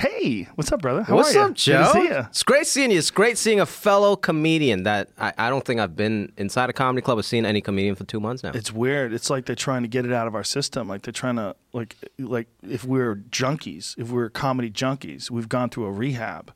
[0.00, 1.02] Hey, what's up, brother?
[1.02, 1.44] How What's are you?
[1.50, 1.92] up, Joe?
[1.92, 2.26] Good to see ya.
[2.30, 2.96] It's great seeing you.
[2.96, 6.72] It's great seeing a fellow comedian that I, I don't think I've been inside a
[6.72, 8.52] comedy club or seen any comedian for two months now.
[8.54, 9.12] It's weird.
[9.12, 10.88] It's like they're trying to get it out of our system.
[10.88, 15.68] Like they're trying to like like if we're junkies, if we're comedy junkies, we've gone
[15.68, 16.54] through a rehab.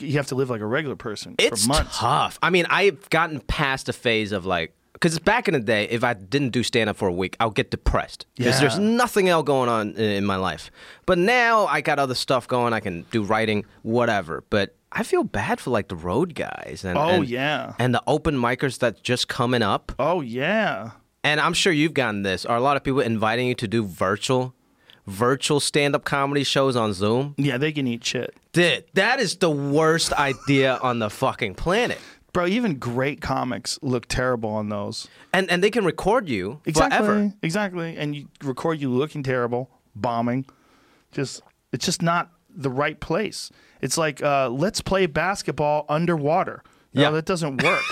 [0.00, 1.98] You have to live like a regular person It's for months.
[1.98, 2.38] tough.
[2.42, 6.02] I mean, I've gotten past the phase of like, because back in the day, if
[6.02, 9.44] I didn't do stand up for a week, I'll get depressed because there's nothing else
[9.44, 10.70] going on in, in my life.
[11.06, 12.72] But now I got other stuff going.
[12.72, 14.42] I can do writing, whatever.
[14.50, 17.74] But I feel bad for like the road guys and Oh, and- yeah.
[17.78, 19.92] and the open micers that just coming up.
[19.98, 20.90] Oh yeah.
[21.24, 22.44] And I'm sure you've gotten this.
[22.46, 24.54] Are a lot of people inviting you to do virtual,
[25.06, 27.34] virtual stand up comedy shows on Zoom?
[27.36, 28.34] Yeah, they can eat shit.
[28.52, 31.98] Dude, that is the worst idea on the fucking planet.
[32.32, 35.08] Bro, even great comics look terrible on those.
[35.32, 36.98] And and they can record you Exactly.
[36.98, 37.32] forever.
[37.42, 37.96] Exactly.
[37.96, 40.44] And you record you looking terrible, bombing.
[41.12, 43.50] Just it's just not the right place.
[43.80, 46.62] It's like uh, let's play basketball underwater.
[46.94, 47.10] No, Yeah.
[47.12, 47.82] that doesn't work.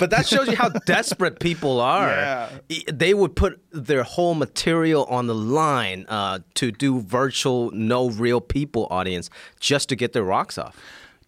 [0.00, 2.08] But that shows you how desperate people are.
[2.08, 2.48] Yeah.
[2.92, 8.40] They would put their whole material on the line uh, to do virtual, no real
[8.40, 10.76] people audience just to get their rocks off.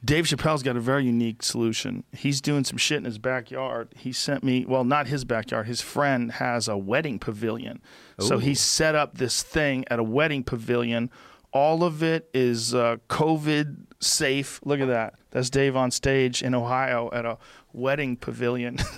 [0.03, 2.05] Dave Chappelle's got a very unique solution.
[2.13, 3.89] He's doing some shit in his backyard.
[3.97, 5.67] He sent me, well, not his backyard.
[5.67, 7.83] His friend has a wedding pavilion.
[8.19, 11.11] So he set up this thing at a wedding pavilion.
[11.53, 14.61] All of it is uh, COVID safe.
[14.65, 15.15] Look at that.
[15.31, 17.39] That's Dave on stage in Ohio at a
[17.73, 18.79] wedding pavilion.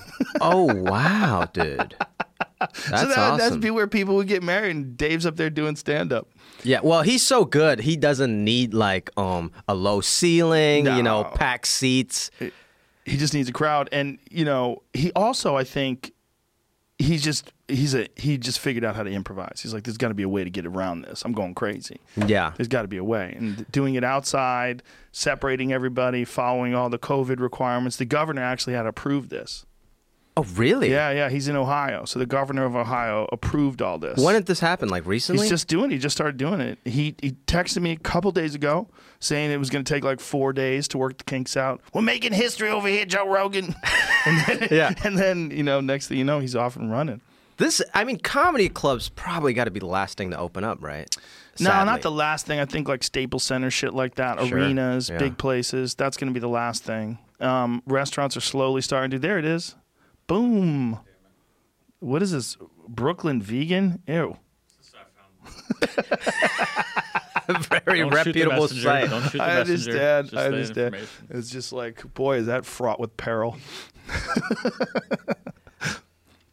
[0.40, 1.94] Oh wow, dude.
[2.58, 3.38] That's so that, awesome.
[3.38, 6.28] that'd be where people would get married, and Dave's up there doing stand up.
[6.64, 7.80] Yeah, well, he's so good.
[7.80, 12.30] He doesn't need like um a low ceiling, you know, packed seats.
[13.04, 16.12] he just needs a crowd and you know he also i think
[16.98, 20.06] he's just he's a he just figured out how to improvise he's like there's got
[20.08, 22.52] to be a way to get around this i'm going crazy Yeah.
[22.56, 26.98] there's got to be a way and doing it outside separating everybody following all the
[26.98, 29.66] covid requirements the governor actually had approved this
[30.34, 30.90] Oh, really?
[30.90, 34.46] yeah yeah he's in ohio so the governor of ohio approved all this When did
[34.46, 34.88] this happen?
[34.88, 35.42] Like recently?
[35.42, 35.94] He's just doing it.
[35.94, 36.78] He just started doing it.
[36.86, 38.88] He he texted me a couple days ago
[39.20, 41.82] saying it was going to take like four days to work the kinks out.
[41.92, 43.74] We're making history over here, Joe Rogan.
[44.26, 44.94] and then, Yeah.
[45.04, 47.20] And then you know, next thing you know, he's off and running.
[47.58, 50.82] This, I mean, comedy clubs probably got to be the last thing to open up,
[50.82, 51.14] right?
[51.60, 52.58] No, not the last thing.
[52.58, 54.58] I think like Staples Center, shit like that, Sure.
[54.58, 55.18] arenas, Yeah.
[55.18, 55.94] big places.
[55.94, 57.18] That's going to be the last thing.
[57.40, 59.18] Um, restaurants are slowly starting to.
[59.18, 59.74] There it is.
[60.32, 60.98] Boom.
[61.98, 62.56] What is this?
[62.88, 64.00] Brooklyn vegan?
[64.06, 64.38] Ew.
[65.84, 66.00] very
[67.48, 68.82] Don't shoot the reputable messenger.
[68.82, 69.10] site.
[69.10, 69.90] Don't shoot the I messenger.
[69.90, 70.30] understand.
[70.30, 70.94] Just I the understand.
[70.94, 71.26] information.
[71.28, 73.58] It's just like, boy, is that fraught with peril.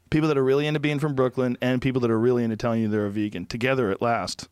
[0.10, 2.82] people that are really into being from Brooklyn and people that are really into telling
[2.82, 4.50] you they're a vegan together at last.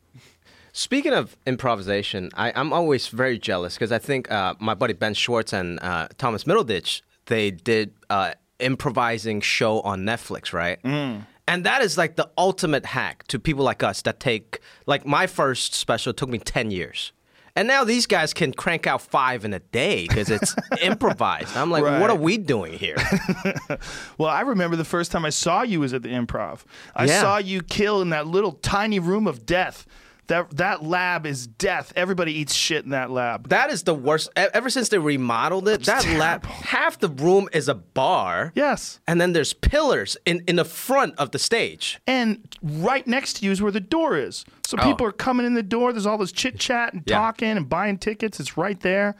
[0.72, 5.14] Speaking of improvisation, I, I'm always very jealous because I think uh, my buddy Ben
[5.14, 10.82] Schwartz and uh, Thomas Middleditch they did uh, improvising show on Netflix, right?
[10.84, 11.26] Mm.
[11.48, 15.28] And that is like the ultimate hack to people like us that take like my
[15.28, 17.14] first special took me ten years.
[17.56, 21.58] And now these guys can crank out five in a day because it's improvised.
[21.58, 22.98] I'm like, what are we doing here?
[24.20, 26.64] Well, I remember the first time I saw you was at the improv.
[26.96, 27.22] I Yeah.
[27.22, 29.86] saw you kill in that little tiny room of death.
[30.28, 31.94] That that lab is death.
[31.96, 33.48] Everybody eats shit in that lab.
[33.50, 34.30] That is the worst.
[34.38, 38.52] e- Ever since they remodeled it, that lab, half the room is a bar.
[38.54, 39.00] Yes.
[39.08, 42.00] And then there's pillars in, in the front of the stage.
[42.06, 44.44] And right next to you is where the door is.
[44.66, 44.84] So oh.
[44.84, 45.94] people are coming in the door.
[45.94, 47.04] There's all this chit chat and Oh.
[47.08, 47.18] Yeah.
[47.18, 48.40] talking and buying tickets.
[48.42, 49.16] It's right there.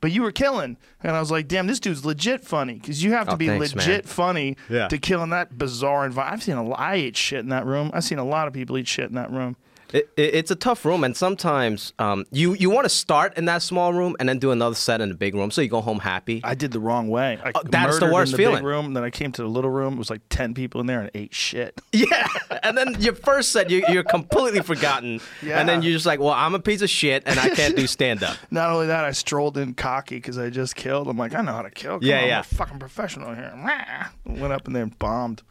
[0.00, 0.76] But you were killing.
[1.02, 2.74] And I was like, damn, this dude's legit funny.
[2.74, 3.86] Because you have to Oh, be thanks, man.
[3.88, 4.86] legit funny Yeah.
[4.88, 6.34] to kill in that bizarre environment.
[6.38, 6.78] I've seen a lot.
[6.78, 7.90] I ate shit in that room.
[7.92, 9.56] I've seen a lot of people eat shit in that room.
[9.94, 13.44] It, it, it's a tough room, and sometimes um, you, you want to start in
[13.46, 15.80] that small room and then do another set in the big room so you go
[15.80, 16.40] home happy.
[16.44, 17.38] I did the wrong way.
[17.42, 18.56] I Oh, that's the murdered worst in the feeling.
[18.56, 19.94] Big room, and then I came to the little room.
[19.94, 21.80] It was like ten people in there and ate shit.
[21.92, 22.26] yeah.
[22.64, 25.20] And then your first set, you, you're completely forgotten.
[25.42, 25.60] Yeah.
[25.60, 27.86] And then you're just like, well, I'm a piece of shit and I can't do
[27.96, 28.36] stand up.
[28.50, 31.06] Not only that, I strolled in cocky because I just killed.
[31.08, 32.00] I'm like, I know how to kill.
[32.00, 32.34] Come Yeah, on, yeah.
[32.38, 33.52] I'm a fucking professional here.
[33.56, 34.08] Rah.
[34.40, 35.42] Went up in there and bombed.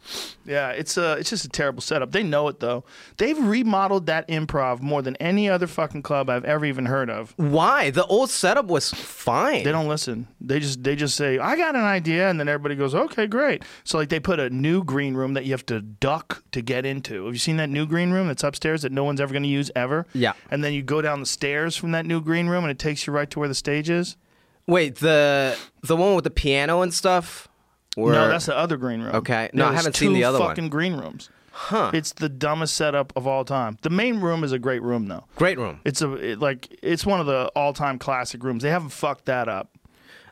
[0.44, 2.12] Yeah, it's uh, it's just a terrible setup.
[2.12, 2.84] They know it though.
[3.16, 7.32] They've remodeled that improv more than any other fucking club I've ever even heard of.
[7.36, 7.90] Why?
[7.90, 9.64] The old setup was fine.
[9.64, 10.28] They don't listen.
[10.40, 13.62] They just they just say, "I got an idea," and then everybody goes, "Okay, great."
[13.84, 16.84] So like they put a new green room that you have to duck to get
[16.86, 17.24] into.
[17.24, 19.48] Have you seen that new green room that's upstairs that no one's ever going to
[19.48, 20.06] use ever?
[20.12, 20.32] Yeah.
[20.50, 23.06] And then you go down the stairs from that new green room, and it takes
[23.06, 24.16] you right to where the stage is.
[24.66, 27.48] Wait, the the one with the piano and stuff?
[27.96, 29.14] Where, No, that's the other green room.
[29.14, 29.50] Okay.
[29.52, 30.48] No, I haven't seen the other one.
[30.48, 31.30] fucking green rooms.
[31.56, 31.92] Huh.
[31.94, 33.78] It's the dumbest setup of all time.
[33.82, 35.24] The main room is a great room though.
[35.36, 35.80] Great room.
[35.84, 38.64] It's a it, like it's one of the all-time classic rooms.
[38.64, 39.70] They haven't fucked that up.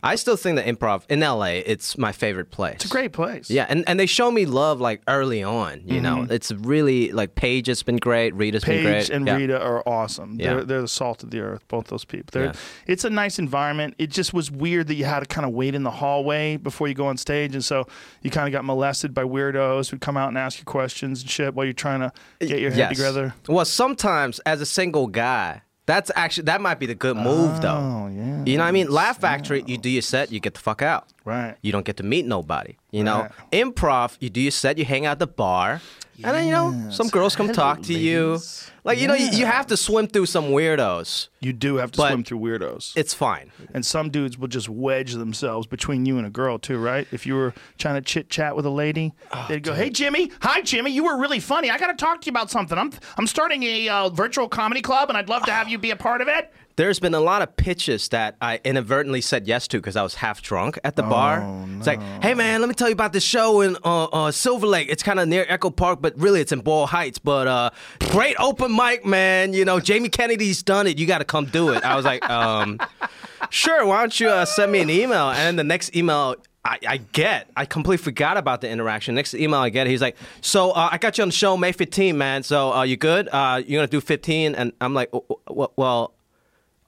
[0.05, 2.75] I still think that improv in LA, it's my favorite place.
[2.77, 3.49] It's a great place.
[3.49, 5.83] Yeah, and, and they show me love like early on.
[5.87, 9.01] You know, it's really like Paige has been great, Rita's been great, Mm-hmm.
[9.01, 9.37] Paige and yeah.
[9.37, 10.39] Rita are awesome.
[10.41, 10.55] Yeah.
[10.55, 12.31] They're, they're the salt of the earth, both those people.
[12.33, 12.53] They're, Yeah.
[12.89, 13.95] It's a nice environment.
[13.99, 16.89] It just was weird that you had to kind of wait in the hallway before
[16.89, 17.55] you go on stage.
[17.55, 17.87] And so
[18.23, 21.31] you kind of got molested by weirdos who'd come out and ask you questions and
[21.31, 22.97] shit while you're trying to get your head Yes.
[22.97, 23.35] together.
[23.49, 25.63] Well, sometimes as a single guy,
[25.93, 27.77] that's actually that might be the good move though.
[27.77, 28.43] Oh, yeah.
[28.47, 28.89] You know what I mean?
[28.91, 31.05] Laugh Factory, you do your set, you get the fuck out.
[31.25, 31.55] Right.
[31.63, 32.77] You don't get to meet nobody.
[32.91, 33.33] You know, Right.
[33.53, 35.81] improv, you do your set, you hang out at the bar,
[36.25, 38.39] and then you know some girls come talk to you.
[38.85, 41.29] Like you know, you, you have to swim through some weirdos.
[41.41, 42.93] You do have to But- swim through weirdos.
[42.97, 43.53] It's fine.
[43.73, 47.07] and some dudes will just wedge themselves between you and a girl too, right?
[47.13, 50.33] If you were trying to chit chat with a lady, Oh, they'd go, "Hey Jimmy,
[50.41, 51.71] hi Jimmy, you were really funny.
[51.71, 52.77] I got to talk to you about something.
[52.77, 55.91] I'm I'm starting a uh, virtual comedy club, and I'd love to have you be
[55.93, 59.69] a part of it." There's been a lot of pitches that I inadvertently said yes
[59.69, 61.43] to because I was half drunk at the bar.
[61.77, 64.67] It's like, hey man, let me tell you about this show in uh, uh, Silver
[64.67, 64.89] Lake.
[64.89, 67.19] It's kind of near Echo Park, but really it's in Boyle Heights.
[67.19, 67.71] But uh,
[68.11, 69.53] great open mic, man.
[69.53, 70.99] You know, Jamie Kennedy's done it.
[70.99, 71.85] You got to come do it.
[71.85, 72.79] I was like, um,
[73.51, 73.85] sure.
[73.85, 75.31] Why don't you uh, send me an email?
[75.31, 76.37] And then the next email.
[76.65, 77.51] I, I get.
[77.57, 79.17] I completely forgot about the interaction.
[79.17, 81.73] Next email I get, he's like, "So uh, I got you on the show May
[81.73, 82.45] 15, man.
[82.45, 83.29] So uh, you good?
[83.33, 86.15] Uh, you're gonna do 15?" And I'm like, "Oh, oh, "Well,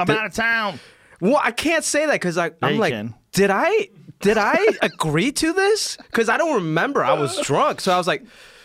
[0.01, 0.81] I'm out of town.
[1.21, 3.15] well, I can't say that because I'm you like, can.
[3.33, 3.89] did I
[4.21, 5.97] did I agree to this?
[5.97, 7.05] Because I don't remember.
[7.05, 8.25] I was drunk, so I was like,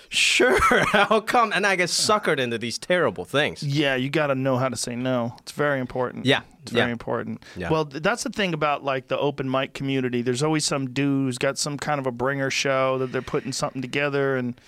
[0.10, 0.58] sure,
[0.94, 1.52] I'll come.
[1.54, 3.62] And I get suckered into these terrible things.
[3.62, 5.36] Yeah, you got to know how to say no.
[5.40, 6.26] It's very important.
[6.26, 6.92] Yeah, It's very yeah.
[6.94, 7.44] important.
[7.58, 7.70] Yeah.
[7.70, 10.22] Well, th- that's the thing about like the open mic community.
[10.22, 13.52] There's always some dude who's got some kind of a bringer show that they're putting
[13.52, 14.60] something together and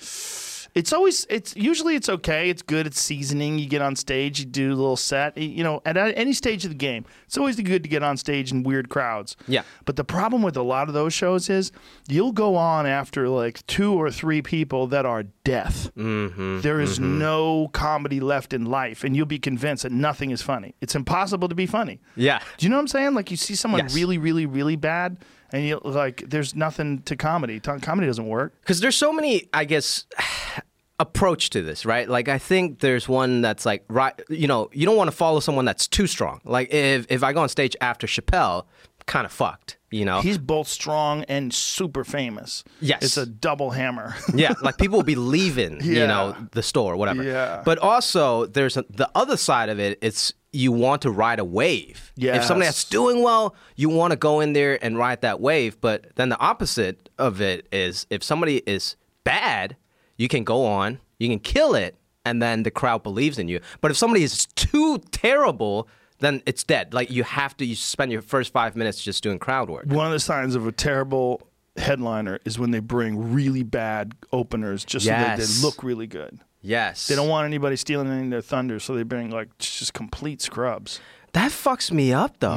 [0.74, 2.50] it's always it's usually it's okay.
[2.50, 2.88] It's good.
[2.88, 3.60] It's seasoning.
[3.60, 5.38] You get on stage, you do a little set.
[5.38, 8.52] You know, at any stage of the game, it's always good to get on stage
[8.52, 9.36] in weird crowds.
[9.48, 9.64] Yeah.
[9.86, 11.72] But the problem with a lot of those shows is
[12.08, 15.92] you'll go on after like two or three people that are death.
[15.98, 16.62] Mm-hmm.
[16.62, 20.76] There is no comedy left in life, and you'll be convinced that nothing is funny.
[20.82, 22.00] It's impossible to be funny.
[22.16, 22.40] Yeah.
[22.58, 23.14] Do you know what I'm saying?
[23.14, 23.96] Like you see someone Yes.
[23.96, 25.18] really, really, really bad,
[25.51, 27.59] and you like there's nothing to comedy.
[27.59, 28.53] Comedy doesn't work.
[28.62, 30.06] Because there's so many, I guess,
[31.00, 32.07] approach to this, right?
[32.07, 34.19] Like I think there's one that's like right.
[34.30, 36.42] You know, you don't want to follow someone that's too strong.
[36.45, 38.65] Like if if I go on stage after Chappelle,
[39.06, 39.77] kind of fucked.
[39.92, 40.22] You know.
[40.22, 42.64] He's both strong and super famous.
[42.80, 43.04] Yes.
[43.04, 44.16] it's a double hammer.
[44.34, 46.02] yeah, like people will be leaving, yeah.
[46.02, 47.24] you know, the store, whatever.
[47.24, 47.62] Yeah.
[47.66, 50.00] But also, there's a, the other side of it.
[50.02, 52.12] It's you want to ride a wave.
[52.16, 55.40] yeah If somebody that's doing well, you want to go in there and ride that
[55.40, 55.80] wave.
[55.80, 59.78] But then the opposite of it is if somebody is bad,
[60.18, 61.96] you can go on, you can kill it,
[62.26, 63.60] and then the crowd believes in you.
[63.80, 65.88] But if somebody is too terrible,
[66.22, 66.94] then it's dead.
[66.94, 69.86] Like you have to you spend your first five minutes just doing crowd work.
[69.88, 71.42] One of the signs of a terrible
[71.78, 76.40] headliner is when they bring really bad openers just so that they look really good.
[76.62, 77.08] Yes.
[77.08, 80.42] They don't want anybody stealing any of their thunder, so they bring like just complete
[80.42, 81.00] scrubs.
[81.34, 82.56] That fucks me up though.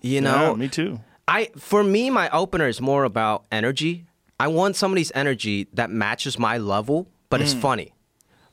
[0.00, 0.50] You know, Mm.
[0.50, 1.00] yeah, me too.
[1.28, 4.06] I for me my opener is more about energy.
[4.38, 7.44] I want somebody's energy that matches my level but Mm.
[7.44, 7.92] is funny.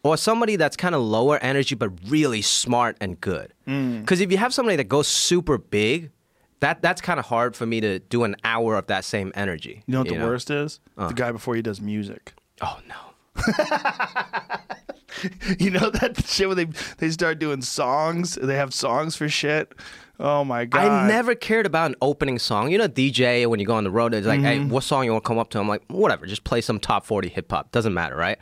[0.04, 3.54] Or somebody that's kind of lower energy but really smart and good.
[3.68, 4.06] Mm.
[4.06, 6.12] Cuz if you have somebody that goes super big,
[6.60, 9.84] that that's kind of hard for me to do an hour of that same energy.
[9.88, 10.80] You know what the worst is?
[10.98, 12.34] The guy before he does music.
[12.62, 12.96] Oh no.
[15.58, 16.66] You know that shit when they
[16.98, 18.36] they start doing songs.
[18.36, 19.72] They have songs for shit.
[20.20, 20.82] Oh my god!
[20.86, 22.72] I never cared about an opening song.
[22.72, 24.70] You know, DJ when you go on the road, it's like, hey, Mm-hmm.
[24.70, 25.60] what song you want to come up to?
[25.60, 27.72] I'm like, whatever, just play some top 40 hip hop.
[27.72, 28.38] Doesn't matter, right?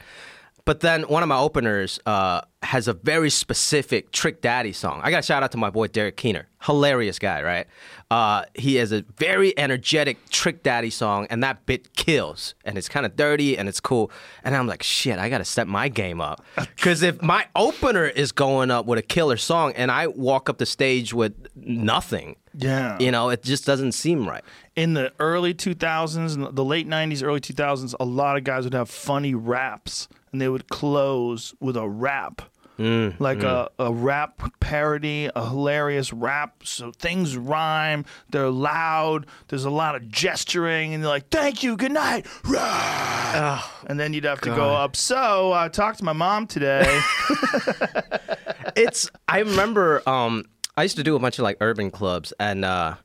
[0.65, 5.01] But then one of my openers uh, has a very specific Trick Daddy song.
[5.03, 6.48] I got to shout out to my boy Derek Keener.
[6.62, 7.65] Hilarious guy, right?
[8.12, 12.53] Uh, he has a very energetic Trick Daddy song, and that bit kills.
[12.63, 14.12] And it's kind of dirty and it's cool.
[14.44, 16.44] And I'm like, shit, I got to step my game up.
[16.75, 20.58] Because if my opener is going up with a killer song and I walk up
[20.58, 22.98] the stage with nothing, Yeah.
[23.00, 24.44] you know, it just doesn't seem right.
[24.75, 28.89] in the early 2000s the late 90s early 2000s a lot of guys would have
[28.89, 32.41] funny raps and they would close with a rap.
[32.79, 36.63] Mm, like A, a rap parody a hilarious rap.
[36.63, 41.77] So things rhyme they're loud there's a lot of gesturing and they're like thank you
[41.77, 42.25] good night.
[42.45, 43.63] Rah!
[43.88, 44.95] and then you'd have to go up.
[44.95, 47.01] So i talked to my mom today.
[48.75, 50.45] It's I remember um
[50.77, 52.95] I used to do a bunch of like urban clubs and uh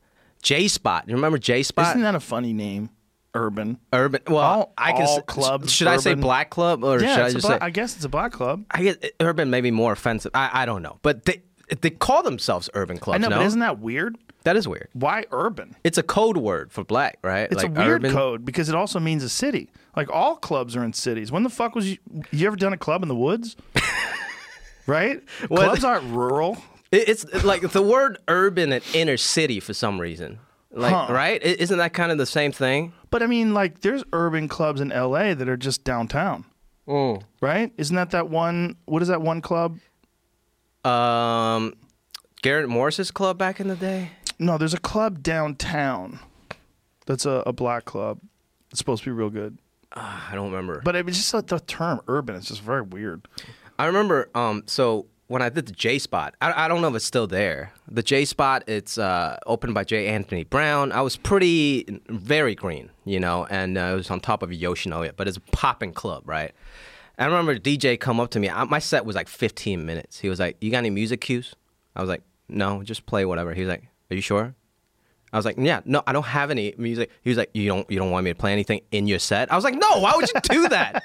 [0.42, 1.04] J Spot.
[1.06, 1.88] You remember J Spot?
[1.88, 2.90] isn't that a funny name
[3.36, 3.78] urban.
[3.92, 4.22] Urban.
[4.26, 5.06] Well, All- I can.
[5.06, 7.66] all clubs, Should I say black club or Yeah, should I just black, say?
[7.66, 8.64] I guess it's a black club.
[8.70, 10.32] I guess urban may be more offensive.
[10.34, 11.42] I, I don't know, but they
[11.80, 13.16] they call themselves urban clubs.
[13.16, 13.36] I know, no?
[13.38, 14.16] but isn't that weird?
[14.44, 14.88] that is weird.
[14.92, 15.74] Why urban?
[15.82, 17.48] It's a code word for black, right?
[17.50, 18.12] It's like a weird urban.
[18.12, 19.70] code because it also means a city.
[19.96, 21.32] Like all clubs are in cities.
[21.32, 21.98] When the fuck was you?
[22.30, 23.56] You ever done a club in the woods?
[24.86, 25.22] right?
[25.50, 26.58] Well, Clubs aren't rural.
[26.92, 30.38] It's like the word urban and inner city for some reason.
[30.78, 31.06] Like, Huh.
[31.10, 31.42] right?
[31.42, 32.92] Isn't that kind of the same thing?
[33.10, 36.44] But I mean, like, there's urban clubs in LA that are just downtown,
[36.86, 37.22] Mm.
[37.40, 37.72] right?
[37.78, 38.76] Isn't that that one?
[38.84, 39.78] What is that one club?
[40.84, 41.74] Um,
[42.42, 44.10] Garrett Morris's club back in the day.
[44.38, 46.18] No, there's a club downtown.
[47.06, 48.20] That's a, a black club.
[48.70, 49.58] It's supposed to be real good.
[49.94, 50.82] Ah, I don't remember.
[50.84, 52.34] But it was just like the term urban.
[52.36, 53.26] It's just very weird.
[53.78, 54.28] I remember.
[54.34, 57.26] Um, so when I did the J Spot, I, I don't know if it's still
[57.26, 57.72] there.
[57.90, 60.08] The J Spot, it's uh, opened by J.
[60.08, 60.92] Anthony Brown.
[60.92, 65.12] I was pretty, very green, you know, and uh, it was on top of Yoshinoya,
[65.16, 66.52] but it's a popping club, right?
[67.18, 68.50] I remember DJ come up to me.
[68.50, 70.20] I, my set was like 15 minutes.
[70.20, 71.54] He was like, "You got any music cues?"
[71.94, 74.54] I was like, "No, just play whatever." He was like, "Are you sure?"
[75.32, 77.90] I was like, "Yeah, no, I don't have any music." He was like, "You don't,
[77.90, 80.14] you don't want me to play anything in your set?" I was like, "No, why
[80.14, 81.02] would you do that?"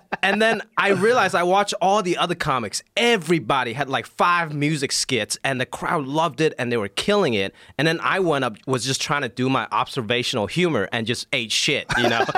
[0.22, 2.82] and then I realized I watched all the other comics.
[2.96, 7.34] Everybody had like five music skits, and the crowd loved it, and they were killing
[7.34, 7.54] it.
[7.76, 11.26] And then I went up, was just trying to do my observational humor, and just
[11.32, 12.24] ate shit, you know.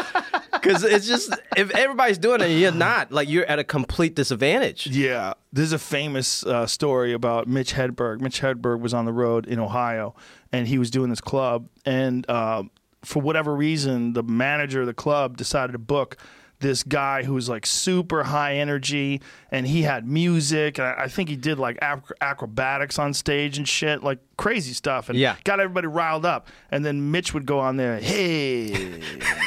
[0.52, 4.86] Because it's just if everybody's doing it, you're not like you're at a complete disadvantage.
[4.86, 8.20] Yeah, there's a famous uh, story about Mitch Hedberg.
[8.20, 10.14] Mitch Hedberg was on the road in Ohio,
[10.52, 12.64] and he was doing this club, and uh,
[13.02, 16.18] for whatever reason, the manager of the club decided to book
[16.60, 21.08] this guy who was like super high energy, and he had music, and I, I
[21.08, 25.36] think he did like ac- acrobatics on stage and shit, like crazy stuff, and Yeah.
[25.44, 26.48] got everybody riled up.
[26.70, 29.00] And then Mitch would go on there, hey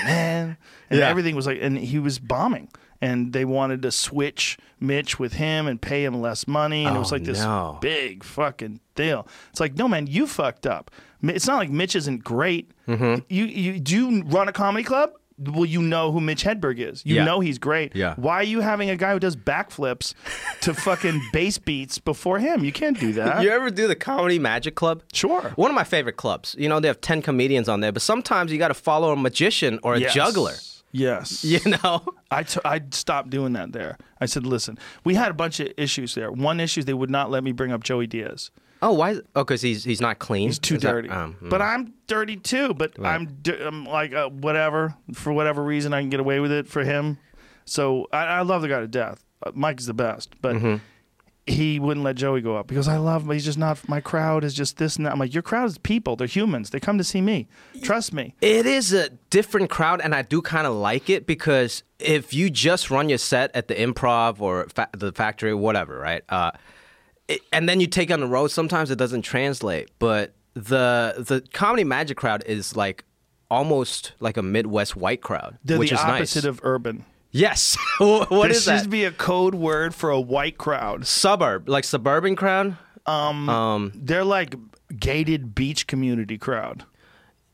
[0.05, 0.57] man,
[0.89, 1.07] and Yeah.
[1.07, 2.67] everything was like, and he was bombing
[3.01, 6.99] and they wanted to switch Mitch with him and pay him less money, and it
[6.99, 7.77] was Oh, like this no.
[7.81, 9.27] big fucking deal.
[9.49, 10.89] It's like, no man, you fucked up.
[11.21, 12.71] It's not like Mitch isn't great.
[12.87, 13.21] Mm-hmm.
[13.29, 15.11] You you do you run a comedy club?
[15.47, 17.05] Well, you know who Mitch Hedberg is.
[17.05, 17.25] You Yeah.
[17.25, 17.95] know he's great.
[17.95, 18.15] Yeah.
[18.15, 20.13] Why are you having a guy who does backflips
[20.61, 22.63] to fucking bass beats before him?
[22.63, 23.43] You can't do that.
[23.43, 25.03] You ever do the Comedy Magic Club?
[25.13, 25.51] Sure.
[25.55, 26.55] One of my favorite clubs.
[26.57, 29.15] You know, they have 10 comedians on there, but sometimes you got to follow a
[29.15, 30.13] magician or a Yes.
[30.13, 30.53] juggler.
[30.91, 31.43] Yes.
[31.53, 32.03] You know?
[32.31, 33.97] I, t- I stopped doing that there.
[34.21, 36.31] I said, listen, we had a bunch of issues there.
[36.31, 38.51] One issue is they would not let me bring up Joey Diaz.
[38.83, 39.11] Oh, why?
[39.11, 40.49] is- Oh, because he's he's not clean.
[40.49, 41.09] He's too Is that- dirty.
[41.09, 42.73] um, but I'm dirty too.
[42.73, 46.51] But I'm, di- I'm like uh, whatever for whatever reason I can get away with
[46.51, 47.17] it for him.
[47.65, 49.23] So I, I love the guy to death.
[49.45, 50.75] Uh, Mike's the best, but Mm-hmm.
[51.45, 53.31] he wouldn't let Joey go up because I love him.
[53.31, 53.87] He's just not.
[53.89, 55.11] My crowd is just this and that.
[55.13, 56.15] I'm like, your crowd is people.
[56.15, 56.69] They're humans.
[56.69, 57.47] They come to see me.
[57.81, 58.35] Trust me.
[58.41, 62.49] It is a different crowd, and I do kind of like it because if you
[62.49, 66.23] just run your set at the improv or fa- the factory or whatever, right?
[66.29, 66.51] Uh,
[67.27, 69.89] it, and then you take on the road, sometimes it doesn't translate.
[69.99, 73.05] But the the comedy magic crowd is like
[73.49, 76.49] almost like a Midwest white crowd, They're which the is opposite nice.
[76.49, 77.05] of urban.
[77.31, 77.77] yes.
[77.97, 78.89] what There is should that?
[78.89, 81.05] be a code word for a white crowd.
[81.05, 82.77] Suburb, like suburban crowd.
[83.05, 84.55] Um, Um, they're like
[84.97, 86.83] gated beach community crowd.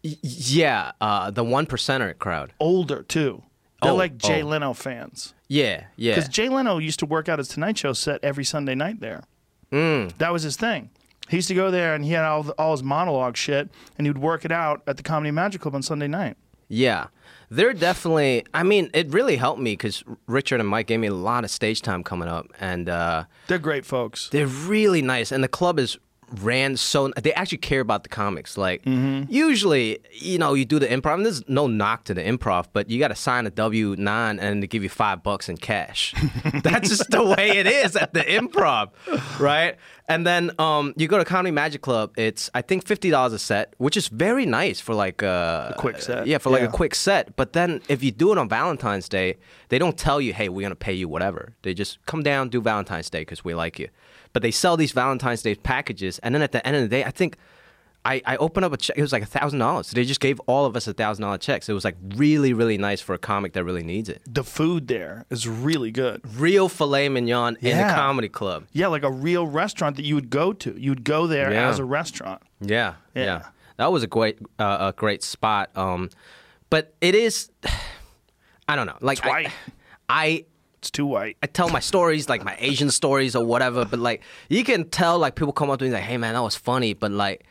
[0.04, 2.54] y- yeah, uh, the one percenter crowd.
[2.60, 3.44] Older too.
[3.82, 4.48] They're Oh, like Jay oh.
[4.48, 5.34] Leno fans.
[5.48, 6.16] Yeah, yeah.
[6.16, 9.24] Because Jay Leno used to work out his Tonight Show set every Sunday night there.
[9.72, 10.18] Mm.
[10.18, 10.90] That was his thing.
[11.30, 14.08] He used to go there and he had all, the, all his monologue shit, and
[14.08, 16.38] he would work it out at the Comedy Magic Club on Sunday night.
[16.68, 17.08] Yeah.
[17.52, 21.14] They're definitely, I mean, it really helped me because Richard and Mike gave me a
[21.14, 22.48] lot of stage time coming up.
[22.60, 24.30] And uh, They're great folks.
[24.30, 25.32] they're really nice.
[25.32, 25.98] And the club is
[26.42, 28.58] ran so, they actually care about the comics.
[28.58, 29.32] Like, mm-hmm.
[29.32, 32.90] usually, you know, you do the improv, and there's no knock to the improv, but
[32.90, 36.14] you got to sign a W 9 and they give you five bucks in cash.
[36.64, 38.92] That's just the way it is at the improv,
[39.40, 39.78] right?
[40.10, 43.76] And then um, you go to Comedy Magic Club, it's, I think, $50 a set,
[43.78, 46.26] which is very nice for like uh, A quick set.
[46.26, 46.68] Yeah, for like Yeah.
[46.70, 47.36] a quick set.
[47.36, 49.38] But then if you do it on Valentine's Day,
[49.70, 51.54] they don't tell you, hey, we're going to pay you whatever.
[51.62, 53.90] They just come down, do Valentine's Day because we like you.
[54.34, 56.18] But they sell these Valentine's Day packages.
[56.20, 57.38] And then at the end of the day, I think
[58.06, 58.98] I, I opened up a check.
[58.98, 59.86] It was like a $1,000.
[59.86, 61.68] So they just gave all of us a $1,000 checks.
[61.68, 64.22] It was like really, really nice for a comic that really needs it.
[64.26, 66.22] The food there is really good.
[66.40, 68.66] Real filet mignon in a comedy club.
[68.72, 70.80] Yeah, like a real restaurant that you would go to.
[70.80, 71.68] You would go there Yeah.
[71.70, 72.42] as a restaurant.
[72.62, 73.46] Yeah, yeah, Yeah.
[73.78, 75.70] That was a great, uh, a great spot.
[75.76, 76.10] Um,
[76.70, 77.50] but it is,
[78.68, 78.98] I don't know.
[79.02, 79.48] Like It's white.
[79.48, 79.52] I,
[80.10, 80.46] I
[80.80, 81.36] It's too white.
[81.44, 85.20] I tell my stories, like my Asian stories or whatever, but like you can tell
[85.20, 87.46] like people come up to me like, hey man, that was funny, but like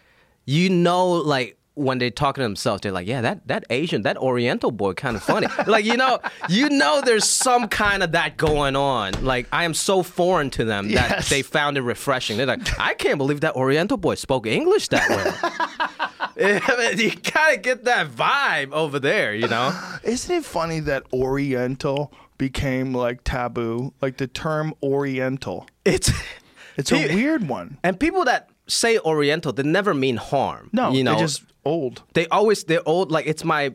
[0.56, 4.16] you know like when they talk to themselves, they're like, "Yeah, that that Asian, that
[4.16, 8.36] Oriental boy, kind of funny." like you know, you know, there's some kind of that
[8.36, 9.12] going on.
[9.24, 11.28] Like I am so foreign to them that Yes.
[11.28, 12.36] they found it refreshing.
[12.38, 15.26] They're like, "I can't believe that Oriental boy spoke English that way."
[16.96, 19.72] you kind of get that vibe over there, you know.
[20.02, 23.92] Isn't it funny that Oriental became like taboo?
[24.00, 25.66] Like the term Oriental.
[25.84, 26.10] It's
[26.76, 27.78] It's a weird one.
[27.82, 30.70] and people that say Oriental, they never mean harm.
[30.72, 32.02] No, you know, they're just old.
[32.14, 33.10] they always they're old.
[33.10, 33.72] Like it's my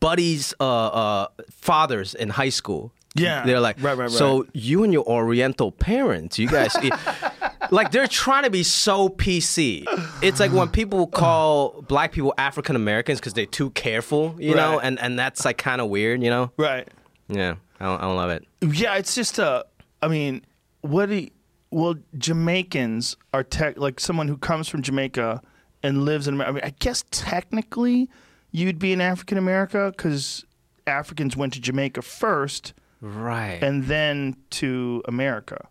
[0.00, 2.92] buddies' uh, uh, fathers in high school.
[3.14, 3.44] Yeah.
[3.44, 4.10] they're like, Right, right, right.
[4.10, 6.94] So you and your Oriental parents, you guys, eat-"
[7.70, 9.84] like they're trying to be so PC.
[10.22, 14.80] It's like when people call black people African Americans because they're too careful, you know,
[14.80, 16.52] and and that's like kind of weird, you know.
[16.56, 16.88] Right.
[17.28, 18.46] Yeah, I don't, I don't love it.
[18.62, 19.66] Yeah, it's just a.
[20.00, 20.42] I mean,
[20.80, 21.16] what do?
[21.16, 21.30] You,
[21.72, 25.42] well, Jamaicans are tech like someone who comes from Jamaica
[25.82, 26.34] and lives in.
[26.34, 26.50] America.
[26.50, 28.08] I mean, I guess technically
[28.50, 30.44] you'd be an African America because
[30.86, 33.58] Africans went to Jamaica first Right.
[33.62, 35.66] and then to America.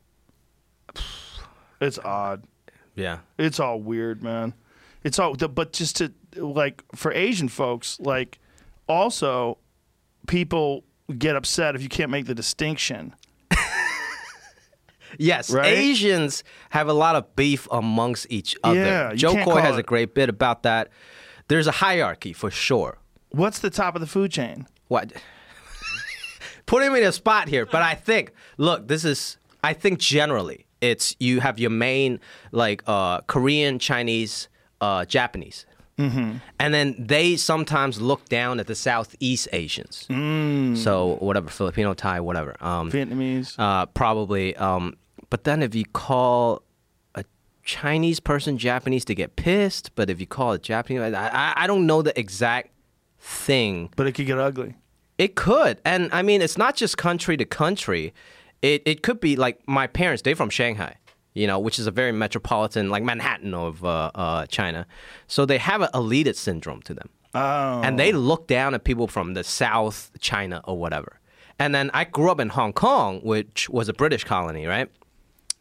[1.80, 2.44] It's odd.
[2.96, 3.20] yeah.
[3.38, 4.54] It's all weird, man.
[5.04, 8.40] It's all, but just to like for Asian folks, like
[8.88, 9.58] also
[10.28, 10.84] people
[11.18, 13.16] get upset if you can't make the distinction.
[15.22, 15.68] Yes, Right?
[15.68, 18.80] Asians have a lot of beef amongst each other.
[18.80, 20.90] Yeah, Jo Koy has it- a great bit about that.
[21.48, 22.98] There's a hierarchy for sure.
[23.30, 24.68] What's the top of the food chain?
[24.88, 25.14] What?
[26.66, 30.66] Putting me in a spot here, but I think, look, this is, I think generally,
[30.80, 32.20] it's you have your main,
[32.52, 34.48] like, uh, Korean, Chinese,
[34.80, 35.66] uh, Japanese.
[35.98, 36.38] Mm-hmm.
[36.60, 40.06] And then they sometimes look down at the Southeast Asians.
[40.10, 40.78] Mm.
[40.78, 42.56] So, whatever, Filipino, Thai, whatever.
[42.64, 43.56] Um, Vietnamese.
[43.60, 44.56] uh, probably.
[44.56, 44.96] Um,
[45.32, 46.62] but then if you call
[47.16, 47.24] a
[47.64, 49.96] Chinese person Japanese, to get pissed.
[49.96, 52.70] But if you call it Japanese, I, I, I don't know the exact
[53.18, 53.90] thing.
[53.96, 54.76] but it could get ugly.
[55.18, 58.14] It could, and I mean, it's not just country to country.
[58.62, 60.22] It it could be like my parents.
[60.24, 60.96] They're from Shanghai,
[61.34, 64.86] you know, which is a very metropolitan, like Manhattan of uh, uh, China.
[65.28, 67.82] So they have an elitist syndrome to them Oh.
[67.84, 71.20] and they look down at people from the South China or whatever.
[71.60, 74.90] And then I grew up in Hong Kong, which was a British colony, right?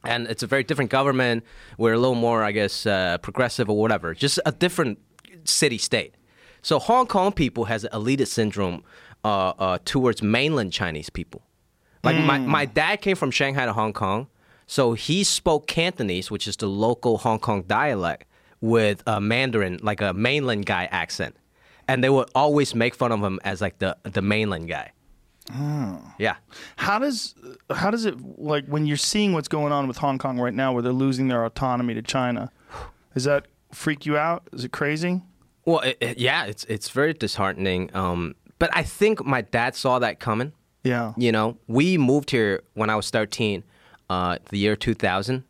[0.04, 1.44] And it's a very different government.
[1.76, 4.14] We're a little more, I guess, uh, progressive or whatever.
[4.14, 4.98] Just a different
[5.44, 6.14] city state.
[6.62, 8.82] So Hong Kong people has an elitist syndrome
[9.24, 11.42] uh, uh, towards mainland Chinese people.
[12.02, 14.28] Like my, my dad came from Shanghai to Hong Kong,
[14.66, 18.24] so he spoke Cantonese, which is the local Hong Kong dialect,
[18.62, 21.36] with a Mandarin, like a mainland guy accent,
[21.88, 24.92] and they would always make fun of him as like the the mainland guy.
[26.18, 26.36] Yeah,
[26.76, 27.34] How does
[27.74, 30.72] how does it like when you're seeing what's going on with Hong Kong right now,
[30.72, 32.50] where they're losing their autonomy to China?
[33.14, 34.48] Does that freak you out?
[34.52, 35.22] Is it crazy?
[35.64, 37.90] well, it, it- yeah, it's it's very disheartening.
[37.94, 40.52] Um, but I think my dad saw that coming.
[40.84, 41.12] Yeah.
[41.16, 43.64] You know, we moved here when I was 13,
[44.08, 45.44] uh, the year 2000.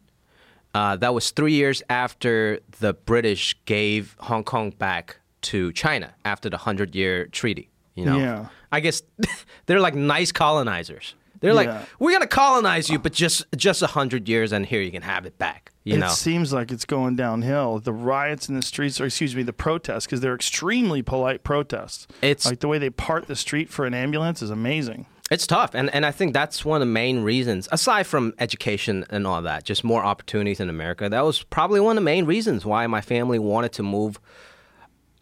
[0.75, 6.49] Uh, that was three years after the British gave Hong Kong back to China after
[6.51, 7.71] the Hundred Year Treaty.
[7.95, 8.47] You know, Yeah.
[8.72, 9.02] I guess
[9.66, 11.14] they're like nice colonizers.
[11.40, 11.72] They're Yeah.
[11.78, 15.02] like, we're gonna colonize you, but just just a hundred years, and here you can
[15.02, 15.72] have it back.
[15.85, 17.78] You it know, seems like it's going downhill.
[17.78, 22.06] The riots in the streets, or excuse me, the protests, because they're extremely polite protests.
[22.20, 25.06] It's- like the way they part the street for an ambulance is amazing.
[25.30, 27.68] It's tough, and and I think that's one of the main reasons.
[27.72, 31.09] Aside from education and all that, just more opportunities in America.
[31.09, 34.20] That was probably one of the main reasons why my family wanted to move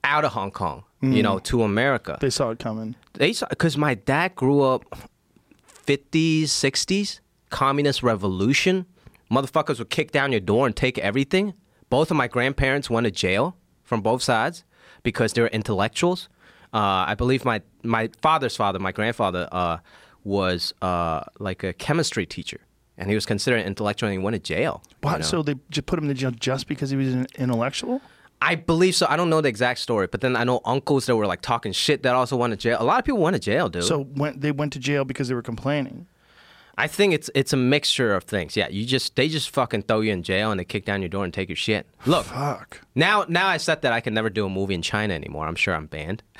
[0.04, 2.18] out of Hong Kong, you know, to America.
[2.20, 2.96] They saw it coming.
[3.14, 4.84] They saw because my dad grew up
[5.86, 8.86] 50s, 60s, communist revolution.
[9.30, 11.54] Motherfuckers would kick down your door and take everything.
[11.90, 14.64] Both of my grandparents went to jail from both sides
[15.02, 16.28] because they were intellectuals.
[16.72, 19.78] Uh, I believe my my father's father, my grandfather, uh,
[20.24, 22.60] was uh, like a chemistry teacher,
[22.98, 24.82] and he was considered an intellectual, and he went to jail.
[25.02, 25.24] you know?
[25.24, 28.02] So they just put him in jail just because he was an intellectual?
[28.40, 29.06] I believe so.
[29.08, 31.72] I don't know the exact story, but then I know uncles that were like talking
[31.72, 32.78] shit that also went to jail.
[32.80, 33.84] A lot of people went to jail, dude.
[33.84, 36.06] So when they went to jail because they were complaining.
[36.78, 38.56] I think it's it's a mixture of things.
[38.56, 41.08] Yeah, you just they just fucking throw you in jail and they kick down your
[41.08, 41.88] door and take your shit.
[42.06, 42.80] Look, Fuck.
[42.94, 45.48] now now I said that I can never do a movie in China anymore.
[45.48, 46.22] I'm sure I'm banned.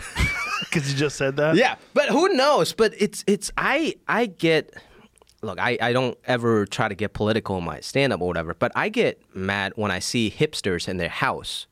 [0.61, 1.54] Because you just said that.
[1.54, 2.72] Yeah, but who knows?
[2.72, 4.74] But it's it's I I get
[5.40, 8.54] look I I don't ever try to get political in my stand up or whatever.
[8.54, 11.66] But I get mad when I see hipsters in their house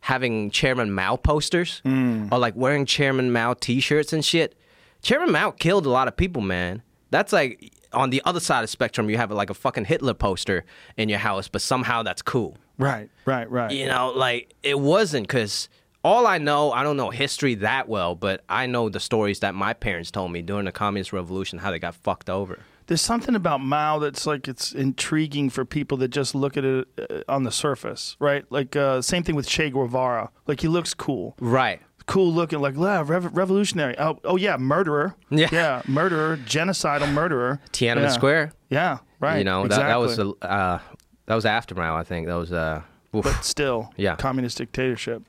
[0.00, 2.30] having Chairman Mao posters mm.
[2.30, 4.54] or like wearing Chairman Mao T-shirts and shit.
[5.02, 6.82] Chairman Mao killed a lot of people, man.
[7.10, 9.08] That's like on the other side of the spectrum.
[9.10, 10.64] You have like a fucking Hitler poster
[10.96, 12.56] in your house, but somehow that's cool.
[12.78, 13.10] Right.
[13.24, 13.50] Right.
[13.50, 13.72] Right.
[13.72, 15.68] You know, like it wasn't because
[16.04, 19.54] all I know, I don't know history that well, but I know the stories that
[19.54, 22.60] my parents told me during the communist revolution, how they got fucked over.
[22.88, 26.88] There's something about Mao that's like it's intriguing for people that just look at it
[26.98, 28.44] uh, on the surface, right?
[28.50, 30.30] Like uh, same thing with Che Guevara.
[30.46, 31.80] Like he looks cool, Right.
[32.06, 33.94] cool looking, like rev- revolutionary.
[33.98, 35.14] Oh, oh yeah, murderer.
[35.30, 35.48] Yeah.
[35.52, 37.60] yeah, murderer, genocidal murderer.
[37.72, 38.08] Tiananmen yeah.
[38.08, 38.52] Square.
[38.70, 39.38] Yeah, right.
[39.38, 39.84] You know, exactly.
[39.84, 40.78] that, that was a, uh,
[41.26, 42.26] that was after Mao, I think.
[42.26, 42.80] That was uh,
[43.14, 43.22] oof.
[43.24, 44.16] but still, Yeah.
[44.16, 45.22] communist dictatorship.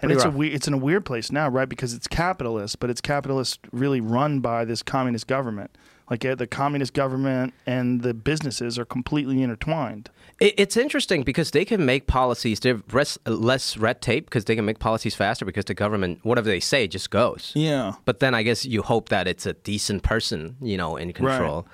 [0.00, 0.34] And Pretty it's a rough.
[0.36, 1.68] we- it's in a weird place now, right?
[1.68, 5.70] Because it's capitalist, but it's capitalist really run by this communist government.
[6.10, 10.10] Like uh, the communist government and the businesses are completely intertwined.
[10.40, 12.60] It, it's interesting because they can make policies.
[12.60, 16.48] They're res, less red tape because they can make policies faster because the government, whatever
[16.48, 17.52] they say, just goes.
[17.54, 17.94] Yeah.
[18.04, 21.66] But then I guess you hope that it's a decent person, you know, in control.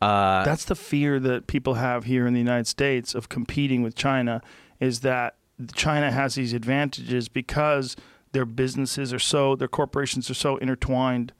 [0.00, 3.94] Uh, That's the fear that people have here in the United States of competing with
[3.94, 4.40] China
[4.78, 5.36] is that
[5.74, 7.96] China has these advantages because
[8.32, 11.32] their businesses are so their corporations are so intertwined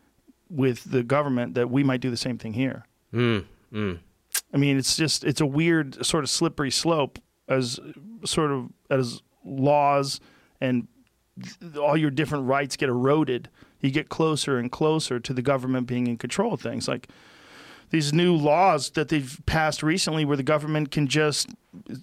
[0.50, 2.84] with the government that we might do the same thing here.
[3.14, 3.98] mm, mm.
[4.52, 7.80] I mean, it's just it's a weird sort of slippery slope as
[8.24, 10.20] sort of as laws
[10.60, 10.88] and
[11.80, 13.48] all your different rights get eroded.
[13.80, 16.86] You get closer and closer to the government being in control of things.
[16.86, 17.08] Like
[17.90, 21.48] these new laws that they've passed recently, where the government can just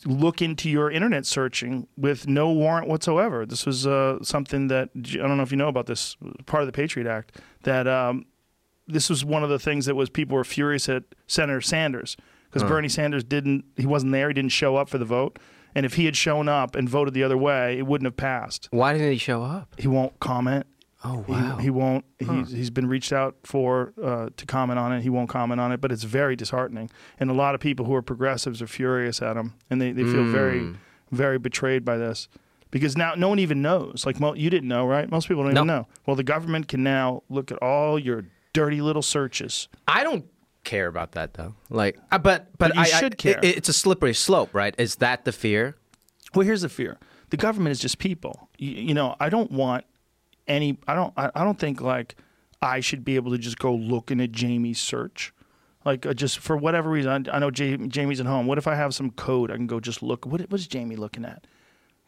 [0.06, 3.46] look into your internet searching with no warrant whatsoever.
[3.46, 6.68] This was uh, something that I don't know if you know about this part of
[6.68, 7.88] the Patriot Act that.
[7.88, 8.26] Um,
[8.88, 12.16] this was one of the things that was people were furious at Senator Sanders
[12.50, 15.38] because Bernie Sanders didn't he wasn't there he didn't show up for the vote.
[15.76, 18.68] And if he had shown up and voted the other way it wouldn't have passed.
[18.72, 19.76] Why didn't he show up?
[19.78, 20.66] he won't comment.
[21.04, 21.58] Oh, he, wow.
[21.58, 25.02] he won't he's, he's been reached out for uh, to comment on it.
[25.02, 26.90] He won't comment on it but it's very disheartening.
[27.20, 30.04] And a lot of people who are progressives are furious at him and they, they
[30.04, 30.76] feel very Mm.
[31.12, 32.28] very betrayed by this.
[32.72, 34.06] Because now no one even knows.
[34.06, 35.10] Like you didn't know right?
[35.10, 35.78] Most people don't even No.
[35.82, 35.88] know.
[36.06, 38.26] Well the government can now look at all your
[38.60, 40.26] dirty little searches I don't
[40.64, 41.54] care about that though.
[41.70, 43.40] Like, uh, but but, But you I, should I, care.
[43.42, 44.74] it- it's a slippery slope, right?
[44.78, 45.76] Is that the fear?
[46.36, 46.98] Well, here's the fear:
[47.30, 48.50] the government is just people.
[48.58, 49.86] You, you know, I don't want
[50.48, 50.78] any.
[50.88, 51.14] I don't.
[51.16, 52.16] I, I don't think like
[52.62, 55.34] I should be able to just go looking at Jamie's search.
[55.86, 58.46] Like uh, just for whatever reason, I, I know Ja- Jamie's at home.
[58.46, 59.52] What if I have some code?
[59.52, 60.26] I can go just look.
[60.26, 61.48] What, what is Jamie looking at?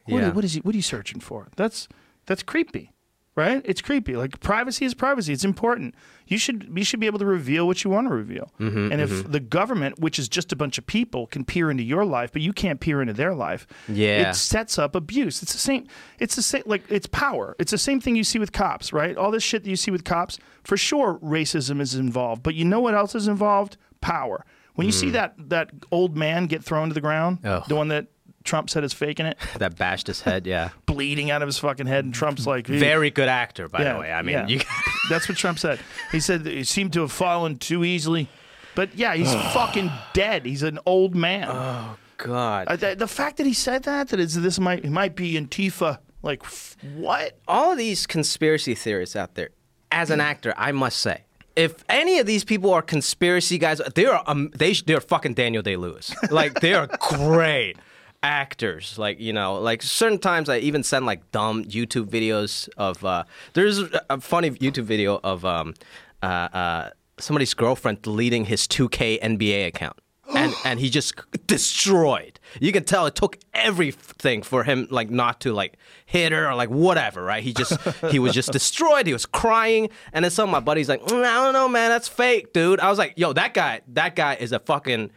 [0.06, 0.32] What, Yeah.
[0.32, 0.60] what is he?
[0.60, 1.48] What are you searching for?
[1.56, 1.88] That's
[2.26, 2.92] that's creepy,
[3.36, 3.62] right?
[3.66, 4.16] It's creepy.
[4.16, 5.34] Like privacy is privacy.
[5.34, 5.96] It's important.
[6.28, 8.52] You should you should be able to reveal what you want to reveal.
[8.60, 11.84] Mm-hmm, and if the government, which is just a bunch of people, can peer into
[11.84, 14.30] your life, but you can't peer into their life, Yeah.
[14.30, 15.42] it sets up abuse.
[15.42, 15.88] It's the same.
[16.20, 16.64] It's the same.
[16.66, 17.56] Like it's power.
[17.60, 19.18] It's the same thing you see with cops, right?
[19.18, 22.44] All this shit that you see with cops, for sure, racism is involved.
[22.44, 23.78] But you know what else is involved?
[24.02, 24.46] Power.
[24.76, 27.50] When you see that that old man get thrown to the ground, Mm.
[27.50, 27.64] Ugh.
[27.68, 28.08] the one that
[28.44, 30.48] Trump said is faking it, That bashed his head.
[30.48, 30.70] Yeah.
[30.86, 34.00] bleeding out of his fucking head, and Trump's like, Very good actor, by Yeah, the
[34.00, 34.12] way.
[34.12, 34.48] I mean, yeah.
[34.48, 34.62] you,
[35.10, 35.80] That's what Trump said.
[36.12, 38.28] He said that he seemed to have fallen too easily.
[38.76, 40.46] But yeah, he's fucking dead.
[40.46, 41.48] He's an old man.
[41.50, 42.68] Oh, God.
[42.68, 45.34] Uh, the, the fact that he said that, that is, this might it might be
[45.34, 46.00] Antifa.
[46.22, 47.40] Like f- what?
[47.48, 49.50] all of these conspiracy theorists out there,
[49.92, 51.24] as an actor, I must say,
[51.56, 55.64] if any of these people are conspiracy guys, they are um, they they're fucking Daniel
[55.64, 56.14] Day Lewis.
[56.30, 57.76] Like they are great
[58.24, 58.98] actors.
[58.98, 63.04] Like you know, like certain times I even send like dumb YouTube videos of.
[63.04, 63.80] Uh, there's
[64.10, 65.74] a- funny YouTube video of um,
[66.22, 69.98] uh, uh, somebody's girlfriend deleting his 2K NBA account.
[70.36, 71.16] And, and he just
[71.48, 72.40] destroyed.
[72.62, 76.54] You can tell it took everything for him like not to like hit her or
[76.54, 77.42] like whatever, right?
[77.44, 77.76] He just
[78.12, 79.08] he was just destroyed.
[79.08, 81.90] He was crying, and then some of my buddies like, "Mm, I don't know, man,
[81.90, 82.80] that's fake, dude.
[82.80, 85.10] I was like, yo, that guy, that guy is a fucking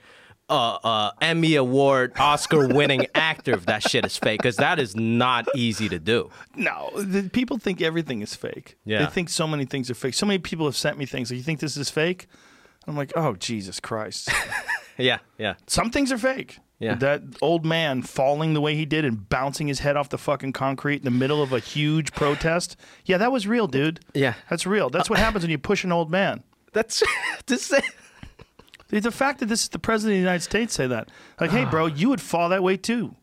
[0.52, 3.52] uh, uh, Emmy Award, Oscar winning actor.
[3.52, 6.30] If that shit is fake, because that is not easy to do.
[6.54, 8.76] No, the, people think everything is fake.
[8.84, 9.04] Yeah.
[9.04, 10.14] They think so many things are fake.
[10.14, 11.30] So many people have sent me things.
[11.30, 12.26] Like, you think this is fake?
[12.86, 14.30] I'm like, oh Jesus Christ!
[14.98, 15.54] Yeah, yeah.
[15.66, 16.58] Some things are fake.
[16.78, 16.96] Yeah.
[16.96, 20.52] That old man falling the way he did and bouncing his head off the fucking
[20.52, 22.76] concrete in the middle of a huge protest.
[23.04, 24.00] Yeah, that was real, dude.
[24.14, 24.34] Yeah.
[24.50, 24.90] That's real.
[24.90, 26.42] That's what happens when you push an old man.
[26.72, 27.02] That's
[27.46, 27.72] this.
[29.00, 31.08] The fact that this is the president of the United States say that,
[31.40, 33.16] like, hey, bro, you would fall that way too.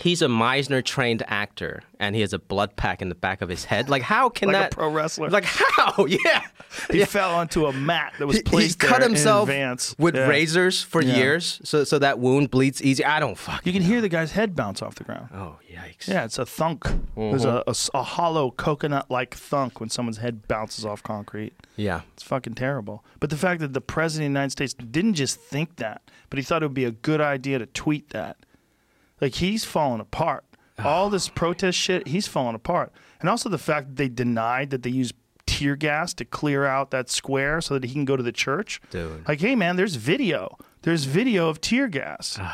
[0.00, 3.50] He's a Meisner trained actor, and he has a blood pack in the back of
[3.50, 3.90] his head.
[3.90, 5.28] Like, how can Like a that pro wrestler.
[5.28, 6.06] Like, how?
[6.06, 6.42] Yeah.
[6.90, 9.50] He fell onto a mat that was He- placed he cut himself
[9.98, 10.26] with Yeah.
[10.26, 11.16] razors for Yeah.
[11.16, 13.04] years, so so that wound bleeds easy.
[13.04, 13.60] I don't fucking.
[13.70, 15.28] You can hear the guy's head bounce off the ground.
[15.34, 16.08] Oh yikes!
[16.08, 16.84] Yeah, it's a thunk.
[17.14, 17.48] There's Mm-hmm.
[17.48, 21.52] a, a s- a hollow coconut-like thunk when someone's head bounces off concrete.
[21.76, 22.00] Yeah.
[22.14, 23.04] It's fucking terrible.
[23.20, 26.00] But the fact that the president of the United States didn't just think that,
[26.30, 28.38] but he thought it would be a good idea to tweet that,
[29.22, 30.44] like he's falling apart.
[30.78, 32.92] all this protest shit, he's falling apart.
[33.20, 35.14] And also the fact that they denied that they used
[35.46, 38.80] tear gas to clear out that square so that he can go to the church.
[38.90, 39.26] Dude.
[39.26, 40.58] Like, hey man, there's video.
[40.82, 42.38] There's video of tear gas.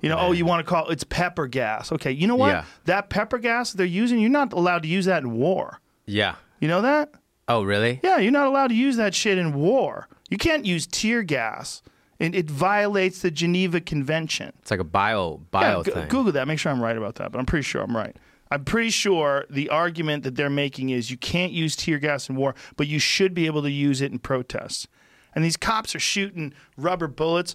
[0.04, 1.90] you know, oh, you want to call it's pepper gas.
[1.90, 2.50] Okay, you know what?
[2.50, 2.64] Yeah.
[2.84, 5.80] That pepper gas they're using, you're not allowed to use that in war.
[6.06, 6.36] Yeah.
[6.60, 7.10] You know that?
[7.48, 7.98] Oh, really?
[8.04, 10.06] Yeah, you're not allowed to use that shit in war.
[10.30, 11.82] You can't use tear gas.
[12.18, 14.52] It, it violates the Geneva Convention.
[14.60, 16.08] It's like a bio bio Yeah, g- thing.
[16.08, 16.48] Google that.
[16.48, 17.30] Make sure I'm right about that.
[17.32, 18.16] But I'm pretty sure I'm right.
[18.50, 22.34] I'm pretty sure the argument that they're making is you can't use tear gas in
[22.36, 24.88] war, but you should be able to use it in protests.
[25.34, 27.54] And these cops are shooting rubber bullets,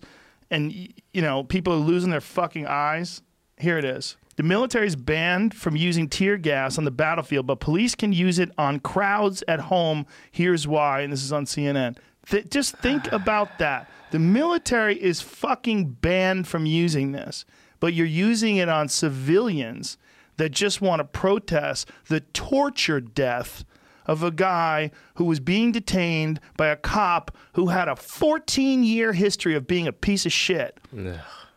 [0.51, 3.21] and you know people are losing their fucking eyes.
[3.57, 4.17] Here it is.
[4.35, 8.39] The military is banned from using tear gas on the battlefield, but police can use
[8.39, 10.05] it on crowds at home.
[10.31, 11.97] Here's why, and this is on CNN.
[12.29, 13.89] Th- just think about that.
[14.13, 17.45] The military is fucking banned from using this,
[17.79, 19.97] but you're using it on civilians
[20.37, 23.65] that just want to protest the torture death
[24.05, 29.13] of a guy who was being detained by a cop who had a 14 year
[29.13, 30.79] history of being a piece of shit.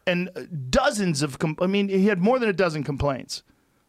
[0.07, 3.42] And uh, dozens of com- I mean he had more than a dozen complaints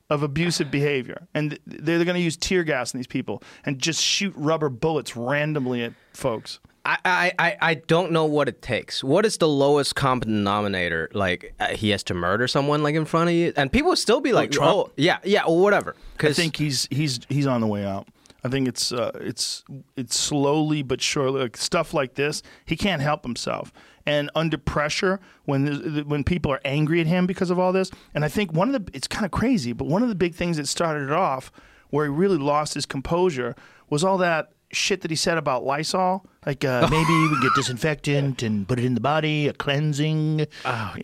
[0.10, 1.30] of abusive behavior.
[1.34, 4.68] And th- they're going to use tear gas on these people and just shoot rubber
[4.68, 6.60] bullets randomly at folks.
[7.04, 9.04] I, I, I- don't know what it takes.
[9.04, 11.10] What is the lowest common denominator?
[11.14, 14.22] Like uh, he has to murder someone like in front of you, and people still
[14.22, 14.72] be like, Trump?
[14.76, 18.08] "Oh, yeah, yeah, or whatever." I think he's he's he's on the way out.
[18.44, 19.64] I think it's uh, it's
[19.96, 22.42] it's slowly but surely like stuff like this.
[22.66, 23.74] He can't help himself,
[24.06, 27.92] and under pressure when when people are angry at him because of all this.
[28.14, 30.36] And I think one of the it's kind of crazy, but one of the big
[30.36, 31.52] things that started it off,
[31.90, 33.56] where he really lost his composure,
[33.90, 36.26] was all that shit that he said about Lysol.
[36.46, 40.48] Like uh, maybe we get disinfectant and put it in the body, a cleansing.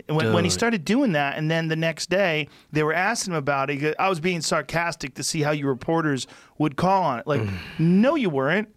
[0.07, 3.37] when, when he started doing that, and then the next day they were asking him
[3.37, 3.95] about it.
[3.99, 7.27] I was being sarcastic to see how you reporters would call on it.
[7.27, 7.41] Like,
[7.79, 8.69] no, you weren't.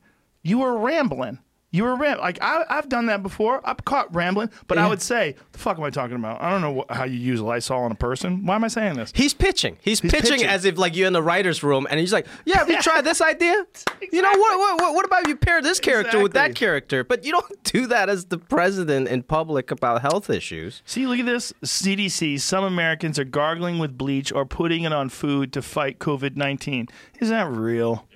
[0.43, 1.39] You were rambling.
[1.77, 3.61] You were ram- like I, I've done that before.
[3.63, 6.41] I've caught rambling, but I would say, "The fuck am I talking about?
[6.41, 8.47] I don't know wh- how you use Lysol on a person.
[8.47, 9.77] Why am I saying this?" He's pitching.
[9.83, 10.45] He's, pitching, pitching.
[10.45, 13.03] as if like you're in the writer's room, and he's like, "Yeah, have you tried
[13.03, 13.67] this idea?
[14.11, 14.95] You know what, what?
[14.95, 15.05] What?
[15.05, 18.39] About you pair this character with that character?" But you don't do that as the
[18.39, 20.81] president in public about health issues.
[20.87, 21.53] See, look at this.
[21.63, 22.41] CDC.
[22.41, 26.89] Some Americans are gargling with bleach or putting it on food to fight COVID nineteen.
[27.21, 28.07] Is that real?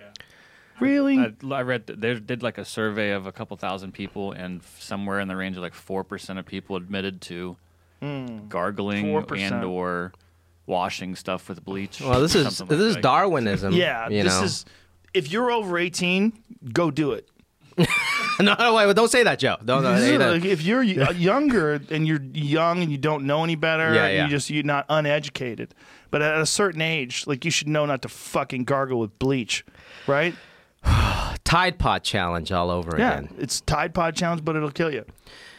[0.80, 1.18] Really?
[1.18, 4.62] I, I read that they did like a survey of a couple thousand people, and
[4.78, 7.56] somewhere in the range of like four percent of people admitted to
[8.00, 8.48] hmm.
[8.48, 9.38] gargling 4%.
[9.40, 10.12] and or
[10.66, 12.00] washing stuff with bleach.
[12.00, 13.02] Well, this is something this like is that.
[13.02, 13.74] Darwinism.
[13.74, 14.08] yeah.
[14.08, 14.44] you this know?
[14.44, 14.64] is.
[15.12, 16.32] If you're over eighteen,
[16.72, 17.28] go do it.
[18.40, 19.56] no, no, wait, don't say that, Joe.
[19.64, 20.30] Don't, don't say that.
[20.30, 23.94] Like, if you're y- uh, younger and you're young and you don't know any better,
[23.94, 24.24] Yeah, and yeah.
[24.24, 25.74] you just you're not uneducated.
[26.10, 29.64] But at a certain age, like you should know not to fucking gargle with bleach,
[30.06, 30.34] right?
[31.44, 33.34] Tide Pod challenge all over Yeah, again.
[33.38, 35.04] it's Tide Pod challenge, but it'll kill you.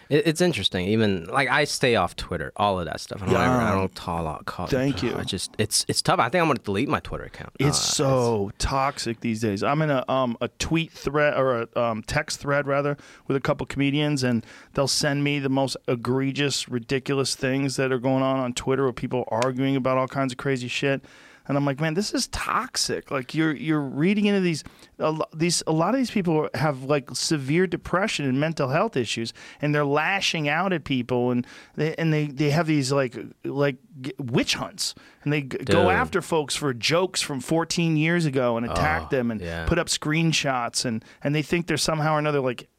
[0.10, 0.88] It, it's interesting.
[0.88, 3.22] Even like I stay off Twitter, all of that stuff.
[3.22, 3.46] I don't, Yeah.
[3.46, 4.46] ever, I don't talk.
[4.46, 5.16] Call, Thank you.
[5.18, 6.20] I just it's it's tough.
[6.20, 7.52] I think I'm gonna delete my Twitter account.
[7.60, 9.64] It's Uh, so toxic these days.
[9.64, 13.42] I'm in a um a tweet thread or a um, text thread rather with a
[13.42, 18.40] couple comedians, and they'll send me the most egregious, ridiculous things that are going on
[18.40, 21.04] on Twitter with people arguing about all kinds of crazy shit.
[21.52, 23.12] And I'm like, man, this is toxic.
[23.12, 24.64] Like you're you're reading into these
[25.00, 28.96] a, lo- these a lot of these people have like severe depression and mental health
[28.96, 33.18] issues, and they're lashing out at people, and they and they, they have these like
[33.44, 33.76] like
[34.18, 38.66] witch hunts, and they g- go after folks for jokes from 14 years ago and
[38.66, 39.66] attack Oh, them and yeah.
[39.66, 42.70] put up screenshots, and and they think they're somehow or another like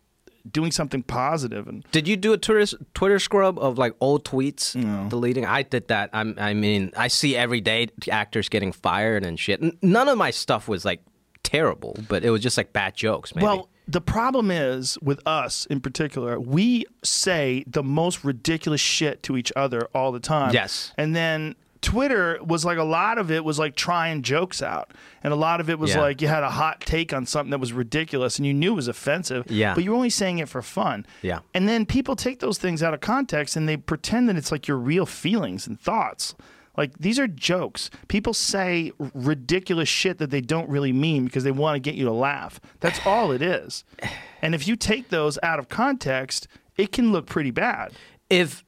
[0.50, 4.72] doing something positive and Did you do a Twitter Twitter scrub of like old tweets
[5.08, 5.46] deleting?
[5.46, 6.10] I did that.
[6.12, 9.82] I'm, I mean, I see every day actors getting fired and shit.
[9.82, 11.02] None of my stuff was like
[11.42, 13.34] terrible, but it was just like bad jokes.
[13.34, 13.44] Maybe.
[13.44, 19.36] Well, the problem is with us in particular, we say the most ridiculous shit to
[19.36, 20.52] each other all the time.
[20.54, 20.92] Yes.
[20.96, 24.92] And then Twitter was like a lot of it was like trying jokes out.
[25.22, 26.00] And a lot of it was Yeah.
[26.00, 28.76] like you had a hot take on something that was ridiculous and you knew it
[28.76, 29.44] was offensive.
[29.50, 29.74] Yeah.
[29.74, 31.04] But you were only saying it for fun.
[31.22, 31.40] Yeah.
[31.54, 34.66] And then people take those things out of context and they pretend that it's like
[34.68, 36.34] your real feelings and thoughts.
[36.76, 37.90] Like these are jokes.
[38.08, 42.04] People say ridiculous shit that they don't really mean because they want to get you
[42.06, 42.60] to laugh.
[42.80, 43.84] That's all it is.
[44.40, 47.92] And if you take those out of context, it can look pretty bad.
[48.30, 48.64] if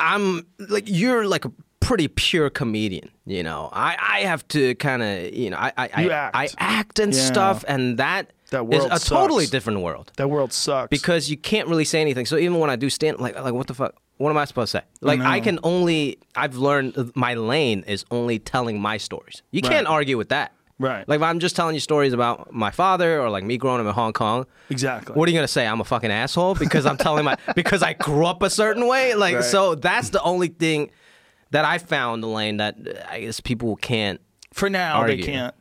[0.00, 3.68] I'm like you're like a pretty pure comedian, you know.
[3.72, 6.36] I, I have to kind of you know I I, I, act.
[6.36, 7.20] I act and Yeah.
[7.20, 10.88] stuff, and that That is world a totally different world That world sucks.
[10.88, 12.26] because you can't really say anything.
[12.26, 13.94] So even when I do stand, like like what the fuck.
[14.18, 14.84] What am I supposed to say?
[15.00, 19.42] Like I, can only I've learned uh, my lane is only telling my stories.
[19.50, 20.52] You can't argue with that.
[20.78, 21.08] Right.
[21.08, 23.86] Like if I'm just telling you stories about my father or like me growing up
[23.86, 24.46] in Hong Kong.
[24.70, 25.14] Exactly.
[25.14, 25.66] What are you gonna say?
[25.66, 29.14] I'm a fucking asshole because I'm telling my because I grew up a certain way.
[29.14, 29.44] Like Right.
[29.44, 30.90] so that's the only thing
[31.52, 32.76] that I found the lane that
[33.08, 34.20] I guess people can't.
[34.52, 35.16] For now, argue.
[35.16, 35.54] they can't.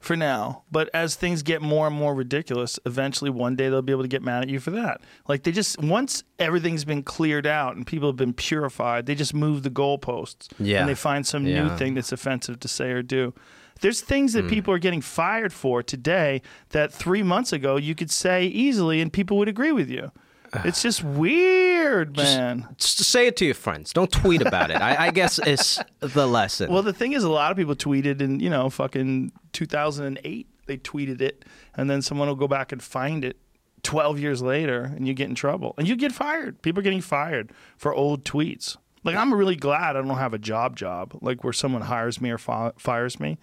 [0.00, 3.90] For now, but as things get more and more ridiculous, eventually one day they'll be
[3.90, 5.00] able to get mad at you for that.
[5.26, 9.34] Like they just once everything's been cleared out and people have been purified, they just
[9.34, 10.50] move the goalposts.
[10.60, 10.80] Yeah.
[10.80, 13.34] And they find some new thing that's offensive to say or do.
[13.80, 14.50] There's things that hmm.
[14.50, 19.12] people are getting fired for today that three months ago you could say easily and
[19.12, 20.12] people would agree with you.
[20.64, 22.68] It's just weird, man.
[22.78, 23.92] Just say it to your friends.
[23.92, 24.76] Don't tweet about it.
[24.80, 26.72] I, I guess it's the lesson.
[26.72, 30.46] Well, the thing is, a lot of people tweeted in, you know, fucking 2008.
[30.66, 33.38] They tweeted it, and then someone will go back and find it
[33.82, 35.74] 12 years later, and you get in trouble.
[35.78, 36.60] And you get fired.
[36.62, 38.76] People are getting fired for old tweets.
[39.04, 42.30] Like, I'm really glad I don't have a job job, like where someone hires me
[42.30, 43.38] or fi- fires me.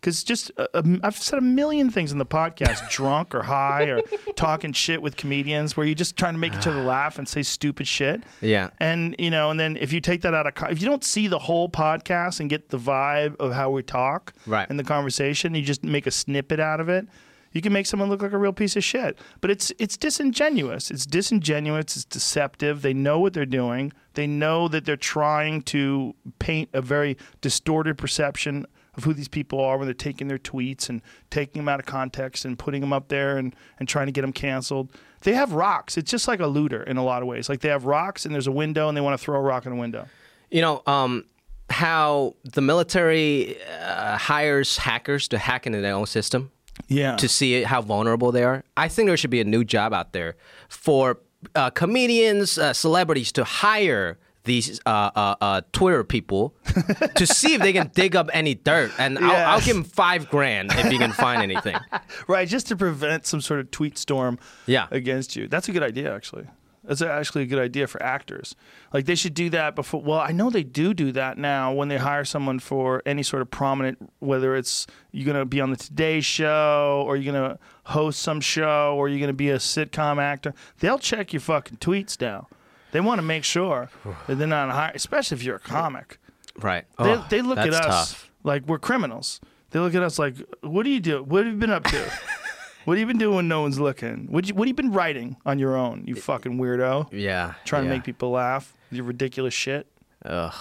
[0.00, 3.84] Because just, uh, um, I've said a million things in the podcast, drunk or high
[3.84, 4.00] or
[4.36, 7.42] talking shit with comedians, where you're just trying to make each other laugh and say
[7.42, 8.22] stupid shit.
[8.40, 8.70] Yeah.
[8.78, 11.02] And you know, and then if you take that out of co- if you don't
[11.02, 14.68] see the whole podcast and get the vibe of how we talk Right.
[14.70, 17.06] and the conversation, you just make a snippet out of it.
[17.50, 19.18] You can make someone look like a real piece of shit.
[19.40, 20.90] But it's it's disingenuous.
[20.90, 21.96] It's disingenuous.
[21.96, 22.82] It's deceptive.
[22.82, 23.92] They know what they're doing.
[24.14, 28.66] They know that they're trying to paint a very distorted perception
[28.98, 31.86] of who these people are when they're taking their tweets and taking them out of
[31.86, 34.90] context and putting them up there and, and trying to get them canceled.
[35.22, 35.96] They have rocks.
[35.96, 37.48] It's just like a looter in a lot of ways.
[37.48, 39.64] Like they have rocks and there's a window and they want to throw a rock
[39.64, 40.06] in a window.
[40.50, 41.24] You know, um,
[41.70, 46.50] how the military uh, hires hackers to hack into their own system
[46.88, 47.16] Yeah.
[47.16, 48.64] to see how vulnerable they are.
[48.76, 50.36] I think there should be a new job out there
[50.68, 51.18] for
[51.54, 56.54] uh, comedians, uh, celebrities to hire these uh, uh, uh, Twitter people
[57.14, 60.28] to see if they can dig up any dirt, and I'll, I'll give them five
[60.28, 61.76] grand if you can find anything.
[62.26, 64.88] right, just to prevent some sort of tweet storm Yeah.
[64.90, 65.46] against you.
[65.48, 66.46] That's a good idea, actually.
[66.84, 68.56] That's actually a good idea for actors.
[68.94, 70.00] Like they should do that before.
[70.00, 73.42] Well, I know they do do that now when they hire someone for any sort
[73.42, 78.20] of prominent, whether it's you're gonna be on the Today Show or you're gonna host
[78.20, 80.54] some show or you're gonna be a sitcom actor.
[80.80, 82.48] They'll check your fucking tweets now.
[82.92, 83.90] They want to make sure
[84.26, 86.18] that they're not hiring, especially if you're a comic.
[86.58, 86.84] Right?
[86.98, 88.30] They, Oh, they look at us Tough.
[88.44, 89.40] like we're criminals.
[89.70, 91.22] They look at us like, what do you do?
[91.22, 91.98] What have you been up to?
[92.84, 94.26] what have you been doing when no one's looking?
[94.30, 96.04] What you, what have you been writing on your own?
[96.06, 97.08] You fucking weirdo.
[97.12, 97.54] Yeah.
[97.64, 97.90] Trying yeah.
[97.90, 98.74] to make people laugh.
[98.90, 99.86] with Your ridiculous shit.
[100.24, 100.54] Ugh.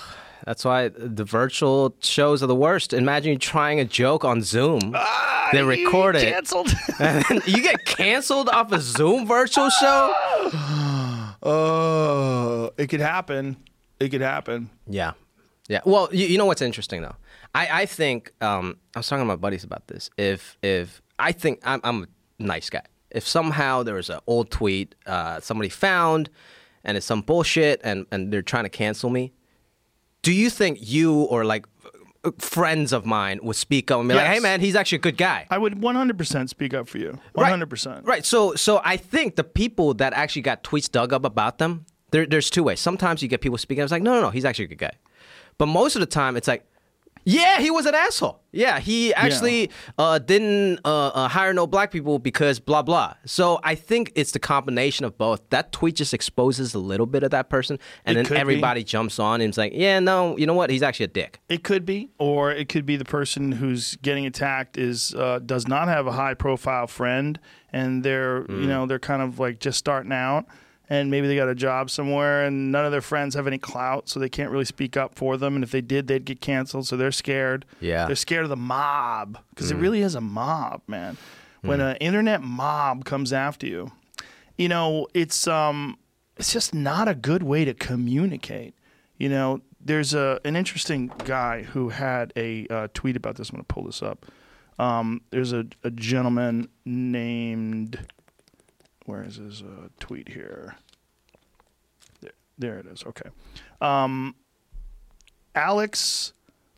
[0.45, 2.93] That's why the virtual shows are the worst.
[2.93, 4.95] Imagine you trying a joke on Zoom.
[5.51, 6.27] they record it.
[6.27, 6.69] Ah, Canceled.
[6.99, 10.13] and you get canceled off a Zoom virtual show?
[11.43, 13.57] oh, it could happen.
[13.99, 14.69] It could happen.
[14.87, 15.13] Yeah.
[15.67, 15.81] Yeah.
[15.85, 17.15] Well, you, you know what's interesting though?
[17.53, 20.09] I, I think um, I was talking to my buddies about this.
[20.17, 22.07] If if I think I'm, I'm a
[22.39, 22.83] nice guy.
[23.11, 26.29] If somehow there was an old tweet uh, somebody found
[26.83, 29.33] and it's some bullshit and, and they're trying to cancel me,
[30.21, 31.65] do you think you or like
[32.33, 35.17] friends of mine would speak up and be like, "Hey man, he's actually a good
[35.17, 37.19] guy." I would 100% speak up for you.
[37.35, 37.51] Right.
[37.51, 38.05] 100%.
[38.05, 38.25] Right.
[38.25, 42.25] So so I think the people that actually got tweets dug up about them, there,
[42.25, 42.79] there's two ways.
[42.79, 43.83] Sometimes you get people speaking.
[43.83, 44.93] It's like, no, no, no, he's actually a good guy.
[45.57, 46.65] But most of the time, it's like,
[47.29, 48.39] yeah, he was an asshole.
[48.53, 53.15] Yeah, he actually uh, didn't uh, uh, hire no black people because blah blah.
[53.25, 55.41] So I think it's the combination of both.
[55.49, 58.39] That tweet just exposes a little bit of that person, and It then be.
[58.39, 60.69] everybody jumps on and it's like, yeah, no, you know what?
[60.69, 61.41] He's actually a dick.
[61.49, 65.67] It could be, or it could be the person who's getting attacked is uh, does
[65.67, 67.39] not have a high profile friend,
[67.73, 68.61] and they're Mm.
[68.61, 70.45] you know they're kind of like just starting out,
[70.89, 74.07] and maybe they got a job somewhere, and none of their friends have any clout,
[74.09, 76.87] so they can't really speak up for them, and if they did, they'd get canceled,
[76.87, 77.65] so they're scared.
[77.81, 78.05] Yeah.
[78.05, 79.75] they're scared of the mob because Mm.
[79.75, 81.17] it really is a mob, man.
[81.61, 83.91] When an internet mob comes after you,
[84.57, 85.97] you know it's um
[86.37, 88.73] it's just not a good way to communicate.
[89.17, 93.49] You know, there's a an interesting guy who had a uh, tweet about this.
[93.49, 94.25] I'm going to pull this up.
[94.79, 97.99] Um, there's a, a gentleman named
[99.07, 100.75] where is his uh, tweet here?
[102.21, 103.03] There, there it is.
[103.05, 103.29] Okay,
[103.81, 104.35] um,
[105.55, 106.33] Alex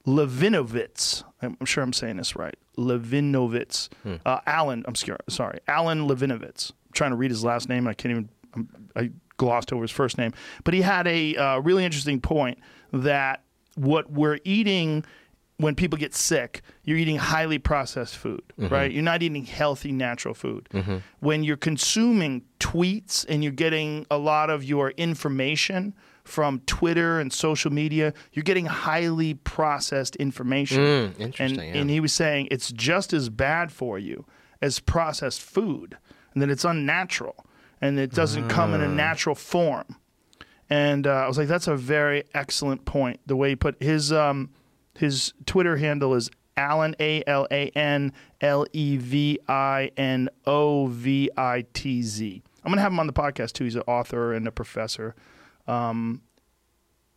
[0.07, 1.23] Levinovitz.
[1.41, 2.55] I'm sure I'm saying this right.
[2.77, 3.89] Levinovitz.
[4.25, 4.83] Uh, Alan.
[4.87, 5.21] I'm scared.
[5.27, 6.71] Sorry, Alan Levinovitz.
[6.71, 7.87] I'm trying to read his last name.
[7.87, 8.29] I can't even.
[8.53, 10.33] I'm, I glossed over his first name,
[10.63, 12.59] but he had a uh, really interesting point
[12.91, 13.43] that
[13.75, 15.05] what we're eating
[15.59, 18.91] when people get sick, you're eating highly processed food, right?
[18.91, 20.67] You're not eating healthy, natural food.
[21.19, 25.93] When you're consuming tweets and you're getting a lot of your information
[26.23, 28.13] from Twitter and social media.
[28.33, 30.77] You're getting highly processed information.
[30.77, 31.81] Mm, interesting, And, yeah.
[31.81, 34.25] and he was saying it's just as bad for you
[34.61, 35.97] as processed food,
[36.33, 37.45] and that it's unnatural,
[37.81, 38.75] and it doesn't come Ah.
[38.75, 39.95] in a natural form.
[40.69, 43.19] And uh, I was like, that's a very excellent point.
[43.25, 44.51] The way he put his um,
[44.99, 50.87] his Twitter handle is Alan A L A N L E V I N O
[50.87, 52.43] V I T Z.
[52.63, 53.63] I'm gonna have him on the podcast too.
[53.63, 55.15] He's an author and a professor.
[55.67, 56.21] Um,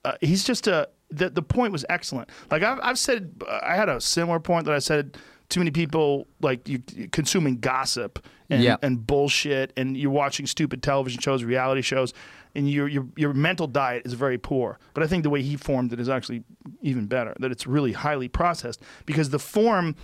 [0.05, 2.29] uh, he's just a the the point was excellent.
[2.51, 5.17] Like I've I've said, I had a similar point that I said.
[5.49, 6.79] Too many people like you
[7.13, 8.77] consuming gossip and, Yeah.
[8.81, 12.15] and bullshit, and you're watching stupid television shows, reality shows,
[12.55, 14.79] and your your your mental diet is very poor.
[14.95, 16.45] But I think the way he formed it is actually
[16.83, 17.35] even better.
[17.39, 19.97] That it's really highly processed because the form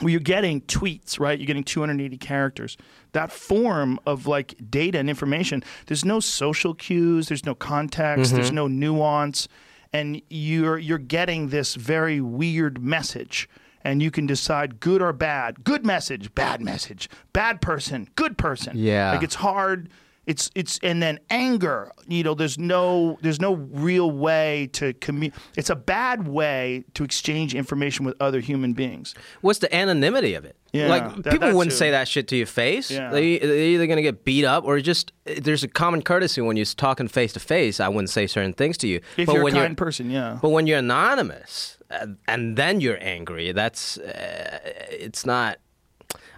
[0.00, 1.38] where you're getting tweets, right?
[1.38, 2.76] You're getting 280 characters.
[3.12, 8.46] That form of like data and information, there's no social cues, there's no context, there's
[8.46, 8.56] mm-hmm.
[8.56, 9.48] no nuance,
[9.92, 13.48] and you're you're getting this very weird message.
[13.84, 15.64] And you can decide good or bad.
[15.64, 17.10] Good message, bad message.
[17.32, 18.76] Bad person, good person.
[18.76, 19.10] Yeah.
[19.10, 19.88] Like it's hard.
[20.24, 21.90] It's it's and then anger.
[22.06, 27.02] You know, there's no there's no real way to commu- It's a bad way to
[27.02, 29.14] exchange information with other human beings.
[29.40, 30.56] What's the anonymity of it?
[30.72, 31.76] Yeah, like that- people wouldn't too.
[31.76, 32.90] say that shit to your face.
[32.90, 33.10] Yeah.
[33.10, 36.66] They, they're either gonna get beat up or just there's a common courtesy when you're
[36.66, 37.80] talking face to face.
[37.80, 39.00] I wouldn't say certain things to you.
[39.16, 40.38] If but you're a when kind person, yeah.
[40.40, 44.60] But when you're anonymous uh, and then you're angry, that's uh,
[44.90, 45.58] it's not.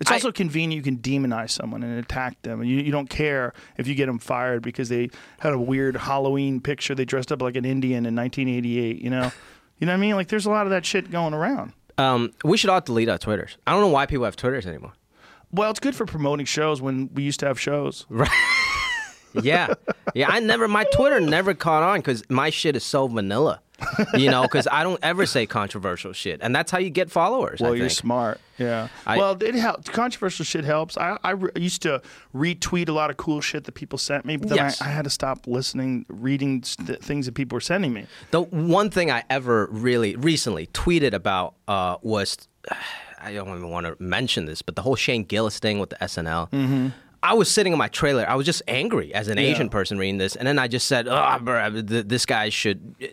[0.00, 2.60] It's I- also convenient you can demonize someone and attack them.
[2.60, 5.96] And you, you don't care if you get them fired because they had a weird
[5.96, 6.94] Halloween picture.
[6.94, 9.30] They dressed up like an Indian in 1988, you know?
[9.78, 10.14] you know what I mean?
[10.16, 11.72] Like, there's a lot of that shit going around.
[11.96, 13.56] Um, we should all delete our Twitters.
[13.66, 14.92] I don't know why people have Twitters anymore.
[15.52, 18.06] Well, it's good for promoting shows when we used to have shows.
[19.42, 19.74] Yeah,
[20.14, 20.28] yeah.
[20.30, 23.60] I never my Twitter never caught on because my shit is so vanilla.
[24.14, 27.60] You know, because I don't ever say controversial shit, and that's how you get followers.
[27.60, 28.40] I Well, you're smart.
[28.56, 28.86] Yeah.
[29.04, 29.88] I- well, it helps.
[29.90, 30.96] Controversial shit helps.
[30.96, 32.00] I, I re- used to
[32.32, 34.80] retweet a lot of cool shit that people sent me, but then Yes.
[34.80, 38.06] I, I had to stop listening, reading st- things that people were sending me.
[38.30, 42.38] The one thing I ever really recently tweeted about uh, was
[43.20, 45.96] I don't even want to mention this, but the whole Shane Gillis thing with the
[45.96, 46.50] SNL.
[46.50, 46.88] Mm-hmm.
[47.24, 48.28] I was sitting in my trailer.
[48.28, 51.08] I was just angry as an Asian person reading this, and then I just said,
[51.08, 53.06] "Oh, bruh, th- this guy should." uh,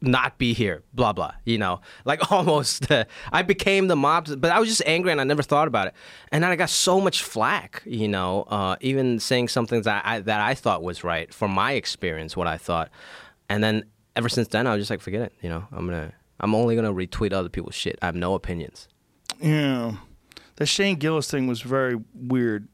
[0.00, 1.32] Not be here, blah blah.
[1.44, 2.90] You know, like almost.
[2.90, 5.88] Uh, I became the mob, but I was just angry, and I never thought about
[5.88, 5.94] it.
[6.30, 7.82] And then I got so much flack.
[7.84, 11.72] You know, uh, even saying something that I that I thought was right from my
[11.72, 12.90] experience, what I thought.
[13.48, 13.84] And then
[14.16, 15.32] ever since then, I was just like, forget it.
[15.42, 17.98] You know, I'm gonna, I'm only gonna retweet other people's shit.
[18.00, 18.88] I have no opinions.
[19.40, 19.96] Yeah,
[20.56, 22.68] the Shane Gillis thing was very weird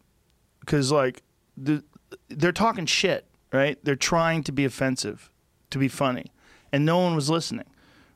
[0.68, 1.22] because like
[1.56, 1.82] the,
[2.28, 3.78] they're talking shit, right?
[3.82, 5.30] They're trying to be offensive,
[5.70, 6.26] to be funny,
[6.72, 7.64] and no one was listening,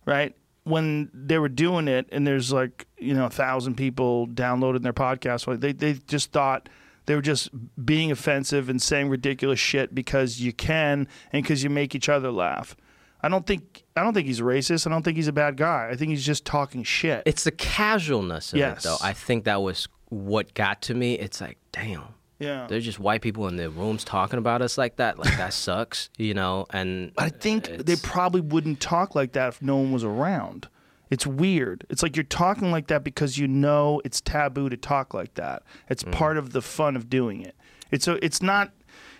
[0.04, 0.36] right?
[0.64, 4.92] When they were doing it, and there's like you know a thousand people downloading their
[4.92, 6.68] podcast, like they they just thought
[7.06, 7.48] they were just
[7.84, 12.30] being offensive and saying ridiculous shit because you can and because you make each other
[12.30, 12.76] laugh.
[13.24, 14.86] I don't think I don't think he's racist.
[14.86, 15.88] I don't think he's a bad guy.
[15.90, 17.22] I think he's just talking shit.
[17.24, 18.78] It's the casualness of Yes.
[18.78, 18.96] it, though.
[19.00, 21.14] I think that was what got to me.
[21.14, 22.02] It's like, damn.
[22.42, 22.66] Yeah.
[22.68, 25.18] There's just white people in their rooms talking about us like that.
[25.18, 26.66] Like that sucks, you know.
[26.70, 30.68] And I think they probably wouldn't talk like that if no one was around.
[31.10, 31.84] It's weird.
[31.90, 35.62] It's like you're talking like that because you know it's taboo to talk like that.
[35.88, 36.12] It's mm-hmm.
[36.12, 37.54] part of the fun of doing it.
[37.90, 38.72] It's a, it's not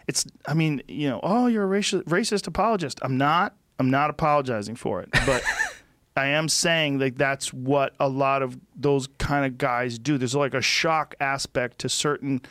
[0.07, 2.99] it's I mean, you know, oh, you're a racist racist apologist.
[3.03, 3.55] I'm not.
[3.79, 5.09] I'm not apologizing for it.
[5.27, 5.43] But
[6.17, 10.19] I am saying like that's what a lot of those kind of guys do.
[10.19, 12.43] There's like a shock aspect to certain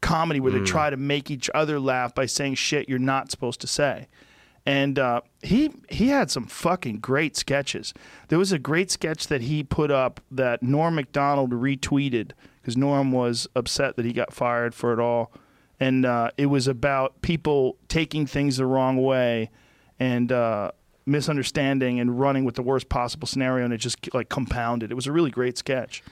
[0.00, 3.60] comedy where they try to make each other laugh by saying shit you're not supposed
[3.60, 4.08] to say.
[4.64, 7.94] And uh, he he had some fucking great sketches.
[8.28, 13.12] There was a great sketch that he put up that Norm Macdonald retweeted because Norm
[13.12, 15.30] was upset that he got fired for it all,
[15.78, 19.50] and uh, it was about people taking things the wrong way
[20.00, 20.72] and uh,
[21.06, 24.90] misunderstanding and running with the worst possible scenario, and it just like compounded.
[24.90, 26.02] It was a really great sketch.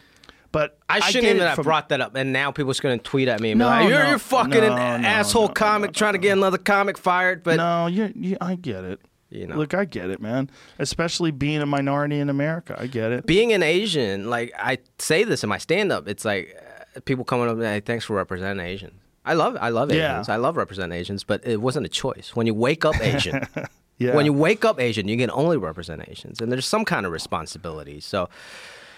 [0.55, 2.15] But I shouldn't get even have from- brought that up.
[2.15, 4.19] And now people's going to tweet at me and No, be like, you're, no, you're
[4.19, 7.43] fucking no, an no, asshole comic trying to get another comic fired.
[7.43, 9.01] But no, you, you, I get it.
[9.31, 9.57] You know.
[9.57, 10.49] Look, I get it, man.
[10.79, 13.27] Especially being a minority in America, I get it.
[13.27, 16.57] being an Asian, like I say this in my stand up, it's like
[16.97, 18.95] uh, people coming up and hey, thanks for representing Asians.
[19.25, 20.13] I love I love Yeah.
[20.13, 20.29] Asians.
[20.29, 22.37] I love representing Asians, but it wasn't a choice.
[22.37, 23.45] When you wake up Asian,
[23.99, 24.15] Yeah.
[24.15, 27.11] when you wake up Asian, you can only represent Asians, and there's some kind of
[27.11, 27.99] responsibility.
[28.01, 28.29] So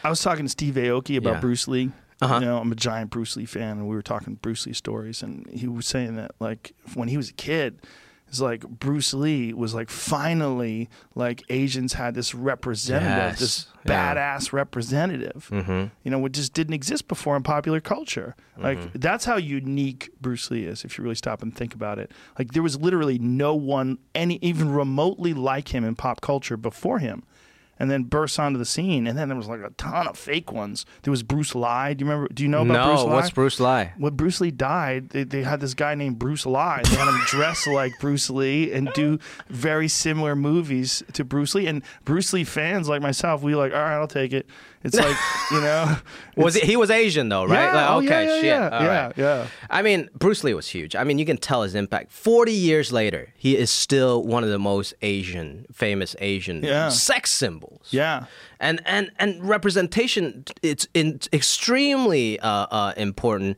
[0.06, 1.40] I was talking to Steve Aoki about Yeah.
[1.40, 1.90] Bruce Lee.
[2.20, 2.34] Uh-huh.
[2.38, 5.22] You know, I'm a giant Bruce Lee fan, and we were talking Bruce Lee stories,
[5.22, 7.80] and he was saying that like when he was a kid,
[8.28, 14.14] it's like Bruce Lee was like finally like Asians had this representative, this Yeah.
[14.14, 15.48] badass representative.
[15.52, 18.34] You know, what just didn't exist before in popular culture.
[18.56, 20.84] Like that's how unique Bruce Lee is.
[20.84, 24.38] If you really stop and think about it, like there was literally no one any
[24.42, 27.24] even remotely like him in pop culture before him.
[27.78, 30.50] And then bursts onto the scene, and then there was like a ton of fake
[30.50, 30.86] ones.
[31.02, 31.94] There was Bruce Lee.
[31.94, 32.32] Do you remember?
[32.32, 33.10] Do you know about no, Bruce Lee?
[33.10, 33.90] what's Bruce Lee?
[33.98, 36.52] when Bruce Lee died, they, they had this guy named Bruce Li.
[36.84, 39.18] They had him dress like Bruce Lee and do
[39.48, 41.66] very similar movies to Bruce Lee.
[41.66, 44.46] And Bruce Lee fans like myself, we like, all right, I'll take it.
[44.84, 45.16] It's like,
[45.50, 45.96] you know,
[46.36, 47.64] Was it, he was Asian though, right?
[47.66, 48.44] Yeah, Like, oh, okay, yeah, yeah, shit.
[48.44, 49.18] yeah, All yeah, right.
[49.18, 49.46] yeah.
[49.70, 50.94] I mean, Bruce Lee was huge.
[50.94, 52.12] I mean, you can tell his impact.
[52.12, 57.88] Forty years later, he is still one of the most Asian, famous Asian sex symbols.
[57.90, 58.26] yeah.
[58.60, 63.56] and and and representation it's in, extremely uh, uh, important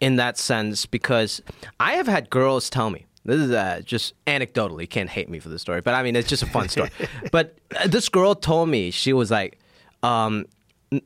[0.00, 1.40] in that sense because
[1.78, 5.48] I have had girls tell me this is uh, just anecdotally can't hate me for
[5.50, 6.90] the story but I mean it's just a fun story
[7.32, 9.58] but uh, this girl told me she was like
[10.04, 10.46] um,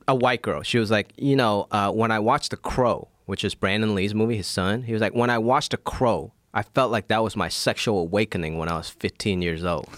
[0.06, 3.44] a white girl she was like you know uh, when I watched The Crow which
[3.44, 6.62] is Brandon Lee's movie his son he was like when I watched The Crow I
[6.62, 9.88] felt like that was my sexual awakening when I was 15 years old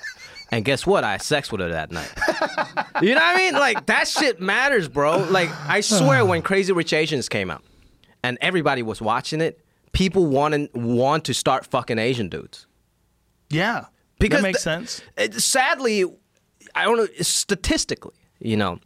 [0.52, 1.04] and guess what?
[1.04, 2.12] I had sex with her that night.
[3.02, 3.52] You know what I mean?
[3.52, 5.18] Like that shit matters, bro.
[5.18, 7.62] Like I swear, when Crazy Rich Asians came out,
[8.22, 9.60] and everybody was watching it,
[9.92, 12.66] people wanted want to start fucking Asian dudes.
[13.50, 13.84] Yeah.
[14.18, 15.02] Because that makes the- sense.
[15.18, 16.04] It, sadly,
[16.74, 17.06] I don't know.
[17.20, 18.78] Statistically, you know,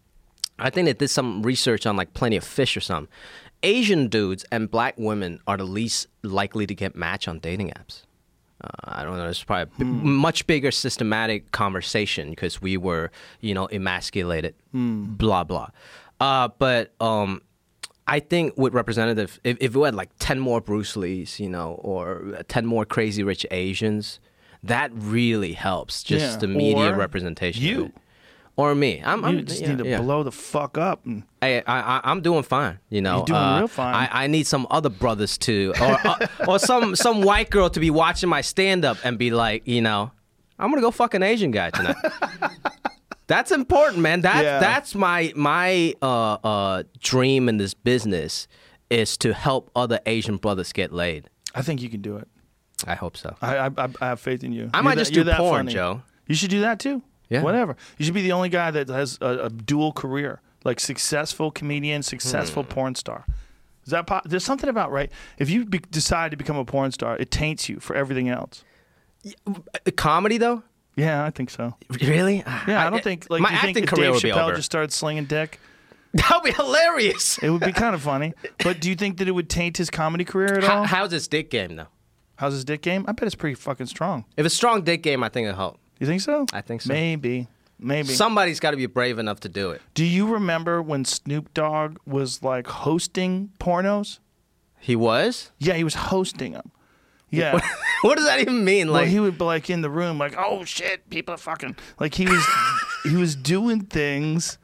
[0.58, 3.12] I think they did some research on like Plenty of Fish or something.
[3.62, 8.02] Asian dudes and black women are the least likely to get match on dating apps.
[8.62, 9.26] Uh, I don't know.
[9.28, 15.44] It's probably a b- much bigger systematic conversation because we were, you know, emasculated, blah
[15.44, 15.68] blah.
[16.20, 17.40] Uh, but um,
[18.06, 21.72] I think with representative, if, if we had like ten more Bruce Lees, you know,
[21.82, 24.20] or ten more Crazy Rich Asians,
[24.62, 26.02] that really helps.
[26.02, 26.36] Just Yeah.
[26.40, 27.62] the media Or representation.
[27.62, 27.92] you.
[28.68, 29.00] Or me.
[29.04, 30.00] I'm, I'm You just yeah, need to yeah.
[30.00, 31.04] blow the fuck up.
[31.06, 32.78] And, Hey, I, I, I'm doing fine.
[32.90, 33.94] You know, You're doing Uh, real fine.
[33.94, 37.80] I, I need some other brothers to, or uh, or some some white girl to
[37.80, 40.10] be watching my stand up and be like, you know,
[40.58, 41.96] I'm gonna go fuck an Asian guy tonight.
[43.26, 44.20] that's important, man.
[44.20, 44.58] That's Yeah.
[44.60, 48.46] that's my my uh, uh, dream in this business
[48.90, 51.28] is to help other Asian brothers get laid.
[51.54, 52.28] I think you can do it.
[52.86, 53.36] I hope so.
[53.42, 54.70] I, I, I- have faith in you.
[54.74, 55.72] I You're might that- just do that porn, funny.
[55.72, 56.02] Joe.
[56.26, 57.02] You should do that too.
[57.30, 57.42] Yeah.
[57.42, 57.76] Whatever.
[57.96, 62.02] You should be the only guy that has a, a dual career, like successful comedian,
[62.02, 62.68] successful Hmm.
[62.68, 63.24] porn star.
[63.86, 65.10] Is that po- there's something about right?
[65.38, 68.62] If you be- decide to become a porn star, it taints you for everything else.
[69.46, 69.54] Uh,
[69.96, 70.62] Comedy though,
[70.96, 71.74] Yeah, I think so.
[72.00, 72.36] really?
[72.66, 74.56] Yeah, I, don't think like my you acting if career Dave would be Chappelle over.
[74.56, 75.58] just started slinging dick,
[76.14, 77.38] That'd be hilarious.
[77.38, 78.32] it would be kind of funny.
[78.64, 80.82] But do you think that it would taint his comedy career at all?
[80.84, 81.86] How, how's his dick game though?
[82.36, 83.04] How's his dick game?
[83.06, 84.24] I bet it's pretty fucking strong.
[84.36, 85.79] If it's strong dick game, I think it'll help.
[86.00, 86.46] You think so?
[86.52, 86.92] I think so.
[86.92, 87.46] Maybe.
[87.78, 88.08] Maybe.
[88.08, 89.80] Somebody's got to be brave enough to do it.
[89.94, 94.18] Do you remember when Snoop Dogg was like hosting pornos?
[94.78, 95.50] He was.
[95.58, 96.72] Yeah, he was hosting them.
[97.30, 97.60] Yeah.
[98.02, 98.88] what does that even mean?
[98.88, 101.76] well, Like, he would be like in the room, like, "Oh shit, people are fucking."
[101.98, 102.44] Like he was,
[103.04, 104.58] he was doing things.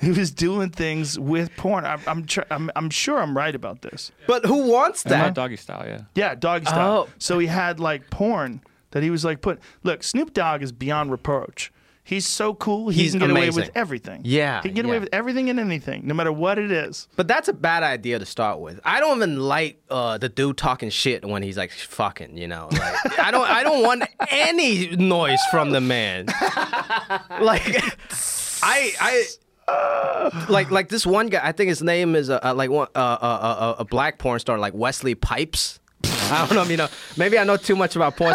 [0.00, 1.86] He was doing things with porn.
[1.86, 4.12] I'm, I'm, tr- I'm, I'm sure I'm right about this.
[4.26, 5.34] but who wants That that?
[5.34, 6.02] doggy style, yeah.
[6.14, 7.06] Yeah, doggy style.
[7.08, 7.12] Oh.
[7.18, 8.60] So he had like porn
[8.96, 9.58] that he was like put.
[9.82, 11.70] Look, Snoop Dogg is beyond reproach.
[12.02, 12.88] He's so cool.
[12.88, 14.22] He He's can get away with everything.
[14.24, 17.08] Yeah, he can get away with everything and anything, no matter what it is.
[17.14, 18.80] But that's a bad idea to start with.
[18.84, 22.38] I don't even like uh, the dude talking shit when he's like fucking.
[22.38, 23.46] You know, like, I don't.
[23.50, 26.26] I don't want any noise from the man.
[27.40, 27.82] like,
[28.62, 29.24] I, I.
[30.48, 32.98] Like like this one guy, I think his name is uh, uh, like one uh,
[32.98, 33.26] uh,
[33.58, 35.80] uh, a black porn star, like Wesley Pipes.
[36.32, 38.34] I don't know, you know, maybe I know too much about porn,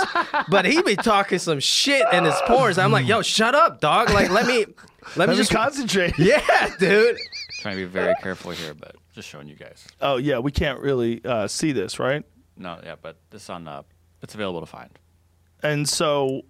[0.50, 2.82] but he be talking some shit in his porns.
[2.82, 4.10] I'm like, yo, shut up, dog.
[4.12, 4.74] Like, let me, let me
[5.16, 6.14] Let me just concentrate.
[6.20, 7.18] yeah, dude.
[7.60, 9.86] Trying to be very careful here, but just showing you guys.
[10.00, 12.24] Oh yeah, we can't really uh, see this, right?
[12.58, 13.84] No, yeah, but this on uh,
[14.22, 14.90] it's available to find.
[15.64, 16.42] And so,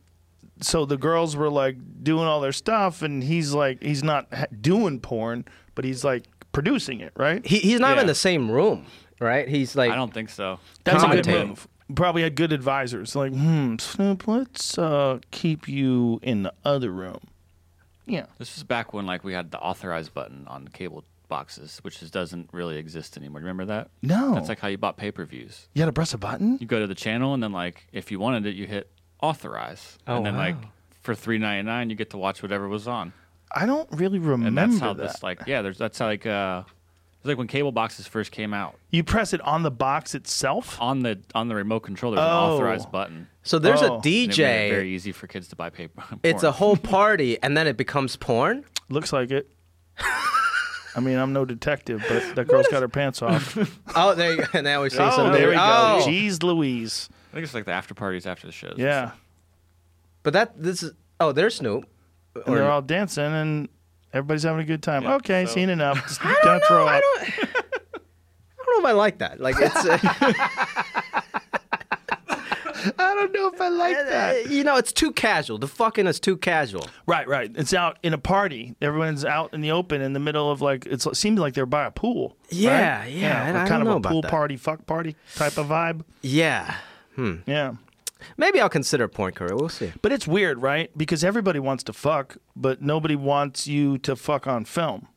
[0.62, 4.28] so the girls were like doing all their stuff, and he's like, he's not
[4.62, 7.46] doing porn, but he's like producing it, right?
[7.46, 8.02] He, he's not Yeah.
[8.02, 8.86] in the same room,
[9.22, 9.48] right?
[9.48, 10.60] He's like, I don't think so.
[10.84, 11.48] That's a good commentating.
[11.50, 11.68] move.
[11.96, 13.16] Probably had good advisors.
[13.16, 17.20] Like, hmm, Snoop, let's uh, keep you in the other room.
[18.06, 18.26] Yeah.
[18.40, 22.02] This was back when like we had the authorize button on the cable boxes, which
[22.02, 23.40] is, doesn't really exist anymore.
[23.42, 23.90] Remember that?
[24.02, 24.34] No.
[24.34, 25.68] That's like how you bought pay per views.
[25.74, 26.58] You had to press a button.
[26.60, 28.90] You go to the channel and then like if you wanted it, you hit
[29.22, 30.56] authorize, Oh, and then like
[31.04, 33.14] for three ninety nine, you get to watch whatever was on.
[33.54, 35.04] I don't really remember And that's how that.
[35.10, 36.64] this like yeah, there's that's how like uh
[37.22, 38.74] It's like when cable boxes first came out.
[38.90, 40.82] You press it on the box itself.
[40.82, 42.56] On the on the remote control, there's an Oh.
[42.56, 43.28] authorized button.
[43.44, 43.86] So there's Oh.
[43.86, 44.70] a And it made it DJ.
[44.72, 46.04] very easy for kids to buy paper.
[46.24, 48.66] It's a whole party, and then it becomes porn.
[48.90, 49.52] Looks like it.
[50.96, 53.56] I mean, I'm no detective, but that girl's got her pants off.
[53.96, 54.62] Oh, there you go.
[54.62, 55.32] Now we see oh, some.
[55.32, 55.60] there we go.
[55.62, 56.04] Oh.
[56.08, 57.08] Jeez Louise.
[57.32, 58.76] I think it's like the after parties after the shows.
[58.78, 59.12] Yeah.
[60.24, 60.94] But that this is.
[61.20, 61.86] Oh, there's Snoop.
[62.34, 63.70] And they're all dancing and
[64.14, 65.04] everybody's having a good time.
[65.04, 66.02] Yeah, okay, so- seen enough.
[66.08, 66.92] Just I don't don't throw know.
[66.92, 67.30] I don't.
[68.60, 69.40] I don't know if I like that.
[69.40, 69.86] Like it's.
[69.86, 69.98] Uh,
[72.98, 74.50] I don't know if I like that.
[74.50, 75.60] you know, it's too casual.
[75.60, 76.88] The fucking is too casual.
[77.06, 77.52] Right, right.
[77.54, 78.76] It's out in a party.
[78.82, 81.68] Everyone's out in the open in the middle of like it's, it seemed like they're
[81.68, 82.36] by a pool.
[82.50, 83.12] Yeah, right?
[83.12, 85.68] yeah, and like I kind don't know of a pool party, fuck party type of
[85.68, 86.02] vibe.
[86.24, 86.76] Yeah.
[87.46, 87.74] Yeah.
[88.38, 89.56] Maybe I'll consider a porn career.
[89.56, 89.92] We'll see.
[90.02, 90.96] But it's weird, right?
[90.98, 95.08] Because everybody wants to fuck, but nobody wants you to fuck on film.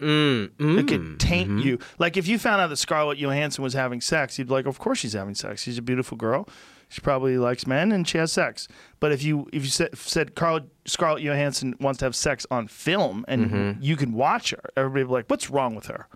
[0.00, 1.58] Mm, It could mm, taint mm-hmm.
[1.58, 1.78] you.
[1.98, 4.78] Like if you found out that Scarlett Johansson was having sex, you'd be like, "Of
[4.78, 5.62] course she's having sex.
[5.62, 6.48] She's a beautiful girl.
[6.88, 8.66] She probably likes men and she has sex."
[8.98, 12.66] But if you if you said, said Carl, Scarlett Johansson wants to have sex on
[12.66, 13.82] film and mm-hmm.
[13.82, 16.08] you can watch her, everybody would be like, "What's wrong with her?"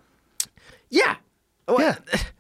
[0.88, 1.16] Yeah.
[1.68, 1.96] Well, Yeah.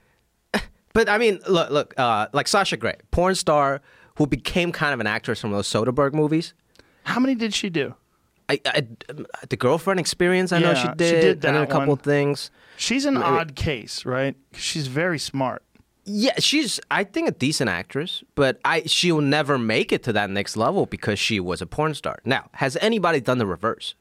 [0.94, 3.82] But I mean, look, look, uh, like Sasha Grey, porn star
[4.16, 6.54] who became kind of an actress from those Soderbergh movies.
[7.02, 7.94] How many did she do?
[8.48, 8.86] I, I,
[9.48, 11.20] the girlfriend experience, I know Yeah, she she did.
[11.40, 11.96] did and then a couple one.
[11.98, 12.50] things.
[12.76, 14.36] She's an odd case, right?
[14.52, 15.62] She's very smart.
[16.04, 20.28] Yeah, she's I think a decent actress, but I she'll never make it to that
[20.30, 22.18] next level because she was a porn star.
[22.26, 23.94] Now, has anybody done the reverse,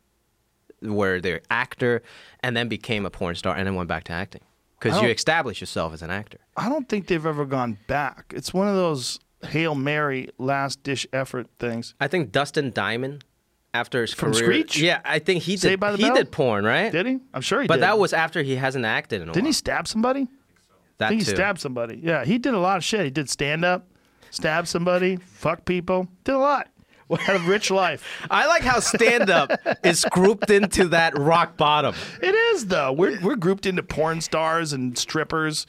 [0.82, 2.04] where they're actor
[2.42, 4.42] and then became a porn star and then went back to acting?
[4.84, 6.40] Because you establish yourself as an actor.
[6.58, 8.34] I don't think they've ever gone back.
[8.36, 11.96] It's one of those hail mary last dish effort things.
[12.00, 13.24] I think Dustin Diamond,
[13.74, 14.78] after his From career, Screech?
[14.80, 15.80] yeah, I think he Saved did.
[15.80, 16.16] by the he Bell?
[16.16, 16.92] did porn, right?
[16.92, 17.20] Did he?
[17.34, 17.84] I'm sure he but did.
[17.84, 19.50] that was after he hasn't acted in a Didn't while.
[19.50, 20.28] he stab somebody?
[21.00, 21.32] That I think too.
[21.32, 22.00] he stabbed somebody.
[22.04, 23.04] Yeah, he did a lot of shit.
[23.04, 23.88] He did stand up,
[24.30, 26.08] stab somebody, fuck people.
[26.24, 26.68] Did a lot.
[27.16, 28.22] Had a rich life.
[28.30, 29.52] I like how stand up
[29.84, 31.96] is grouped into that rock bottom.
[32.22, 32.92] It is though.
[32.92, 35.66] We're we're grouped into porn stars and strippers.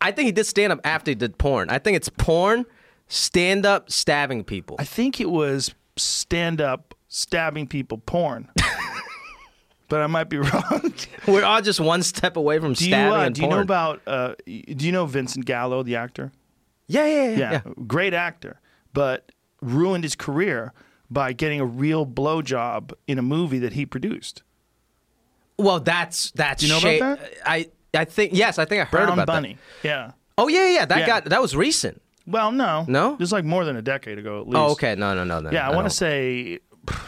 [0.00, 1.70] I think he did stand up after he did porn.
[1.70, 2.66] I think it's porn,
[3.08, 4.76] stand up, stabbing people.
[4.78, 8.48] I think it was stand up stabbing people porn.
[9.88, 10.94] but I might be wrong.
[11.26, 13.60] We're all just one step away from do you stabbing uh, and do you know
[13.60, 16.32] about uh, do you know Vincent Gallo, the actor?
[16.86, 17.72] yeah, yeah, yeah, Yeah, yeah.
[17.86, 18.60] great actor,
[18.92, 19.30] but
[19.60, 20.72] ruined his career
[21.10, 24.42] by getting a real blowjob in a movie that he produced.
[25.58, 26.60] Well, that's that's.
[26.60, 27.32] Do you know sha- about that?
[27.44, 29.58] I I think yes, I think I heard Brown about Bunny.
[29.82, 30.12] Yeah.
[30.38, 31.06] Oh yeah, yeah, that Yeah.
[31.06, 32.00] got that was recent.
[32.26, 32.84] Well, no.
[32.86, 33.14] No?
[33.14, 34.56] It was like more than a decade ago at oh, least.
[34.56, 35.50] Oh, okay, no, no, no, no.
[35.50, 36.60] Yeah, I, no, want to say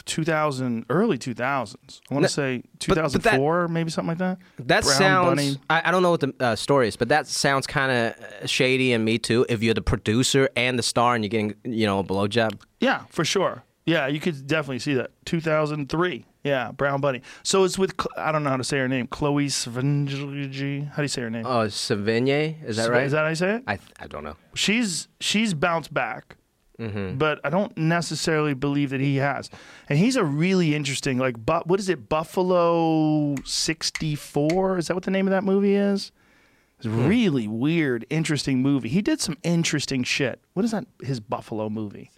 [0.05, 2.01] 2000, early 2000s.
[2.11, 4.39] I want to say but that- 2004, maybe something like that.
[4.59, 5.59] That Brown sounds.
[5.70, 8.93] I, I don't know what the uh, story is, but that sounds kind of shady
[8.93, 9.47] and me too.
[9.49, 12.61] If you're the producer and the star and you're getting, you know, a blowjob.
[12.80, 13.64] Yeah, for sure.
[13.85, 15.11] Yeah, you could definitely see that.
[15.24, 16.24] 2003.
[16.45, 17.22] Yeah, Brown Bunny.
[17.43, 20.89] So it's with, I don't know how to say her name, Chloe Svengji.
[20.89, 21.47] How do you say her name?
[21.47, 23.05] Oh, Savigny, is that right?
[23.05, 23.62] Is that how you say it?
[23.66, 24.37] I I don't know.
[24.55, 26.37] she's she's bounced back,
[26.80, 27.18] Mm-hmm.
[27.18, 29.50] but I don't necessarily believe that he has.
[29.88, 34.78] And he's a really interesting, like, but what is it, Buffalo sixty four?
[34.78, 36.10] Is that what the name of that movie is?
[36.78, 37.06] It's a Hmm.
[37.06, 38.88] really weird, interesting movie.
[38.88, 40.40] He did some interesting shit.
[40.54, 40.86] What is that?
[41.02, 42.10] His Buffalo movie,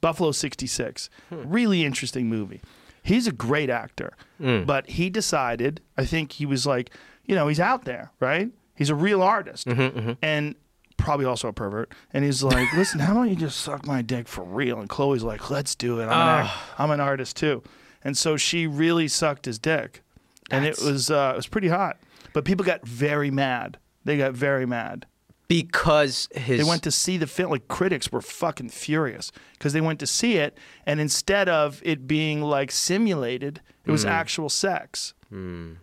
[0.00, 1.10] Buffalo sixty six.
[1.28, 1.42] Hmm.
[1.46, 2.60] Really interesting movie.
[3.02, 4.64] He's a great actor, Hmm.
[4.64, 5.80] but he decided.
[5.96, 6.90] I think he was like,
[7.26, 8.50] you know, he's out there, right?
[8.74, 10.56] He's a real artist, Mm-hmm, and
[10.96, 11.92] probably also a pervert.
[12.12, 14.80] And he's like, listen, how about you just suck my dick for real?
[14.80, 16.04] And Chloe's like, let's do it.
[16.04, 17.62] I'm, an, act- I'm an artist too.
[18.02, 20.02] And so she really sucked his dick,
[20.50, 21.98] and it was uh, it was pretty hot.
[22.34, 23.78] But people got very mad.
[24.04, 25.06] They got very mad.
[25.48, 27.50] Because his They went to see the film.
[27.50, 32.06] Like critics were fucking furious because they went to see it, and instead of it
[32.06, 34.10] being like simulated, it was hmm.
[34.10, 35.14] actual sex.
[35.30, 35.74] Hmm.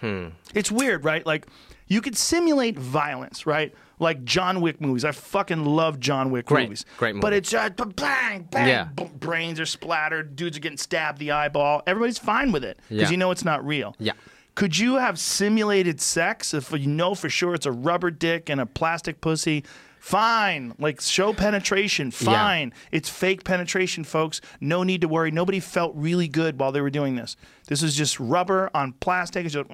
[0.00, 0.28] Hmm.
[0.54, 1.24] It's weird, right?
[1.24, 1.46] Like
[1.86, 3.74] you could simulate violence, right?
[4.00, 5.04] Like John Wick movies.
[5.04, 6.64] I fucking love John Wick Great.
[6.64, 6.84] movies.
[6.96, 7.20] Great movie.
[7.22, 8.84] But it's uh, just bang, bang, Yeah.
[8.96, 11.82] b- brains are splattered, dudes are getting stabbed the eyeball.
[11.86, 13.10] Everybody's fine with it because Yeah.
[13.10, 13.94] you know it's not real.
[13.98, 14.14] Yeah.
[14.56, 18.60] Could you have simulated sex if you know for sure it's a rubber dick and
[18.60, 19.64] a plastic pussy?
[20.00, 20.74] Fine.
[20.78, 22.10] Like show penetration.
[22.10, 22.72] Fine.
[22.90, 24.40] It's fake penetration, folks.
[24.60, 25.30] No need to worry.
[25.30, 27.36] Nobody felt really good while they were doing this.
[27.68, 29.44] This is just rubber on plastic.
[29.44, 29.68] It's just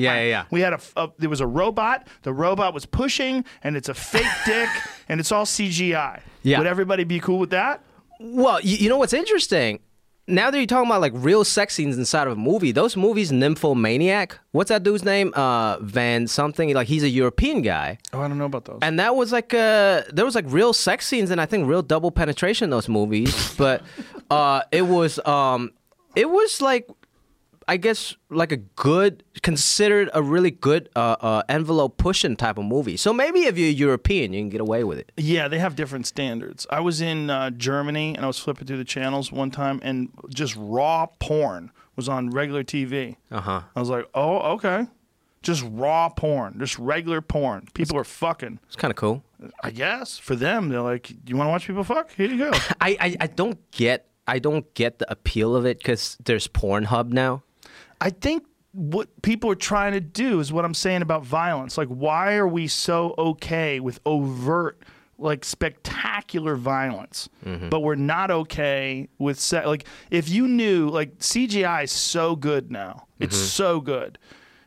[0.00, 0.44] Yeah, yeah, yeah.
[0.50, 2.06] We had a, a there was a robot.
[2.22, 4.68] The robot was pushing, and it's a fake dick,
[5.08, 6.20] and it's all CGI.
[6.42, 6.58] Yeah.
[6.58, 7.82] Would everybody be cool with that?
[8.20, 9.80] Well, you, you know what's interesting?
[10.28, 13.30] Now that you're talking about like real sex scenes inside of a movie, those movies,
[13.30, 15.32] Nymphomaniac, what's that dude's name?
[15.34, 16.72] Uh, Van something.
[16.74, 18.78] Like he's a European guy, Oh, I don't know about those.
[18.82, 21.82] and that was like uh, there was like real sex scenes and I think real
[21.82, 23.54] double penetration in those movies.
[23.58, 23.82] but
[24.30, 25.72] uh, it was um,
[26.14, 26.88] it was like
[27.68, 32.64] I guess like a good considered a really good uh, uh, envelope pushing type of
[32.64, 32.96] movie.
[32.96, 35.10] So maybe if you're European, you can get away with it.
[35.16, 36.66] Yeah, they have different standards.
[36.70, 40.10] I was in uh, Germany and I was flipping through the channels one time, and
[40.28, 43.16] just raw porn was on regular TV.
[43.30, 43.62] Uh huh.
[43.74, 44.86] I was like, oh, okay.
[45.42, 47.68] Just raw porn, just regular porn.
[47.74, 48.58] People are fucking.
[48.66, 49.22] It's kind of cool.
[49.62, 52.12] I guess for them, they're like, you want to watch people fuck?
[52.12, 52.50] Here you go.
[52.80, 57.10] I, I, I don't get I don't get the appeal of it because there's Pornhub
[57.12, 57.42] now.
[58.00, 58.44] I think
[58.76, 61.78] what people are trying to do is what I'm saying about violence.
[61.78, 64.82] Like, why are we so okay with overt,
[65.18, 67.70] like spectacular violence, mm-hmm.
[67.70, 72.70] but we're not okay with se- like if you knew like CGI is so good
[72.70, 73.46] now, it's mm-hmm.
[73.46, 74.18] so good.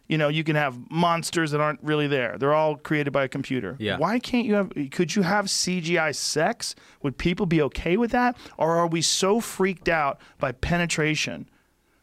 [0.07, 2.35] You know, you can have monsters that aren't really there.
[2.39, 3.75] They're all created by a computer.
[3.77, 3.97] Yeah.
[3.97, 4.71] Why can't you have?
[4.89, 6.73] Could you have CGI sex?
[7.03, 11.47] Would people be okay with that, or are we so freaked out by penetration?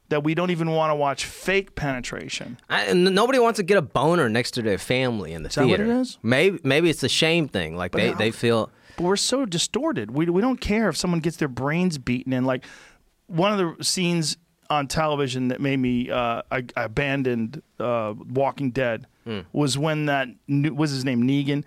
[0.08, 2.58] That we don't even want to watch fake penetration.
[2.68, 5.58] I, and nobody wants to get a boner next to their family in the that
[5.66, 5.84] what theater.
[5.84, 6.18] it is?
[6.22, 7.76] Maybe maybe it's a shame thing.
[7.76, 10.10] Like they, how- they feel But we're so distorted.
[10.12, 12.44] We, we don't care if someone gets their brains beaten in.
[12.44, 12.64] Like
[13.26, 14.36] one of the scenes
[14.70, 19.40] on television that made me uh, I, I abandoned uh, Walking Dead Hmm.
[19.52, 21.64] was when that was his name Negan.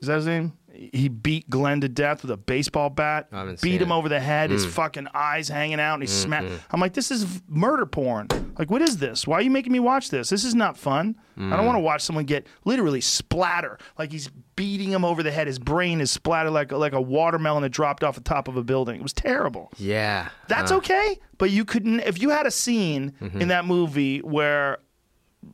[0.00, 0.54] Is that his name?
[0.74, 3.28] He beat Glenn to death with a baseball bat.
[3.62, 3.94] Beat him it.
[3.94, 4.50] Over the head.
[4.50, 6.48] His fucking eyes hanging out, and he's smacked.
[6.70, 8.28] I'm like, this is murder porn.
[8.58, 9.26] Like, what is this?
[9.26, 10.28] Why are you making me watch this?
[10.30, 11.16] This is not fun.
[11.36, 11.50] I Hmm.
[11.50, 13.78] don't want to watch someone get literally splatter.
[13.98, 15.46] Like he's beating him over the head.
[15.48, 18.62] His brain is splattered like like a watermelon that dropped off the top of a
[18.62, 18.96] building.
[18.96, 19.70] It was terrible.
[19.76, 20.28] yeah.
[20.48, 22.00] That's uh, okay, but you couldn't.
[22.00, 23.40] If you had a scene Mm-hmm.
[23.40, 24.78] in that movie where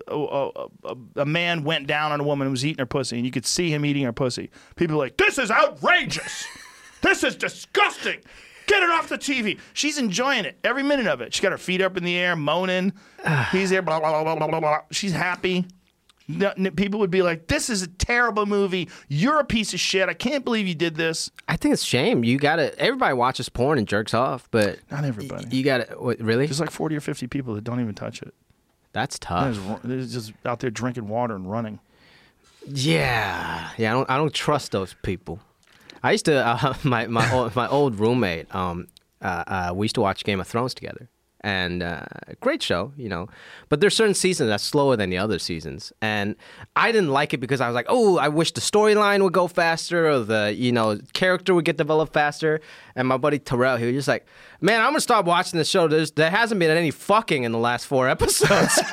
[0.08, 0.50] a,
[0.84, 3.32] a, a, man went down on a woman who was eating her pussy, and you
[3.32, 6.44] could see him eating her pussy, people are like, "This is outrageous!
[7.02, 8.20] this is disgusting!
[8.66, 11.34] Get it off the TV!" She's enjoying it every minute of it.
[11.34, 12.92] She got her feet up in the air, moaning.
[13.52, 14.80] He's there, blah blah blah blah blah blah.
[14.90, 15.66] She's happy.
[16.76, 18.88] People would be like, "This is a terrible movie.
[19.08, 20.08] You're a piece of shit.
[20.08, 22.22] I can't believe you did this." I think it's shame.
[22.22, 22.78] You gotta.
[22.78, 25.56] Everybody watches porn and jerks off, but Not everybody.
[25.56, 25.94] you gotta.
[25.98, 26.46] What, really?
[26.46, 28.32] There's like 40 or 50 people that don't even touch it.
[28.92, 29.54] That's tough.
[29.54, 31.78] just, ru- they're just out there drinking water and running.
[32.66, 33.90] Yeah, yeah.
[33.90, 34.10] I don't.
[34.10, 35.40] I don't trust those people.
[36.02, 36.40] I used to.
[36.62, 38.52] Uh, my my old, my old roommate.
[38.54, 38.88] Um,
[39.22, 41.08] uh, uh, we used to watch Game of Thrones together,
[41.42, 42.04] and uh,
[42.40, 43.28] great show, you know.
[43.68, 46.36] But there's certain seasons that's slower than the other seasons, and
[46.76, 49.48] I didn't like it because I was like, oh, I wish the storyline would go
[49.48, 52.60] faster, or the you know character would get developed faster.
[52.96, 54.26] And my buddy Terrell, he was just like,
[54.60, 55.88] man, I'm gonna stop watching the show.
[55.88, 58.80] There's there hasn't been any fucking in the last four episodes.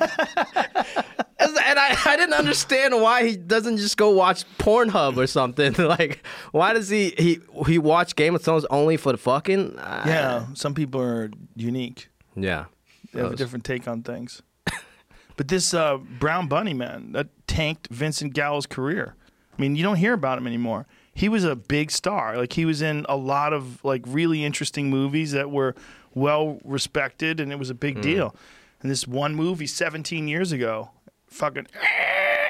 [1.39, 5.73] And I, I didn't understand why he doesn't just go watch Pornhub or something.
[5.87, 9.75] Like, why does he he he watch Game of Thrones only for the fucking?
[9.77, 12.09] Yeah, some people are unique.
[12.37, 12.65] Yeah.
[13.13, 14.41] They have a different take on things.
[15.37, 19.15] but this uh, Brown Bunny man that tanked Vincent Gallo's career.
[19.57, 20.85] I mean, you don't hear about him anymore.
[21.13, 22.37] He was a big star.
[22.37, 25.73] Like he was in a lot of like really interesting movies that were
[26.13, 28.35] well respected, and it was a big deal.
[28.81, 30.91] And this one movie 17 years ago,
[31.25, 31.65] fucking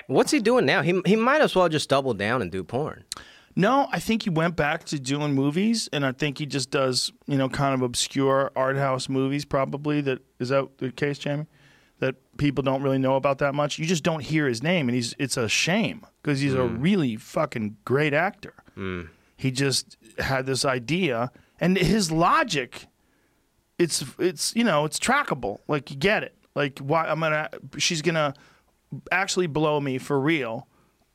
[0.08, 0.82] What's he doing now?
[0.82, 3.04] He he might as well just double down and do porn.
[3.58, 7.12] No, I think he went back to doing movies, and I think he just does,
[7.26, 9.46] you know, kind of obscure art house movies.
[9.46, 11.48] Probably that is that the case, Jamie?
[11.98, 13.80] That people don't really know about that much.
[13.80, 16.78] You just don't hear his name, and he's it's a shame because he's a mm.
[16.80, 18.54] really fucking great actor.
[18.78, 19.10] Mm.
[19.36, 22.86] He just had this idea, and his logic,
[23.80, 25.62] it's it's you know it's trackable.
[25.68, 26.36] Like you get it.
[26.54, 27.50] Like why I'm gonna
[27.80, 28.36] she's gonna
[29.12, 30.68] actually blow me for real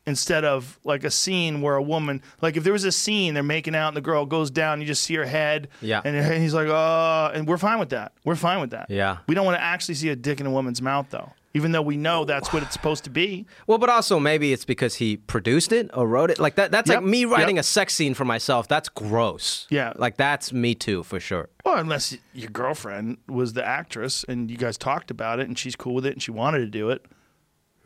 [0.07, 3.43] instead of like a scene where a woman like if there was a scene they're
[3.43, 6.01] making out and the girl goes down you just see her head Yeah.
[6.05, 9.19] and he's like oh and we're fine with that we're fine with that Yeah.
[9.29, 11.83] we don't want to actually see a dick in a woman's mouth though even though
[11.83, 15.19] we know that's what it's supposed to be Well, but also maybe it's because he
[15.19, 16.39] produced it or wrote it.
[16.39, 16.71] Like that.
[16.71, 17.61] That's Yep, like me writing yep.
[17.61, 18.69] a sex scene for myself.
[18.69, 19.67] That's gross.
[19.69, 19.93] Yeah.
[19.97, 21.51] Like that's me too for sure.
[21.67, 25.77] well unless your girlfriend was the actress and you guys talked about it and she's
[25.77, 27.05] cool with it and she wanted to do it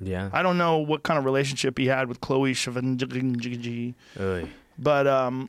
[0.01, 0.28] Yeah.
[0.32, 3.94] i don't know what kind of relationship he had with chloe Sevigny,
[4.78, 5.49] but um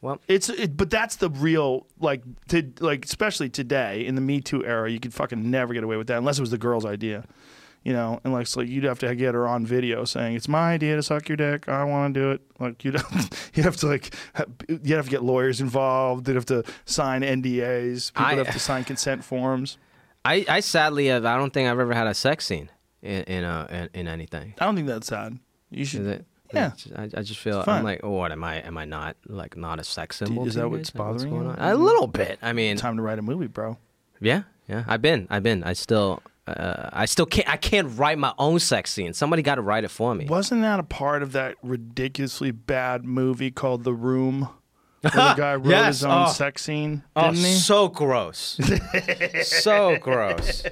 [0.00, 4.40] Well, It's it, but that's the real like to like especially today in the Me
[4.40, 6.84] Too era, you could fucking never get away with that unless it was the girl's
[6.86, 7.24] idea.
[7.84, 10.72] you know, and like, so you'd have to get her on video saying it's my
[10.72, 11.68] idea to suck your dick.
[11.68, 12.40] I want to do it.
[12.58, 12.94] Like you'd
[13.54, 14.14] you'd have to like
[14.68, 16.24] you'd have to get lawyers involved.
[16.26, 18.12] They'd have to sign NDAs.
[18.12, 19.78] People I- would have to sign consent forms.
[20.24, 21.24] I, I sadly have.
[21.24, 22.68] I don't think I've ever had a sex scene
[23.08, 24.54] in in, uh, in, in anything.
[24.58, 25.38] I don't think that's sad.
[25.70, 26.02] You should.
[26.02, 26.24] Is it?
[26.52, 26.72] Yeah.
[26.96, 27.62] I, I just feel.
[27.66, 28.56] I'm like, oh, what am I?
[28.56, 30.46] Am I not like not a sex symbol?
[30.46, 30.94] is that what's?
[30.94, 31.50] Like, bothering going you?
[31.50, 31.58] on?
[31.58, 32.38] A little bit.
[32.42, 33.76] I mean, Time to write a movie, bro.
[34.20, 34.84] yeah, yeah.
[34.86, 35.62] I've been, I've been.
[35.64, 37.48] I still, uh, I still can't.
[37.48, 39.12] I can't write my own sex scene.
[39.12, 40.24] Somebody got to write it for me.
[40.24, 44.48] Wasn't that a part of that ridiculously bad movie called The Room?
[45.02, 45.86] The guy wrote Yes.
[45.98, 46.32] his own Oh.
[46.32, 48.58] sex scene, Oh, so gross.
[49.42, 50.62] so gross.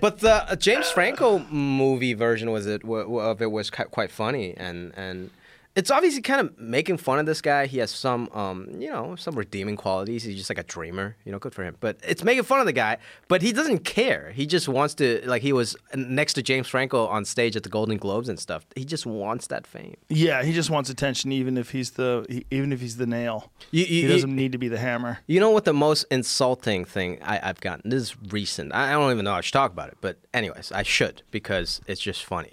[0.00, 4.92] But the uh, James Franco movie version was it of it was quite funny and
[4.96, 5.30] and
[5.76, 7.66] it's obviously kind of making fun of this guy.
[7.66, 10.22] He has some um you know some redeeming qualities.
[10.22, 11.76] He's just like a dreamer, you know, good for him.
[11.80, 12.98] But it's making fun of the guy,
[13.28, 14.30] but he doesn't care.
[14.34, 17.68] He just wants to like he was next to James Franco on stage at the
[17.68, 18.64] Golden Globes and stuff.
[18.76, 19.96] He just wants that fame.
[20.08, 23.50] Yeah, he just wants attention, even if he's the even if he's the nail.
[23.70, 25.18] You- you- he doesn't need to be the hammer.
[25.26, 27.90] You know what the most insulting thing I, I've gotten?
[27.90, 28.72] This is recent.
[28.72, 31.80] I I don't even know I should talk about it, but anyways, I should because
[31.86, 32.52] it's just funny.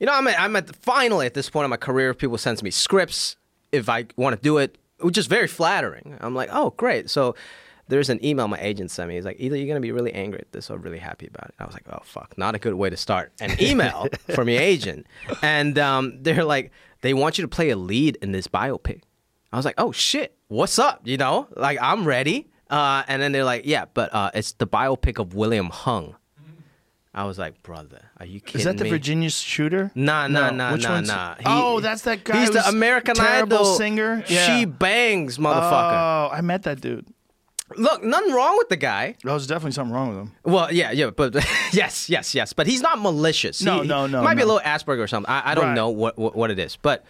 [0.00, 2.14] You know, I'm at, I'm at the, finally at this point in my career.
[2.14, 3.36] People send me scripts
[3.72, 6.16] if I want to do it, which is very flattering.
[6.20, 7.10] I'm like, oh, great.
[7.10, 7.34] So
[7.88, 9.16] there's an email my agent sent me.
[9.16, 11.54] He's like, either you're gonna be really angry at this or really happy about it.
[11.58, 14.60] I was like, oh fuck, not a good way to start an email from your
[14.60, 15.06] agent.
[15.42, 16.72] And um, they're like,
[17.02, 19.02] they want you to play a lead in this biopic.
[19.52, 21.02] I was like, oh shit, what's up?
[21.04, 22.50] You know, like I'm ready.
[22.70, 26.16] Uh, and then they're like, yeah, but uh, it's the biopic of William Hung.
[27.14, 28.60] I was like, brother, are you kidding me?
[28.60, 28.90] Is that the me?
[28.90, 29.92] Virginia shooter?
[29.94, 30.56] Nah, nah, No.
[30.56, 31.34] nah, Which nah, one's- nah.
[31.36, 32.40] He- oh, that's that guy.
[32.40, 34.24] He's the American terrible Idol singer.
[34.26, 36.28] She bangs, motherfucker.
[36.30, 37.06] Oh, I met that dude.
[37.76, 39.16] Look, nothing wrong with the guy.
[39.24, 40.32] There was definitely something wrong with him.
[40.44, 41.34] Well, yeah, yeah, but
[41.72, 42.52] yes, yes, yes.
[42.52, 43.62] But he's not malicious.
[43.62, 45.30] No, He- no, he no, Might be a little Asperger or something.
[45.32, 45.74] I, I don't Right.
[45.74, 47.04] know what, what what it is, but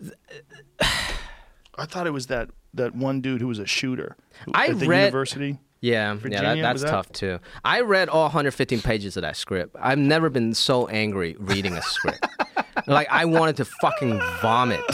[0.80, 4.16] I thought it was that that one dude who was a shooter
[4.54, 5.58] I at the read- university.
[5.82, 7.38] Yeah, yeah, that, that's that- tough too.
[7.64, 9.74] I read all 115 pages of that script.
[9.80, 12.26] I've never been so angry reading a script.
[12.86, 14.84] like I wanted to fucking vomit.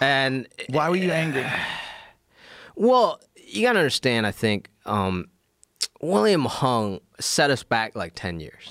[0.00, 1.44] And Why were you angry?
[2.74, 4.26] well, you gotta understand.
[4.26, 5.26] I think um,
[6.00, 8.68] William Hung set us back like 10 years.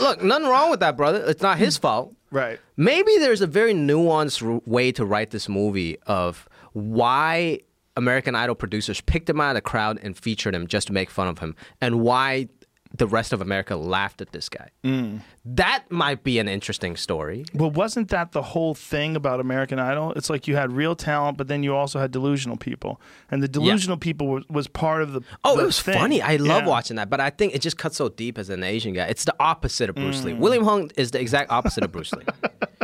[0.00, 1.24] Look, nothing wrong with that, brother.
[1.26, 2.14] It's not his fault.
[2.30, 2.60] Right.
[2.76, 7.60] Maybe there's a very nuanced r- way to write this movie of why
[7.96, 11.10] American Idol producers picked him out of the crowd and featured him just to make
[11.10, 12.48] fun of him, and why
[12.96, 14.70] the rest of America laughed at this guy.
[15.44, 17.44] That might be an interesting story.
[17.52, 20.12] Well, wasn't that the whole thing about American Idol?
[20.12, 23.48] It's like you had real talent, but then you also had delusional people, and the
[23.48, 25.20] delusional people was, was part of the.
[25.44, 25.98] Oh, the it was thing.
[25.98, 26.22] funny.
[26.22, 26.68] I love Yeah.
[26.68, 29.06] watching that, but I think it just cuts so deep as an Asian guy.
[29.06, 30.32] It's the opposite of Bruce Lee.
[30.32, 30.38] Mm.
[30.38, 32.24] William Hung is the exact opposite of Bruce Lee.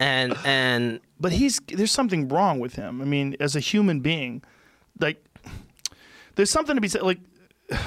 [0.00, 3.00] and and But he's there's something wrong with him.
[3.00, 4.42] I mean, as a human being,
[5.00, 5.24] like
[6.34, 7.02] there's something to be said.
[7.02, 7.20] Like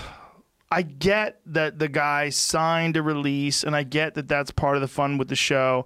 [0.73, 4.81] I get that the guy signed a release, and I get that that's part of
[4.81, 5.85] the fun with the show.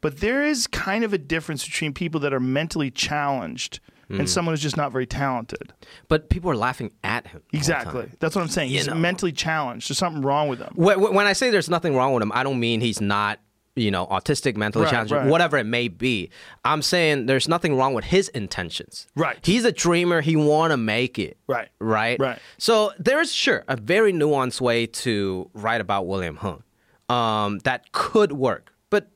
[0.00, 4.26] But there is kind of a difference between people that are mentally challenged and hmm.
[4.26, 5.72] someone who's just not very talented.
[6.08, 7.40] but people are laughing at him.
[7.52, 8.10] Exactly.
[8.18, 8.70] That's what I'm saying.
[8.70, 8.94] You He's know.
[8.94, 9.88] mentally challenged.
[9.88, 10.74] There's something wrong with him.
[10.74, 13.38] Wh- wh- When I say there's nothing wrong with him, I don't mean he's not,
[13.74, 15.26] you know, autistic, mentally Right, challenged, right.
[15.26, 16.30] whatever it may be.
[16.64, 19.06] I'm saying there's nothing wrong with his intentions.
[19.16, 19.38] Right.
[19.42, 20.20] He's a dreamer.
[20.20, 21.38] He want to make it.
[21.46, 21.68] Right.
[21.80, 22.18] Right.
[22.20, 22.38] Right.
[22.58, 26.62] So there's sure a very nuanced way to write about William Hung
[27.08, 29.08] um, that could work, but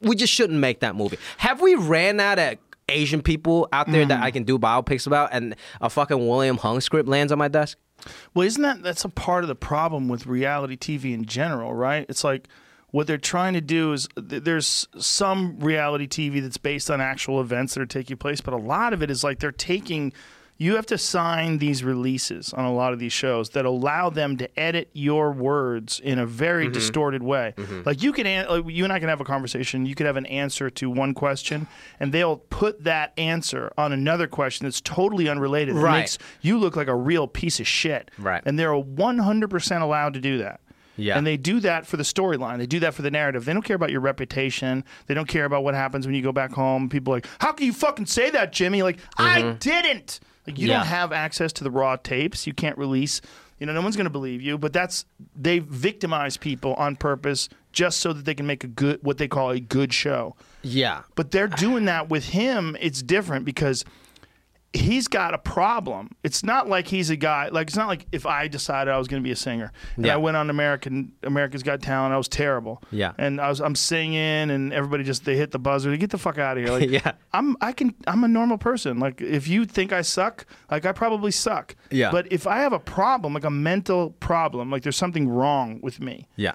[0.00, 1.18] we just shouldn't make that movie.
[1.38, 4.08] Have we ran out of Asian people out there Mm.
[4.10, 7.48] that I can do biopics about, and a fucking William Hung script lands on my
[7.48, 7.76] desk?
[8.34, 12.06] Well, isn't that that's a part of the problem with reality TV in general, right?
[12.08, 12.46] It's like
[12.96, 17.42] what they're trying to do is th- there's some reality TV that's based on actual
[17.42, 20.14] events that are taking place, but a lot of it is like they're taking
[20.56, 24.38] you have to sign these releases on a lot of these shows that allow them
[24.38, 26.72] to edit your words in a very mm-hmm.
[26.72, 27.52] distorted way.
[27.58, 27.82] Mm-hmm.
[27.84, 29.84] Like you can, an- like you and I can have a conversation.
[29.84, 31.66] You could have an answer to one question,
[32.00, 35.76] and they'll put that answer on another question that's totally unrelated.
[35.76, 35.98] That Right.
[35.98, 38.10] makes you look like a real piece of shit.
[38.16, 38.42] Right.
[38.46, 40.60] And they're 100% allowed to do that.
[40.96, 41.16] Yeah.
[41.18, 42.58] And they do that for the storyline.
[42.58, 43.44] They do that for the narrative.
[43.44, 44.84] They don't care about your reputation.
[45.06, 46.88] They don't care about what happens when you go back home.
[46.88, 48.82] People are like, how can you fucking say that, Jimmy?
[48.82, 49.58] Like, I mm-hmm.
[49.58, 50.20] didn't.
[50.46, 50.78] Like, you Yeah.
[50.78, 52.46] don't have access to the raw tapes.
[52.46, 53.20] You can't release.
[53.58, 54.58] You know, no one's going to believe you.
[54.58, 59.02] But that's they victimize people on purpose just so that they can make a good,
[59.02, 60.34] what they call a good show.
[60.62, 61.02] Yeah.
[61.14, 62.76] But they're doing that with him.
[62.80, 63.84] It's different because
[64.72, 66.10] he's got a problem.
[66.22, 69.08] It's not like he's a guy like it's not like if I decided I was
[69.08, 70.14] going to be a singer and Yeah.
[70.14, 72.82] I went on American America's Got Talent, I was terrible.
[72.90, 73.12] Yeah.
[73.16, 75.90] And I was I'm singing and everybody just they hit the buzzer.
[75.90, 76.72] They get the fuck out of here.
[76.78, 77.12] Like Yeah.
[77.32, 78.98] I'm I can I'm a normal person.
[78.98, 81.74] Like if you think I suck, like I probably suck.
[81.90, 82.10] Yeah.
[82.10, 86.00] But if I have a problem, like a mental problem, like there's something wrong with
[86.00, 86.52] me Yeah.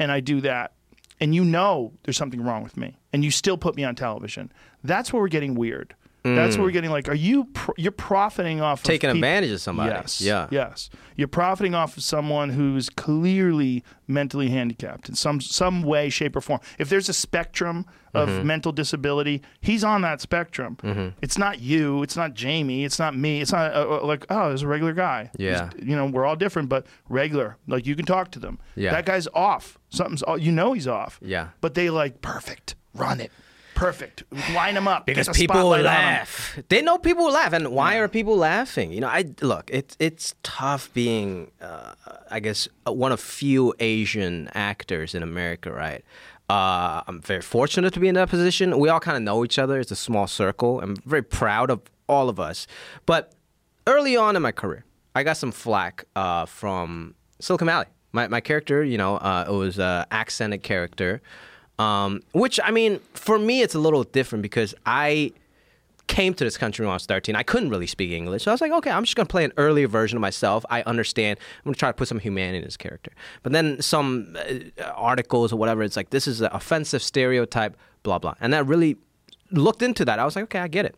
[0.00, 0.72] and I do that,
[1.20, 4.50] and you know there's something wrong with me, and you still put me on television,
[4.82, 5.94] that's where we're getting weird.
[6.24, 9.60] That's where we're getting like, are you pr- you're profiting off Taking of advantage of
[9.60, 9.90] somebody.
[9.90, 10.20] Yes.
[10.20, 10.46] Yeah.
[10.52, 10.88] Yes.
[11.16, 16.40] You're profiting off of someone who's clearly mentally handicapped in some some way, shape, or
[16.40, 16.60] form.
[16.78, 18.46] If there's a spectrum of Mm-hmm.
[18.46, 20.76] mental disability, he's on that spectrum.
[21.22, 22.02] It's not you.
[22.02, 22.84] It's not Jamie.
[22.84, 23.40] It's not me.
[23.40, 25.30] It's not uh, uh, like oh, there's a regular guy.
[25.38, 25.70] Yeah.
[25.74, 27.56] He's- you know, we're all different, but regular.
[27.66, 28.58] Like you can talk to them.
[28.76, 28.90] Yeah.
[28.92, 29.78] That guy's off.
[29.90, 30.22] Something's.
[30.22, 30.40] off.
[30.40, 31.18] You know he's off.
[31.22, 31.48] Yeah.
[31.60, 32.76] But they like perfect.
[32.94, 33.32] Run it.
[33.74, 34.22] Perfect.
[34.54, 35.06] Line them up.
[35.06, 36.02] because people will spotlight on 'em.
[36.18, 36.58] laugh.
[36.68, 38.92] They know people laugh, and why are people laughing?
[38.92, 39.70] You know, I look.
[39.72, 41.94] It's it's tough being, uh,
[42.30, 46.04] I guess, uh, one of few Asian actors in America, right?
[46.50, 48.78] Uh, I'm very fortunate to be in that position.
[48.78, 49.80] We all kind of know each other.
[49.80, 50.80] It's a small circle.
[50.80, 52.66] I'm very proud of all of us.
[53.06, 53.32] But
[53.86, 57.86] early on in my career, I got some flack uh, from Silicon Valley.
[58.12, 61.22] My, my character, you know, uh, it was an accented character,
[61.78, 65.32] um, which I mean, for me, it's a little different because I
[66.08, 67.34] came to this country when I was 13.
[67.36, 68.44] I couldn't really speak English.
[68.44, 70.64] So I was like, okay, I'm just going to play an earlier version of myself.
[70.68, 71.38] I understand.
[71.40, 73.12] I'm going to try to put some humanity in this character.
[73.42, 78.18] But then some uh, articles or whatever, it's like, this is an offensive stereotype, blah,
[78.18, 78.34] blah.
[78.40, 78.98] And I really
[79.50, 80.18] looked into that.
[80.18, 80.96] I was like, okay, I get it.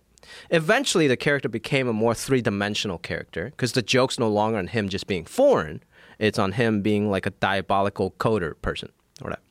[0.51, 4.69] Eventually, the character became a more three dimensional character because the joke's no longer on
[4.69, 5.83] him just being foreign,
[6.19, 9.43] it's on him being like a diabolical coder person or whatever.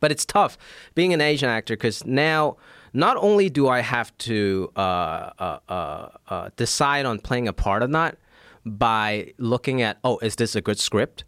[0.00, 0.56] But it's tough
[0.94, 2.56] being an Asian actor because now
[2.92, 7.82] not only do I have to uh, uh, uh, uh, decide on playing a part
[7.82, 8.16] or not
[8.64, 11.24] by looking at, oh, is this a good script?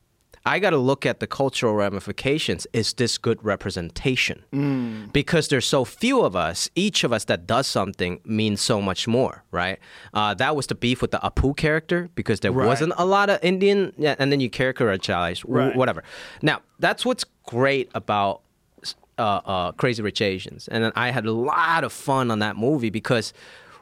[0.46, 2.66] I got to look at the cultural ramifications.
[2.72, 4.44] Is this good representation?
[5.12, 9.06] Because there's so few of us, each of us that does something means so much
[9.06, 9.78] more, right?
[10.14, 12.66] Uh, that was the beef with the Apu character because there Right.
[12.66, 15.76] wasn't a lot of Indian, yeah, and then you characterize Right.
[15.76, 16.02] whatever.
[16.40, 18.40] Now, that's what's great about
[19.18, 22.90] uh, uh, Crazy Rich Asians, and I had a lot of fun on that movie
[22.90, 23.32] because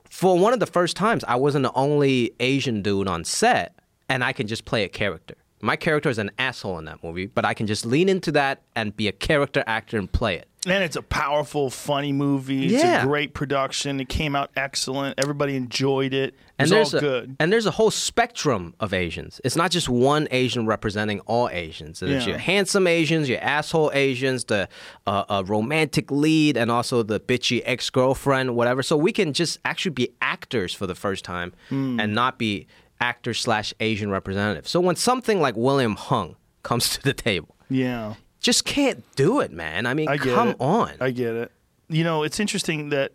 [0.08, 3.74] for one of the first times, I wasn't the only Asian dude on set,
[4.08, 5.34] and I can just play a character.
[5.60, 8.62] My character is an asshole in that movie, but I can just lean into that
[8.74, 10.48] and be a character actor and play it.
[10.68, 12.64] And it's a powerful, funny movie.
[12.74, 13.02] It's Yeah.
[13.02, 14.00] a great production.
[14.00, 15.14] It came out excellent.
[15.18, 16.34] Everybody enjoyed it.
[16.34, 17.36] It And was there's all a, good.
[17.38, 19.40] and there's a whole spectrum of Asians.
[19.44, 22.00] It's not just one Asian representing all Asians.
[22.00, 22.30] There's Yeah.
[22.30, 24.68] your handsome Asians, your asshole Asians, the
[25.06, 28.82] uh, uh, romantic lead, and also the bitchy ex girlfriend, whatever.
[28.82, 32.00] So we can just actually be actors for the first time Hmm.
[32.00, 32.66] and not be
[33.00, 34.66] actor slash Asian representative.
[34.66, 38.14] So when something like William Hung comes to the table, Yeah.
[38.40, 39.86] Just can't do it, man.
[39.86, 40.56] I mean, I come it.
[40.60, 40.92] on.
[41.00, 41.52] I get it.
[41.88, 43.12] You know, it's interesting that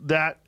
[0.00, 0.38] that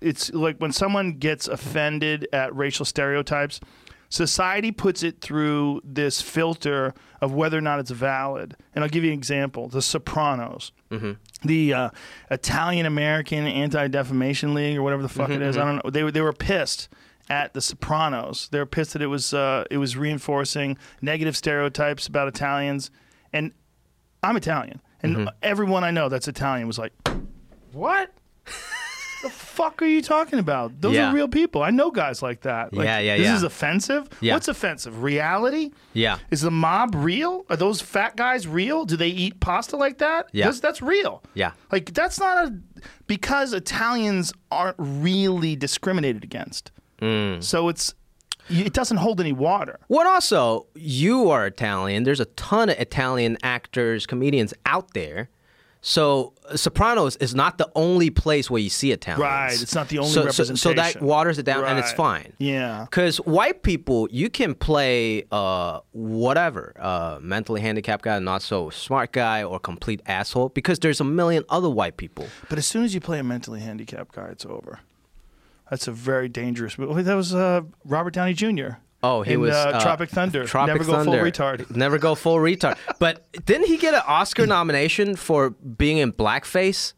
[0.00, 3.60] it's like when someone gets offended at racial stereotypes,
[4.08, 8.56] society puts it through this filter of whether or not it's valid.
[8.74, 10.72] And I'll give you an example: The Sopranos.
[11.42, 11.90] The uh,
[12.30, 15.90] Italian American Anti Defamation League, or whatever the fuck it is, I don't know.
[15.90, 16.88] They were they were pissed
[17.30, 18.48] at The Sopranos.
[18.50, 22.90] They were pissed that it was uh, it was reinforcing negative stereotypes about Italians,
[23.32, 23.52] and
[24.22, 26.92] I'm Italian, and everyone I know that's Italian was like,
[27.72, 28.12] "What?
[29.22, 30.80] the fuck are you talking about?
[30.80, 31.10] Those Yeah.
[31.10, 31.62] are real people.
[31.62, 32.72] I know guys like that.
[32.74, 33.36] Like, Yeah, yeah, This yeah.
[33.36, 34.08] is offensive.
[34.20, 34.34] Yeah.
[34.34, 35.02] What's offensive?
[35.02, 35.70] Reality?
[35.92, 36.18] yeah.
[36.32, 37.46] Is the mob real?
[37.48, 38.84] Are those fat guys real?
[38.84, 40.28] Do they eat pasta like that?
[40.32, 40.46] Yeah.
[40.46, 41.22] That's, that's real.
[41.34, 41.52] Yeah.
[41.70, 42.54] Like that's not a
[43.06, 46.72] because Italians aren't really discriminated against.
[47.00, 47.42] Mm.
[47.44, 47.94] So it's
[48.48, 49.78] it doesn't hold any water.
[49.88, 52.04] Well, also, you are Italian.
[52.04, 55.28] There's a ton of Italian actors, comedians out there.
[55.84, 59.20] So, Sopranos is not the only place where you see Italians.
[59.20, 62.32] Right, it's not the only so, so, so that waters it down, and it's fine.
[62.38, 62.86] Yeah.
[62.88, 69.10] Because white people, you can play uh, whatever, uh, mentally handicapped guy, not so smart
[69.10, 72.28] guy, or complete asshole, because there's a million other white people.
[72.48, 74.78] But as soon as you play a mentally handicapped guy, it's over.
[75.72, 77.00] That's a very dangerous movie.
[77.00, 78.72] That was uh, Robert Downey Jr.
[79.02, 80.44] Oh, he in, was uh, uh, Tropic Thunder.
[80.44, 81.12] Tropic Never go Thunder.
[81.12, 81.70] full retard.
[81.74, 82.76] Never go full retard.
[82.98, 86.92] But didn't he get an Oscar nomination for being in blackface?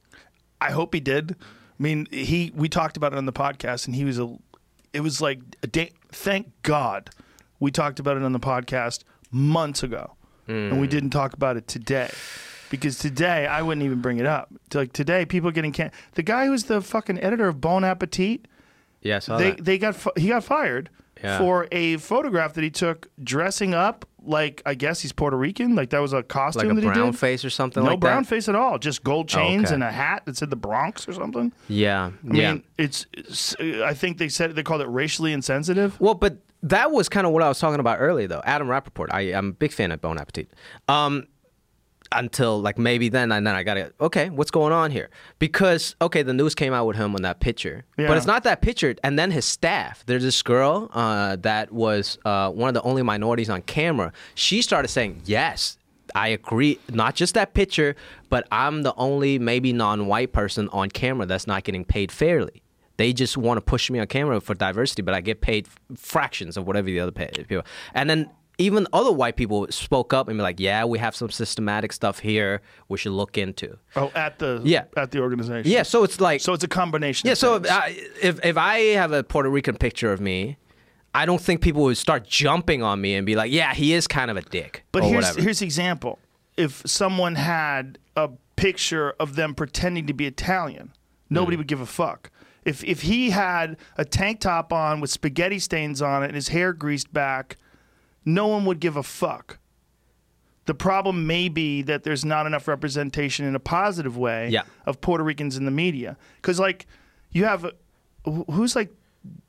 [0.60, 1.36] I hope he did.
[1.38, 4.36] I mean, he we talked about it on the podcast, and he was a.
[4.92, 5.92] It was like a day.
[6.10, 7.10] Thank God,
[7.60, 10.16] we talked about it on the podcast months ago,
[10.48, 12.10] and we didn't talk about it today,
[12.70, 14.52] because today I wouldn't even bring it up.
[14.72, 15.92] Like today, people are getting can.
[16.14, 18.48] The guy who's the fucking editor of Bon Appetit.
[19.05, 19.64] Yeah, I saw they that.
[19.64, 20.90] they got fi- he got fired
[21.22, 21.38] Yeah.
[21.38, 25.74] for a photograph that he took dressing up like I guess he's Puerto Rican.
[25.74, 27.18] Like that was a costume like a that he did brown did.
[27.18, 28.28] face or something no like brown that.
[28.28, 28.78] face at all.
[28.78, 29.74] Just gold chains okay.
[29.74, 31.52] and a hat that said the Bronx or something.
[31.68, 32.52] Yeah, I yeah.
[32.55, 33.55] mean, it's, it's.
[33.61, 36.00] I think they said they called it racially insensitive.
[36.00, 38.40] Well, but that was kind of what I was talking about earlier, though.
[38.44, 39.11] Adam Rapoport.
[39.12, 40.50] I, I'm a big fan of Bon Appetit.
[40.88, 41.26] Um,
[42.14, 45.10] until like maybe then, and then I gotta okay, what's going on here?
[45.38, 48.08] Because okay, the news came out with him on that picture, Yeah.
[48.08, 48.94] but it's not that picture.
[49.02, 50.04] And then his staff.
[50.06, 54.12] There's this girl uh, that was uh, one of the only minorities on camera.
[54.34, 55.76] She started saying yes.
[56.14, 56.78] I agree.
[56.90, 57.96] Not just that picture,
[58.28, 62.62] but I'm the only maybe non-white person on camera that's not getting paid fairly.
[62.98, 66.56] They just want to push me on camera for diversity, but I get paid fractions
[66.56, 67.64] of whatever the other pay, people.
[67.94, 71.30] And then even other white people spoke up and be like, "Yeah, we have some
[71.30, 72.61] systematic stuff here.
[72.88, 74.84] We should look into." Oh, at the Yeah.
[74.96, 75.70] at the organization.
[75.70, 77.26] Yeah, so it's like So it's a combination.
[77.26, 77.32] yeah.
[77.32, 77.70] of So if.
[77.70, 80.57] I, if if I have a Puerto Rican picture of me,
[81.14, 84.07] I don't think people would start jumping on me and be like, "Yeah, he is
[84.07, 85.42] kind of a dick." But or here's whatever.
[85.42, 86.18] here's the example.
[86.57, 91.30] If someone had a picture of them pretending to be Italian, Mm.
[91.30, 92.30] nobody would give a fuck.
[92.64, 96.48] If if he had a tank top on with spaghetti stains on it and his
[96.48, 97.57] hair greased back,
[98.24, 99.58] no one would give a fuck.
[100.66, 104.62] The problem may be that there's not enough representation in a positive way Yeah.
[104.86, 106.16] of Puerto Ricans in the media.
[106.36, 106.86] Because like
[107.32, 107.70] you have,
[108.24, 108.90] who's like,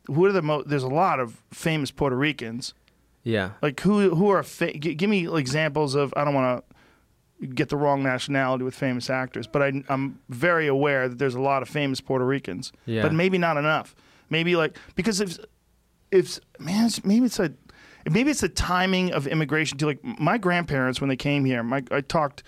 [0.08, 0.68] who are the most?
[0.68, 2.74] There's a lot of famous Puerto Ricans.
[3.24, 3.52] yeah.
[3.62, 6.64] Like who who are fa- g- give me examples of I don't want
[7.42, 11.36] to get the wrong nationality with famous actors, but I, I'm very aware that there's
[11.36, 13.02] a lot of famous Puerto Ricans, Yeah.
[13.04, 13.96] but maybe not enough.
[14.30, 15.38] Maybe like because if
[16.12, 17.52] if man, maybe it's a
[18.10, 19.88] maybe it's the timing of immigration too.
[19.88, 22.44] Like my grandparents when they came here, my I talked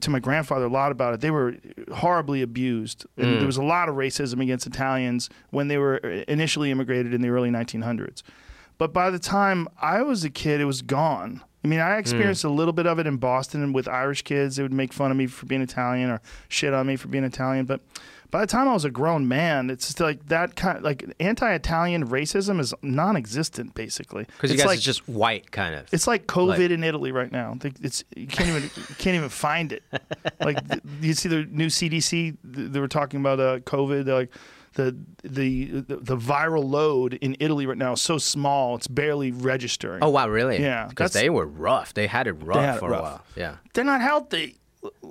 [0.00, 1.20] to my grandfather a lot about it.
[1.20, 1.56] They were
[1.92, 3.46] horribly abused, and there mm.
[3.46, 7.28] was a lot of racism against Italians when they were uh, initially immigrated in the
[7.28, 8.22] early 1900s.
[8.78, 11.42] But by the time I was a kid, it was gone.
[11.64, 12.50] I mean, I experienced mm.
[12.50, 14.56] a little bit of it in Boston with Irish kids.
[14.56, 17.24] They would make fun of me for being Italian or shit on me for being
[17.24, 17.66] Italian.
[17.66, 17.80] But
[18.32, 22.08] by the time I was a grown man, it's just like that kind like anti-Italian
[22.08, 24.24] racism is non-existent basically.
[24.24, 25.86] Because you It's guys like, are just white, kind of.
[25.92, 27.56] it's like COVID Like- in Italy right now.
[27.80, 29.84] It's you can't even you can't even find it.
[30.40, 30.58] Like
[31.00, 34.04] you see the new CDC, they were talking about uh, COVID.
[34.06, 34.32] They're like
[34.74, 40.02] the, the the viral load in Italy right now is so small, it's barely registering.
[40.02, 40.58] Oh wow, really?
[40.60, 41.94] Yeah, Because they were rough.
[41.94, 43.00] They had it rough had it for rough.
[43.00, 43.24] a while.
[43.36, 43.56] Yeah.
[43.74, 44.56] They're not healthy.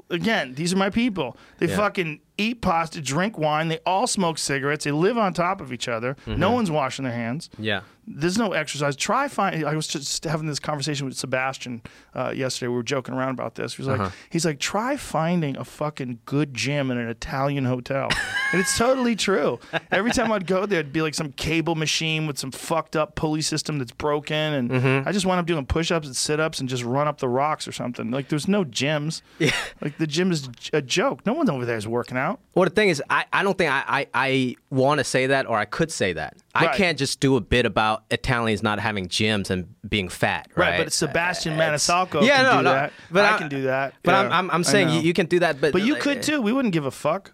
[0.10, 1.38] Again, these are my people.
[1.60, 1.78] They Yeah.
[1.78, 3.70] fucking eat pasta, drink wine.
[3.70, 4.84] They all smoke cigarettes.
[4.84, 6.16] They live on top of each other.
[6.28, 6.40] Mm-hmm.
[6.40, 7.50] No one's washing their hands.
[7.58, 7.82] Yeah.
[8.16, 8.96] There's no exercise.
[8.96, 9.66] Try find.
[9.66, 11.82] I was just having this conversation with Sebastian
[12.16, 12.68] uh, yesterday.
[12.70, 13.76] We were joking around about this.
[13.76, 14.04] He was Uh-huh.
[14.04, 18.10] like, he's like, try finding a fucking good gym in an Italian hotel,
[18.52, 19.60] and it's totally true.
[19.92, 23.16] Every time I'd go there, it'd be like some cable machine with some fucked up
[23.16, 25.08] pulley system that's broken, and Mm-hmm.
[25.08, 27.72] I just wound up doing push-ups and sit-ups and just run up the rocks or
[27.72, 28.10] something.
[28.12, 29.22] Like there's no gyms.
[29.40, 29.52] Yeah.
[29.82, 31.26] Like the gym is a joke.
[31.26, 32.40] No one over there is working out.
[32.56, 35.46] Well, the thing is, I, I don't think I, I, I want to say that
[35.48, 36.38] or I could say that.
[36.54, 36.76] I Right.
[36.76, 40.78] can't just do a bit about Italians not having gyms and being fat, right?
[40.84, 42.94] But Sebastian Uh, Maniscalco yeah, can no, do no, that.
[43.10, 43.94] but I I- can do that.
[44.04, 46.42] But I'm, I'm, I'm saying you, you can do that, but But you could too.
[46.42, 47.32] We wouldn't give a fuck.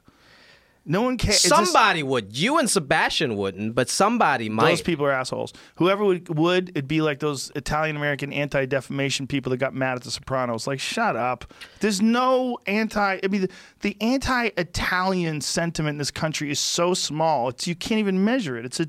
[0.89, 1.41] No one cares.
[1.41, 2.37] Somebody would.
[2.37, 4.69] You and Sebastian wouldn't, but somebody might.
[4.69, 5.51] Those people are assholes.
[5.75, 9.97] Whoever would, would it'd be like those Italian American anti defamation people that got mad
[9.97, 10.65] at The Sopranos.
[10.65, 11.53] Like, shut up.
[11.81, 13.19] There's no anti.
[13.21, 13.49] I mean, the,
[13.81, 17.49] the anti Italian sentiment in this country is so small.
[17.49, 18.63] It's you can't even measure it.
[18.63, 18.87] It's a,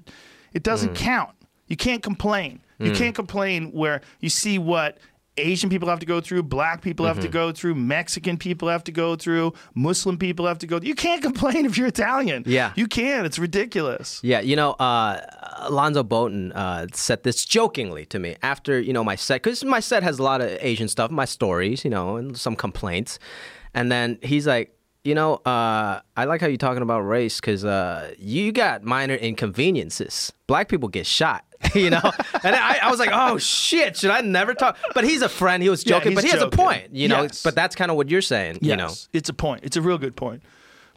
[0.53, 1.05] it doesn't hmm.
[1.05, 1.35] count.
[1.67, 2.61] You can't complain.
[2.79, 2.97] You hmm.
[2.97, 4.99] can't complain where you see what
[5.39, 8.84] Asian people have to go through, black people have to go through, Mexican people have
[8.84, 10.80] to go through, Muslim people have to go.
[10.82, 12.43] You can't complain if you're Italian.
[12.47, 12.72] Yeah.
[12.76, 13.24] you can.
[13.24, 14.20] It's ridiculous.
[14.22, 15.20] Yeah, you know, uh,
[15.59, 19.80] Alonzo Bodden uh, said this jokingly to me after you know my set because my
[19.80, 23.19] set has a lot of Asian stuff, my stories, you know, and some complaints,
[23.74, 24.74] and then he's like.
[25.05, 29.15] You know, uh, I like how you're talking about race because uh, you got minor
[29.15, 30.32] inconveniences.
[30.47, 32.01] Black people get shot, you know?
[32.43, 34.76] and I, I was like, oh shit, should I never talk?
[34.94, 35.62] But he's a friend.
[35.62, 37.22] He was joking, he's but he has a point, you know?
[37.22, 37.43] Yes.
[37.43, 38.90] But that's kind of what you're saying, you know?
[39.12, 39.64] It's a point.
[39.64, 40.43] It's a real good point.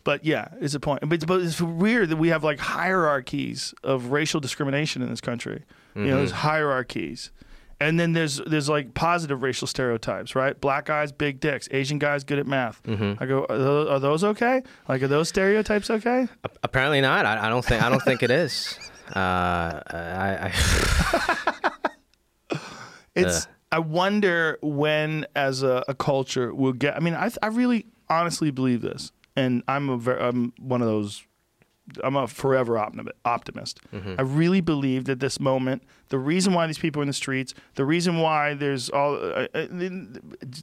[0.04, 1.08] But yeah, it's a point.
[1.08, 5.64] But, but it's weird that we have like hierarchies of racial discrimination in this country.
[5.96, 6.40] You know, there's mm-hmm.
[6.40, 7.32] hierarchies.
[7.80, 10.60] And then there's there's like positive racial stereotypes, right?
[10.60, 11.68] Black guys, big dicks.
[11.72, 12.82] Asian guys, good at math.
[12.84, 13.22] Mm-hmm.
[13.22, 14.62] I go, are those, are those okay?
[14.88, 16.28] Like, are those stereotypes okay?
[16.62, 17.26] Apparently not.
[17.26, 17.82] I, I don't think.
[17.82, 18.78] I don't think it is.
[19.16, 21.72] Uh, I, I
[23.16, 23.48] It's.
[23.74, 26.96] I wonder when, as a, a culture, we'll get.
[26.96, 30.88] I mean, I I really honestly believe this, and I'm a ver- I'm one of
[30.88, 31.24] those
[32.04, 32.78] I'm a forever
[33.26, 33.80] optimist.
[33.94, 34.16] Mm-hmm.
[34.18, 37.54] I really believe that this moment, the reason why these people are in the streets,
[37.76, 39.68] the reason why there's all, uh, uh,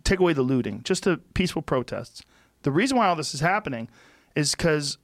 [0.05, 2.23] take away the looting, just the peaceful protests.
[2.63, 3.89] The reason why all this is happening
[4.35, 4.99] is because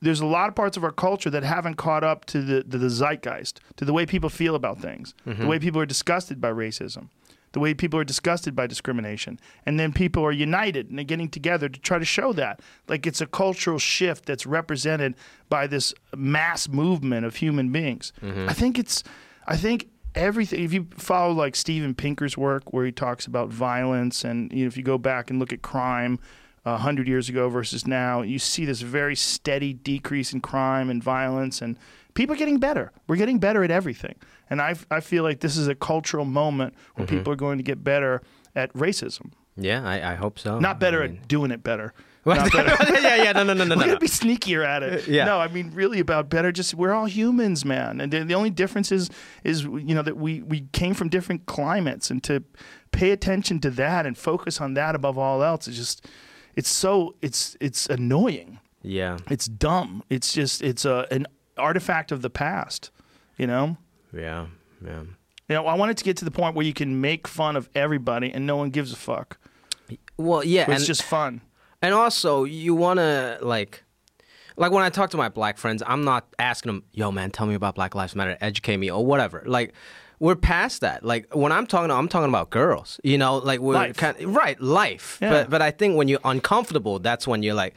[0.00, 2.78] there's a lot of parts of our culture that haven't caught up to the, the,
[2.78, 5.46] the zeitgeist, to the way people feel about things, the mm-hmm.
[5.46, 7.08] way people are disgusted by racism,
[7.52, 9.38] the way people are disgusted by discrimination.
[9.66, 12.60] And then people are united and they're getting together to try to show that.
[12.88, 15.16] Like it's a cultural shift that's represented
[15.48, 18.12] by this mass movement of human beings.
[18.22, 18.48] Mm-hmm.
[18.48, 19.02] I think it's,
[19.46, 24.24] I think everything, if you follow like Steven Pinker's work where he talks about violence
[24.24, 26.18] and you know, if you go back and look at crime,
[26.64, 31.02] a hundred years ago versus now, you see this very steady decrease in crime and
[31.02, 31.76] violence, and
[32.14, 32.92] people are getting better.
[33.06, 34.16] We're getting better at everything,
[34.48, 37.16] and I I feel like this is a cultural moment where mm-hmm.
[37.18, 38.22] people are going to get better
[38.54, 40.58] at racism, Yeah, I, I hope so.
[40.58, 41.94] not better I mean- at doing it better.
[42.22, 42.36] What?
[42.36, 42.92] Not better.
[43.00, 43.86] yeah, yeah, no, no, no, no, We're no.
[43.86, 45.08] gonna be sneakier at it.
[45.08, 45.24] Yeah.
[45.24, 46.52] No, I mean really about better.
[46.52, 49.08] Just we're all humans, man, and the, the only difference is
[49.42, 52.44] is you know that we we came from different climates, and to
[52.92, 56.06] pay attention to that and focus on that above all else is just
[56.60, 58.58] it's so it's it's annoying.
[58.82, 60.02] Yeah, It's dumb.
[60.10, 61.26] It's just it's a an
[61.56, 62.90] artifact of the past.
[63.38, 63.78] You know.
[64.12, 64.46] yeah,
[64.84, 65.00] yeah.
[65.48, 67.70] You know, I wanted to get to the point where you can make fun of
[67.74, 69.38] everybody and no one gives a fuck.
[70.18, 71.40] Well, yeah, and it's just fun.
[71.80, 73.82] and also you want to like,
[74.58, 77.46] like when I talk to my black friends, I'm not asking them, "Yo, man, tell
[77.46, 79.72] me about Black Lives Matter, educate me, or whatever." Like.
[80.20, 81.02] We're past that.
[81.04, 83.00] Like when I'm talking, I'm talking about girls.
[83.02, 83.96] You know, like we're Life.
[83.96, 85.18] kind right life.
[85.20, 85.30] Yeah.
[85.30, 87.74] But but I think when you're uncomfortable, that's when you're like,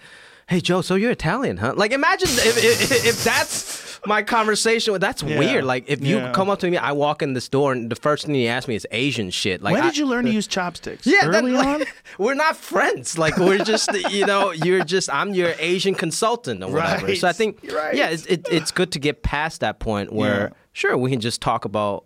[0.47, 4.91] "Hey Joe, so you're Italian, huh?" Like imagine if if, if that's my conversation.
[4.91, 5.39] with That's Yeah.
[5.39, 5.63] weird.
[5.63, 6.33] Like if you Yeah.
[6.33, 8.67] come up to me, I walk in this door, and the first thing you ask
[8.67, 9.61] me is Asian shit.
[9.61, 11.07] Like when I- did you learn to use chopsticks?
[11.07, 11.83] yeah, that- early like, on.
[12.17, 13.17] we're not friends.
[13.17, 17.05] Like we're just, you know, you're just, I'm your Asian consultant or whatever.
[17.07, 17.17] Right.
[17.17, 17.95] So I think, Right.
[17.95, 21.39] yeah, it's, it, it's good to get past that point where, sure, we can just
[21.41, 22.03] talk about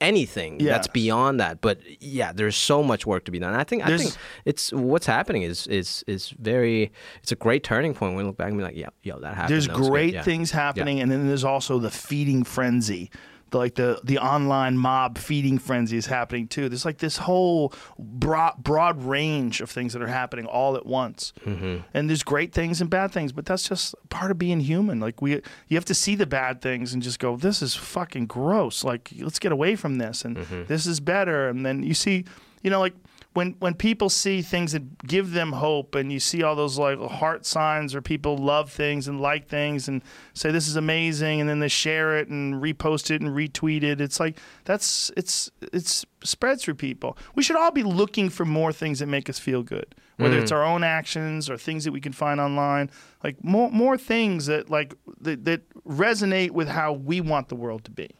[0.00, 1.60] anything that's beyond that.
[1.60, 3.54] But yeah, there's so much work to be done.
[3.54, 4.14] I think, I think
[4.44, 8.14] it's what's happening is is is very, it's a great turning point.
[8.14, 9.52] When we look back and be like, yeah, yo, that happened.
[9.52, 10.22] there's That great Yeah.
[10.22, 13.10] things happening, and then there's also the feeding frenzy.
[13.50, 16.68] The, like the the online mob feeding frenzy is happening too.
[16.68, 21.32] There's like this whole broad broad range of things that are happening all at once.
[21.44, 21.78] Mm-hmm.
[21.94, 25.00] And there's great things and bad things, but that's just part of being human.
[25.00, 25.32] Like we,
[25.68, 29.10] you have to see the bad things and just go, "This is fucking gross." Like
[29.18, 30.64] let's get away from this, and Mm-hmm.
[30.66, 31.48] this is better.
[31.48, 32.24] And then you see,
[32.62, 32.94] you know, like
[33.32, 36.98] when when people see things that give them hope and you see all those like
[36.98, 40.02] heart signs or people love things and like things and
[40.34, 44.00] say this is amazing and then they share it and repost it and retweet it
[44.00, 47.16] it's like that's it's it's spreads through people.
[47.34, 50.52] We should all be looking for more things that make us feel good whether it's
[50.52, 52.90] our own actions or things that we can find online
[53.24, 57.84] like more more things that like that, that resonate with how we want the world
[57.84, 58.10] to be.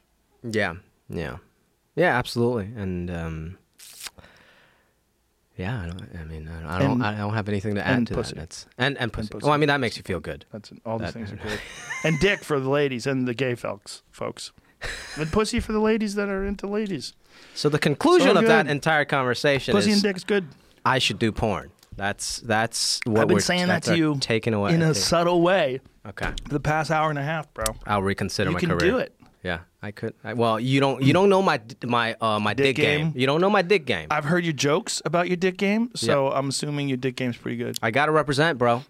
[0.42, 0.76] Yeah,
[1.08, 1.38] yeah,
[1.94, 2.72] yeah, absolutely.
[2.74, 3.58] And um,
[5.60, 8.06] yeah, I, don't, I mean, I don't, And- I don't have anything to add and
[8.08, 8.34] to pussy.
[8.34, 8.40] that.
[8.40, 9.28] That's, and and pussy.
[9.28, 9.44] pussy.
[9.44, 10.44] Well, I mean, that makes you feel good.
[10.52, 11.60] That's all these That- things are good.
[12.04, 14.52] and dick for the ladies and the gay folks, folks.
[15.16, 17.12] And pussy for the ladies that are into ladies.
[17.54, 20.48] So the conclusion So of that entire conversation Pussy and dick is, dick's good.
[20.84, 21.70] I should do porn.
[21.96, 24.72] That's that's what I've been we're saying that to you taking away.
[24.72, 27.64] in a subtle way okay, for the past hour and a half, bro.
[27.86, 28.90] I'll reconsider you my can career.
[28.90, 29.14] do it.
[29.82, 30.12] I could.
[30.22, 33.10] I, well, you don't you don't know my my uh my dick, Dick game.
[33.12, 33.20] game?
[33.20, 34.08] You don't know my dick game.
[34.10, 37.56] I've heard your jokes about your dick game, so I'm assuming your dick game's pretty
[37.56, 37.78] good.
[37.82, 38.84] I gotta represent, bro.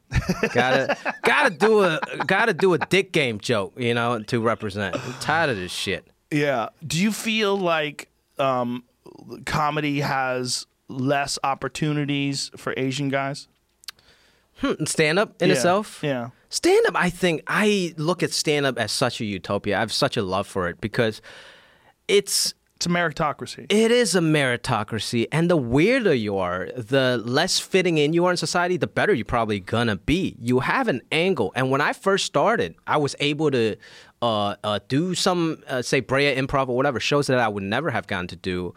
[0.53, 4.97] gotta gotta do a gotta do a dick game joke, you know, to represent.
[4.97, 6.07] I'm tired of this shit.
[6.33, 6.71] Yeah.
[6.85, 8.09] Do you feel like
[8.39, 8.83] um,
[9.47, 13.47] comedy has less opportunities for Asian guys?
[14.85, 15.55] Stand up in Yeah.
[15.55, 16.01] itself.
[16.03, 16.31] Yeah.
[16.51, 19.77] Stand up, I think I look at stand up as such a utopia.
[19.77, 21.23] I have such a love for it because
[22.09, 23.67] it's It's a meritocracy.
[23.69, 28.33] it is a meritocracy and the weirder you are, the less fitting in you are
[28.33, 30.35] in society, the better you're probably gonna be.
[30.41, 31.53] You have an angle.
[31.55, 33.77] And when I first started, I was able to
[34.23, 37.91] uh, uh, do some uh, say Brea improv or whatever shows that I would never
[37.91, 38.75] have gotten to do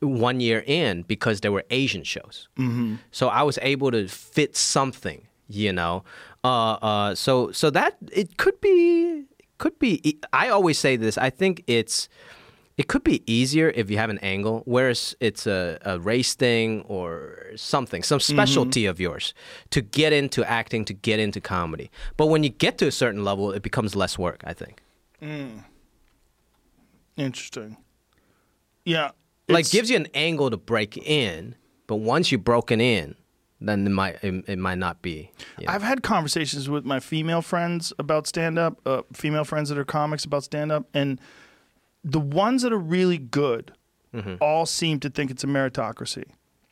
[0.00, 2.48] one year in because they were Asian shows.
[2.58, 2.94] Mm-hmm.
[3.10, 6.02] So I was able to fit something, you know.
[6.42, 9.24] Uh, uh, so so that it could be
[9.58, 10.18] could be.
[10.32, 11.18] I always say this.
[11.18, 12.08] I think it's
[12.78, 16.80] it could be easier if you have an angle, whereas it's a, a race thing
[16.88, 19.34] or something, some specialty of yours
[19.68, 21.90] to get into acting, to get into comedy.
[22.16, 24.42] But when you get to a certain level, it becomes less work.
[24.46, 24.80] I think.
[27.18, 27.76] Interesting.
[28.86, 29.10] Yeah.
[29.46, 31.54] like gives you an angle to break in,
[31.86, 33.14] but once you're broken in,
[33.60, 35.30] then it might it, it might not be.
[35.58, 35.72] you know.
[35.72, 39.84] I've had conversations with my female friends about stand up, uh, female friends that are
[39.84, 41.20] comics about stand up, and
[42.02, 43.72] the ones that are really good
[44.40, 46.24] all seem to think it's a meritocracy.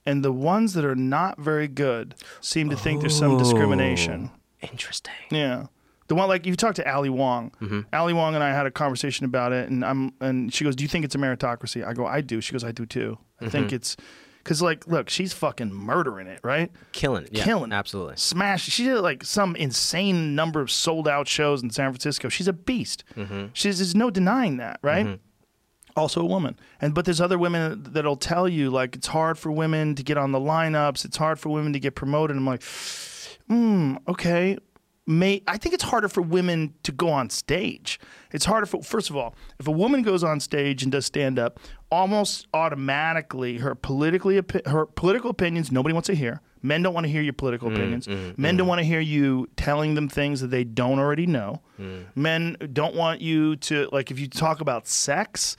[0.05, 4.31] And the ones that are not very good seem to think there's some discrimination.
[4.61, 5.13] Interesting.
[5.31, 5.67] Yeah.
[6.09, 7.53] The one like you talked to Ali Wong.
[7.61, 7.81] Mm-hmm.
[7.93, 10.83] Ali Wong and I had a conversation about it and I'm and she goes, "Do
[10.83, 13.45] you think it's a meritocracy?" I go, "I do." She goes, "I do too." I
[13.45, 13.51] Mm-hmm.
[13.53, 13.97] think it's
[14.45, 16.71] cuz like look, she's fucking murdering it, right?
[16.93, 17.31] Killing it.
[17.33, 17.75] Yeah, Killing it.
[17.75, 18.17] Absolutely.
[18.17, 18.65] Smash.
[18.65, 22.29] She did like some insane number of sold out shows in San Francisco.
[22.29, 23.05] She's a beast.
[23.17, 23.47] Mm-hmm.
[23.53, 25.19] She's there's no denying that, right?
[25.97, 26.57] Also a woman.
[26.81, 30.17] And but there's other women that'll tell you like it's hard for women to get
[30.17, 31.05] on the lineups.
[31.05, 32.37] It's hard for women to get promoted.
[32.37, 32.63] I'm like,
[33.49, 34.59] hmm, okay.
[35.09, 37.99] May I think it's harder for women to go on stage.
[38.31, 41.39] It's harder for first of all, if a woman goes on stage and does stand
[41.39, 41.59] up,
[41.91, 46.43] almost automatically her politically her political opinions nobody wants to hear.
[46.61, 48.07] Men don't want to hear your political mm, opinions.
[48.07, 48.69] Mm, Men don't mm.
[48.69, 51.63] want to hear you telling them things that they don't already know.
[52.15, 55.57] Men don't want you to like if you talk about sex,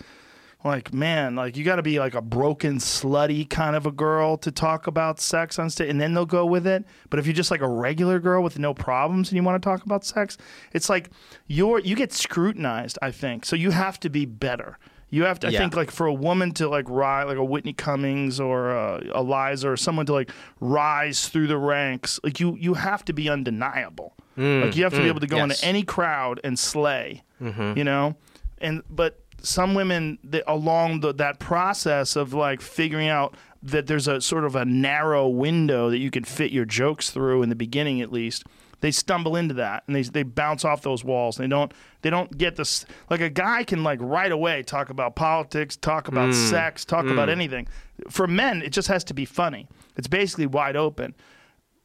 [0.64, 4.38] like man like you got to be like a broken slutty kind of a girl
[4.38, 6.84] to talk about sex on stage and then they'll go with it.
[7.10, 9.66] But if you're just like a regular girl with no problems and you want to
[9.66, 10.38] talk about sex
[10.74, 11.12] it's like
[11.48, 13.46] you're you get scrutinized i think.
[13.46, 14.78] So you have to be better.
[15.12, 17.74] You have to i think like for a woman to like rise like a whitney
[17.74, 20.30] cummings or a Iliza or someone to like
[20.60, 24.14] rise through the ranks like you you have to be undeniable.
[24.38, 25.44] Mm, like you have to be mm, able to go yes.
[25.44, 27.78] into any crowd and slay mm-hmm.
[27.78, 28.16] you know?
[28.60, 34.08] And but some women that along the, that process of like figuring out that there's
[34.08, 37.56] a sort of a narrow window that you can fit your jokes through in the
[37.56, 38.44] beginning at least
[38.82, 42.38] they stumble into that and they, they bounce off those walls they don't they don't
[42.38, 46.50] get this like a guy can like right away talk about politics talk about mm.
[46.50, 47.34] sex talk about mm.
[47.34, 47.68] anything
[48.10, 49.68] for men it just has to be funny
[49.98, 51.14] it's basically wide open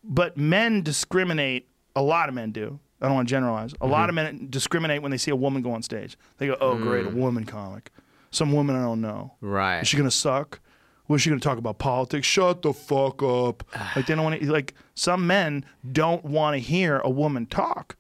[0.05, 1.69] but men discriminate.
[1.97, 2.79] A lot of men do.
[3.01, 3.75] I don't want to generalize.
[3.81, 6.17] A lot of men discriminate when they see a woman go on stage.
[6.39, 7.91] They go, "Oh, great, a woman comic,
[8.31, 9.35] some woman I don't know.
[9.41, 9.81] Right.
[9.81, 10.61] Is she gonna suck?
[11.07, 12.27] Was she gonna talk about politics?
[12.27, 13.63] Shut the fuck up.
[13.97, 14.51] like they don't want to.
[14.51, 17.97] Like some men don't want to hear a woman talk.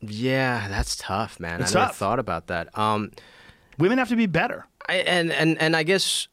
[0.00, 1.60] Yeah, that's tough, man.
[1.62, 1.96] It's I never tough.
[1.96, 2.76] thought about that.
[2.78, 3.10] Um,
[3.78, 4.66] Women have to be better.
[4.88, 6.28] I, and and and I guess,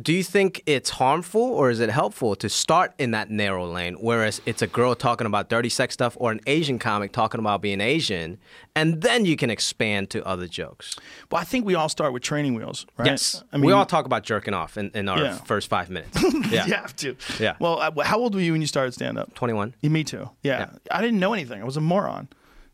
[0.00, 3.94] do you think it's harmful or is it helpful to start in that narrow lane,
[4.00, 7.62] whereas it's a girl talking about dirty sex stuff or an Asian comic talking about
[7.62, 8.38] being Asian,
[8.74, 10.96] and then you can expand to other jokes?
[11.30, 13.06] Well, I think we all start with training wheels, right?
[13.06, 15.36] Yes, I mean, we all talk about jerking off in, in our Yeah.
[15.38, 16.18] first five minutes.
[16.50, 17.16] Yeah, you have to.
[17.40, 17.56] Yeah.
[17.58, 19.34] Well, uh, how old were you when you started stand up?
[19.34, 19.74] twenty-one.
[19.80, 20.30] Yeah, Me too.
[20.42, 20.70] Yeah.
[20.90, 21.60] I didn't know anything.
[21.60, 22.28] I was a moron.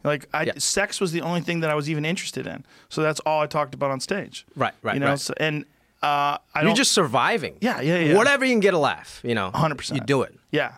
[0.05, 0.53] Like I, Yeah.
[0.59, 2.65] sex was the only thing that I was even interested in.
[2.91, 4.45] So that's all I talked about on stage.
[4.57, 5.19] Right, right, You know, right.
[5.19, 5.65] so, and
[6.03, 7.57] uh, I You're just surviving.
[7.61, 8.17] Yeah, yeah, yeah.
[8.17, 9.51] Whatever you can get a laugh, you know.
[9.55, 9.95] 100%.
[9.95, 10.35] You do it.
[10.51, 10.75] Yeah.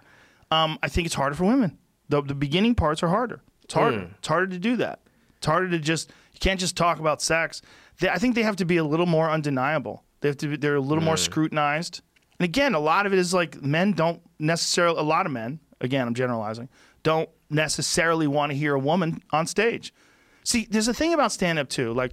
[0.51, 1.79] Um, I think it's harder for women.
[2.11, 3.41] The, the beginning parts are harder.
[3.65, 4.01] It's harder.
[4.01, 4.13] Hmm.
[4.19, 5.01] It's harder to do that.
[5.39, 7.63] It's harder to just, you can't just talk about sex.
[8.01, 10.05] They, I think they have to be a little more undeniable.
[10.21, 11.07] They have to be, they're a little Hmm.
[11.07, 12.03] more scrutinized.
[12.39, 15.61] And again, a lot of it is like men don't necessarily, a lot of men,
[15.81, 16.69] again, I'm generalizing,
[17.03, 19.95] don't necessarily want to hear a woman on stage.
[20.45, 21.93] See, there's a thing about stand up too.
[21.95, 22.13] Like,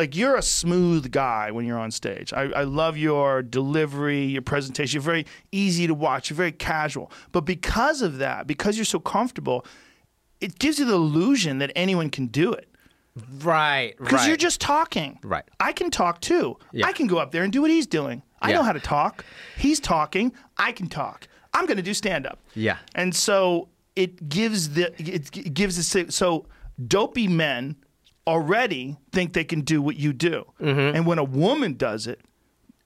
[0.00, 2.32] like you're a smooth guy when you're on stage.
[2.32, 4.96] I, I love your delivery, your presentation.
[4.96, 6.30] You're very easy to watch.
[6.30, 7.12] You're very casual.
[7.32, 9.66] But because of that, because you're so comfortable,
[10.40, 12.66] it gives you the illusion that anyone can do it.
[13.42, 13.94] Right.
[13.98, 14.28] Because right.
[14.28, 15.18] you're just talking.
[15.22, 15.44] Right.
[15.60, 16.56] I can talk too.
[16.72, 16.86] Yeah.
[16.86, 18.22] I can go up there and do what he's doing.
[18.40, 18.56] I Yeah.
[18.56, 19.24] know how to talk.
[19.58, 20.32] He's talking.
[20.56, 21.28] I can talk.
[21.52, 22.38] I'm going to do stand up.
[22.54, 22.78] Yeah.
[22.94, 26.46] And so it gives the it gives the so
[26.86, 27.76] dopey men
[28.26, 30.44] already think they can do what you do.
[30.60, 30.96] Mm-hmm.
[30.96, 32.20] And when a woman does it,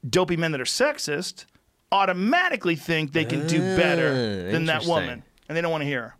[0.08, 1.46] dopey men that are sexist
[1.92, 5.86] automatically think they can do better Ah, than that woman, and they don't want to
[5.86, 6.14] hear her.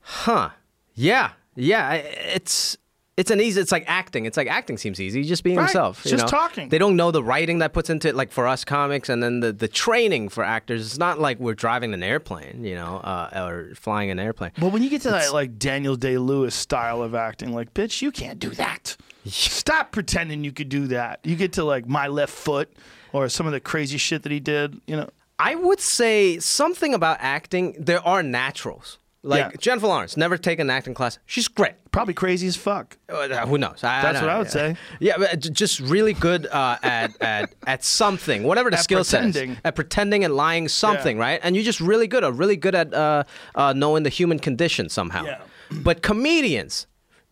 [0.00, 0.50] Huh.
[0.94, 1.32] Yeah.
[1.54, 1.92] Yeah.
[1.94, 2.76] It's
[3.20, 3.60] it's an easy.
[3.60, 4.24] It's like acting.
[4.24, 5.22] It's like acting seems easy.
[5.24, 5.64] Just being Right.
[5.64, 6.04] himself.
[6.04, 6.28] You just know?
[6.28, 6.70] talking.
[6.70, 8.16] They don't know the writing that puts into it.
[8.16, 10.86] Like for us comics, and then the the training for actors.
[10.86, 14.52] It's not like we're driving an airplane, you know, uh, or flying an airplane.
[14.58, 18.00] But when you get to that like Daniel Day Lewis style of acting, like, bitch,
[18.00, 18.96] you can't do that.
[19.26, 21.20] Stop pretending you could do that.
[21.22, 22.72] You get to like my left foot
[23.12, 25.10] or some of the crazy shit that he did, you know.
[25.38, 27.74] I would say something about acting.
[27.78, 28.98] There are naturals.
[29.22, 29.56] Like Yeah.
[29.58, 31.18] Jennifer Lawrence, never taken an acting class.
[31.26, 31.74] She's great.
[31.92, 32.96] Probably crazy as fuck.
[33.08, 33.84] Uh, who knows?
[33.84, 34.76] I, That's don't what I would say.
[34.98, 39.36] Yeah, but just really good uh, at, at at something, whatever the At skill set
[39.64, 41.22] At pretending and lying something, Yeah.
[41.22, 41.40] right?
[41.42, 43.24] And you're just really good, or really good at uh,
[43.54, 45.24] uh, knowing the human condition somehow.
[45.24, 45.42] Yeah.
[45.70, 46.86] But comedians,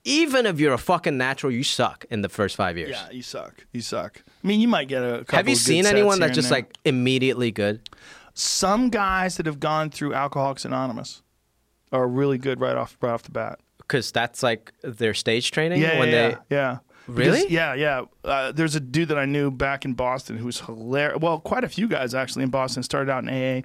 [0.05, 2.90] even if you're a fucking natural, you suck in the first five years.
[2.90, 3.65] Yeah, you suck.
[3.73, 4.23] You suck.
[4.44, 6.59] I mean, you might get a couple Have you seen anyone that's just there.
[6.59, 7.81] like immediately good?
[8.35, 11.23] some guys that have gone through Alcoholics Anonymous
[11.93, 13.59] are really good right off right off the bat.
[13.78, 16.36] Because that's like their stage training Yeah, when yeah, they.
[16.56, 16.78] yeah.
[17.06, 17.39] Really?
[17.39, 18.02] Because- yeah, yeah.
[18.23, 21.19] Uh, there's a dude that I knew back in Boston who was hilarious.
[21.23, 23.62] Well, quite a few guys actually in Boston started out in AA.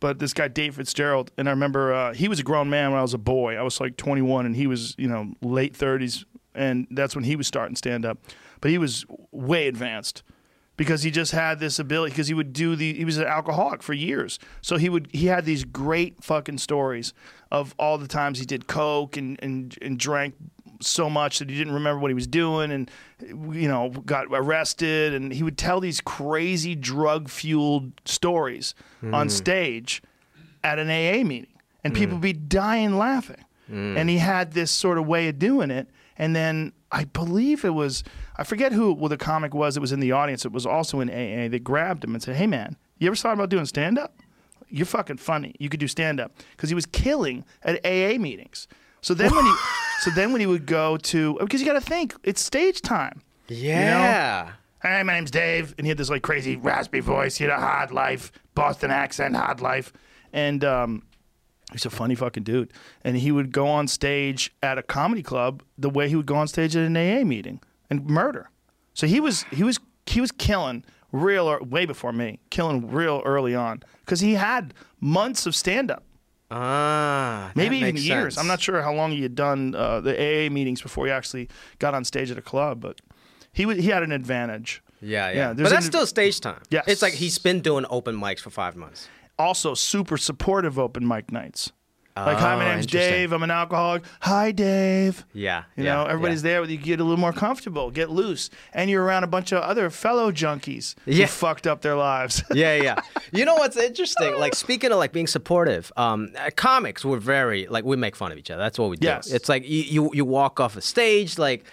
[0.00, 2.98] But this guy Dave Fitzgerald, and I remember uh, he was a grown man when
[2.98, 3.56] I was a boy.
[3.56, 6.24] I was like 21, and he was you know late 30s,
[6.54, 8.18] and that's when he was starting stand up.
[8.60, 10.22] But he was way advanced
[10.76, 13.82] because he just had this ability because he would do the he was an alcoholic
[13.82, 17.12] for years so he would he had these great fucking stories
[17.50, 20.34] of all the times he did coke and and, and drank
[20.80, 25.14] so much that he didn't remember what he was doing and you know got arrested.
[25.14, 29.28] And he would tell these crazy drug fueled stories on hmm.
[29.28, 30.02] stage
[30.62, 31.52] at an AA meeting.
[31.84, 31.98] And hmm.
[31.98, 33.44] people would be dying laughing.
[33.68, 33.96] Hmm.
[33.96, 35.88] And he had this sort of way of doing it.
[36.16, 38.02] And then I believe it was
[38.36, 40.44] I forget who well the comic was that was in the audience.
[40.44, 43.34] It was also in AA they grabbed him and said hey man you ever thought
[43.34, 44.14] about doing stand up
[44.70, 48.68] you're fucking funny you could do stand up because he was killing at AA meetings
[49.00, 49.54] so then when he
[50.00, 53.22] so then when he would go to because you got to think it's stage time
[54.02, 54.52] Yeah.
[54.80, 57.36] Hey, my name's Dave, and he had this like crazy raspy voice.
[57.36, 59.92] He had a hard life, Boston accent, hard life,
[60.32, 61.02] and um,
[61.72, 62.72] he's a funny fucking dude.
[63.02, 66.36] And he would go on stage at a comedy club the way he would go
[66.36, 68.50] on stage at an AA meeting and murder.
[68.94, 73.20] So he was he was he was killing real ear- way before me, killing real
[73.24, 76.02] early on because he had months of stand up.
[76.50, 77.52] Ah.
[77.54, 78.34] Maybe even years.
[78.34, 78.38] sense.
[78.38, 81.48] I'm not sure how long he had done uh, the AA meetings before he actually
[81.78, 83.00] got on stage at a club, but
[83.52, 84.82] he w- he had an advantage.
[85.02, 85.36] Yeah, yeah.
[85.36, 86.62] Yeah, but that's an- still stage time.
[86.70, 86.84] Yes.
[86.88, 89.08] It's like he's been doing open mics for five months.
[89.38, 91.70] also super supportive open mic nights.
[92.26, 93.12] Like, hi, my Oh, name's interesting.
[93.12, 93.32] Dave.
[93.32, 94.02] I'm an alcoholic.
[94.20, 95.24] Hi, Dave.
[95.32, 95.64] Yeah.
[95.76, 96.62] You yeah, know, everybody's there.
[96.64, 99.90] You get a little more comfortable, get loose, and you're around a bunch of other
[99.90, 101.26] fellow junkies Yeah.
[101.26, 102.42] who fucked up their lives.
[102.52, 103.00] yeah, yeah.
[103.32, 104.34] You know what's interesting?
[104.38, 108.32] Like speaking of like being supportive, um, uh, comics we're very like we make fun
[108.32, 108.62] of each other.
[108.62, 109.06] That's what we do.
[109.06, 109.30] Yes.
[109.30, 111.64] It's like you you, you walk off a stage like.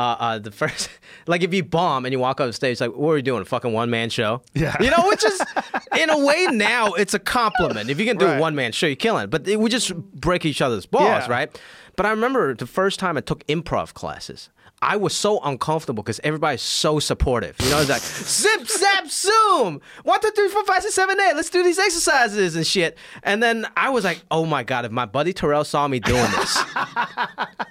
[0.00, 0.88] Uh, uh, the first,
[1.26, 3.42] like if you bomb and you walk off the stage, like, what are you doing?
[3.42, 4.40] A fucking one man show?
[4.54, 4.74] Yeah.
[4.80, 5.42] You know, which is,
[6.00, 7.90] in a way, now it's a compliment.
[7.90, 9.30] If you can do a one man show, you're killing it.
[9.30, 11.30] But we just break each other's balls, Yeah.
[11.30, 11.60] right?
[11.96, 14.48] But I remember the first time I took improv classes,
[14.82, 17.54] I was so uncomfortable because everybody's so supportive.
[17.60, 19.82] You know, it's like zip, zap, zoom.
[20.04, 21.34] One, two, three, four, five, six, seven, eight.
[21.36, 22.96] Let's do these exercises and shit.
[23.22, 26.30] And then I was like, oh my god, if my buddy Terrell saw me doing
[26.30, 26.58] this,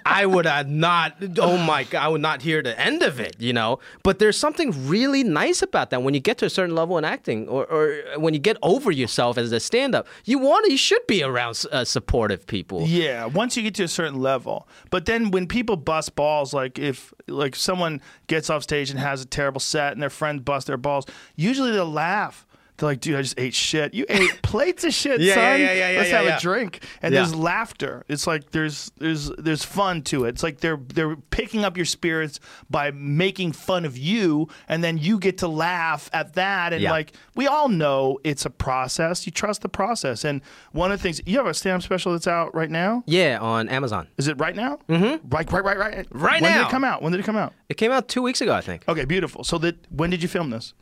[0.06, 1.16] I would have not.
[1.38, 3.34] Oh my god, I would not hear the end of it.
[3.40, 3.80] You know.
[4.04, 7.04] But there's something really nice about that when you get to a certain level in
[7.04, 10.06] acting, or, or when you get over yourself as a stand-up.
[10.24, 12.86] You want to, you should be around uh, supportive people.
[12.86, 14.68] Yeah, once you get to a certain level.
[14.90, 19.22] But then when people bust balls, like if like someone gets off stage and has
[19.22, 21.06] a terrible set and their friends bust their balls,
[21.36, 22.46] usually they'll laugh.
[22.80, 23.92] They're like, dude, I just ate shit.
[23.92, 25.42] You ate plates of shit, Yeah, son.
[25.44, 26.36] yeah, yeah, yeah, Let's yeah, have yeah.
[26.38, 26.82] a drink.
[27.02, 28.04] And there's laughter.
[28.08, 30.30] It's like there's there's there's fun to it.
[30.30, 32.40] It's like they're they're picking up your spirits
[32.70, 36.72] by making fun of you, and then you get to laugh at that.
[36.72, 39.26] And like we all know it's a process.
[39.26, 40.24] You trust the process.
[40.24, 40.40] And
[40.72, 43.04] one of the things you have a stand-up special that's out right now.
[43.06, 44.08] Yeah, on Amazon.
[44.16, 44.78] Is it right now?
[44.88, 45.28] Mm-hmm.
[45.28, 46.06] Right, right, right, right.
[46.10, 46.66] Right when did now.
[46.68, 47.02] it come out?
[47.02, 47.52] When did it come out?
[47.68, 48.84] It came out two weeks ago, I think.
[48.88, 49.44] Okay, beautiful.
[49.44, 50.72] So that when did you film this?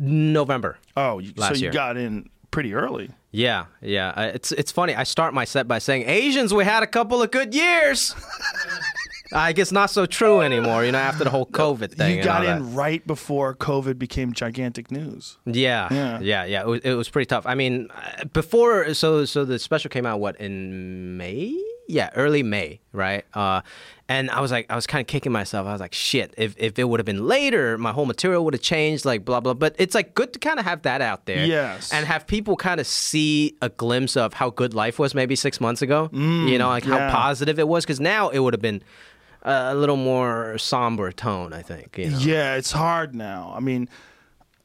[0.00, 0.78] November.
[0.96, 1.70] Oh, you, so you year.
[1.70, 3.10] got in pretty early.
[3.32, 4.08] Yeah, yeah.
[4.16, 4.94] Uh, It's it's funny.
[4.96, 8.14] I start my set by saying Asians, we had a couple of good years.
[9.32, 10.84] I guess not so true anymore.
[10.84, 12.16] You know, after the whole COVID thing.
[12.16, 15.38] you got in right before COVID became gigantic news.
[15.46, 16.18] Yeah, Yeah.
[16.20, 16.60] yeah, yeah.
[16.62, 17.46] It was, it was pretty tough.
[17.46, 21.56] I mean, uh, before so so the special came out what in May?
[21.90, 23.24] Yeah, early May, right?
[23.34, 23.60] Uh,
[24.08, 25.66] and I was like, I was kind of kicking myself.
[25.66, 26.34] I was like, shit.
[26.36, 29.04] If if it would have been later, my whole material would have changed.
[29.04, 29.54] Like blah blah.
[29.54, 31.44] But it's like good to kind of have that out there.
[31.44, 31.92] Yes.
[31.92, 35.60] And have people kind of see a glimpse of how good life was maybe six
[35.60, 36.08] months ago.
[36.12, 37.08] you know, like Mm, yeah.
[37.10, 37.84] how positive it was.
[37.84, 38.82] Because now it would have been
[39.42, 41.52] a little more somber tone.
[41.52, 41.96] I think.
[41.98, 42.18] You know?
[42.18, 43.52] Yeah, it's hard now.
[43.56, 43.88] I mean,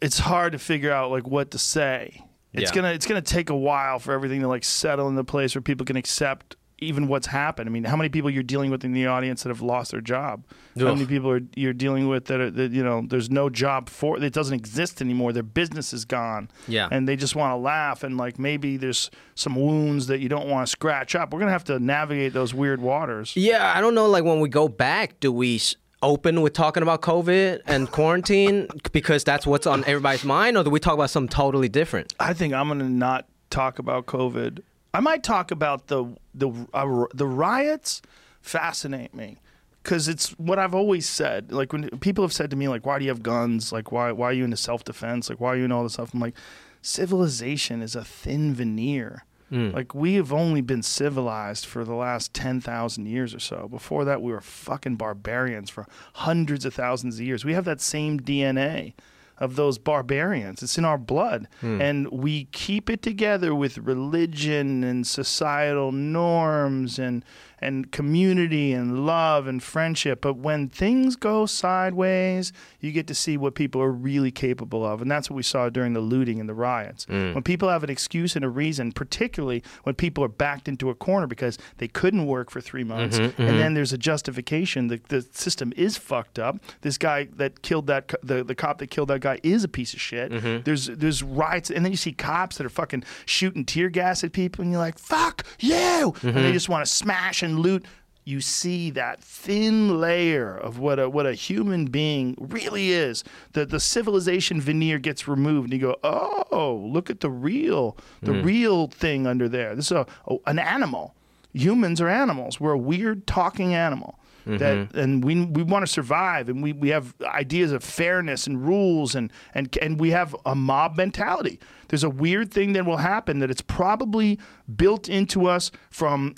[0.01, 2.21] it's hard to figure out like what to say.
[2.53, 2.75] It's Yeah.
[2.75, 5.61] gonna it's gonna take a while for everything to like settle in the place where
[5.61, 7.69] people can accept even what's happened.
[7.69, 10.01] I mean, how many people you're dealing with in the audience that have lost their
[10.01, 10.43] job?
[10.77, 13.89] How many people are you're dealing with that, are, that you know there's no job
[13.89, 15.31] for it doesn't exist anymore.
[15.33, 16.49] Their business is gone.
[16.67, 16.89] Yeah.
[16.91, 20.47] and they just want to laugh and like maybe there's some wounds that you don't
[20.49, 21.33] want to scratch up.
[21.33, 23.35] We're gonna have to navigate those weird waters.
[23.35, 24.07] Yeah, I don't know.
[24.07, 25.61] Like when we go back, do we
[26.01, 30.69] open with talking about COVID and quarantine because that's what's on everybody's mind, or do
[30.69, 32.13] we talk about something totally different?
[32.19, 34.61] I think I'm going to not talk about COVID.
[34.95, 38.01] I might talk about the the uh, the riots.
[38.41, 39.37] Fascinate me
[39.81, 41.51] because it's what I've always said.
[41.51, 43.73] Like when people have said to me, like, "Why do you have guns?
[43.73, 45.29] Like, why why are you into self defense?
[45.29, 46.35] Like, why are you into all this stuff?" I'm like,
[46.81, 49.25] civilization is a thin veneer.
[49.51, 53.67] Like we have only been civilized for the last 10,000 years or so.
[53.69, 57.45] Before that we were fucking barbarians for hundreds of thousands of years.
[57.45, 58.93] We have that same DNA
[59.37, 60.63] of those barbarians.
[60.63, 61.47] It's in our blood.
[61.61, 61.81] Hmm.
[61.81, 67.23] And we keep it together with religion and societal norms and
[67.65, 70.21] and community and love and friendship.
[70.21, 75.01] But when things go sideways, you get to see what people are really capable of.
[75.01, 77.05] And that's what we saw during the looting and the riots.
[77.07, 77.33] Mm.
[77.33, 80.95] When people have an excuse and a reason, particularly when people are backed into a
[80.95, 83.57] corner because they couldn't work for three months, mm-hmm, and mm-hmm.
[83.57, 84.87] then there's a justification.
[84.87, 86.59] The, the system is fucked up.
[86.81, 89.93] This guy that killed that, the, the cop that killed that guy is a piece
[89.93, 90.31] of shit.
[90.31, 90.63] Mm-hmm.
[90.63, 94.31] There's, there's riots, and then you see cops that are fucking shooting tear gas at
[94.31, 96.13] people, and you're like, fuck you!
[96.21, 97.85] And they just want to smash and loot.
[98.27, 103.23] You see that thin layer of what a what a human being really is.
[103.53, 108.33] The the civilization veneer gets removed, and you go, oh, look at the real, the
[108.33, 108.43] hmm.
[108.43, 109.75] real thing under there.
[109.75, 111.15] This is a, a- an animal.
[111.53, 112.59] Humans are animals.
[112.59, 114.19] We're a weird talking animal.
[114.45, 114.99] That mm-hmm.
[114.99, 119.15] and we we want to survive, and we, we have ideas of fairness and rules,
[119.15, 121.59] and and and we have a mob mentality.
[121.87, 124.37] There's a weird thing that will happen that it's probably
[124.75, 126.35] built into us from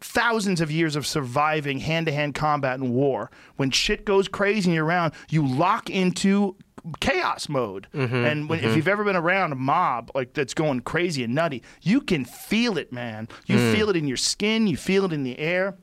[0.00, 3.30] thousands of years of surviving hand to hand combat and war.
[3.56, 6.56] When shit goes crazy and you're around, you lock into
[7.00, 7.88] chaos mode.
[7.92, 8.76] Mm-hmm, and when, if mm-hmm.
[8.76, 12.78] you've ever been around a mob like that's going crazy and nutty, you can feel
[12.78, 13.28] it, man.
[13.46, 13.74] You mm.
[13.74, 15.76] feel it in your skin, you feel it in the air.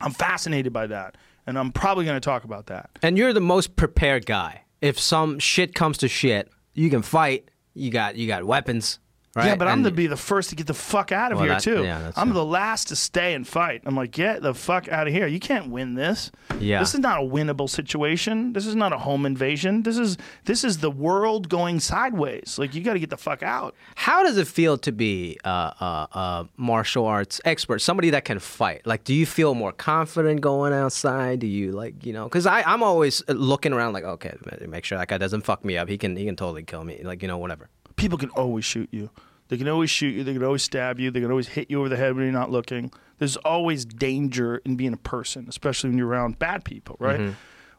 [0.00, 1.16] I'm fascinated by that.
[1.46, 2.90] And I'm probably going to talk about that.
[3.02, 4.64] And you're the most prepared guy.
[4.80, 7.48] If some shit comes to shit, you can fight.
[7.74, 8.98] You got you got weapons,
[9.34, 9.46] right?
[9.46, 11.54] Yeah, but I'm gonna be the first to get the fuck out of Well, here
[11.54, 11.82] that- too.
[11.84, 12.34] yeah, I'm true.
[12.34, 13.82] the last to stay and fight.
[13.84, 15.26] I'm like, get the fuck out of here.
[15.26, 16.30] You can't win this.
[16.60, 16.78] Yeah.
[16.80, 18.52] This is not a winnable situation.
[18.52, 19.82] This is not a home invasion.
[19.82, 22.56] This is this is the world going sideways.
[22.58, 23.74] Like you got to get the fuck out.
[23.94, 28.86] How does it feel to be a uh, martial arts expert, somebody that can fight?
[28.86, 31.40] Like, do you feel more confident going outside?
[31.40, 32.24] Do you like, you know?
[32.24, 34.36] Because I I'm always looking around, like, okay,
[34.68, 35.88] make sure that guy doesn't fuck me up.
[35.88, 37.00] He can, he can totally kill me.
[37.02, 37.68] Like, you know, whatever.
[37.96, 39.10] People can always shoot you.
[39.48, 40.24] They can always shoot you.
[40.24, 41.10] They can always stab you.
[41.10, 42.90] They can always hit you over the head when you're not looking.
[43.18, 47.20] There's always danger in being a person, especially when you're around bad people, right?
[47.20, 47.32] Mm-hmm.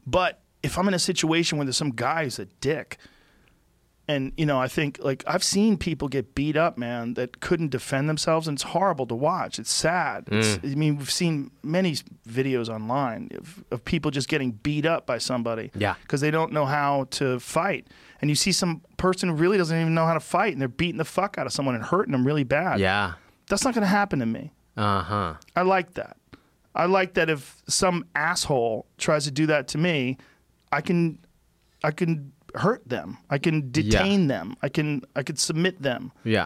[0.05, 2.97] But if I'm in a situation where there's some guy who's a dick,
[4.07, 7.69] and you know, I think like I've seen people get beat up, man, that couldn't
[7.71, 9.59] defend themselves, and it's horrible to watch.
[9.59, 10.25] It's sad.
[10.29, 10.71] It's, Mm.
[10.71, 11.95] I mean, we've seen many
[12.27, 15.95] videos online of, of people just getting beat up by somebody, Yeah.
[16.01, 17.87] because they don't know how to fight.
[18.23, 20.69] And you see some person who really doesn't even know how to fight, and they're
[20.69, 22.79] beating the fuck out of someone and hurting them really bad.
[22.79, 23.15] Yeah.
[23.49, 24.53] that's not going to happen to me.
[24.77, 25.33] Uh huh.
[25.57, 26.15] I like that.
[26.73, 30.15] I like that if some asshole tries to do that to me,
[30.71, 31.19] I can
[31.83, 33.17] I can hurt them.
[33.29, 34.55] I can detain them.
[34.61, 36.13] I can I could submit them.
[36.23, 36.45] Yeah.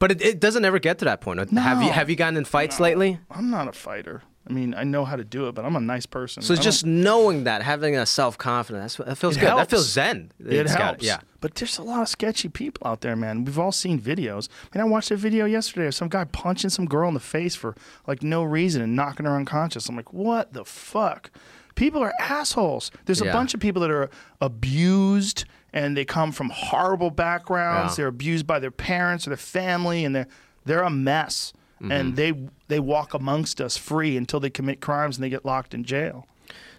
[0.00, 1.38] But it, it doesn't ever get to that point.
[1.52, 3.20] Have you have you gotten in fights lately?
[3.30, 4.22] I'm not a fighter.
[4.48, 6.42] I mean, I know how to do it, but I'm a nice person.
[6.42, 9.48] So I it's don't- just knowing that, having a self confidence, that feels good.
[9.48, 10.32] That feels zen.
[10.40, 11.04] it It's helps.
[11.04, 11.20] yeah.
[11.40, 13.44] But there's a lot of sketchy people out there, man.
[13.44, 14.48] We've all seen videos.
[14.72, 17.20] I mean, I watched a video yesterday of some guy punching some girl in the
[17.20, 19.88] face for like no reason and knocking her unconscious.
[19.88, 21.30] I'm like, what the fuck?
[21.74, 22.90] People are assholes.
[23.06, 23.32] There's a Yeah.
[23.32, 24.10] bunch of people that are
[24.40, 27.92] abused and they come from horrible backgrounds.
[27.92, 27.96] Yeah.
[28.02, 30.26] They're abused by their parents or their family and they're
[30.64, 31.52] they're a mess.
[31.82, 31.92] Mm-hmm.
[31.92, 32.32] And they
[32.68, 36.26] they walk amongst us free until they commit crimes and they get locked in jail.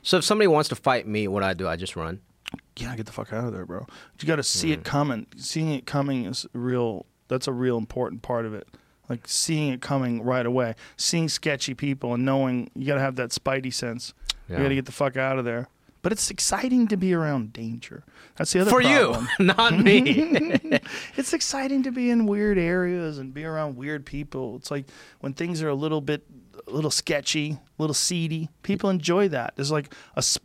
[0.01, 1.67] So if somebody wants to fight me, what do I do?
[1.67, 2.21] I just run.
[2.77, 3.85] yeah, I get the fuck out of there, bro.
[4.19, 4.73] You got to see Mm.
[4.73, 5.27] it coming.
[5.35, 7.05] Seeing it coming is real.
[7.27, 8.67] That's a real important part of it.
[9.09, 10.75] Like seeing it coming right away.
[10.97, 14.13] Seeing sketchy people and knowing you got to have that spidey sense.
[14.49, 14.57] Yeah.
[14.57, 15.67] You got to get the fuck out of there.
[16.03, 18.03] But it's exciting to be around danger.
[18.35, 18.81] That's the other thing.
[18.81, 19.27] For problem.
[19.39, 20.01] you, not me.
[21.15, 24.57] it's exciting to be in weird areas and be around weird people.
[24.57, 24.85] It's like
[25.21, 26.25] when things are a little bit,
[26.67, 28.49] a little sketchy, a little seedy.
[28.63, 29.53] People enjoy that.
[29.55, 30.21] There's like a.
[30.21, 30.43] sp-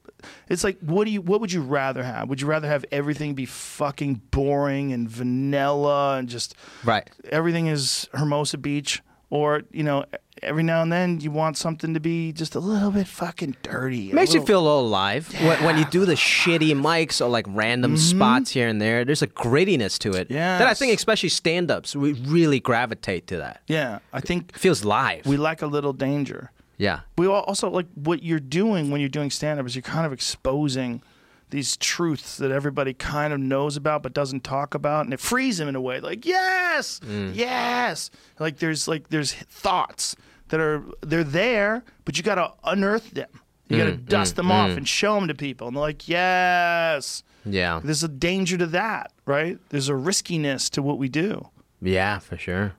[0.49, 1.21] It's like what do you?
[1.23, 2.29] What would you rather have?
[2.29, 6.55] Would you rather have everything be fucking boring and vanilla and just
[6.85, 7.11] right.
[7.31, 10.05] everything is Hermosa Beach, or you know,
[10.43, 14.13] every now and then you want something to be just a little bit fucking dirty.
[14.13, 17.47] Makes you feel a little alive when, when you do the shitty mics or like
[17.49, 18.17] random mm-hmm.
[18.17, 19.05] spots here and there.
[19.05, 23.37] There's a grittiness to it Yeah, that I think, especially stand-ups, we really gravitate to
[23.39, 23.63] that.
[23.67, 25.27] Yeah, I think It feels live.
[25.27, 26.51] we like a little danger.
[26.79, 27.01] yeah.
[27.17, 30.13] we also like what you're doing when you're doing stand up is you're kind of
[30.13, 31.03] exposing
[31.51, 35.59] these truths that everybody kind of knows about but doesn't talk about and it frees
[35.59, 37.35] them in a way like yes mm.
[37.35, 40.15] yes like there's like there's thoughts
[40.49, 43.29] that are they're there but you got to unearth them
[43.69, 45.83] you got to mm, dust mm, them off and show them to people and they're
[45.83, 47.81] like yes Yeah.
[47.83, 49.59] There's a danger to that, right?
[49.70, 51.49] There's a riskiness to what we do.
[51.81, 52.75] Yeah, for sure.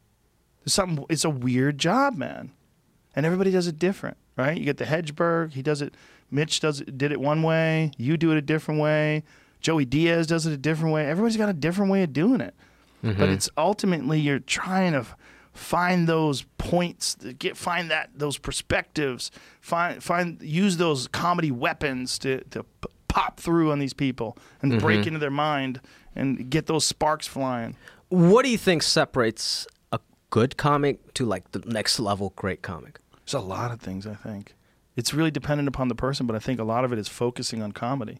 [0.63, 1.05] There's something.
[1.09, 2.51] It's a weird job, man,
[3.15, 4.55] and everybody does it different, right?
[4.57, 5.53] You get the Hedberg.
[5.53, 5.95] He does it.
[6.31, 7.91] Mitch does did it one way.
[7.97, 9.23] You do it a different way.
[9.61, 11.05] Joey Diaz does it a different way.
[11.05, 12.53] Everybody's got a different way of doing it.
[13.01, 13.23] But mm-hmm.
[13.23, 15.05] it's ultimately you're trying to
[15.53, 19.31] find those points, to get find that those perspectives,
[19.61, 22.65] find find use those comedy weapons to to
[23.07, 24.81] pop through on these people and mm-hmm.
[24.81, 25.81] break into their mind
[26.15, 27.75] and get those sparks flying.
[28.09, 29.99] What do you think separates a
[30.29, 32.99] good comic to like the next level great comic?
[33.25, 34.55] There's a lot of things I think.
[34.99, 37.61] It's really dependent upon the person, but I think a lot of it is focusing
[37.61, 38.19] on comedy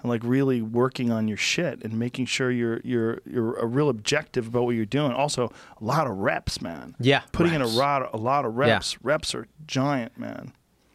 [0.00, 3.88] and like really working on your shit and making sure you're you're you're a real
[3.88, 5.12] objective about what you're doing.
[5.12, 6.96] Also, a lot of reps, man.
[6.98, 7.76] Yeah, putting in a reps.
[7.76, 9.00] lot a lot of reps.
[9.02, 10.52] Reps are giant, man.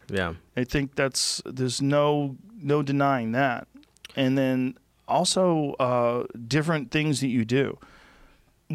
[0.09, 0.33] Yeah.
[0.57, 3.67] I think that's there's no no denying that.
[4.15, 4.77] And then
[5.07, 7.77] also uh, different things that you do.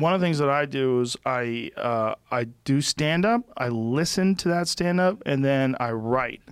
[0.01, 3.43] One of the things that I do is I uh, I do stand up.
[3.57, 6.43] I listen to that stand up, and then I write.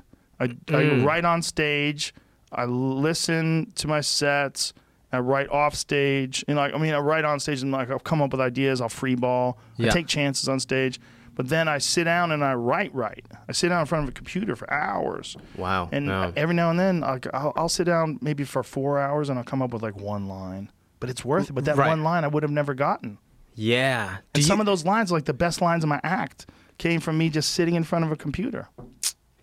[0.41, 2.15] I, I write on stage.
[2.53, 4.73] I listen to my sets.
[5.13, 6.45] I write off stage.
[6.49, 8.81] And like I mean, I write on stage and like I'll come up with ideas.
[8.81, 9.59] I'll free ball.
[9.79, 11.01] I take chances on stage.
[11.37, 12.95] But then I sit down and I write.
[12.95, 13.27] Write.
[13.49, 15.37] I sit down in front of a computer for hours.
[15.57, 15.89] Wow.
[15.91, 16.33] And Wow.
[16.37, 19.45] every now and then, I'll, I'll, I'll sit down maybe for four hours and I'll
[19.45, 20.71] come up with like one line.
[21.01, 21.53] But it's worth it.
[21.55, 21.89] But that Right.
[21.89, 23.19] one line I would have never gotten.
[23.55, 24.09] Yeah.
[24.33, 26.47] Do And you- some of those lines, like the best lines of my act,
[26.79, 28.69] came from me just sitting in front of a computer,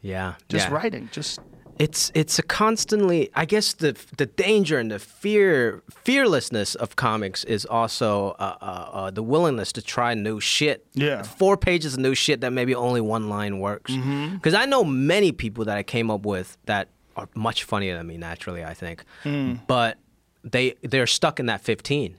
[0.02, 0.36] yeah.
[0.50, 0.74] just yeah.
[0.76, 1.10] writing.
[1.12, 1.40] Just
[1.80, 3.30] It's it's a constantly.
[3.34, 8.66] I guess the the danger and the fear fearlessness of comics is also uh, uh,
[8.66, 10.86] uh, the willingness to try new shit.
[10.94, 11.24] Yeah.
[11.24, 13.92] four pages of new shit that maybe only one line works.
[13.94, 14.36] Mm-hmm.
[14.36, 18.06] Because I know many people that I came up with that are much funnier than
[18.08, 18.18] me.
[18.18, 19.56] Naturally, I think, Hmm.
[19.68, 19.98] but
[20.44, 22.18] they they're stuck in that fifteen.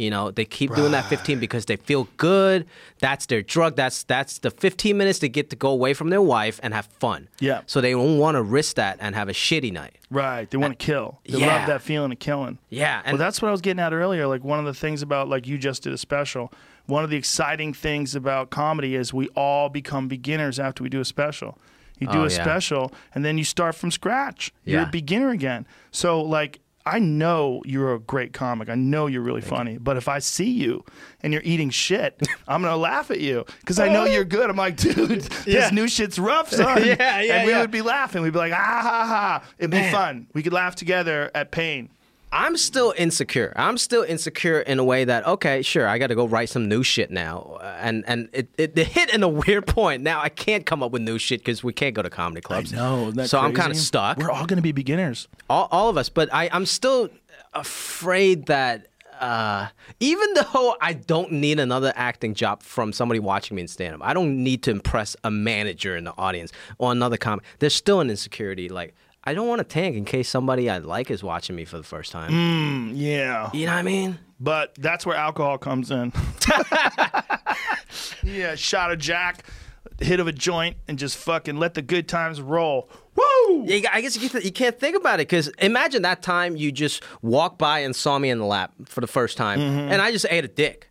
[0.00, 2.66] You know, they keep doing that 15 because they feel good.
[3.00, 3.76] That's their drug.
[3.76, 6.86] That's that's the 15 minutes they get to go away from their wife and have
[6.86, 7.28] fun.
[7.38, 7.60] Yeah.
[7.66, 9.98] So they don't want to risk that and have a shitty night.
[10.10, 10.50] right.
[10.50, 11.20] They want to kill.
[11.26, 11.46] They yeah.
[11.58, 12.58] love that feeling of killing.
[12.70, 14.26] Yeah, and well, that's what I was getting at earlier.
[14.26, 16.52] Like one of the things about like you just did a special.
[16.86, 21.00] One of the exciting things about comedy is we all become beginners after we do
[21.00, 21.58] a special.
[22.00, 22.42] You do Oh, a yeah.
[22.42, 24.52] special and then you start from scratch.
[24.64, 24.72] Yeah.
[24.78, 25.66] You're a beginner again.
[25.92, 28.68] So like I know you're a great comic.
[28.68, 29.76] I know you're really funny.
[29.78, 30.84] But if I see you
[31.22, 34.48] and you're eating shit, I'm gonna laugh at you because I know you're good.
[34.50, 35.10] I'm like, dude,
[35.46, 35.60] Yeah.
[35.60, 36.84] this new shit's rough, son.
[36.84, 37.60] Yeah, yeah, And we yeah.
[37.60, 38.22] would be laughing.
[38.22, 39.44] We'd be like, ah ha ha.
[39.58, 40.26] It'd be fun.
[40.32, 41.90] We could laugh together at pain.
[42.32, 43.52] I'm still insecure.
[43.56, 46.68] I'm still insecure in a way that okay, sure, I got to go write some
[46.68, 50.02] new shit now, Uh, and and it, it, it hit in a weird point.
[50.02, 52.72] Now I can't come up with new shit because we can't go to comedy clubs.
[52.72, 54.18] No, so I'm kind of stuck.
[54.18, 55.28] We're all gonna be beginners.
[55.48, 57.08] all, all of us, but I, I'm still
[57.54, 58.86] afraid that
[59.20, 63.94] uh, even though I don't need another acting job from somebody watching me in stand
[63.94, 67.44] up, I don't need to impress a manager in the audience or another comic.
[67.58, 68.70] There's still an insecurity.
[68.70, 71.76] Like, I don't want to tank in case somebody I like is watching me for
[71.76, 72.30] the first time.
[72.30, 72.92] Mm.
[72.94, 73.50] Yeah.
[73.52, 74.18] You know what I mean?
[74.38, 76.12] But that's where alcohol comes in.
[78.22, 79.44] yeah, shot of Jack,
[80.00, 82.88] hit of a joint, and just fucking let the good times roll.
[83.14, 83.64] Woo!
[83.66, 86.72] Yeah, I guess you can't, you can't think about it because imagine that time you
[86.72, 90.12] just walked by and saw me in the lap for the first time, and I
[90.12, 90.89] just ate a dick.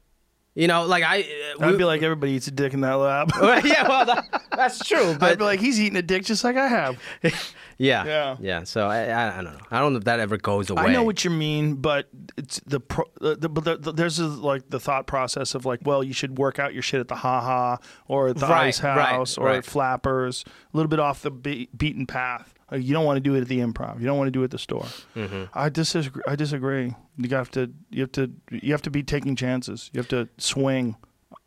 [0.55, 1.21] You know, like I.
[1.21, 3.31] uh, I'd we- be like, everybody eats a dick in that lab.
[3.63, 5.15] yeah, well, that, that's true.
[5.19, 6.99] But I'd be like, he's eating a dick just like I have.
[7.81, 8.35] Yeah, Yeah.
[8.41, 8.63] yeah.
[8.65, 9.65] So I, I, I don't know.
[9.71, 10.81] I don't know if that ever goes away.
[10.81, 14.19] I know what you mean, but it's the, pro, the, the, but the, the there's
[14.19, 17.07] a, like the thought process of like, well, you should work out your shit at
[17.07, 17.77] the Ha Ha
[18.09, 19.59] or at the Right, Ice right, House or right.
[19.59, 20.43] at Flappers,
[20.73, 22.53] a little bit off the be- beaten path.
[22.71, 23.99] Like, you don't want to do it at the Improv.
[23.99, 24.85] You don't want to do it at the store.
[25.15, 25.45] Mm-hmm.
[25.53, 26.21] I disagree.
[26.27, 26.93] I disagree.
[27.17, 27.71] You have to.
[27.89, 28.31] You have to.
[28.51, 29.89] You have to be taking chances.
[29.93, 30.95] You have to swing.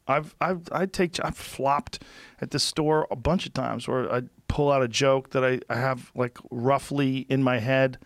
[0.08, 2.02] I've I've I take I've flopped
[2.40, 5.60] at the store a bunch of times where I pull out a joke that I,
[5.70, 7.98] I have like roughly in my head,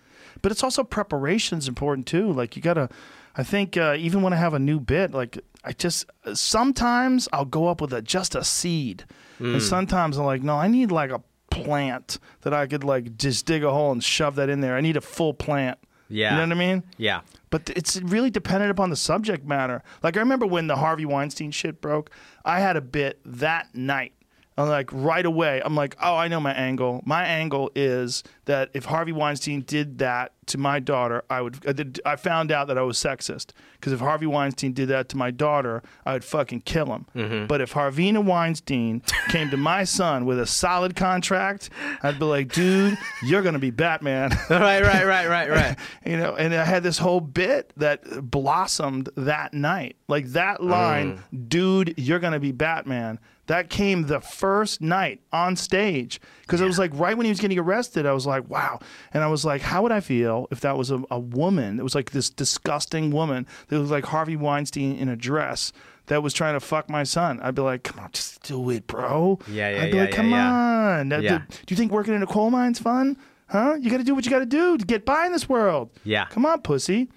[0.42, 2.30] but it's also preparation's important too.
[2.30, 2.90] Like you gotta,
[3.34, 7.44] I think uh, even when I have a new bit, like I just sometimes I'll
[7.46, 9.04] go up with a just a seed,
[9.40, 9.54] Mm.
[9.54, 11.20] and sometimes I'm like, no, I need like a
[11.64, 14.76] plant that I could like just dig a hole and shove that in there.
[14.76, 15.78] I need a full plant.
[16.08, 16.30] Yeah.
[16.30, 16.84] you know what I mean.
[16.98, 17.22] Yeah.
[17.50, 19.82] But it's really dependent upon the subject matter.
[20.02, 22.10] Like I remember when the Harvey Weinstein shit broke,
[22.44, 24.12] I had a bit that night
[24.58, 25.60] I'm like right away.
[25.64, 27.02] I'm like, oh, I know my angle.
[27.04, 31.58] My angle is that if Harvey Weinstein did that to my daughter, I would.
[31.66, 35.08] I, did, I found out that I was sexist because if Harvey Weinstein did that
[35.10, 37.06] to my daughter, I would fucking kill him.
[37.14, 37.46] Mm-hmm.
[37.46, 41.70] But if Harvina Weinstein came to my son with a solid contract,
[42.02, 44.30] I'd be like, dude, you're gonna be Batman.
[44.50, 45.76] right, right, right, right, right.
[46.06, 49.96] you know, and I had this whole bit that blossomed that night.
[50.08, 53.18] Like that line, dude, you're to be Batman.
[53.46, 57.38] That came the first night on stage because it was like right when he was
[57.38, 58.04] getting arrested.
[58.04, 58.80] I was like, wow.
[59.12, 61.78] And I was like, how would I feel if that was a, a woman?
[61.78, 65.72] It was like this disgusting woman that was like Harvey Weinstein in a dress
[66.06, 67.40] that was trying to fuck my son.
[67.40, 69.38] I'd be like, come on, just do it, bro.
[69.48, 71.00] Yeah, yeah, I'd be yeah, like, come yeah.
[71.00, 71.10] on.
[71.10, 71.20] Yeah.
[71.20, 73.16] Do, do you think working in a coal mine's fun?
[73.48, 73.76] Huh?
[73.80, 75.90] You got to do what you got to do to get by in this world.
[76.04, 76.26] Yeah.
[76.26, 77.08] Come on, pussy.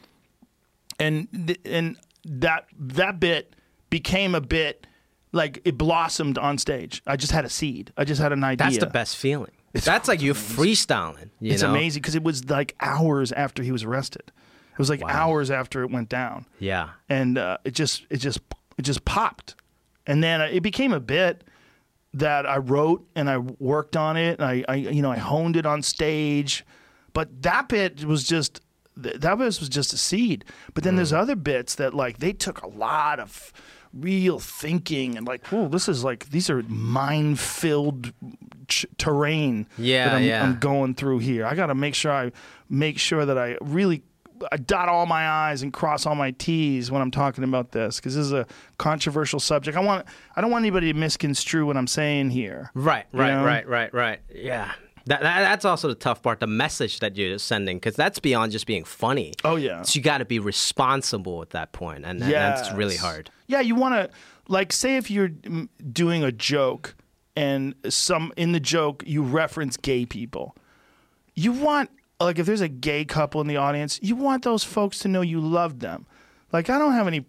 [0.99, 3.55] And and that that bit
[3.89, 4.85] became a bit
[5.31, 7.01] like it blossomed on stage.
[7.07, 7.93] I just had a seed.
[7.97, 8.65] I just had an idea.
[8.65, 9.51] That's the best feeling.
[9.73, 11.29] That's like you freestyling.
[11.39, 11.69] You It's know?
[11.71, 14.23] amazing because it was like hours after he was arrested.
[14.71, 16.89] It was like hours after it went down, Yeah.
[17.09, 18.39] and uh, it just it just
[18.77, 19.55] it just popped,
[20.07, 21.43] and then it became a bit
[22.13, 24.39] that I wrote and I worked on it.
[24.39, 26.65] And I, I you know I honed it on stage,
[27.13, 28.61] but that bit was just
[28.95, 30.45] that was was just a seed.
[30.73, 30.97] But then Mm.
[30.97, 33.51] there's other bits that like they took a lot of
[33.93, 38.13] real thinking and like, oh, this is like these are mind filled
[38.69, 40.43] ch- terrain Yeah, that I'm, yeah.
[40.43, 41.45] I'm going through here.
[41.45, 42.31] I got to make sure I
[42.69, 44.03] make sure that I really
[44.51, 47.97] I dot all my I's and cross all my T's when I'm talking about this
[47.97, 48.45] because this is a
[48.77, 49.77] controversial subject.
[49.77, 50.05] I want
[50.35, 52.71] I don't want anybody to misconstrue what I'm saying here.
[52.73, 53.45] Right, right, know?
[53.45, 54.19] right, right, right.
[54.33, 54.71] Yeah.
[55.05, 58.51] That, that, that's also the tough part, the message that you're sending, because that's beyond
[58.51, 59.33] just being funny.
[59.43, 59.81] Oh yeah.
[59.81, 63.31] So you got to be responsible at that point, and, and that's really hard.
[63.47, 64.09] Yeah, you want to
[64.47, 66.95] like say if you're doing a joke
[67.39, 70.55] and some in the joke you reference gay people.
[71.35, 71.89] You want
[72.19, 75.21] like if there's a gay couple in the audience, you want those folks to know
[75.21, 76.05] you love them.
[76.51, 77.25] Like I don't have any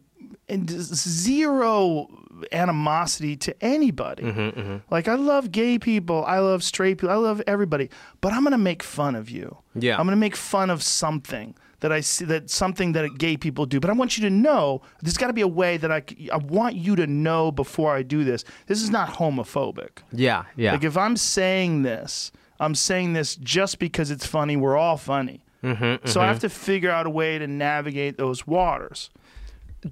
[0.48, 2.08] and zero
[2.52, 4.24] animosity to anybody.
[4.24, 7.88] Mm-hmm, Like I love gay people, I love straight people, I love everybody,
[8.20, 9.56] but I'm going to make fun of you.
[9.74, 9.92] Yeah.
[9.98, 13.66] I'm going to make fun of something that I see that something that gay people
[13.66, 13.80] do.
[13.80, 16.02] But I want you to know there's got to be a way that I,
[16.32, 18.44] I want you to know before I do this.
[18.66, 19.98] This is not homophobic.
[20.12, 20.72] Yeah, yeah.
[20.72, 24.56] Like if I'm saying this, I'm saying this just because it's funny.
[24.56, 25.44] We're all funny.
[25.64, 29.10] Mm-hmm, So I have to figure out a way to navigate those waters.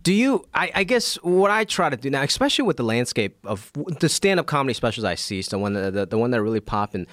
[0.02, 0.44] Do you?
[0.54, 3.70] I, I guess what I try to do now, especially with the landscape of
[4.00, 7.06] the stand-up comedy specials I see, so when the, the the one that really popping,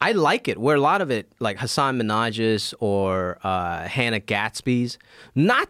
[0.00, 0.58] I like it.
[0.58, 4.98] Where a lot of it, like Hasan Minhaj's or uh, Hannah Gadsby's,
[5.34, 5.68] not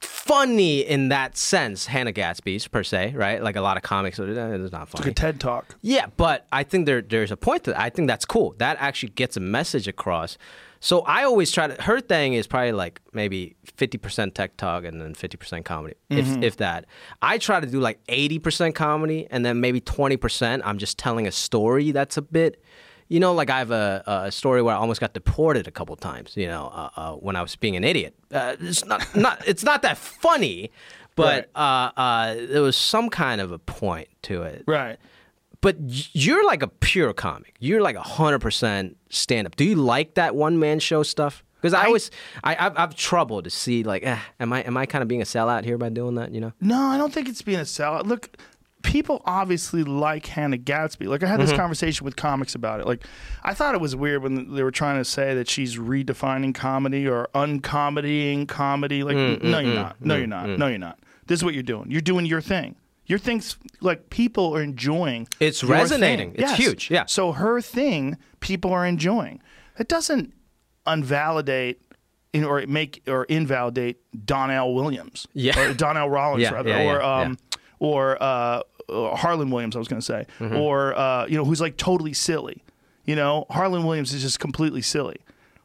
[0.00, 1.86] funny in that sense.
[1.86, 3.42] Hannah Gadsby's per se, right?
[3.42, 5.04] Like a lot of comics, uh, it's not funny.
[5.04, 5.76] Like a TED talk.
[5.82, 7.80] Yeah, but I think there there's a point to that.
[7.80, 8.54] I think that's cool.
[8.58, 10.38] That actually gets a message across.
[10.82, 11.82] So I always try to.
[11.82, 15.96] Her thing is probably like maybe fifty percent TED talk and then fifty percent comedy,
[16.08, 16.86] if if that.
[17.20, 20.62] I try to do like eighty percent comedy and then maybe twenty percent.
[20.64, 22.62] I'm just telling a story that's a bit.
[23.10, 25.94] You know, like I have a, a story where I almost got deported a couple
[25.96, 26.36] times.
[26.36, 28.14] You know, uh, uh, when I was being an idiot.
[28.32, 30.70] Uh, it's not not it's not that funny,
[31.16, 34.98] but uh, uh, there was some kind of a point to it Right.
[35.60, 35.76] but
[36.14, 37.54] you're like a pure comic.
[37.58, 39.56] You're like a hundred percent stand up.
[39.56, 41.42] Do you like that one man show stuff?
[41.60, 42.10] Because I, always,
[42.42, 45.20] I, I've, I've trouble to see like, eh, am I, am I kind of being
[45.20, 46.32] a sellout here by doing that?
[46.32, 46.52] You know?
[46.58, 48.06] No, I don't think it's being a sellout.
[48.06, 48.34] Look,
[48.82, 51.06] people obviously like Hannah Gadsby.
[51.06, 51.48] Like I had Mm-hmm.
[51.50, 52.86] this conversation with comics about it.
[52.86, 53.04] Like
[53.42, 57.06] I thought it was weird when they were trying to say that she's redefining comedy
[57.06, 59.02] or uncomedying comedy.
[59.02, 59.96] Like Mm, no, you're not.
[60.00, 60.48] No, you're not.
[60.48, 60.98] No, you're not.
[61.26, 61.90] This is what you're doing.
[61.90, 62.76] You're doing your thing.
[63.06, 65.28] Your thing's like people are enjoying.
[65.40, 66.30] It's resonating.
[66.32, 66.56] It's Yes.
[66.58, 66.90] huge.
[66.90, 67.04] Yeah.
[67.06, 69.40] So her thing, people are enjoying.
[69.78, 70.32] It doesn't
[70.86, 71.80] invalidate
[72.32, 75.26] in, or make or invalidate Donnell Williams.
[75.32, 75.58] Yeah.
[75.58, 76.68] Or Donnell Rawlings Yeah, rather.
[76.70, 77.38] yeah, or yeah, um
[77.78, 80.56] or uh, uh, Harlan Williams, I was going to say, Mm-hmm.
[80.56, 82.62] or uh, you know, who's like totally silly.
[83.04, 85.16] You know, Harlan Williams is just completely silly,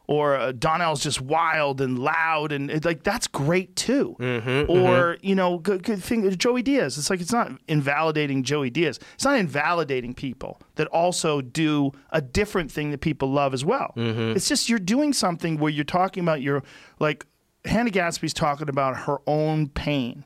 [0.08, 4.16] or uh, Donnell's just wild and loud, and it, like that's great too.
[4.18, 6.96] Mm-hmm, or you know, good, good thing, Joey Diaz.
[6.98, 8.98] It's like it's not invalidating Joey Diaz.
[9.14, 13.92] It's not invalidating people that also do a different thing that people love as well.
[13.96, 14.34] Mm-hmm.
[14.36, 16.62] It's just you're doing something where you're talking about your
[16.98, 17.26] like
[17.64, 20.24] Hannah Gadsby's talking about her own pain,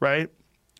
[0.00, 0.30] right?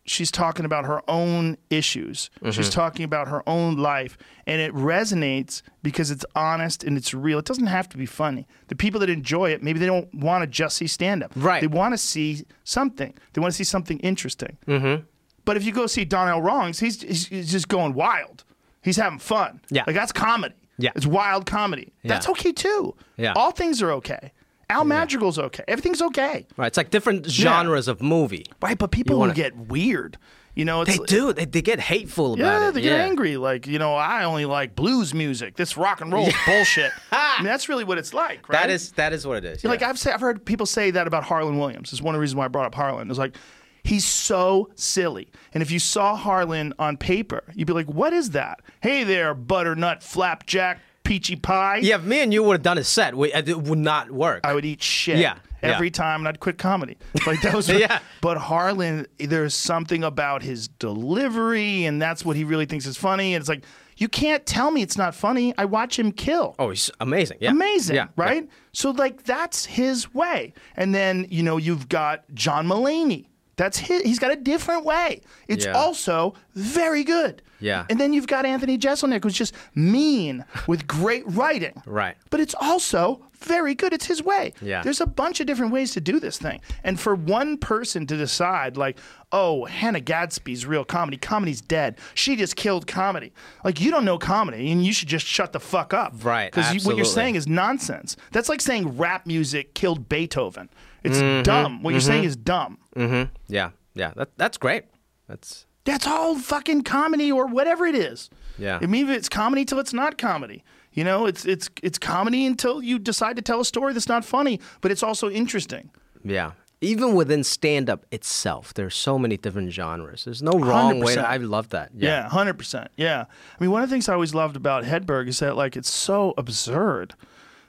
[0.05, 2.31] She's talking about her own issues.
[2.51, 7.39] She's talking about her own life, and it resonates because it's honest and it's real.
[7.39, 8.47] It doesn't have to be funny.
[8.69, 11.33] The people that enjoy it, maybe they don't want to just see stand up.
[11.37, 11.61] Right.
[11.61, 13.15] They want to see something.
[13.33, 14.57] They want to see something interesting.
[14.67, 15.05] Mm-hmm.
[15.45, 18.45] But if you go see Donnell Rawlings, he's, he's he's just going wild.
[18.83, 19.61] He's having fun.
[19.71, 19.85] Yeah.
[19.87, 20.55] like that's comedy.
[20.79, 20.91] Yeah.
[20.97, 21.93] it's wild comedy.
[22.03, 22.97] That's okay too.
[23.17, 23.35] Yeah.
[23.37, 24.33] all things are okay.
[24.73, 25.65] Al Madrigal's okay.
[25.69, 26.47] Everything's okay.
[26.57, 26.67] Right.
[26.67, 28.47] It's like different genres of movie.
[28.61, 30.19] Right, but people wanna- will get weird.
[30.55, 31.33] You know, it's They do.
[31.33, 32.73] They, they get hateful about Yeah, it.
[32.73, 33.39] they get angry.
[33.39, 35.57] Like, you know, I only like blues music.
[35.57, 36.93] This rock and roll is bullshit.
[37.13, 38.61] I mean, that's really what it's like, right?
[38.61, 39.65] That is that is what it is.
[39.65, 39.81] Like.
[39.83, 41.91] I've say, I've heard people say that about Harlan Williams.
[41.93, 43.09] It's one of the reasons why I brought up Harlan.
[43.09, 43.35] It's like
[43.83, 45.29] he's so silly.
[45.55, 48.61] And if you saw Harlan on paper, you'd be like, "What is that?
[48.83, 52.85] Hey there, butternut flapjack peachy pie." yeah, if me and you would have done a
[52.85, 54.41] set, we, uh, it would not work.
[54.45, 55.93] I would eat shit Yeah, every yeah.
[55.93, 56.97] time, and I'd quit comedy.
[57.27, 57.99] Like that was, Yeah.
[58.21, 63.35] But Harlan, there's something about his delivery, and that's what he really thinks is funny.
[63.35, 63.65] And it's like
[63.97, 65.55] you can't tell me it's not funny.
[65.59, 66.55] I watch him kill.
[66.59, 67.39] oh, he's amazing.
[67.41, 67.51] Yeah.
[67.51, 68.09] Amazing, Yeah.
[68.17, 68.49] right?
[68.73, 70.55] So like that's his way.
[70.77, 73.27] And then, you know, you've got John Mulaney.
[73.57, 75.21] That's his he's got a different way.
[75.47, 75.73] It's Yeah.
[75.73, 77.43] also very good.
[77.63, 77.87] Yeah.
[77.89, 81.81] And then you've got Anthony Jeselnik, who's just mean with great writing.
[81.93, 82.17] Right.
[82.31, 83.93] But it's also very good.
[83.93, 84.55] It's his way.
[84.63, 84.83] Yeah.
[84.83, 86.61] There's a bunch of different ways to do this thing.
[86.85, 88.99] And for one person to decide, like,
[89.31, 91.99] oh, Hannah Gadsby's real comedy, comedy's dead.
[92.15, 93.33] She just killed comedy.
[93.65, 96.15] Like, you don't know comedy and you should just shut the fuck up.
[96.25, 98.17] Right, Because what you're saying is nonsense.
[98.31, 100.71] That's like saying rap music killed Beethoven.
[101.05, 101.83] It's dumb.
[101.83, 102.79] What you're saying is dumb.
[102.97, 103.35] Mm-hmm.
[103.49, 103.71] Yeah.
[103.95, 104.13] Yeah.
[104.17, 104.85] That, that's great.
[105.29, 108.31] That's That's all fucking comedy or whatever it is.
[108.59, 108.79] Yeah.
[108.81, 110.63] I mean, it's comedy till it's not comedy.
[110.93, 114.25] You know, it's it's it's comedy until you decide to tell a story that's not
[114.25, 115.91] funny, but it's also interesting.
[116.25, 116.53] yeah.
[116.85, 120.25] Even within stand up itself, there's so many different genres.
[120.25, 121.15] There's no wrong way.
[121.15, 121.93] To, I love that.
[121.97, 122.91] Yeah, hundred percent.
[122.97, 125.77] Yeah, I mean, one of the things I always loved about Hedberg is that like
[125.77, 127.15] it's so absurd,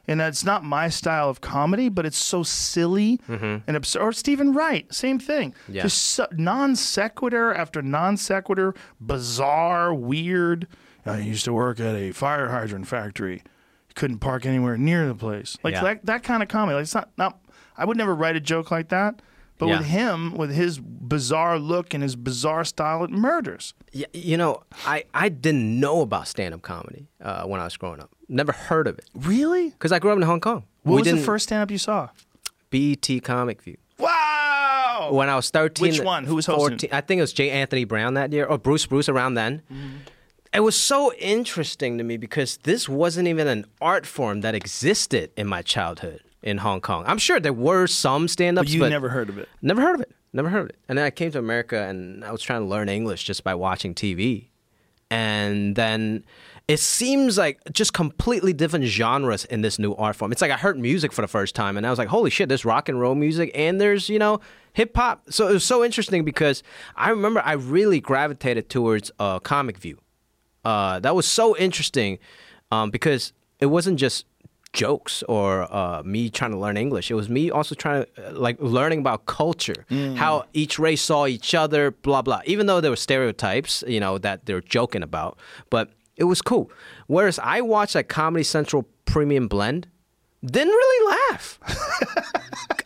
[0.08, 4.02] and it's not my style of comedy, but it's so silly and absurd.
[4.02, 5.52] Or Steven Wright, same thing.
[5.52, 5.74] Mm-hmm.
[5.76, 5.82] Yeah.
[5.84, 10.68] Just so, non sequitur after non sequitur, bizarre, weird.
[11.06, 13.44] I used to work at a fire hydrant factory.
[13.96, 15.58] Couldn't park anywhere near the place.
[15.64, 15.84] Like Yeah.
[15.84, 16.76] that, that kind of comedy.
[16.76, 17.40] Like it's not, not.
[17.78, 19.22] I would never write a joke like that.
[19.64, 19.77] But Yeah.
[19.80, 23.73] with him, with his bizarre look and his bizarre style, it murders.
[23.91, 27.77] Yeah, you know, I, I didn't know about stand up comedy uh, when I was
[27.77, 28.10] growing up.
[28.30, 29.69] Never heard of it Really?
[29.69, 30.64] because I grew up in Hong Kong.
[30.84, 32.10] What we was the first stand up you saw?
[32.69, 33.77] BET Comic View.
[33.99, 35.10] Wow!
[35.11, 35.81] When I was 13.
[35.88, 36.23] Which one?
[36.26, 36.80] Who was hosting?
[36.80, 37.49] 14, I think it was J.
[37.52, 39.61] Anthony Brown that year, or Bruce Bruce around then.
[39.72, 39.90] Mm-hmm.
[40.53, 45.31] It was so interesting to me because this wasn't even an art form that existed
[45.35, 47.03] in my childhood in Hong Kong.
[47.07, 49.49] I'm sure there were some stand ups, But you never heard of it.
[49.61, 50.11] Never heard of it.
[50.34, 50.78] Never heard of it.
[50.90, 53.56] And then I came to America and I was trying to learn English just by
[53.56, 54.49] watching TV.
[55.10, 56.26] And then
[56.68, 60.32] it seems like just completely different genres in this new art form.
[60.32, 62.49] It's like I heard music for the first time and I was like, holy shit,
[62.49, 64.40] there's rock and roll music and there's, you know,
[64.74, 65.24] hip hop.
[65.30, 66.64] So it was so interesting because
[66.95, 69.99] I remember I really gravitated towards uh, Comic View.
[70.65, 72.18] Uh, that was so interesting
[72.72, 74.26] um, because it wasn't just
[74.74, 77.10] jokes or uh, me trying to learn English.
[77.12, 79.86] It was me also trying to uh, like learning about culture,
[80.16, 82.41] how each race saw each other, blah blah.
[82.45, 85.38] Even though there were stereotypes, you know, that they're joking about,
[85.70, 86.70] but it was cool.
[87.08, 89.88] Whereas I watched that Comedy Central Premium Blend,
[90.45, 91.60] didn't really laugh.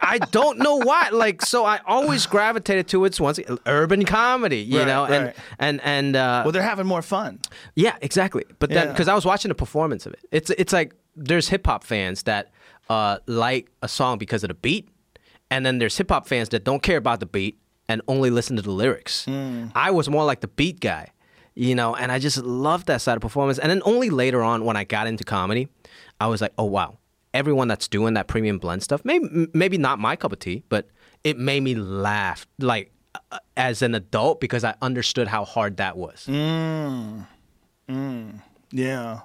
[0.02, 1.10] I don't know why.
[1.12, 5.36] Like, so I always gravitated towards once urban comedy, you Right, know, and right.
[5.60, 7.40] and and uh, Well, they're having more fun.
[7.76, 8.46] yeah, exactly.
[8.60, 11.66] But then because I was watching the performance of it, it's it's like there's hip
[11.66, 12.52] hop fans that
[12.90, 14.88] uh, like a song because of the beat,
[15.50, 18.56] and then there's hip hop fans that don't care about the beat and only listen
[18.56, 19.26] to the lyrics.
[19.26, 19.68] Hmm.
[19.76, 21.12] I was more like the beat guy,
[21.56, 23.58] you know, and I just loved that side of performance.
[23.60, 25.70] And then only later on when I got into comedy,
[26.20, 26.98] I was like, oh wow,
[27.34, 30.88] everyone that's doing that premium blend stuff, maybe maybe not my cup of tea, but
[31.24, 32.92] it made me laugh like
[33.32, 36.26] uh, as an adult because I understood how hard that was.
[36.28, 37.26] Mm.
[38.72, 39.22] Yeah.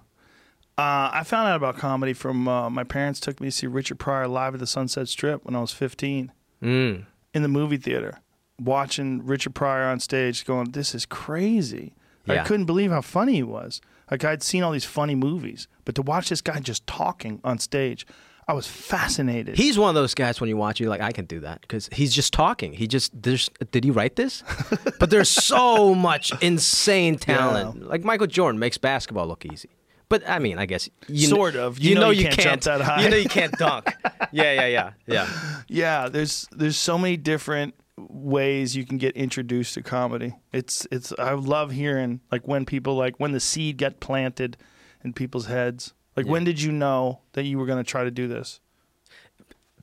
[0.78, 3.98] Uh, I found out about comedy from uh, my parents took me to see Richard
[3.98, 6.32] Pryor live at the Sunset Strip when I was 15
[6.62, 7.06] Mm.
[7.34, 8.20] in the movie theater,
[8.60, 11.92] watching Richard Pryor on stage, going, "This is crazy."
[12.28, 13.80] I couldn't believe how funny he was.
[14.10, 17.58] Like I'd seen all these funny movies, but to watch this guy just talking on
[17.58, 18.06] stage,
[18.46, 19.56] I was fascinated.
[19.56, 21.88] He's one of those guys when you watch, you're like, I can do that because
[21.92, 22.72] he's just talking.
[22.74, 24.44] He just there's did he write this?
[25.00, 27.88] but there's so much insane talent.
[27.88, 29.70] Like Michael Jordan makes basketball look easy.
[30.12, 31.78] But I mean, I guess you Sort of.
[31.78, 33.02] You know you can't jump that high.
[33.02, 33.96] You know you can't dunk.
[34.30, 35.28] yeah, yeah, yeah, yeah.
[35.68, 40.34] Yeah, there's there's so many different ways you can get introduced to comedy.
[40.52, 44.58] It's it's I love hearing like when people like when the seed got planted
[45.02, 45.94] in people's heads.
[46.14, 48.60] Like when did you know that you were going to try to do this?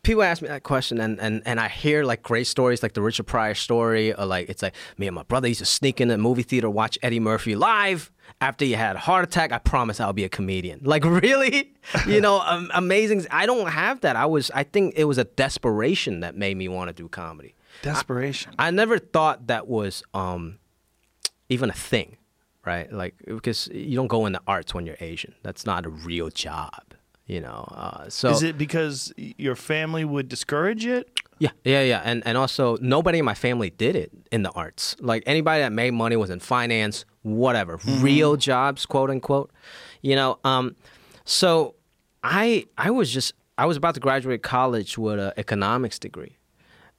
[0.04, 3.02] People ask me that question, and, and, and I hear like great stories, like the
[3.02, 6.08] Richard Pryor story, or like it's like me and my brother used to sneak in
[6.08, 8.12] the movie theater, watch Eddie Murphy live.
[8.42, 10.82] After he had a heart attack, I promise I'll be a comedian.
[10.84, 11.74] Like really,
[12.08, 13.26] you know, um, amazing.
[13.32, 14.16] I don't have that.
[14.16, 17.56] I was, I think it was a desperation that made me want to do comedy.
[17.82, 18.54] Desperation.
[18.60, 20.60] I never thought that was um,
[21.50, 22.18] even a thing,
[22.66, 22.92] right?
[22.92, 25.34] Like because you don't go into arts when you're Asian.
[25.44, 26.89] That's not a real job,
[27.30, 27.66] you know.
[27.72, 31.08] Uh, so Is it because your family would discourage it?
[31.38, 34.96] yeah, yeah, yeah, and and also nobody in my family did it in the arts.
[35.00, 39.52] Like anybody that made money was in finance, whatever, real jobs, quote unquote.
[40.02, 40.76] You know, um,
[41.24, 41.76] so
[42.24, 46.36] I I was just I was about to graduate college with an economics degree,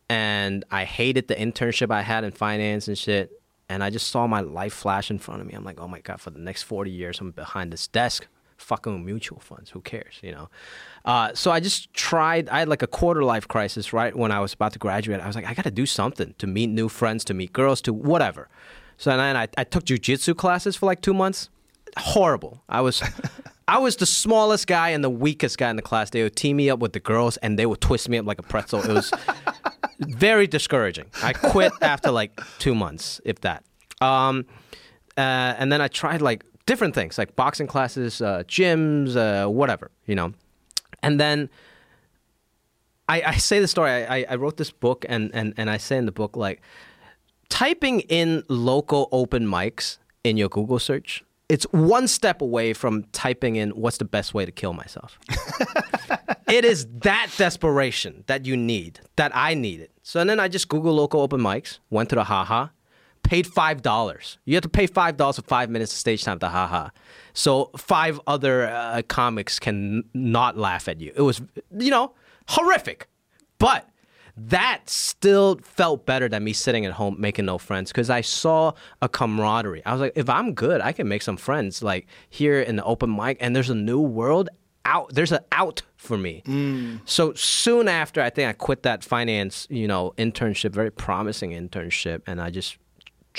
[0.09, 3.33] and I hated the internship I had in finance and shit.
[3.69, 5.55] And I just saw my life flash in front of me.
[5.55, 8.27] I'm like, oh my god, for the next 40 years, I'm behind this desk
[8.61, 9.71] fucking mutual funds.
[9.71, 10.49] Who cares, you know?
[11.05, 12.49] Uh, so I just tried.
[12.49, 15.21] I had like a quarter life crisis right when I was about to graduate.
[15.21, 17.81] I was like, I got to do something to meet new friends, to meet girls,
[17.83, 18.49] to whatever.
[18.97, 21.49] So then I, I took jujitsu classes for like two months.
[21.97, 22.63] Horrible.
[22.69, 23.03] I was.
[23.69, 26.11] I was the smallest guy and the weakest guy in the class.
[26.11, 28.41] They would team me up with the girls and they would twist me up like
[28.41, 28.81] a pretzel.
[28.83, 29.13] It was
[30.01, 31.07] very discouraging.
[31.23, 33.63] I quit after like two months, if that.
[34.01, 34.47] Um,
[35.17, 39.91] uh, and then I tried like different things, like boxing classes, uh, gyms, uh, whatever,
[40.07, 40.33] you know.
[41.03, 41.49] And then
[43.09, 43.91] I, I say the story.
[43.91, 46.61] I, I- I wrote this book, and, and, and I say in the book, like,
[47.49, 53.57] typing in local open mics in your Google search, it's one step away from typing
[53.57, 55.19] in what's the best way to kill myself.
[56.49, 59.91] it is that desperation that you need, that I needed.
[60.05, 62.69] So and then I just Google local open mics, went to the haha,
[63.23, 64.39] paid five dollars.
[64.45, 66.89] You have to pay five dollars for five minutes of stage time the haha.
[67.33, 71.13] So five other uh, comics can not laugh at you.
[71.15, 71.41] It was,
[71.77, 72.15] you know,
[72.49, 73.09] horrific.
[73.59, 73.87] But
[74.37, 78.73] that still felt better than me sitting at home making no friends because I saw
[79.03, 79.85] a camaraderie.
[79.85, 82.85] I was like, if I'm good, I can make some friends like here in the
[82.85, 84.49] open mic, and there's a new world
[84.87, 85.15] out.
[85.15, 86.43] There's an out for me.
[87.05, 92.23] So soon after, I think I quit that finance, you know, internship, very promising internship,
[92.27, 92.79] and I just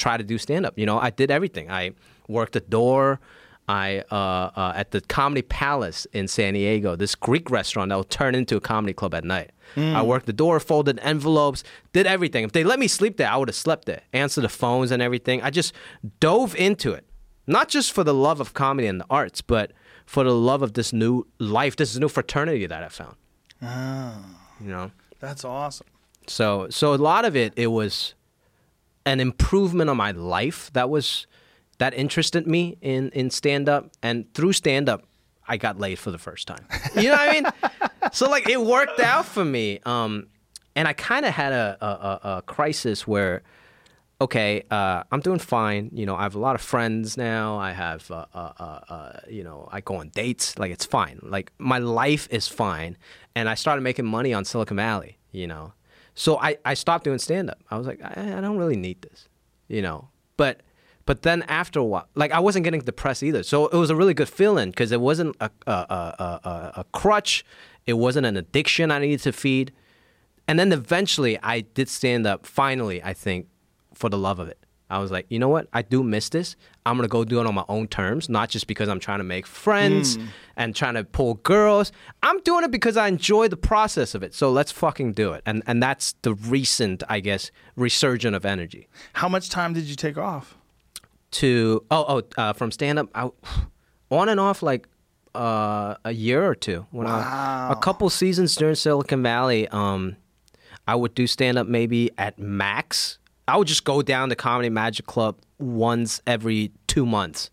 [0.01, 0.73] try to do stand up.
[0.77, 1.69] You know, I did everything.
[1.71, 1.91] I
[2.27, 3.19] worked the door.
[3.67, 4.15] I uh,
[4.61, 8.57] uh, at the Comedy Palace in San Diego, this Greek restaurant that will turn into
[8.57, 9.51] a comedy club at night.
[9.77, 11.63] I worked the door, folded envelopes,
[11.93, 12.43] did everything.
[12.43, 14.01] If they let me sleep there, I would have slept there.
[14.11, 15.41] Answered the phones and everything.
[15.41, 15.71] I just
[16.19, 17.05] dove into it,
[17.47, 19.71] not just for the love of comedy and the arts, but
[20.05, 23.15] for the love of this new life, this new fraternity that I found.
[24.59, 24.91] You know.
[25.21, 25.87] That's awesome.
[26.27, 28.15] So so a lot of it it was
[29.05, 31.27] an improvement on my life that was
[31.77, 35.03] that interested me in in stand up and through stand up
[35.47, 36.65] I got laid for the first time.
[36.95, 37.45] You know what I mean?
[38.13, 39.79] so like it worked out for me.
[39.85, 40.27] Um
[40.75, 43.43] and I kind of had a, a, a, crisis where
[44.21, 45.89] okay, uh, I'm doing fine.
[45.93, 47.57] You know, I have a lot of friends now.
[47.57, 50.59] I have, uh, uh, uh, uh, you know, I go on dates.
[50.59, 51.19] Like, it's fine.
[51.23, 52.97] Like, my life is fine.
[53.35, 55.73] And I started making money on Silicon Valley, you know.
[56.15, 57.59] So I, I stopped doing stand up.
[57.69, 59.27] I was like, I, I don't really need this,
[59.67, 60.09] you know.
[60.37, 60.61] But
[61.05, 63.43] but then after a while, like I wasn't getting depressed either.
[63.43, 66.85] So it was a really good feeling because it wasn't a, a, a, a, a
[66.93, 67.45] crutch.
[67.85, 69.71] It wasn't an addiction I needed to feed.
[70.47, 73.47] And then eventually I did stand up finally, I think,
[73.93, 74.59] for the love of it.
[74.91, 75.67] I was like, you know what?
[75.73, 76.55] I do miss this.
[76.85, 79.23] I'm gonna go do it on my own terms, not just because I'm trying to
[79.23, 80.17] make friends
[80.57, 81.91] and trying to pull girls.
[82.21, 84.33] I'm doing it because I enjoy the process of it.
[84.33, 85.41] So let's fucking do it.
[85.45, 88.87] And and that's the recent, I guess, resurgence of energy.
[89.13, 90.57] How much time did you take off?
[91.31, 93.29] To oh oh uh, from stand up, I,
[94.09, 94.87] on and off like
[95.33, 96.85] uh, a year or two.
[96.91, 100.17] When I, a couple seasons during Silicon Valley, um,
[100.87, 103.17] I would do stand up maybe at max.
[103.47, 107.49] I would just go down to Comedy Magic Club once every two months,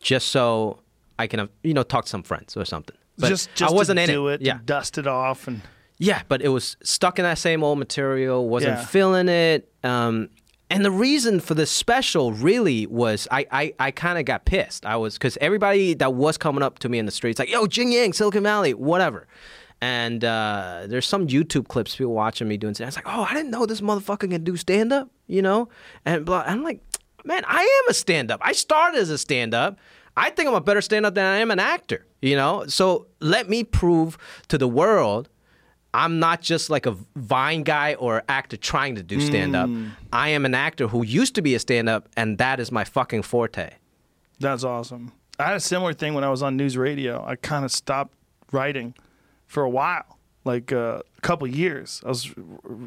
[0.00, 0.80] just so
[1.18, 2.96] I can, you know, talk to some friends or something.
[3.18, 4.46] But just just I wasn't to do it, it.
[4.46, 5.62] Yeah, dust it off, and
[5.98, 8.48] yeah, but it was stuck in that same old material.
[8.48, 8.84] Wasn't Yeah.
[8.84, 9.72] feeling it.
[9.82, 10.28] Um,
[10.68, 14.84] and the reason for this special really was I I, I kind of got pissed.
[14.84, 17.66] I was because everybody that was coming up to me in the streets like, "Yo,
[17.66, 19.26] Jian Yang, Silicon Valley, whatever."
[19.80, 22.74] And uh, there's some YouTube clips people watching me doing.
[22.74, 25.42] stand- I was like, "Oh, I didn't know this motherfucker can do stand up," you
[25.42, 25.68] know.
[26.04, 26.80] And blah, I'm like,
[27.24, 28.40] "Man, I am a stand up.
[28.42, 29.78] I started as a stand up."
[30.18, 32.64] I think I'm a better stand up than I am an actor, you know?
[32.68, 34.16] So let me prove
[34.48, 35.28] to the world
[35.96, 39.70] I'm not just like a Vine guy or actor trying to do stand up.
[40.12, 42.84] I am an actor who used to be a stand up, and that is my
[42.84, 43.70] fucking forte.
[44.38, 45.12] that's awesome.
[45.38, 47.26] I had a similar thing when I was on NewsRadio.
[47.26, 48.14] I kind of stopped
[48.52, 48.94] writing
[49.46, 50.18] for a while.
[50.44, 52.02] like uh, a couple years.
[52.04, 52.34] I was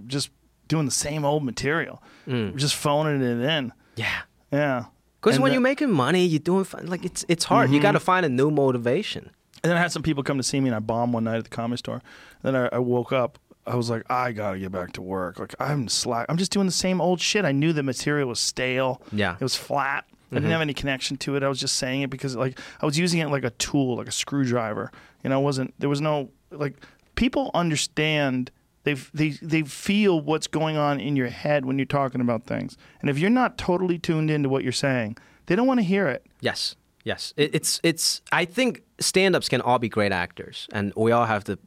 [0.06, 0.30] just
[0.70, 2.56] doing the same old material, mm.
[2.56, 3.74] just phoning it in.
[3.98, 4.22] Yeah.
[4.54, 4.86] Yeah.
[5.20, 6.88] Because when the- you're making money, you're doing fun.
[6.88, 7.70] like it's it's hard.
[7.70, 7.84] You mm-hmm.
[7.84, 9.32] got to find a new motivation.
[9.62, 11.36] And then I had some people come to see me, and I bombed one night
[11.36, 12.02] at the comedy store.
[12.44, 13.38] Then I, I woke up.
[13.68, 15.38] I was like, I gotta get back to work.
[15.38, 16.28] Like I'm slack.
[16.30, 17.44] I'm just doing the same old shit.
[17.44, 19.02] I knew the material was stale.
[19.12, 19.36] Yeah.
[19.36, 20.06] it was flat.
[20.08, 20.52] I didn't mm-hmm.
[20.52, 21.44] have any connection to it.
[21.44, 24.08] I was just saying it because like I was using it like a tool, like
[24.08, 24.92] a screwdriver.
[25.24, 26.76] You know, it wasn't there was no like
[27.16, 28.52] people understand.
[28.84, 32.78] They they they feel what's going on in your head when you're talking about things.
[33.02, 36.08] And if you're not totally tuned into what you're saying, they don't want to hear
[36.08, 36.26] it.
[36.40, 37.34] Yes, yes.
[37.36, 38.22] It, it's it's.
[38.32, 41.60] I think stand-ups can all be great actors, and we all have the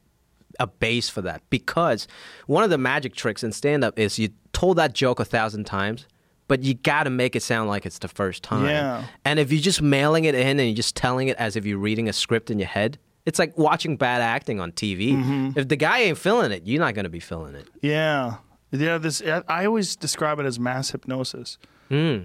[0.61, 2.07] a base for that because
[2.47, 6.07] one of the magic tricks in stand-up is you told that joke a thousand times.
[6.49, 8.67] But you got to make it sound like it's the first time.
[8.67, 9.05] Yeah.
[9.25, 11.79] And if you're just mailing it in and you're just telling it as if you're
[11.79, 15.13] reading a script in your head, it's like watching bad acting on TV.
[15.13, 15.59] Mm-hmm.
[15.59, 17.69] If the guy ain't feeling it, you're not going to be feeling it.
[17.81, 18.37] Yeah,
[18.71, 18.99] yeah.
[18.99, 21.59] This I I always describe it as mass hypnosis.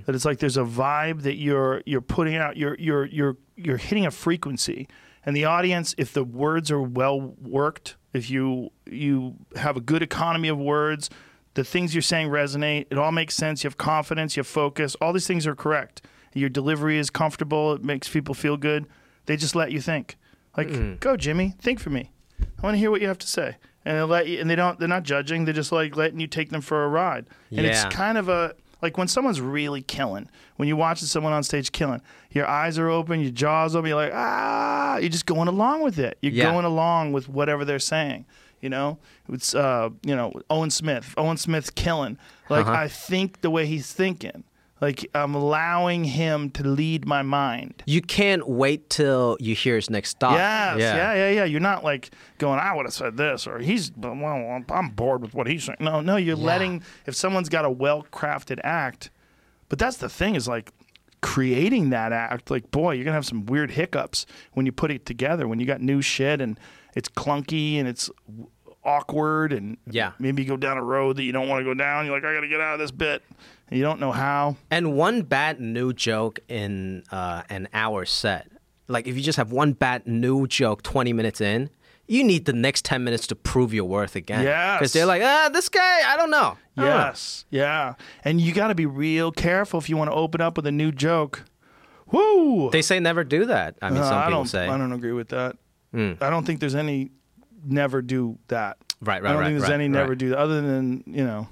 [0.06, 2.58] That it's like there's a vibe that you're you're putting out.
[2.58, 4.88] You're you're you're you're hitting a frequency,
[5.26, 10.02] and the audience, if the words are well worked, if you you have a good
[10.02, 11.10] economy of words,
[11.56, 12.86] the things you're saying resonate.
[12.90, 13.64] It all makes sense.
[13.64, 14.38] You have confidence.
[14.38, 14.96] You have focus.
[15.02, 16.02] All these things are correct.
[16.34, 17.74] Your delivery is comfortable.
[17.74, 18.88] It makes people feel good.
[19.26, 20.18] They just let you think.
[20.58, 21.54] Like, go, Jimmy.
[21.62, 22.12] Think for me.
[22.42, 23.58] I want to hear what you have to say.
[23.86, 24.78] And they let you, and they don't.
[24.80, 25.46] They're not judging.
[25.46, 27.28] They're just like letting you take them for a ride.
[27.52, 27.90] And it's Yeah.
[27.90, 30.30] kind of a like when someone's really killing.
[30.58, 32.02] When you're watching someone on stage killing,
[32.32, 33.88] your eyes are open, your jaws open.
[33.90, 34.98] You're like ah.
[34.98, 36.18] You're just going along with it.
[36.22, 36.52] You're Yeah.
[36.52, 38.26] going along with whatever they're saying.
[38.60, 38.98] You know,
[39.32, 41.14] it's uh, you know Owen Smith.
[41.16, 42.18] Owen Smith's killing.
[42.50, 42.74] Like Uh-huh.
[42.76, 44.44] I think the way he's thinking.
[44.80, 47.82] Like I'm allowing him to lead my mind.
[47.88, 50.34] You can't wait till you hear his next stop.
[50.34, 51.14] Yes, yeah.
[51.16, 54.90] yeah, yeah, You're not like going, I would have said this, or he's, well, I'm
[54.90, 55.78] bored with what he's saying.
[55.80, 59.10] No, no, you're letting, if someone's got a well crafted act,
[59.70, 60.72] but that's the thing is like
[61.22, 64.92] creating that act, like, boy, you're going to have some weird hiccups when you put
[64.92, 66.60] it together, when you got new shit and
[66.96, 68.12] it's clunky and it's
[68.84, 70.12] awkward and Yeah.
[70.20, 72.06] maybe you go down a road that you don't want to go down.
[72.06, 73.24] You're like, I got to get out of this bit.
[73.70, 74.56] You don't know how.
[74.72, 78.48] And one bad new joke in uh, an hour set,
[78.88, 81.70] like if you just have one bad new joke 20 minutes in,
[82.08, 84.44] you need the next 10 minutes to prove your worth again.
[84.44, 84.80] Yes.
[84.80, 86.58] Because they're like, ah, this guy, I don't know.
[86.78, 87.96] I don't know." Yes, yeah.
[88.24, 90.72] And you got to be real careful if you want to open up with a
[90.72, 91.44] new joke.
[92.12, 92.70] Woo!
[92.72, 93.76] They say never do that.
[93.82, 94.48] I mean, Uh, some I people don't.
[94.48, 94.68] say.
[94.68, 95.58] I don't agree with that.
[95.94, 97.10] I don't think there's any
[97.66, 98.78] never do that.
[99.02, 101.04] Right, I right, I don't right, think there's right, any never do that other than
[101.08, 101.48] you know.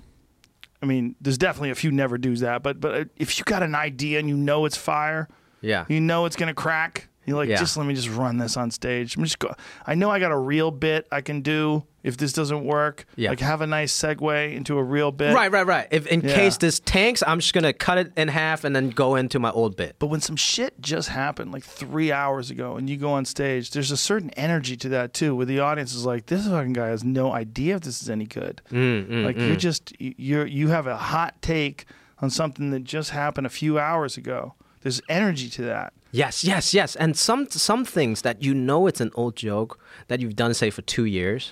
[0.82, 3.76] I mean, there's definitely a few never do's that, but but if you got an
[3.76, 5.28] idea and you know it's fire,
[5.62, 5.86] Yeah.
[5.88, 7.08] you know it's gonna crack.
[7.26, 7.58] You're like, Yeah.
[7.58, 9.16] just let me just run this on stage.
[9.18, 9.54] I'm just go.
[9.86, 13.06] I know I got a real bit I can do if this doesn't work.
[13.16, 13.30] Yeah.
[13.30, 15.34] Like have a nice segue into a real bit.
[15.34, 15.88] Right, right, right.
[15.90, 16.36] If in Yeah.
[16.36, 19.50] case this tanks, I'm just gonna cut it in half and then go into my
[19.52, 19.96] old bit.
[19.98, 23.72] But when some shit just happened like three hours ago and you go on stage,
[23.72, 26.90] there's a certain energy to that too, where the audience is like, this fucking guy
[26.90, 28.62] has no idea if this is any good.
[28.72, 31.86] Mm, like you're just you're you have a hot take
[32.22, 34.54] on something that just happened a few hours ago.
[34.82, 35.94] There's energy to that.
[36.16, 36.96] Yes, yes, yes.
[36.96, 40.70] And some some things that you know it's an old joke that you've done say
[40.70, 41.52] for two years,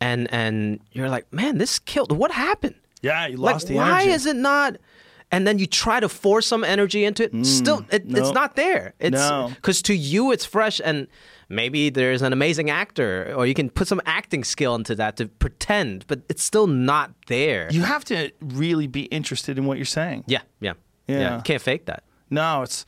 [0.00, 2.12] and and you're like, man, this killed.
[2.12, 2.74] What happened?
[3.02, 4.10] Yeah, you Like, lost the why energy.
[4.16, 4.76] is it not?
[5.30, 7.32] And then you try to force some energy into it.
[7.32, 8.18] Mm, still, it, no.
[8.20, 8.92] it's not there.
[9.00, 9.50] It's No.
[9.54, 11.06] because to you it's fresh, and
[11.48, 15.26] maybe there's an amazing actor, or you can put some acting skill into that to
[15.26, 17.68] pretend, but it's still not there.
[17.72, 20.24] You have to really be interested in what you're saying.
[20.28, 20.74] yeah, yeah,
[21.08, 21.36] Yeah.
[21.36, 22.02] You can't fake that.
[22.30, 22.84] No, it's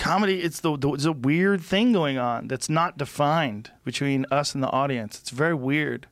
[0.00, 0.40] comedy.
[0.40, 4.62] It's the, the it's a weird thing going on that's not defined between us and
[4.62, 5.18] the audience.
[5.20, 6.06] It's very weird.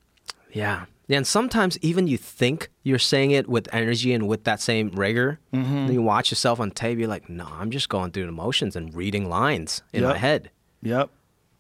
[0.53, 0.85] Yeah.
[1.09, 4.91] Yeah, and sometimes even you think you're saying it with energy and with that same
[4.91, 5.41] rigor.
[5.55, 5.87] Mm-hmm.
[5.87, 8.77] Then you watch yourself on tape, you're like, no, I'm just going through the motions
[8.77, 10.11] and reading lines in Yep.
[10.13, 10.51] my head.
[10.83, 11.09] Yep.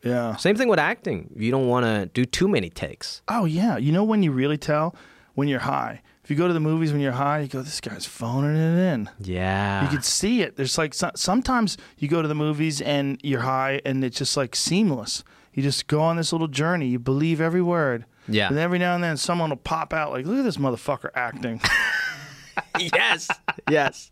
[0.05, 0.36] Yeah.
[0.36, 1.32] Same thing with acting.
[1.34, 3.22] You don't want to do too many takes.
[3.26, 4.94] Oh yeah, you know when you really tell
[5.34, 6.02] when you're high.
[6.28, 8.78] If you go to the movies when you're high, you go, "This guy's phoning it
[8.92, 9.82] in." Yeah.
[9.84, 10.56] You can see it.
[10.56, 14.36] There's like so- sometimes you go to the movies and you're high, and it's just
[14.36, 15.24] like seamless.
[15.55, 16.86] You just go on this little journey.
[16.88, 18.05] You believe every word.
[18.28, 18.48] Yeah.
[18.48, 21.62] And every now and then, someone will pop out like, "Look at this motherfucker acting."
[22.78, 23.30] yes.
[23.70, 24.10] yes.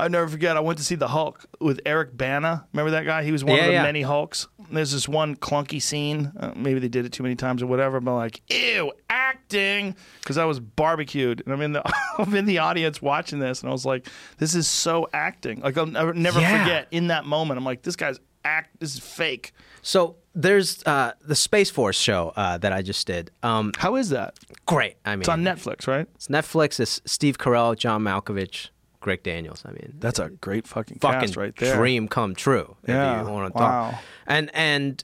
[0.00, 0.56] I never forget.
[0.56, 2.66] I went to see the Hulk with Eric Bana.
[2.72, 3.22] Remember that guy?
[3.22, 3.82] He was one Yeah, of the yeah.
[3.82, 4.48] many Hulks.
[4.70, 6.32] There's this one clunky scene.
[6.38, 8.00] Uh, maybe they did it too many times or whatever.
[8.00, 11.82] But like, ew, acting, because I was barbecued and I'm in the
[12.18, 14.08] I'm in the audience watching this, and I was like,
[14.38, 15.60] this is so acting.
[15.60, 16.58] Like I'll never, never Yeah.
[16.64, 17.58] forget in that moment.
[17.58, 18.78] I'm like, this guy's act.
[18.80, 19.52] This is fake.
[19.82, 23.30] So there's uh, the Space Force show uh, that I just did.
[23.42, 24.38] Um, How is that?
[24.66, 24.96] great.
[25.04, 26.06] I mean, It's on Netflix, right?
[26.14, 26.78] It's Netflix.
[26.78, 28.68] It's Steve Carell, John Malkovich,
[29.00, 29.62] Greg Daniels.
[29.66, 31.76] I mean, That's a great fucking, fucking cast right there.
[31.76, 32.76] dream come true.
[32.86, 33.48] Yeah, If you wow.
[33.90, 33.94] talk.
[34.26, 35.02] And and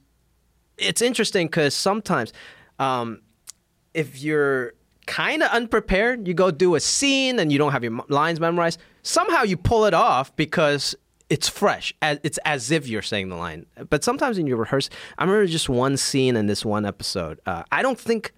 [0.78, 2.32] it's interesting because sometimes,
[2.78, 3.22] um,
[3.94, 4.74] if you're
[5.06, 8.78] kind of unprepared, you go do a scene and you don't have your lines memorized.
[9.02, 10.94] Somehow you pull it off because
[11.30, 11.94] it's fresh.
[12.02, 13.66] It's as if you're saying the line.
[13.88, 17.40] But sometimes in your rehearse, I remember just one scene in this one episode.
[17.46, 18.32] Uh, I don't think.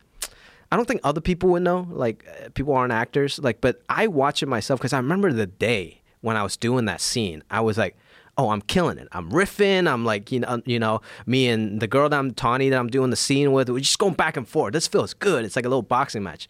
[0.71, 1.87] I don't think other people would know.
[1.91, 3.39] Like uh, people aren't actors.
[3.39, 6.85] Like, but I watch it myself because I remember the day when I was doing
[6.87, 7.43] that scene.
[7.51, 7.97] I was like,
[8.37, 9.09] "Oh, I'm killing it.
[9.13, 9.91] I'm riffing.
[9.91, 12.89] I'm like, you know, you know, me and the girl that I'm Tawny that I'm
[12.89, 13.71] doing the scene with.
[13.71, 14.73] We're just going back and forth.
[14.73, 15.45] This feels good.
[15.45, 16.49] It's like a little boxing match."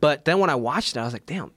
[0.00, 1.52] But then when I watched it, I was like, "Damn."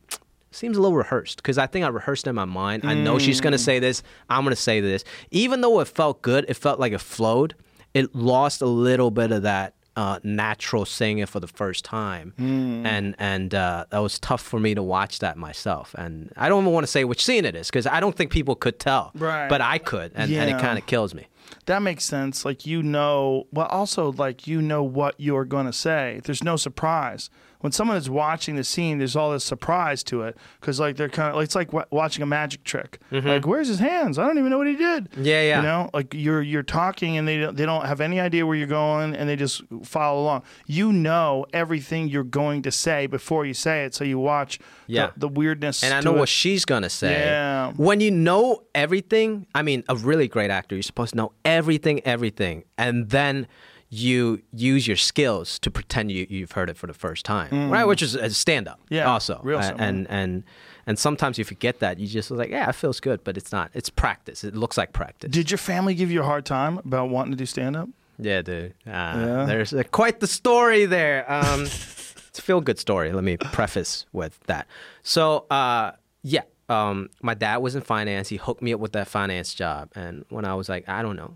[0.51, 2.85] Seems a little rehearsed because I think I rehearsed in my mind.
[2.85, 4.03] I know she's gonna say this.
[4.29, 5.03] I'm gonna say this.
[5.31, 7.55] Even though it felt good, it felt like it flowed.
[7.95, 13.15] It lost a little bit of that uh, natural singing for the first time, and
[13.19, 15.93] and uh, that was tough for me to watch that myself.
[15.97, 18.31] And I don't even want to say which scene it is because I don't think
[18.31, 19.47] people could tell, Right.
[19.47, 21.27] but I could, and, and it kind of kills me.
[21.67, 22.43] That makes sense.
[22.45, 26.21] Like you know, well, also like you know what you're going to say.
[26.23, 27.29] There's no surprise
[27.63, 28.97] when someone is watching the scene.
[28.97, 31.85] There's all this surprise to it because like they're kind of like it's like wa-
[31.91, 32.99] watching a magic trick.
[33.09, 34.19] Like where's his hands?
[34.19, 35.09] I don't even know what he did.
[35.11, 35.23] Mm-hmm.
[35.23, 35.57] Yeah, yeah.
[35.57, 38.55] You know, like you're you're talking and they don't, they don't have any idea where
[38.55, 40.43] you're going and they just follow along.
[40.65, 45.11] You know everything you're going to say before you say it, so you watch Yeah.
[45.15, 45.83] the, the weirdness.
[45.83, 46.19] And I know it.
[46.19, 47.11] what she's gonna say.
[47.13, 47.71] Yeah.
[47.77, 52.01] When you know everything, I mean, a really great actor, you're supposed to know everything,
[52.05, 53.47] everything, and then
[53.93, 57.85] you use your skills to pretend you, you've heard it for the first time, right?
[57.85, 58.95] Which is a stand up, Mm.
[58.97, 59.85] Yeah, Also, real A- simple.
[59.85, 60.43] and and
[60.87, 61.99] and sometimes you forget that.
[61.99, 63.69] You just like, yeah, it feels good, but it's not.
[63.73, 64.43] It's practice.
[64.43, 65.31] It looks like practice.
[65.31, 67.87] Did your family give you a hard time about wanting to do stand up?
[68.19, 68.73] Yeah, dude.
[68.87, 69.45] Uh, Yeah?
[69.45, 71.25] There's uh, quite the story there.
[71.31, 71.61] Um,
[72.29, 73.11] it's a feel good story.
[73.13, 74.65] Let me preface with that.
[75.03, 75.91] So, uh,
[76.23, 78.29] yeah, um, my dad was in finance.
[78.29, 79.89] He hooked me up with that finance job.
[79.95, 81.35] And when I was like, I don't know,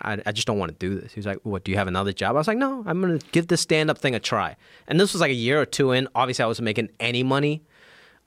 [0.00, 1.12] I, I just don't want to do this.
[1.12, 2.36] He was like, What, do you have another job?
[2.36, 4.56] I was like, No, I'm going to give this stand up thing a try.
[4.88, 6.08] And this was like a year or two in.
[6.14, 7.62] Obviously, I wasn't making any money.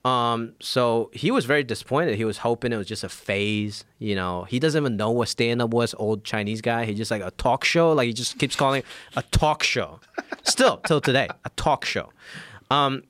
[0.04, 2.14] Um, so he was very disappointed.
[2.16, 3.84] He was hoping it was just a phase.
[3.98, 5.94] You know, he doesn't even know what stand up was.
[5.98, 6.86] Old Chinese guy.
[6.86, 7.92] He just like a talk show.
[7.92, 8.82] Like he just keeps calling
[9.16, 10.00] a talk show.
[10.44, 12.10] Still till today, a talk show.
[12.70, 13.02] Um,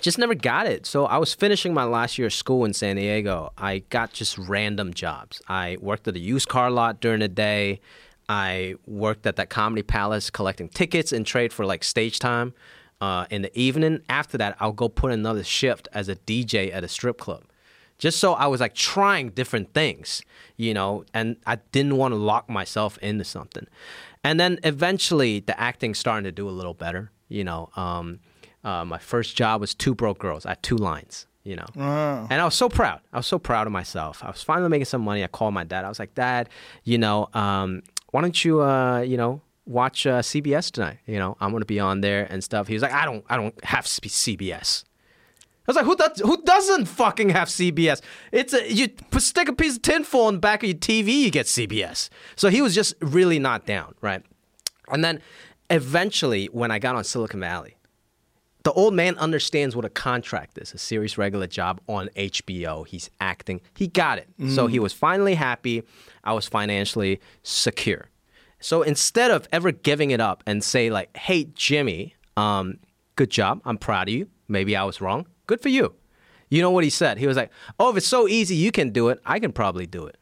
[0.00, 0.86] just never got it.
[0.86, 3.52] So I was finishing my last year of school in San Diego.
[3.56, 5.40] I got just random jobs.
[5.48, 7.80] I worked at a used car lot during the day.
[8.28, 12.54] I worked at that Comedy Palace collecting tickets and trade for like stage time.
[13.00, 16.84] Uh, in the evening, after that, I'll go put another shift as a DJ at
[16.84, 17.44] a strip club.
[17.98, 20.22] Just so I was like trying different things,
[20.56, 23.66] you know, and I didn't want to lock myself into something.
[24.22, 27.70] And then eventually the acting starting to do a little better, you know.
[27.76, 28.20] Um,
[28.64, 30.44] uh, my first job was Two Broke Girls.
[30.46, 31.66] I had two lines, you know.
[32.30, 33.00] And I was so proud.
[33.12, 34.22] I was so proud of myself.
[34.22, 35.24] I was finally making some money.
[35.24, 35.84] I called my dad.
[35.84, 36.48] I was like, Dad,
[36.84, 40.98] you know, um, why don't you, uh, you know, watch uh, CBS tonight?
[41.06, 42.68] You know, I'm gonna be on there and stuff.
[42.68, 44.84] He was like, I don't, I don't have CBS.
[45.66, 48.00] I was like, who does, who doesn't fucking have CBS?
[48.32, 48.88] It's a you
[49.18, 52.08] stick a piece of tinfoil in the back of your TV, you get CBS.
[52.34, 54.22] So he was just really not down, right?
[54.88, 55.20] And then
[55.68, 57.76] eventually, when I got on Silicon Valley,
[58.62, 62.86] the old man understands what a contract is a serious regular job on HBO.
[62.86, 63.60] He's acting.
[63.74, 64.28] He got it.
[64.50, 65.82] So he was finally happy.
[66.24, 68.10] I was financially secure.
[68.60, 72.78] So instead of ever giving it up and say, like, hey, Jimmy, um,
[73.16, 73.62] good job.
[73.64, 74.28] I'm proud of you.
[74.48, 75.26] Maybe I was wrong.
[75.46, 75.94] Good for you.
[76.50, 77.16] You know what he said?
[77.18, 79.20] He was like, oh, if it's so easy, you can do it.
[79.24, 80.16] I can probably do it.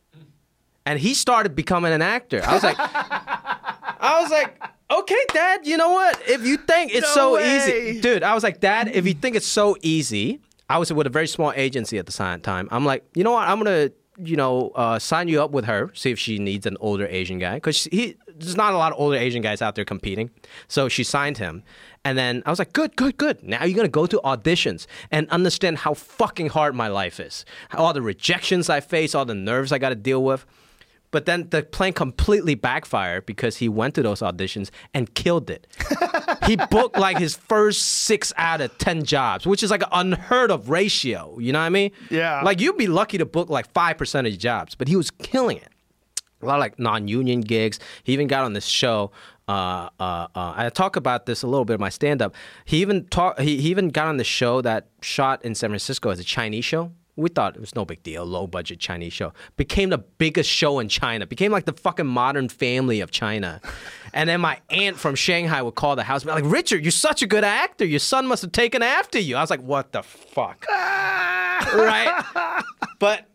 [0.86, 2.42] And he started becoming an actor.
[2.44, 4.60] I was like, I was like,
[4.90, 6.20] okay, Dad, you know what?
[6.26, 7.56] If you think it's No so way.
[7.56, 11.06] easy, dude, I was like, Dad, if you think it's so easy, I was with
[11.06, 12.68] a very small agency at the time.
[12.70, 13.48] I'm like, you know what?
[13.48, 13.90] I'm gonna,
[14.22, 17.38] you know, uh, sign you up with her, see if she needs an older Asian
[17.38, 20.30] guy, because he there's not a lot of older Asian guys out there competing.
[20.68, 21.62] So she signed him,
[22.04, 23.42] and then I was like, good, good, good.
[23.42, 27.44] Now you're gonna go to auditions and understand how fucking hard my life is,
[27.74, 30.44] all the rejections I face, all the nerves I got to deal with.
[31.10, 35.66] But then the plan completely backfired because he went to those auditions and killed it.
[36.46, 40.50] he booked like his first six out of 10 jobs, which is like an unheard
[40.50, 41.38] of ratio.
[41.38, 41.92] You know what I mean?
[42.10, 42.42] Yeah.
[42.42, 45.56] Like you'd be lucky to book like 5% of your jobs, but he was killing
[45.56, 45.68] it.
[46.42, 47.80] A lot of like non union gigs.
[48.04, 49.10] He even got on this show.
[49.48, 52.34] Uh, uh, uh, I talk about this a little bit in my stand up.
[52.64, 56.10] He even talk, he, he even got on the show that shot in San Francisco
[56.10, 59.32] as a Chinese show We thought it was no big deal, low budget Chinese show.
[59.56, 61.26] Became the biggest show in China.
[61.26, 63.60] Became like the fucking modern family of China.
[64.14, 67.20] And then my aunt from Shanghai would call the house, be like, Richard, you're such
[67.22, 67.84] a good actor.
[67.84, 69.36] Your son must have taken after you.
[69.36, 70.64] I was like, what the fuck?
[70.70, 71.68] Ah!
[71.74, 72.64] right?
[72.98, 73.26] But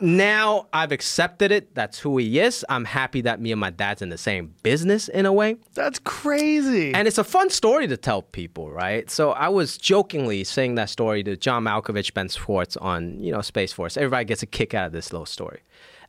[0.00, 1.74] now I've accepted it.
[1.74, 2.64] That's who he is.
[2.68, 5.56] I'm happy that me and my dad's in the same business in a way.
[5.74, 6.92] That's crazy.
[6.94, 9.10] And it's a fun story to tell people, right?
[9.10, 13.40] So I was jokingly saying that story to John Malkovich, Ben Schwartz on, you know,
[13.40, 13.96] Space Force.
[13.96, 15.60] Everybody gets a kick out of this little story.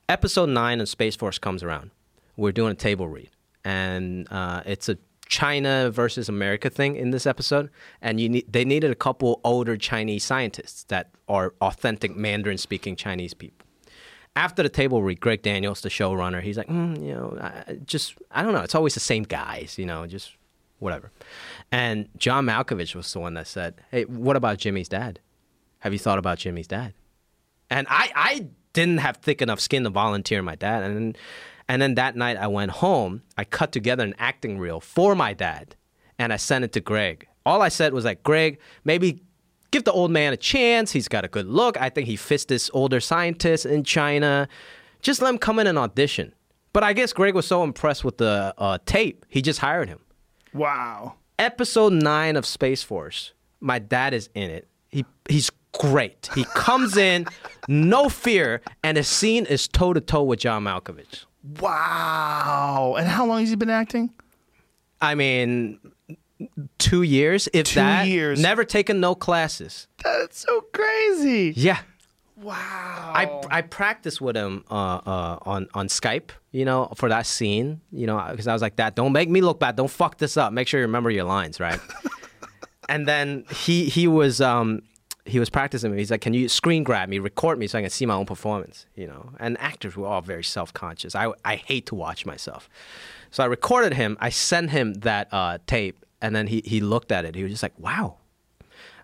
[0.10, 1.92] Episode nine of Space Force comes around.
[2.38, 3.30] We're doing a table read,
[3.64, 4.98] and uh, it's a
[5.28, 7.70] China versus America thing in this episode,
[8.02, 12.96] and you need, they needed a couple older Chinese scientists that are authentic Mandarin speaking
[12.96, 13.65] Chinese people.
[14.36, 18.16] After the table read, Greg Daniels, the showrunner, he's like, mm, you know, I, just
[18.32, 18.62] I don't know.
[18.62, 20.36] It's always the same guys, you know, just
[20.80, 21.12] whatever.
[21.72, 25.20] And John Malkovich was the one that said, "Hey, what about Jimmy's dad?
[25.80, 26.94] Have you thought about Jimmy's dad?"
[27.70, 31.18] And I I didn't have thick enough skin to volunteer my dad, and
[31.68, 33.24] and then that night I went home.
[33.38, 35.76] I cut together an acting reel for my dad,
[36.20, 37.28] and I sent it to Greg.
[37.46, 39.22] All I said was like, Greg, maybe
[39.76, 40.94] give the old man a chance.
[40.94, 41.80] He's got a good look.
[41.80, 44.48] I think he fits this older scientist in China.
[45.02, 46.34] Just let him come in and audition.
[46.72, 50.00] But I guess Greg was so impressed with the uh, tape, he just hired him.
[50.54, 51.16] wow.
[51.38, 53.34] Episode nine of Space Force.
[53.60, 54.70] My dad is in it.
[54.88, 56.30] He he's great.
[56.34, 57.26] He comes in,
[57.68, 61.26] no fear, and the scene is toe to toe with John Malkovich.
[61.60, 62.96] Wow.
[62.98, 64.12] And how long has he been acting?
[65.02, 65.78] I mean,
[66.78, 68.08] two years, if Two that.
[68.08, 68.42] years.
[68.42, 69.88] Never taken no classes.
[70.04, 71.54] That's so crazy.
[71.56, 71.80] Yeah.
[72.38, 72.54] Wow.
[73.16, 74.74] I, I practiced with him uh,
[75.06, 78.76] uh, on on Skype, you know, for that scene, you know, because I was like,
[78.76, 79.78] "That don't make me look bad.
[79.78, 80.52] Don't fuck this up.
[80.52, 81.80] Make sure you remember your lines, right?"
[82.90, 84.82] and then he he was um
[85.24, 85.98] he was practicing.
[85.98, 88.26] He's like, "Can you screen grab me, record me, so I can see my own
[88.26, 91.16] performance?" You know, and actors were all very self conscious.
[91.16, 92.70] I I hate to watch myself,
[93.32, 94.18] so I recorded him.
[94.20, 97.36] I sent him that uh, tape, and then he he looked at it.
[97.36, 98.18] He was just like, "Wow,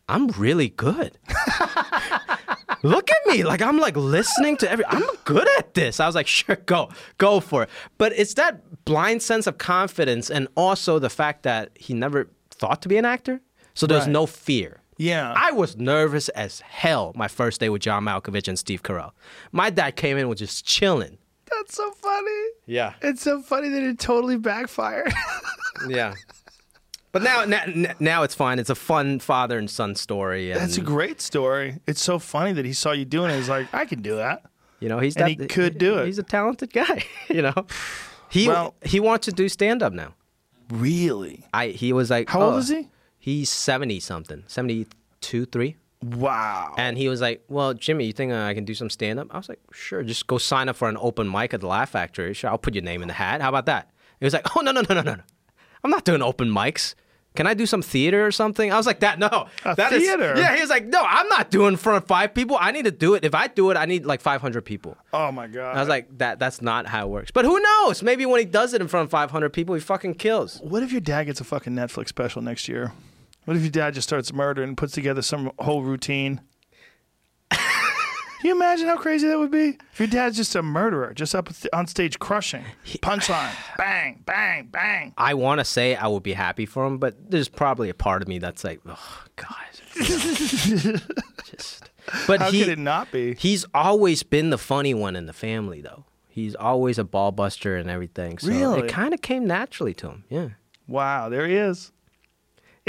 [0.10, 1.18] I'm really good."
[2.84, 3.44] Look at me.
[3.44, 6.00] Like I'm like listening to every I'm good at this.
[6.00, 6.90] I was like, sure, go.
[7.20, 7.70] Go for it.
[8.00, 12.82] But it's that blind sense of confidence and also the fact that he never thought
[12.82, 13.40] to be an actor.
[13.76, 14.12] So there's Right.
[14.12, 14.82] no fear.
[14.98, 15.32] Yeah.
[15.36, 19.12] I was nervous as hell my first day with John Malkovich and Steve Carell.
[19.52, 21.20] My dad came in was just chilling.
[21.52, 22.46] That's so funny.
[22.66, 22.94] Yeah.
[23.04, 25.14] It's so funny that it totally backfired.
[25.88, 26.14] Yeah.
[27.12, 28.58] But now, now, now it's fine.
[28.60, 30.52] It's a fun father and son story.
[30.52, 31.80] And, That's a great story.
[31.86, 33.36] It's so funny that he saw you doing it.
[33.36, 34.44] He's like, I can do that.
[34.80, 36.06] You know, he's And that, he could do it.
[36.08, 37.04] He's a talented guy.
[37.30, 37.54] You know,
[38.30, 40.14] he Well- he wants to do stand up now.
[40.70, 41.46] Really?
[41.54, 42.90] I he was like, How old "Oh." is he?
[43.20, 44.88] He's seventy something, seventy
[45.20, 45.76] two, three.
[46.02, 46.74] Wow.
[46.78, 49.38] And he was like, "Well, Jimmy, you think I can do some stand up?" I
[49.38, 52.34] was like, "Sure, just go sign up for an open mic at the Laugh Factory.
[52.34, 53.42] Sure, I'll put your name in the hat.
[53.42, 55.22] How about that?" He was like, "Oh no, no, no, no, no, no!
[55.84, 56.96] I'm not doing open mics.
[57.34, 60.04] Can I do some theater or something?" I was like, "That no, A that is-
[60.04, 60.34] theater?
[60.38, 62.58] yeah, he was like, "No, I'm not doing in front of five people.
[62.60, 63.24] I need to do it.
[63.24, 65.76] If I do it, I need like 500 people." oh my god.
[65.76, 68.04] I was like, "That that's not how it works." But who knows?
[68.04, 70.60] Maybe when he does it in front of 500 people, he fucking kills.
[70.62, 72.92] what if your dad gets a fucking Netflix special next year?
[73.46, 76.42] What if your dad just starts murdering and puts together some whole routine?
[78.42, 79.78] Can you imagine how crazy that would be?
[79.94, 85.14] If your dad's just a murderer, just up on stage crushing, punchline, bang, bang, bang.
[85.16, 88.24] I want to say I would be happy for him, but there's probably a part
[88.24, 89.56] of me that's like, oh, God.
[91.46, 91.92] Just.
[92.26, 93.36] But How he, could it not be?
[93.36, 96.06] he's always been the funny one in the family, though.
[96.28, 98.40] He's always a ball buster and everything.
[98.40, 98.80] So Really?
[98.82, 100.24] it kind of came naturally to him.
[100.30, 100.48] Yeah.
[100.88, 101.92] Wow, there he is.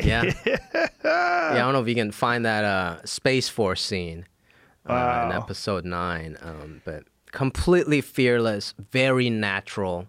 [0.02, 0.32] Yeah.
[0.46, 0.56] yeah.
[1.04, 4.24] I don't know if you can find that uh, Space Force scene
[4.86, 10.06] uh, in episode nine, um, but completely fearless, very natural.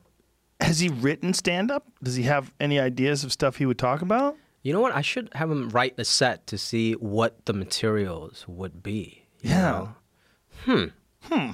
[0.60, 1.86] Has he written stand up?
[2.02, 4.36] Does he have any ideas of stuff he would talk about?
[4.62, 4.96] You know what?
[4.96, 9.26] I should have him write a set to see what the materials would be.
[9.42, 9.88] you Yeah.
[10.66, 10.90] know?
[11.24, 11.52] Hmm.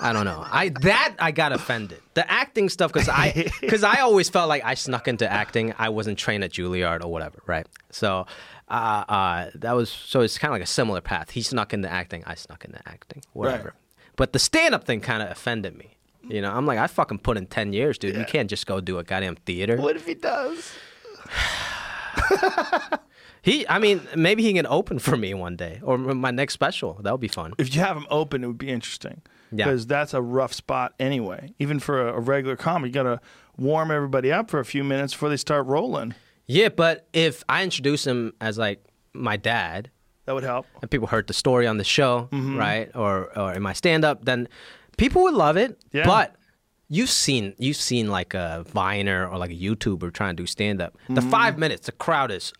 [0.00, 0.44] I don't know.
[0.44, 2.00] I that I got offended.
[2.14, 5.74] The acting stuff because I because I always felt like I snuck into acting.
[5.78, 7.66] I wasn't trained at Juilliard or whatever, right?
[7.90, 8.26] So
[8.68, 11.30] uh, uh, that was so it's kind of like a similar path.
[11.30, 12.24] He snuck into acting.
[12.26, 13.22] I snuck into acting.
[13.32, 13.64] Whatever.
[13.64, 13.74] Right.
[14.16, 15.96] But the stand up thing kind of offended me.
[16.26, 18.16] You know, I'm like, I fucking put in ten years, dude.
[18.16, 19.76] You can't just go do a goddamn theater.
[19.76, 20.72] What if he does?
[23.44, 26.94] He, I mean, maybe he can open for me one day or my next special.
[27.02, 27.52] That would be fun.
[27.58, 29.20] If you have him open, it would be interesting.
[29.56, 29.66] Yeah.
[29.66, 31.54] Because that's a rough spot anyway.
[31.58, 33.20] Even for a, a regular comedy, you got to
[33.56, 36.14] warm everybody up for a few minutes before they start rolling.
[36.46, 39.90] Yeah, but if I introduce him as like my dad,
[40.26, 40.66] that would help.
[40.82, 42.56] and people heard the story on the show, mm-hmm.
[42.56, 44.48] right, or or in my stand up, then
[44.96, 45.78] people would love it.
[45.92, 46.04] Yeah.
[46.04, 46.34] But
[46.88, 50.82] you've seen you've seen like a Viner or like a YouTuber trying to do stand
[50.82, 50.96] up.
[51.08, 51.30] The mm-hmm.
[51.30, 52.52] five minutes, the crowd is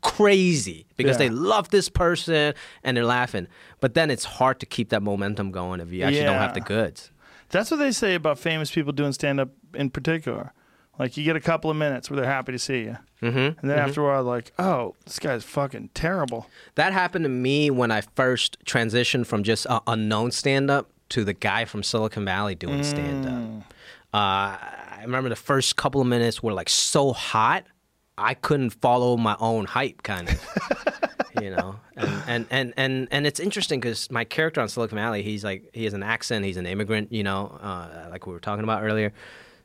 [0.00, 1.28] crazy because Yeah.
[1.28, 2.54] they love this person
[2.84, 3.46] and they're laughing.
[3.80, 6.60] But then it's hard to keep that momentum going if you actually don't have the
[6.60, 7.10] goods.
[7.50, 10.52] That's what they say about famous people doing stand up in particular.
[10.98, 13.70] Like you get a couple of minutes where they're happy to see you, mm-hmm, and
[13.70, 16.46] then after a while, like, oh, this guy's fucking terrible.
[16.74, 21.24] That happened to me when I first transitioned from just a unknown stand up to
[21.24, 23.72] the guy from Silicon Valley doing stand up.
[24.14, 27.64] Uh, I remember the first couple of minutes were like so hot,
[28.18, 31.02] I couldn't follow my own hype, kind of.
[31.40, 35.22] you know, and and and and, and it's interesting because my character on Silicon Valley,
[35.22, 38.40] he's like he has an accent, he's an immigrant, you know, uh, like we were
[38.40, 39.12] talking about earlier.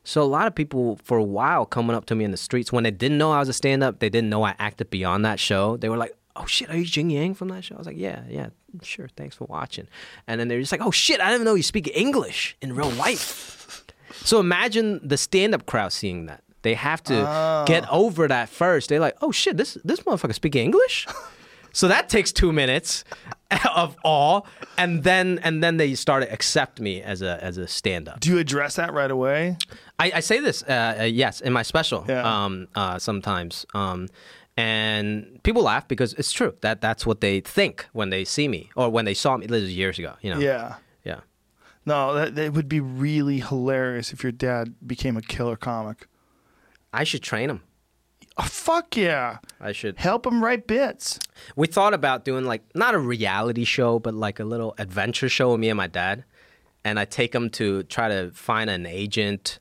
[0.04, 2.72] So a lot of people for a while coming up to me in the streets
[2.72, 5.24] when they didn't know I was a stand up, they didn't know I acted beyond
[5.26, 5.76] that show.
[5.76, 7.98] They were like, "Oh shit, are you Jian Yang from that show?" I was like,
[7.98, 8.48] "Yeah, yeah,
[8.82, 9.08] sure.
[9.16, 9.86] Thanks for watching."
[10.26, 12.90] And then they're just like, "Oh shit, I didn't know you speak English in real
[12.90, 13.84] life."
[14.14, 16.42] so imagine the stand up crowd seeing that.
[16.62, 18.88] They have to get over that first.
[18.88, 21.06] They're like, "Oh shit, this this motherfucker speak English."
[21.72, 23.04] So that takes two minutes
[23.74, 24.40] of awe,
[24.76, 28.20] and then and then they start to accept me as a as a stand up.
[28.20, 29.56] Do you address that right away?
[29.98, 32.04] I, I say this, uh, uh, yes, in my special.
[32.08, 32.22] Yeah.
[32.22, 34.08] Um, uh, sometimes, um,
[34.56, 38.70] and people laugh because it's true that that's what they think when they see me
[38.74, 39.46] or when they saw me.
[39.46, 40.40] This is years ago, you know.
[40.40, 40.76] Yeah.
[41.04, 41.20] Yeah.
[41.86, 46.06] No, that, that would be really hilarious if your dad became a killer comic.
[46.92, 47.62] I should train them.
[48.36, 49.38] Oh, fuck yeah.
[49.60, 49.98] I should.
[49.98, 51.18] Help him write bits.
[51.56, 55.50] We thought about doing like not a reality show, but like a little adventure show
[55.52, 56.24] with me and my dad,
[56.84, 59.58] and I take him to try to find an agent,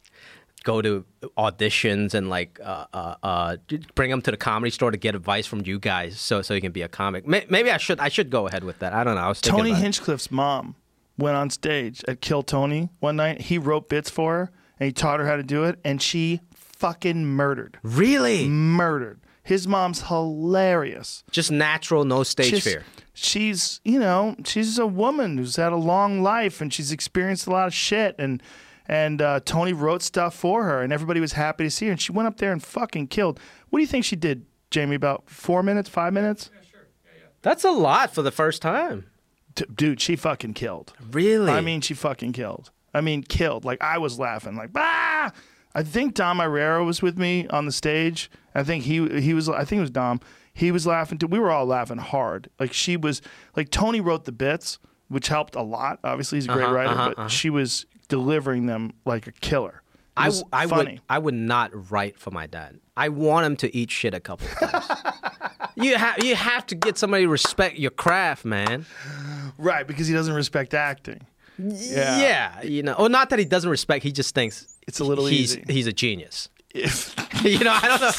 [0.64, 1.06] go to
[1.38, 3.58] auditions, and like uh, uh, uh,
[3.96, 6.62] bring him to the comedy store to get advice from you guys, so so he
[6.62, 7.28] can be a comic.
[7.28, 8.94] May- Maybe I should I should go ahead with that.
[8.94, 9.22] I don't know.
[9.22, 9.84] I was Tony about it.
[9.84, 10.76] Hinchcliffe's mom
[11.18, 13.42] went on stage at Kill Tony one night.
[13.42, 16.42] He wrote bits for her and he taught her how to do it, and she
[16.80, 17.80] fucking murdered.
[17.84, 19.20] Really, Murdered.
[19.44, 21.24] His mom's hilarious.
[21.32, 22.84] just natural, no stage Just- fear.
[23.14, 27.50] She's, you know, she's a woman who's had a long life and she's experienced a
[27.50, 28.16] lot of shit.
[28.20, 28.44] And
[28.88, 31.92] and uh, Tony wrote stuff for her, and everybody was happy to see her.
[31.94, 33.40] And she went up there and fucking killed.
[33.70, 34.96] What do you think she did, Jamie?
[34.96, 36.52] About four minutes, five minutes?
[36.54, 36.80] Yeah, sure.
[37.06, 37.28] Yeah, yeah.
[37.42, 39.08] That's a lot for the first time.
[39.56, 40.94] D- dude, she fucking killed.
[41.12, 41.52] Really?
[41.52, 42.70] I mean, she fucking killed.
[42.94, 43.66] I mean, killed.
[43.66, 45.32] Like I was laughing, like bah.
[45.78, 48.32] I think Dom Irrera was with me on the stage.
[48.56, 49.48] I think he he was.
[49.48, 50.20] I think it was Dom.
[50.54, 51.28] He was laughing too.
[51.28, 52.50] We were all laughing hard.
[52.60, 53.22] Like she was.
[53.56, 56.00] Like Tony wrote the bits, which helped a lot.
[56.04, 59.84] Obviously, he's a great Uh-huh, writer, uh-huh, but she was delivering them like a killer.
[60.20, 60.94] I, I funny.
[60.94, 62.80] would I would not write for my dad.
[62.98, 65.02] I want him to eat shit a couple of times.
[65.76, 68.88] you have you have to get somebody to respect your craft, man.
[69.60, 71.22] right because he doesn't respect acting.
[71.60, 72.20] Yeah.
[72.20, 74.04] Yeah, you know, or not that he doesn't respect.
[74.04, 75.64] He just thinks It's a little he's easy.
[75.68, 76.50] he's a genius.
[77.44, 78.12] You know, I don't know.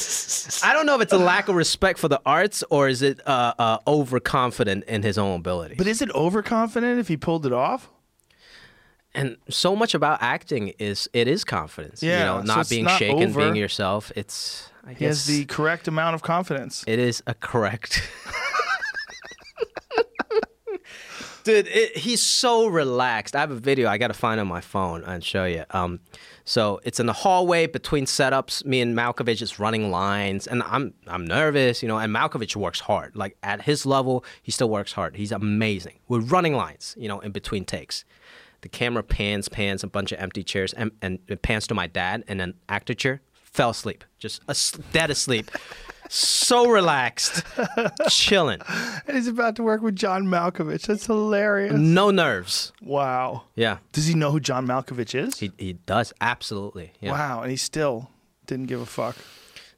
[0.62, 3.20] I don't know if it's a lack of respect for the arts or is it
[3.26, 5.74] uh, uh, overconfident in his own ability.
[5.76, 7.90] but is it overconfident if he pulled it off?
[9.14, 12.00] and so much about acting is it is confidence.
[12.02, 13.40] you Yeah, know, not it's being not shaken, over.
[13.40, 14.12] being yourself.
[14.14, 16.84] It's I He has the correct amount of confidence.
[16.86, 18.00] It is a correct.
[21.48, 23.34] Dude, it, he's so relaxed.
[23.34, 25.64] I have a video I got to find on my phone and show you.
[25.70, 26.00] Um,
[26.44, 28.66] so it's in the hallway between setups.
[28.66, 31.96] Me and Malkovich is running lines, and I'm I'm nervous, you know.
[31.96, 33.16] And Malkovich works hard.
[33.16, 35.16] Like at his level, he still works hard.
[35.16, 36.00] He's amazing.
[36.06, 38.04] We're running lines, you know, in between takes.
[38.60, 41.86] The camera pans, pans a bunch of empty chairs, and, and it pans to my
[41.86, 44.42] dad, and then actor chair fell asleep, just
[44.92, 45.50] dead asleep,
[46.08, 47.42] so relaxed,
[48.08, 48.60] chilling,
[49.06, 50.86] And he's about to work with John Malkovich.
[50.86, 51.74] That's hilarious.
[51.74, 52.72] no nerves.
[52.82, 53.44] Wow.
[53.54, 55.38] Yeah, Does he know who John Malkovich is?
[55.38, 56.92] he he does absolutely.
[57.00, 57.12] Yeah.
[57.12, 58.10] Wow, and he still
[58.46, 59.16] didn't give a fuck.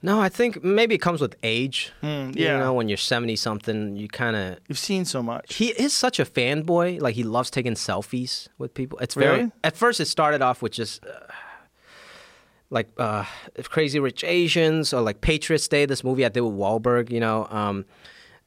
[0.02, 1.92] No, I think maybe it comes with age.
[2.02, 2.30] yeah.
[2.34, 4.58] You know, when you're 70 something, you kind of.
[4.66, 5.56] You've seen so much.
[5.56, 7.02] He is such a fanboy.
[7.02, 8.98] Like, he loves taking selfies with people.
[9.00, 9.36] It's very.
[9.40, 9.52] Really?
[9.62, 11.04] At first, it started off with just.
[11.04, 11.10] Uh,
[12.70, 13.24] like uh,
[13.64, 17.46] Crazy Rich Asians or like Patriots Day, this movie I did with Wahlberg, you know.
[17.50, 17.84] Um,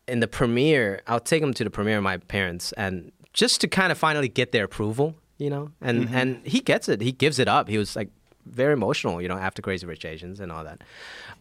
[0.08, 3.68] in the premiere, I'll take them to the premiere of my parents, and just to
[3.68, 5.72] kind of finally get their approval, you know.
[5.82, 7.02] And and he gets it.
[7.02, 7.68] He gives it up.
[7.68, 8.10] He was like
[8.46, 10.82] very emotional, you know, after Crazy Rich Asians and all that.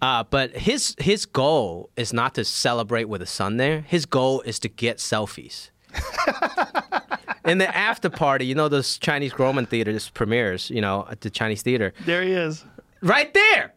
[0.01, 3.81] Uh, but his his goal is not to celebrate with his son there.
[3.83, 5.71] His goal is to get selfies.
[7.45, 11.31] In the after party, you know those Chinese Roman theaters premieres, you know, at the
[11.31, 12.65] Chinese theater There he is.
[13.03, 13.75] Right there.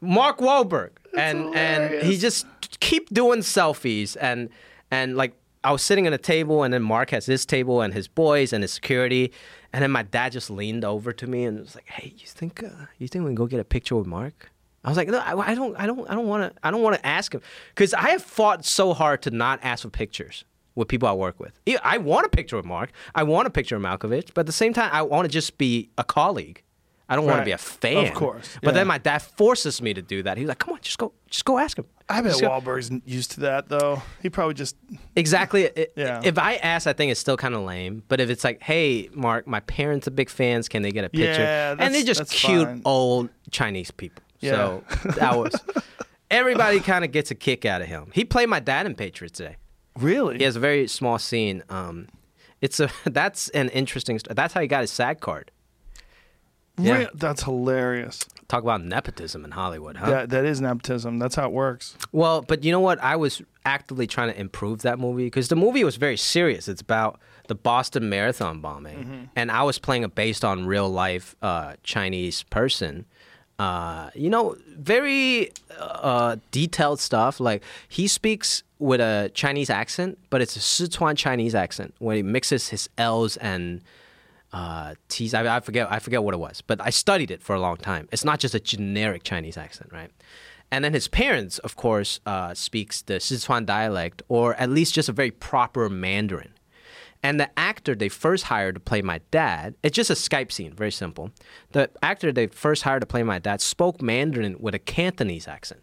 [0.00, 2.46] Mark Wahlberg, and and he just
[2.80, 4.48] keep doing selfies and
[4.90, 5.34] and like
[5.64, 8.52] I was sitting at a table, and then Mark has his table and his boys
[8.52, 9.32] and his security,
[9.72, 12.62] and then my dad just leaned over to me and was like, "Hey, you think
[12.62, 14.50] uh, you think we can go get a picture with Mark?"
[14.84, 16.82] I was like, "No, I, I don't, I don't, I don't want to, I don't
[16.82, 17.42] want to ask him
[17.74, 20.44] because I have fought so hard to not ask for pictures
[20.76, 21.58] with people I work with.
[21.82, 24.52] I want a picture with Mark, I want a picture of Malkovich, but at the
[24.52, 26.62] same time, I want to just be a colleague.
[27.08, 29.94] I don't want to be a fan, Of course, But then my dad forces me
[29.94, 30.36] to do that.
[30.36, 32.90] He's like, "Come on, just go, just go ask him." I bet Just go- Wahlberg's
[33.06, 34.02] used to that though.
[34.22, 34.76] He probably just
[35.16, 35.70] Exactly.
[35.96, 36.20] Yeah.
[36.24, 38.02] If I ask, I think it's still kind of lame.
[38.08, 40.68] But if it's like, hey, Mark, my parents are big fans.
[40.68, 41.42] Can they get a picture?
[41.42, 42.82] Yeah, and they're just cute fine.
[42.84, 44.22] old Chinese people.
[44.40, 44.52] Yeah.
[44.52, 44.84] So
[45.18, 45.54] that was.
[46.30, 48.10] Everybody kind of gets a kick out of him.
[48.12, 49.56] He played my dad in Patriots Day.
[49.98, 50.36] really.
[50.38, 51.62] He has a very small scene.
[51.70, 52.08] Um,
[52.60, 54.18] it's a that's an interesting.
[54.18, 55.50] st- That's how he got his SAG card.
[56.78, 56.98] Yeah.
[56.98, 58.20] Re- that's hilarious.
[58.48, 60.10] Talk about nepotism in Hollywood, huh?
[60.10, 61.18] That that is nepotism.
[61.18, 61.96] That's how it works.
[62.12, 63.02] Well, but you know what?
[63.02, 66.68] I was actively trying to improve that movie because the movie was very serious.
[66.68, 71.36] It's about the Boston Marathon bombing, and I was playing a based on real life
[71.42, 73.04] uh, Chinese person.
[73.58, 75.50] Uh, you know, very
[75.80, 77.40] uh, detailed stuff.
[77.40, 82.22] Like he speaks with a Chinese accent, but it's a Sichuan Chinese accent where he
[82.22, 83.82] mixes his L's and
[84.52, 85.34] uh, T's.
[85.34, 85.90] I, I forget.
[85.90, 88.08] I forget what it was, but I studied it for a long time.
[88.12, 90.10] It's not just a generic Chinese accent, right?
[90.70, 95.08] And then his parents, of course, uh, speaks the Sichuan dialect, or at least just
[95.08, 96.52] a very proper Mandarin.
[97.22, 100.72] And the actor they first hired to play my dad, it's just a Skype scene,
[100.72, 101.30] very simple.
[101.72, 105.80] The actor they first hired to play my dad spoke Mandarin with a Cantonese accent.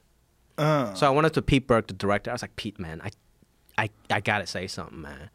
[0.94, 2.32] So I went up to Pete Berg, the director.
[2.32, 3.10] I was like, Pete, man, I,
[3.78, 5.30] I, I gotta say something, man.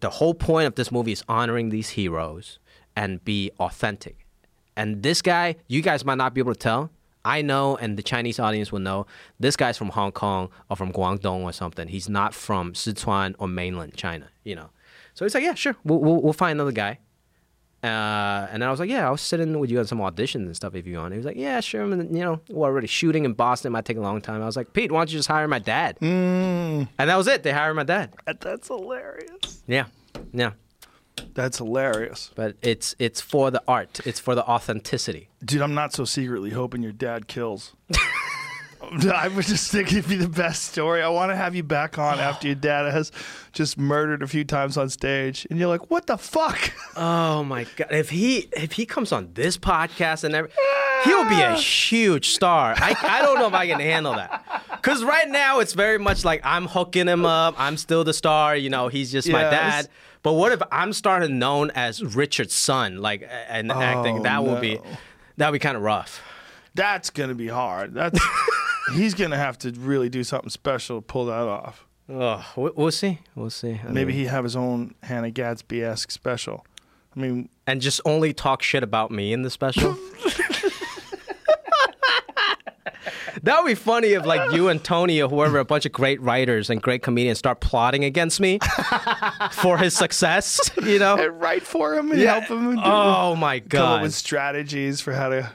[0.00, 2.58] The whole point of this movie is honoring these heroes
[2.96, 4.26] and be authentic.
[4.76, 6.90] And this guy, you guys might not be able to tell.
[7.24, 9.06] I know, and the Chinese audience will know.
[9.38, 11.88] This guy's from Hong Kong or from Guangdong or something.
[11.88, 14.70] He's not from Sichuan or mainland China, you know.
[15.14, 17.00] So he's like, yeah, sure, we'll, we'll, we'll find another guy.
[17.82, 20.46] Uh, and then I was like, yeah, I'll sit in with you on some auditions
[20.46, 21.12] and stuff if you want.
[21.12, 21.82] He was like, yeah, sure.
[21.82, 23.70] I mean, you know, we're already shooting in Boston.
[23.70, 24.42] It might take a long time.
[24.42, 25.96] I was like, Pete, why don't you just hire my dad?
[26.00, 27.44] And that was it.
[27.44, 28.14] They hired my dad.
[28.40, 29.62] That's hilarious.
[29.68, 29.86] Yeah,
[30.32, 30.52] yeah.
[31.34, 32.30] That's hilarious.
[32.34, 34.00] But it's it's for the art.
[34.04, 35.28] It's for the authenticity.
[35.44, 37.74] Dude, I'm not so secretly hoping your dad kills.
[39.14, 41.02] I was just thinking it'd be the best story.
[41.02, 43.12] I want to have you back on after your dad has
[43.52, 46.58] just murdered a few times on stage, and you're like, "What the fuck?"
[46.96, 47.88] Oh my god!
[47.92, 50.50] If he if he comes on this podcast and every,
[51.04, 52.74] he'll be a huge star.
[52.76, 54.44] I I don't know if I can handle that.
[54.82, 57.54] Cause right now it's very much like I'm hooking him up.
[57.58, 58.56] I'm still the star.
[58.56, 59.50] You know, he's just my Yes.
[59.84, 59.88] dad.
[60.24, 64.22] But what if I'm starting known as Richard's son, like and acting?
[64.22, 64.96] That would be oh, no.
[65.36, 66.20] that would be kind of rough.
[66.74, 67.94] That's gonna be hard.
[67.94, 68.18] That's
[68.94, 71.84] he's gonna have to really do something special to pull that off.
[72.08, 73.18] Oh, we- we'll see.
[73.34, 73.80] We'll see.
[73.86, 76.64] I Maybe mean- he have his own Hannah Gadsby esque special.
[77.16, 79.96] I mean, and just only talk shit about me in the special.
[83.42, 86.20] that would be funny if like you and Tony or whoever, a bunch of great
[86.20, 88.58] writers and great comedians start plotting against me
[89.52, 90.70] for his success.
[90.82, 91.16] You know?
[91.16, 92.76] and write for him and help him.
[92.76, 93.78] do- Oh my god!
[93.78, 95.50] come up with strategies for how to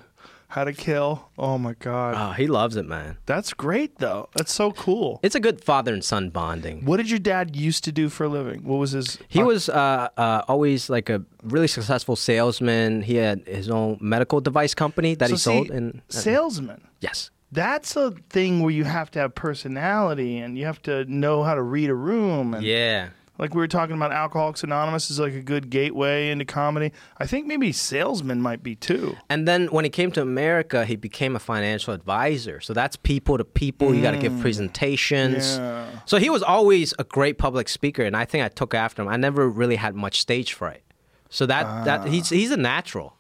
[0.54, 1.30] how to kill.
[1.38, 3.18] Oh my god, Oh, he loves it, man.
[3.26, 4.30] that's great though.
[4.36, 5.20] That's so cool.
[5.24, 6.86] It's a good father and son bonding.
[6.86, 8.64] What did your dad used to do for a living?
[8.64, 9.18] What was his?
[9.28, 13.02] He was uh, uh, always like a really successful salesman.
[13.02, 15.68] He had his own medical device company that So he sold.
[15.68, 16.82] see, And salesman.
[17.02, 21.44] yes, That's a thing where you have to have personality and you have to know
[21.44, 22.54] how to read a room.
[22.54, 23.10] And yeah.
[23.44, 26.94] Like we were talking about, Alcoholics Anonymous is like a good gateway into comedy.
[27.18, 29.18] I think maybe salesman might be too.
[29.30, 32.62] And then when he came to America, he became a financial advisor.
[32.62, 33.94] So that's people to people.
[33.94, 35.44] You got to give presentations.
[35.44, 35.58] Mm.
[35.58, 36.00] Yeah.
[36.06, 39.10] So he was always a great public speaker, and I think I took after him.
[39.10, 40.84] I never really had much stage fright.
[41.30, 43.18] So that that he's he's a natural.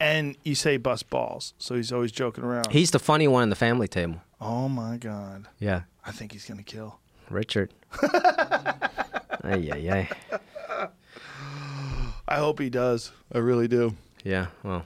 [0.00, 2.70] And you say bust balls, so he's always joking around.
[2.70, 4.22] He's the funny one in the family table.
[4.40, 6.98] oh my god, Yeah, I think he's gonna kill.
[7.28, 7.74] Richard.
[9.46, 10.88] ay, ay, ay.
[12.28, 13.12] I hope he does.
[13.32, 13.94] I really do.
[14.24, 14.84] Yeah, well.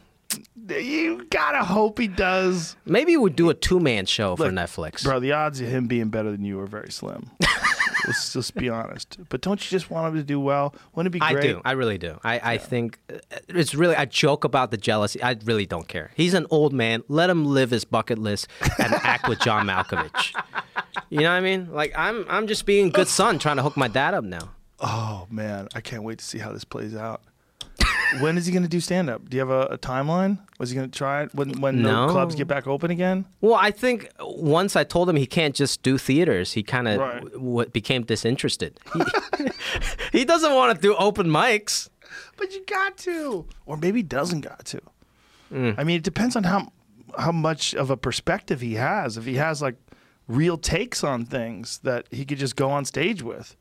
[0.69, 5.03] You gotta hope he does, Maybe we'd do a two man show for Look, Netflix.
[5.03, 5.19] bro.
[5.19, 7.31] The odds of him being better than you are very slim.
[8.07, 9.19] Let's just be honest.
[9.29, 10.75] But don't you just want him to do well?
[10.95, 11.37] Wouldn't it be great?
[11.37, 11.61] I do.
[11.65, 12.19] I really do.
[12.23, 13.19] I, I think uh,
[13.49, 15.23] it's really, I joke about the jealousy.
[15.23, 16.11] I really don't care.
[16.15, 17.03] He's an old man.
[17.09, 18.47] Let him live his bucket list
[18.79, 20.33] and act with John Malkovich.
[21.09, 21.73] You know what I mean?
[21.73, 24.51] Like, I'm, I'm just being good son trying to hook my dad up now.
[24.81, 27.23] Oh man, I can't wait to see how this plays out.
[28.21, 29.29] when is he going to do stand up?
[29.29, 30.39] Do you have a, a timeline?
[30.59, 32.07] Was he going to try it when when No.
[32.07, 33.27] the clubs get back open again?
[33.41, 36.99] Well, I think once I told him he can't just do theaters, he kind of
[37.01, 37.33] Right.
[37.33, 38.81] w- became disinterested.
[38.95, 39.03] He,
[40.21, 41.89] he doesn't want to do open mics.
[42.37, 44.81] But you got to, or maybe doesn't got to.
[45.53, 45.75] Mm.
[45.79, 46.73] I mean, it depends on how
[47.19, 49.17] how much of a perspective he has.
[49.17, 49.77] If he has like
[50.31, 53.57] real takes on things that he could just go on stage with,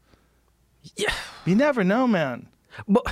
[0.96, 1.14] Yeah.
[1.46, 2.48] you never know, man.
[2.88, 3.06] But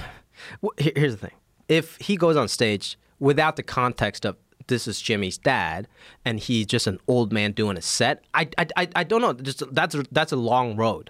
[0.61, 1.35] well, here's the thing:
[1.67, 5.88] if he goes on stage without the context of this is Jimmy's dad,
[6.25, 9.34] and he's just an old man doing a set, I I, I, I don't know.
[9.34, 11.09] Just that's that's a long road.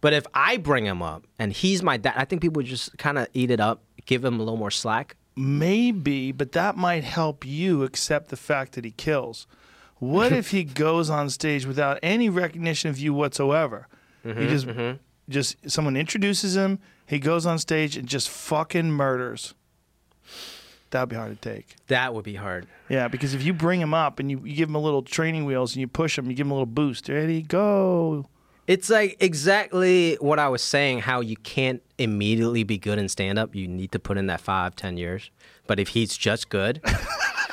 [0.00, 2.98] But if I bring him up and he's my dad, I think people would just
[2.98, 5.16] kind of eat it up, give him a little more slack.
[5.36, 9.46] Maybe, but that might help you accept the fact that he kills.
[9.98, 13.88] What if he goes on stage without any recognition of you whatsoever?
[14.22, 14.96] he mm-hmm, just, mm-hmm.
[15.28, 16.80] just someone introduces him.
[17.06, 19.54] He goes on stage and just fucking murders.
[20.90, 21.76] That'd be hard to take.
[21.88, 22.66] That would be hard.
[22.88, 25.44] Yeah, because if you bring him up and you, you give him a little training
[25.44, 27.08] wheels and you push him, you give him a little boost.
[27.08, 28.26] Ready, go.
[28.66, 31.00] It's like exactly what I was saying.
[31.00, 33.54] How you can't immediately be good in stand up.
[33.54, 35.30] You need to put in that five, ten years.
[35.66, 36.80] But if he's just good,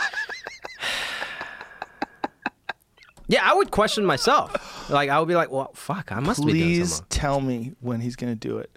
[3.34, 4.89] yeah, I would question myself.
[4.89, 7.07] Like I would be like, well, fuck, I must be doing Please something.
[7.10, 8.69] tell me when he's gonna do it.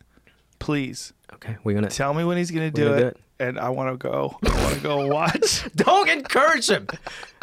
[0.58, 1.36] Please wrong.
[1.36, 3.18] Okay, we're gonna tell me when he's gonna do, gonna it, do it.
[3.40, 4.36] and I want to go.
[4.44, 5.68] I want to go watch.
[5.74, 6.86] don't encourage him.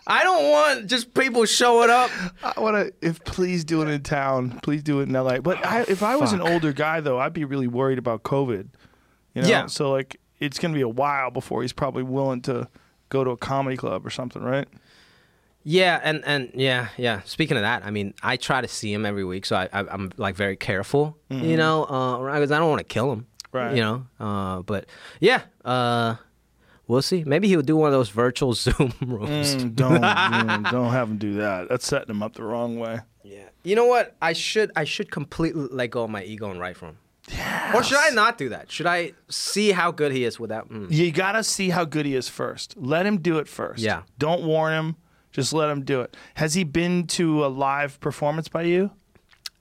[0.07, 2.09] I don't want just people showing up.
[2.43, 3.07] I want to.
[3.07, 4.59] If please do it in town.
[4.63, 5.41] Please do it in L.A.
[5.41, 6.49] But I, if I was an fuck.
[6.49, 8.67] older guy though, I'd be really worried about COVID.
[9.35, 9.47] You know?
[9.47, 9.65] Yeah.
[9.67, 12.67] So like, it's gonna be a while before he's probably willing to
[13.09, 14.67] go to a comedy club or something, right?
[15.63, 17.21] Yeah, and and yeah, yeah.
[17.25, 19.79] Speaking of that, I mean, I try to see him every week, so I, I
[19.87, 21.85] I'm like very careful, you know,
[22.33, 23.75] because I don't want to kill him, Right.
[23.75, 24.87] You know, uh, but
[25.19, 26.15] yeah, uh,
[26.87, 27.23] we'll see.
[27.23, 29.55] Maybe he'll do one of those virtual Zoom rooms.
[29.55, 30.01] Mm, don't
[30.71, 31.69] don't have him do that.
[31.69, 32.99] That's setting him up the wrong way.
[33.23, 33.49] Yeah.
[33.63, 34.15] You know what?
[34.21, 36.97] I should I should completely let go of my ego and write for him.
[37.73, 38.69] Or should I not do that?
[38.69, 40.69] Should I see how good he is without?
[40.69, 40.91] Mm.
[40.91, 42.75] You gotta see how good he is first.
[42.75, 43.81] Let him do it first.
[43.81, 44.01] Yeah.
[44.17, 44.95] Don't warn him.
[45.33, 46.15] Just let him do it.
[46.35, 48.91] Has he been to a live performance by you?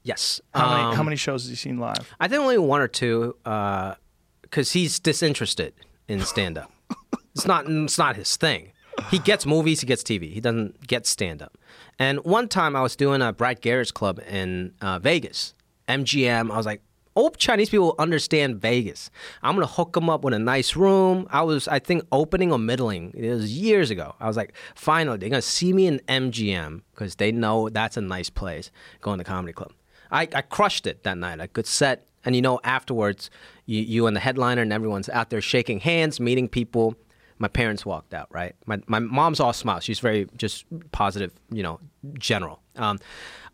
[0.04, 0.40] Yes.
[0.54, 2.14] How many Um, how many shows has he seen live?
[2.20, 5.72] I think only one or two, because he's disinterested
[6.08, 6.70] in stand up.
[7.34, 7.64] it's not.
[7.68, 8.72] It's not his thing.
[9.10, 9.80] He gets movies.
[9.80, 10.32] He gets TV.
[10.32, 11.56] He doesn't get stand up.
[11.98, 15.54] And one time I was doing a Brad Garrett's club in uh, Vegas,
[15.88, 16.50] MGM.
[16.50, 16.82] I was like,
[17.16, 19.10] "Oh, Chinese people understand Vegas.
[19.42, 22.58] I'm gonna hook them up with a nice room." I was, I think, opening or
[22.58, 23.12] middling.
[23.14, 24.14] It was years ago.
[24.20, 28.00] I was like, "Finally, they're gonna see me in MGM because they know that's a
[28.00, 28.70] nice place.
[29.00, 29.72] Going to comedy club."
[30.12, 31.40] I, I crushed it that night.
[31.40, 32.06] A good set.
[32.24, 33.30] And you know, afterwards,
[33.66, 36.94] you, you and the headliner and everyone's out there shaking hands, meeting people.
[37.38, 38.54] My parents walked out, right?
[38.66, 39.82] My, my mom's all smiles.
[39.82, 41.80] She's very just positive, you know,
[42.18, 42.60] general.
[42.76, 43.00] Um,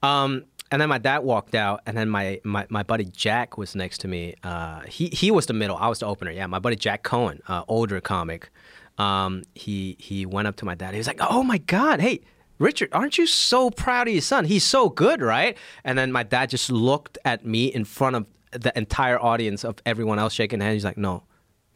[0.03, 3.75] um, and then my dad walked out, and then my, my, my buddy Jack was
[3.75, 4.35] next to me.
[4.43, 5.77] Uh, he, he was the middle.
[5.77, 6.31] I was the opener.
[6.31, 8.51] Yeah, my buddy Jack Cohen, uh, older comic.
[8.99, 10.93] Um, he, he went up to my dad.
[10.93, 12.21] He was like, oh my God, hey,
[12.59, 14.45] Richard, aren't you so proud of your son?
[14.45, 15.57] He's so good, right?
[15.85, 19.77] And then my dad just looked at me in front of the entire audience of
[19.87, 20.75] everyone else shaking hands.
[20.75, 21.23] He's like, no,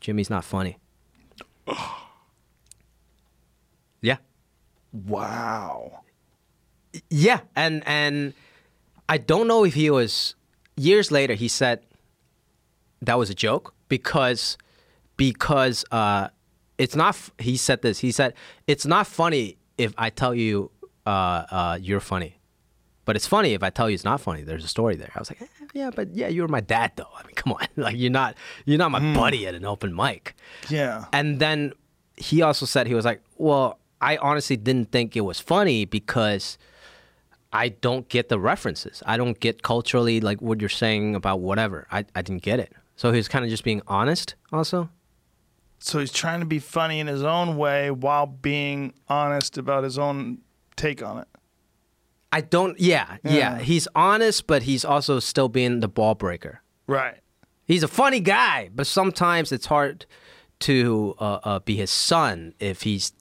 [0.01, 0.79] Jimmy's not funny.
[4.01, 4.17] yeah.
[4.93, 6.01] Wow.
[7.09, 7.41] Yeah.
[7.55, 8.35] And and
[9.13, 10.35] I don't know if he was
[10.75, 11.81] years later he said
[13.03, 14.57] that was a joke because
[15.19, 16.29] because uh
[16.79, 17.99] it's not he said this.
[17.99, 18.33] He said
[18.67, 20.71] it's not funny if I tell you
[21.05, 21.11] uh
[21.59, 22.41] uh you're funny.
[23.05, 24.45] But it's funny if I tell you it's not funny.
[24.45, 25.13] There's a story there.
[25.15, 27.13] I was like, eh, yeah, but yeah, you're my dad though.
[27.15, 28.35] I mean, come on, like you're not
[28.65, 30.35] you're not my buddy at an open mic.
[30.71, 31.05] Yeah.
[31.13, 31.75] And then
[32.17, 36.57] he also said he was like, well, I honestly didn't think it was funny because
[37.53, 39.03] I don't get the references.
[39.07, 41.87] I don't get culturally like what you're saying about whatever.
[41.91, 42.73] I, I didn't get it.
[42.97, 44.91] So he was kind of just being honest also.
[45.79, 49.99] So he's trying to be funny in his own way while being honest about his
[49.99, 50.39] own
[50.77, 51.29] take on it.
[52.31, 53.33] I don't, yeah, yeah.
[53.33, 53.59] Yeah.
[53.59, 56.63] He's honest, but he's also still being the ball breaker.
[56.87, 57.17] Right.
[57.67, 60.07] He's a funny guy, but sometimes it's hard
[60.61, 63.13] to uh, uh, be his son if he's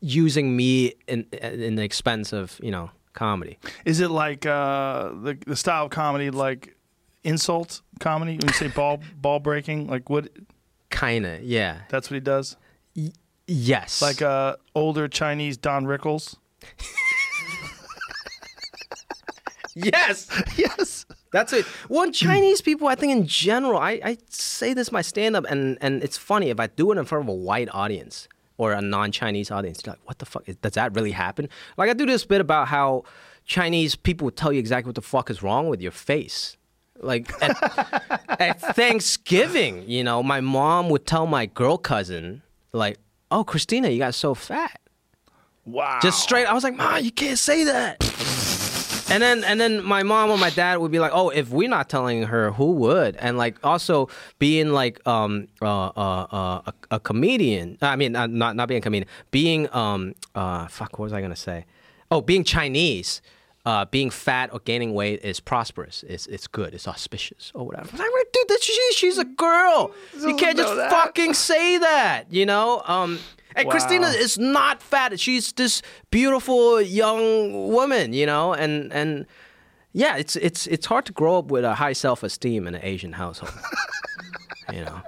[0.00, 3.58] using me in in the expense of you know comedy.
[3.84, 6.76] Is it like uh, the the style of comedy like
[7.22, 9.86] insult comedy when you say ball ball breaking?
[9.86, 10.28] Like what?
[10.90, 11.80] Kinda, yeah.
[11.88, 12.56] That's what he does.
[13.46, 14.00] Yes.
[14.00, 16.36] Like uh, older Chinese Don Rickles.
[19.74, 20.28] yes.
[20.56, 21.06] yes.
[21.32, 21.66] That's it.
[21.88, 25.78] Well, Chinese people, I think in general, I, I say this my stand up, and,
[25.80, 28.80] and it's funny if I do it in front of a white audience or a
[28.80, 30.44] non Chinese audience, you're like, what the fuck?
[30.62, 31.48] Does that really happen?
[31.76, 33.04] Like, I do this bit about how
[33.44, 36.56] Chinese people will tell you exactly what the fuck is wrong with your face.
[37.00, 42.42] Like at, at Thanksgiving, you know, my mom would tell my girl cousin,
[42.72, 42.98] like,
[43.30, 44.80] oh, Christina, you got so fat.
[45.64, 45.98] Wow.
[46.02, 46.46] Just straight.
[46.46, 48.02] I was like, Mom, you can't say that.
[49.10, 51.68] And then and then my mom or my dad would be like, oh, if we're
[51.68, 53.16] not telling her, who would?
[53.16, 54.08] And like also
[54.38, 57.78] being like um uh uh, uh a, a comedian.
[57.82, 61.20] I mean, uh, not not being a comedian, being um uh fuck, what was I
[61.20, 61.66] gonna say?
[62.10, 63.20] Oh, being Chinese.
[63.66, 66.04] Uh, being fat or gaining weight is prosperous.
[66.06, 66.74] It's it's good.
[66.74, 67.96] It's auspicious or whatever.
[67.96, 69.90] Like, dude, that's, she, she's a girl.
[70.20, 70.90] You can't just that.
[70.90, 72.24] fucking say that.
[72.30, 72.82] You know.
[72.84, 73.18] Um,
[73.56, 75.18] and Christina is not fat.
[75.20, 79.26] She's this beautiful young woman, you know, and and
[79.92, 82.80] yeah, it's it's it's hard to grow up with a high self esteem in an
[82.82, 83.52] Asian household,
[84.72, 85.00] you know.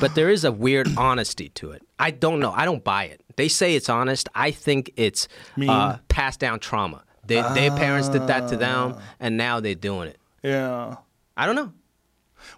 [0.00, 1.82] But there is a weird honesty to it.
[1.98, 2.52] I don't know.
[2.52, 3.20] I don't buy it.
[3.36, 4.28] They say it's honest.
[4.34, 5.28] I think it's
[5.68, 7.02] uh, passed down trauma.
[7.26, 10.18] They, Their parents did that to them, and now they're doing it.
[10.42, 10.96] yeah.
[11.36, 11.72] I don't know.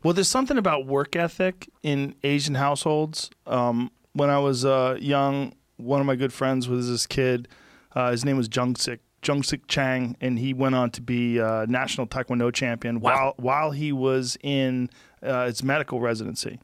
[0.03, 3.31] Well, there's something about work ethic in Asian households.
[3.47, 7.49] Um, when I was uh, young, one of my good friends was this kid.
[7.95, 12.07] Uh, his name was Jungsik Jungsik Chang, and he went on to be uh, national
[12.07, 14.89] Taekwondo champion while while he was in
[15.23, 16.61] uh, his medical residency.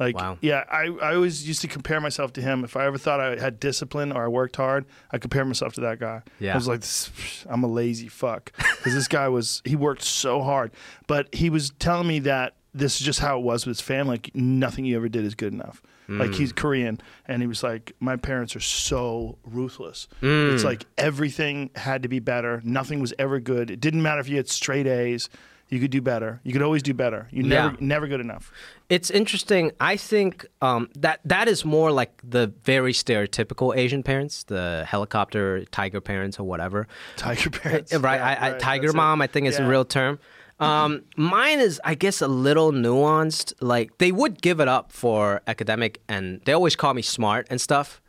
[0.00, 0.38] Like, Wow.
[0.40, 2.64] yeah, I, I always used to compare myself to him.
[2.64, 5.82] If I ever thought I had discipline or I worked hard, I compare myself to
[5.82, 6.22] that guy.
[6.40, 6.52] Yeah.
[6.52, 10.42] I was like, "This- I'm a lazy fuck because this guy was he worked so
[10.42, 10.72] hard,
[11.06, 14.14] but he was telling me that this is just how it was with his family.
[14.14, 15.82] Like nothing he ever did is good enough.
[16.08, 16.56] Like he's mm.
[16.56, 20.08] Korean, and he was like, my parents are so ruthless.
[20.20, 20.64] It's mm.
[20.64, 22.60] like everything had to be better.
[22.64, 23.70] Nothing was ever good.
[23.70, 25.30] It didn't matter if you had straight A's.
[25.68, 26.38] You could do better.
[26.44, 27.28] You could always do better.
[27.30, 27.76] You never Yeah.
[27.80, 28.52] never good enough.
[28.90, 29.72] It's interesting.
[29.80, 35.64] I think um, that that is more like the very stereotypical Asian parents, the helicopter
[35.70, 36.88] tiger parents or whatever.
[37.16, 38.16] Tiger uh, parents, right?
[38.18, 38.96] Yeah, I, I, right, tiger that's it.
[38.98, 39.64] mom, I think is Yeah.
[39.64, 40.18] a real term.
[40.60, 43.52] Um, mine is, I guess, a little nuanced.
[43.60, 47.60] Like they would give it up for academic, and they always call me smart and
[47.60, 48.00] stuff,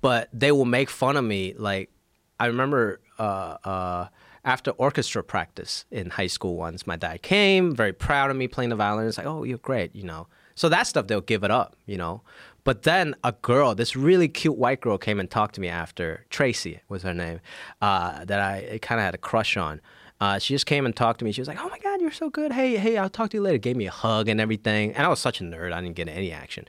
[0.00, 1.54] but they will make fun of me.
[1.56, 1.90] Like
[2.38, 4.08] I remember uh, uh,
[4.44, 8.70] after orchestra practice in high school once, my dad came, very proud of me playing
[8.70, 9.06] the violin.
[9.06, 10.26] It's like, oh, you're great, you know.
[10.54, 12.22] So that stuff they'll give it up, you know.
[12.64, 16.24] But then a girl, this really cute white girl, came and talked to me after.
[16.30, 17.40] Tracy was her name,
[17.82, 19.80] uh, that I kind of had a crush on.
[20.20, 21.32] Uh, she just came and talked to me.
[21.32, 22.52] She was like, "Oh my God, you're so good.
[22.52, 24.92] Hey, hey, I'll talk to you later." Gave me a hug and everything.
[24.94, 25.72] And I was such a nerd.
[25.72, 26.66] I didn't get any action.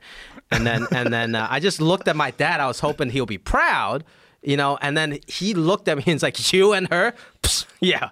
[0.50, 2.60] And then, and then uh, I just looked at my dad.
[2.60, 4.04] I was hoping he'll be proud,
[4.42, 4.78] you know.
[4.82, 8.10] And then he looked at me and was like, "You and her, Psst, yeah,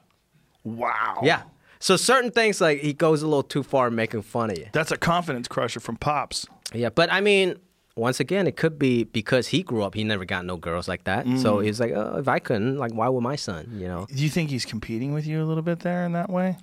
[0.62, 1.20] Wow.
[1.22, 1.42] yeah."
[1.80, 4.68] So certain things like he goes a little too far making fun of you.
[4.72, 6.46] That's a confidence crusher from pops.
[6.72, 7.56] Yeah, but I mean,
[7.96, 11.04] once again, it could be because he grew up, he never got no girls like
[11.04, 11.26] that.
[11.38, 13.68] So he's like, oh, if I couldn't, like, why would my son?
[13.76, 16.28] You know, Do you think he's competing with you a little bit there in that
[16.30, 16.56] way?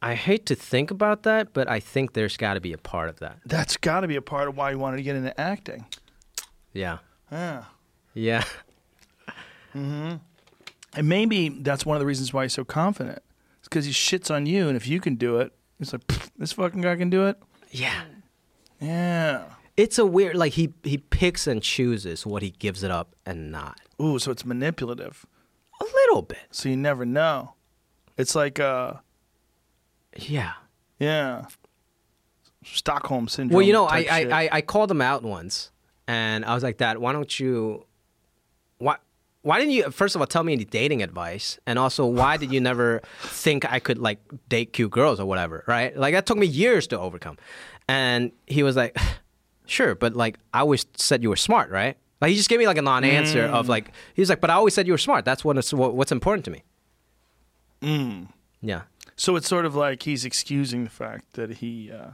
[0.00, 3.08] I hate to think about that, but I think there's got to be a part
[3.08, 3.38] of that.
[3.46, 5.86] That's got to be a part of why you wanted to get into acting.
[6.72, 6.98] Yeah,
[7.32, 7.64] Yeah.
[8.14, 8.44] yeah,
[9.74, 10.16] mm-hmm.
[10.94, 13.18] And maybe that's one of the reasons why he's so confident.
[13.58, 16.02] It's because he shits on you, and if you can do it, it's like
[16.36, 17.36] this fucking guy can do it.
[17.70, 18.02] yeah.
[18.80, 19.44] Yeah.
[19.78, 23.52] It's a weird, like he he picks and chooses what he gives it up and
[23.52, 23.78] not.
[24.02, 25.24] Ooh, so it's manipulative.
[25.80, 27.54] A little bit, So you never know.
[28.16, 28.94] It's like, uh,
[30.16, 30.54] yeah.
[30.98, 31.44] yeah,
[32.64, 33.54] Stockholm syndrome.
[33.54, 34.20] Well, you know, I, I.
[34.32, 35.70] I, I called him out once,
[36.08, 37.86] and I was like, "Dad, why don't you,
[38.78, 38.96] why,
[39.42, 42.52] why didn't you first of all tell me any dating advice, and also why did
[42.52, 45.96] you never think I could like date cute girls or whatever, right?
[45.96, 47.38] Like that took me years to overcome."
[47.86, 48.98] And he was like,
[49.68, 52.66] "Sure, but like I always said you were smart, right?" Like he just gave me
[52.66, 55.24] like a non-answer of like he was like, "But I always said you were smart.
[55.24, 56.64] That's what is, what, what's important to me."
[57.82, 58.28] Mm.
[58.60, 58.82] Yeah.
[59.16, 62.10] So it's sort of like he's excusing the fact that he uh,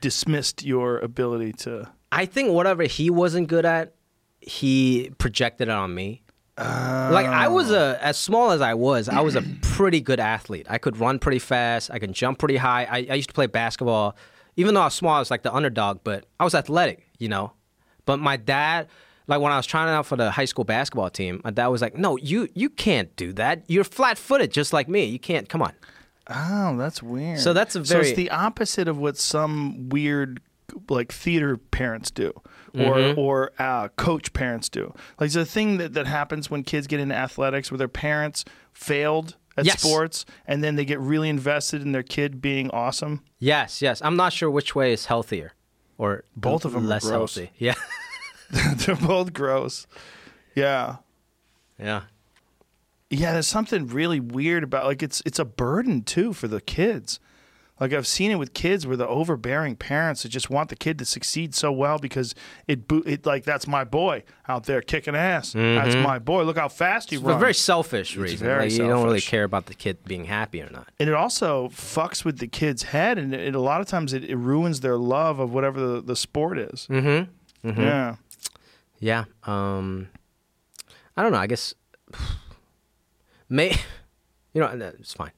[0.00, 1.90] dismissed your ability to.
[2.12, 3.94] I think whatever he wasn't good at,
[4.40, 6.22] he projected it on me.
[6.58, 10.66] Like I was a as small as I was, I was a pretty good athlete.
[10.68, 11.90] I could run pretty fast.
[11.90, 12.84] I could jump pretty high.
[12.84, 14.16] I, I used to play basketball,
[14.60, 15.14] even though I was small.
[15.14, 17.52] I was like the underdog, but I was athletic, you know.
[18.04, 18.88] But my dad,
[19.26, 21.80] like when I was trying out for the high school basketball team, my dad was
[21.82, 23.64] like, "No, you you can't do that.
[23.68, 25.04] You're flat-footed, just like me.
[25.04, 25.48] You can't.
[25.48, 25.72] Come on."
[26.28, 27.40] Oh, that's weird.
[27.40, 30.40] So that's a So it's the opposite of what some weird
[30.88, 32.32] like theater parents do
[32.74, 33.18] or Mm-hmm.
[33.18, 34.94] or uh, coach parents do.
[35.18, 39.34] Like the thing that, that happens when kids get into athletics where their parents failed
[39.56, 39.80] at Yes.
[39.82, 43.22] sports, and then they get really invested in their kid being awesome.
[43.38, 44.00] Yes, yes.
[44.04, 45.52] I'm not sure which way is healthier,
[45.98, 47.50] or Both of them less healthy.
[47.58, 47.74] Yeah,
[48.50, 49.86] They're both gross.
[50.54, 50.96] Yeah.
[51.78, 52.02] yeah.
[53.10, 57.18] Yeah, there's something really weird about like it's it's a burden too for the kids.
[57.80, 60.98] Like I've seen it with kids where the overbearing parents that just want the kid
[60.98, 62.34] to succeed so well because
[62.68, 65.54] it bo- it like that's my boy out there kicking ass.
[65.54, 66.42] That's my boy.
[66.42, 67.40] Look how fast he For a runs.
[67.40, 68.46] very selfish reason.
[68.46, 70.88] very like, you don't really care about the kid being happy or not.
[70.98, 74.24] and it also fucks with the kid's head, and it, a lot of times it,
[74.24, 76.86] it ruins their love of whatever the, the sport is.
[76.90, 77.80] Mm-hmm.
[77.80, 78.16] Yeah,
[78.98, 79.24] Yeah.
[79.44, 80.08] Um,
[81.16, 81.38] I don't know.
[81.38, 81.74] I guess
[83.48, 83.70] may
[84.54, 85.32] you know no, it's fine.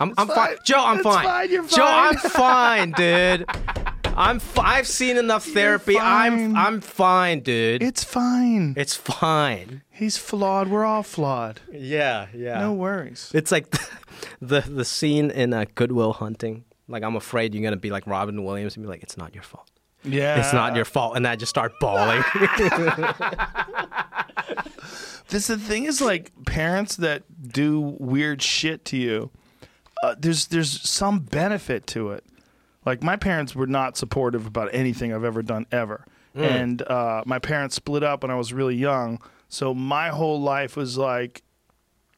[0.00, 0.10] It's fine.
[0.10, 0.36] I'm I'm fine.
[0.36, 0.56] fine.
[0.64, 1.24] Joe, I'm It's fine.
[1.24, 1.50] fine.
[1.50, 2.30] You're Joe, I'm fine.
[2.30, 3.44] fine, dude.
[4.16, 5.98] I'm f- I've seen enough therapy.
[5.98, 6.56] I'm fine.
[6.56, 7.82] I'm fine, dude.
[7.82, 8.74] it's fine.
[8.76, 9.82] it's fine.
[9.90, 10.68] He's flawed.
[10.68, 11.60] We're all flawed.
[11.72, 12.60] Yeah, yeah.
[12.60, 13.30] No worries.
[13.34, 13.88] It's like the
[14.40, 16.64] the, the scene in uh, Good Will Hunting.
[16.86, 19.42] Like I'm afraid you're gonna be like Robin Williams and be like, "It's not your
[19.42, 19.68] fault.
[20.04, 22.22] Yeah, It's not your fault," and I just start bawling.
[25.28, 29.30] This the thing is like parents that do weird shit to you.
[30.04, 32.24] Uh, there's there's some benefit to it.
[32.84, 37.38] Like my parents were not supportive about anything I've ever done ever, and uh, my
[37.38, 39.20] parents split up when I was really young.
[39.48, 41.42] So my whole life was like,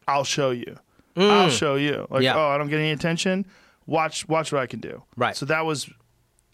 [0.08, 0.78] I'll show you,
[1.16, 2.06] I'll show you.
[2.10, 2.36] Like Yeah.
[2.36, 3.46] oh, I don't get any attention.
[3.86, 5.04] Watch watch what I can do.
[5.16, 5.36] Right.
[5.36, 5.88] So that was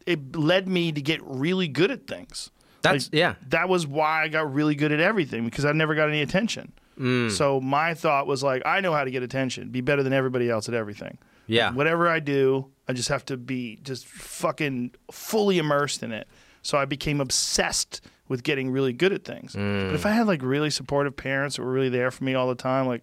[0.05, 0.37] it.
[0.37, 2.51] Led me to get really good at things.
[2.83, 3.35] That's Like, yeah.
[3.49, 6.73] That was why I got really good at everything because I never got any attention.
[7.03, 7.31] Mm.
[7.31, 10.49] So my thought was like, I know how to get attention, be better than everybody
[10.49, 11.19] else at everything.
[11.49, 11.73] Yeah.
[11.73, 16.29] Whatever I do, I just have to be just fucking fully immersed in it.
[16.63, 19.55] So I became obsessed with getting really good at things.
[19.55, 19.89] Mm.
[19.89, 22.49] But if I had like really supportive parents that were really there for me all
[22.49, 23.03] the time, like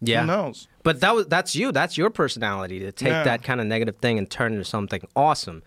[0.00, 0.22] Yeah.
[0.22, 0.66] who knows?
[0.82, 1.72] But that was that's you.
[1.72, 3.24] That's your personality to take Yeah.
[3.24, 5.62] that kind of negative thing and turn it into something awesome.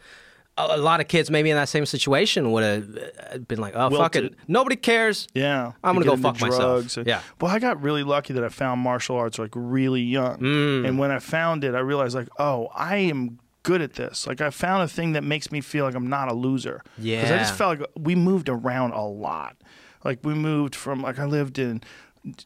[0.67, 4.15] A, lot of kids maybe in that same situation would have been like, "Oh, fuck
[4.15, 4.35] it.
[4.47, 5.71] Nobody cares." Yeah.
[5.83, 6.61] I'm gonna go get into fuck myself.
[6.81, 7.21] drugs and- Yeah.
[7.39, 10.37] Well, I got really lucky that I found martial arts like really young.
[10.39, 10.87] Mm.
[10.87, 14.27] And when I found it, I realized like, oh, I am good at this.
[14.27, 16.81] Like I found a thing that makes me feel like I'm not a loser.
[16.97, 17.17] Yeah.
[17.21, 19.55] Because I just felt like we moved around a lot.
[20.03, 21.81] Like we moved from like I lived in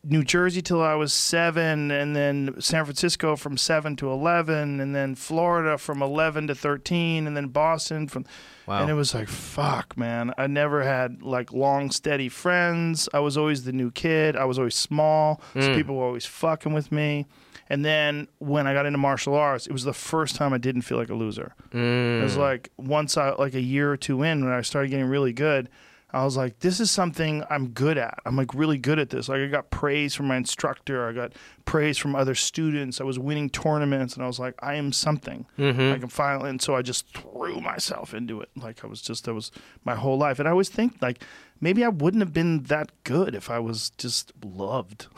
[0.04, 4.96] New Jersey till I was seven, and then San Francisco from seven to eleven, and
[4.96, 8.26] then Florida from eleven to thirteen, and then Boston from.
[8.66, 8.82] Wow.
[8.82, 10.34] And it was like, fuck, man.
[10.38, 13.10] I never had like long, steady friends.
[13.14, 14.38] I was always the new kid.
[14.38, 15.76] I was always small, so mm.
[15.76, 17.26] people were always fucking with me.
[17.70, 20.84] And then when I got into martial arts, it was the first time I didn't
[20.84, 21.56] feel like a loser.
[21.72, 22.22] Mm.
[22.22, 25.08] It was like once I like a year or two in when I started getting
[25.08, 25.70] really good,
[26.14, 28.20] I was like, this is something I'm good at.
[28.26, 29.30] I'm like really good at this.
[29.30, 31.08] Like I got praise from my instructor.
[31.08, 31.34] I got
[31.66, 33.02] praise from other students.
[33.02, 35.48] I was winning tournaments, and I was like, I am something.
[35.58, 35.94] Mm-hmm.
[35.94, 36.52] I can finally.
[36.52, 38.50] And so I just threw myself into it.
[38.56, 39.52] Like I was just that was
[39.84, 40.38] my whole life.
[40.38, 41.24] And I always think like
[41.60, 45.08] maybe I wouldn't have been that good if I was just loved.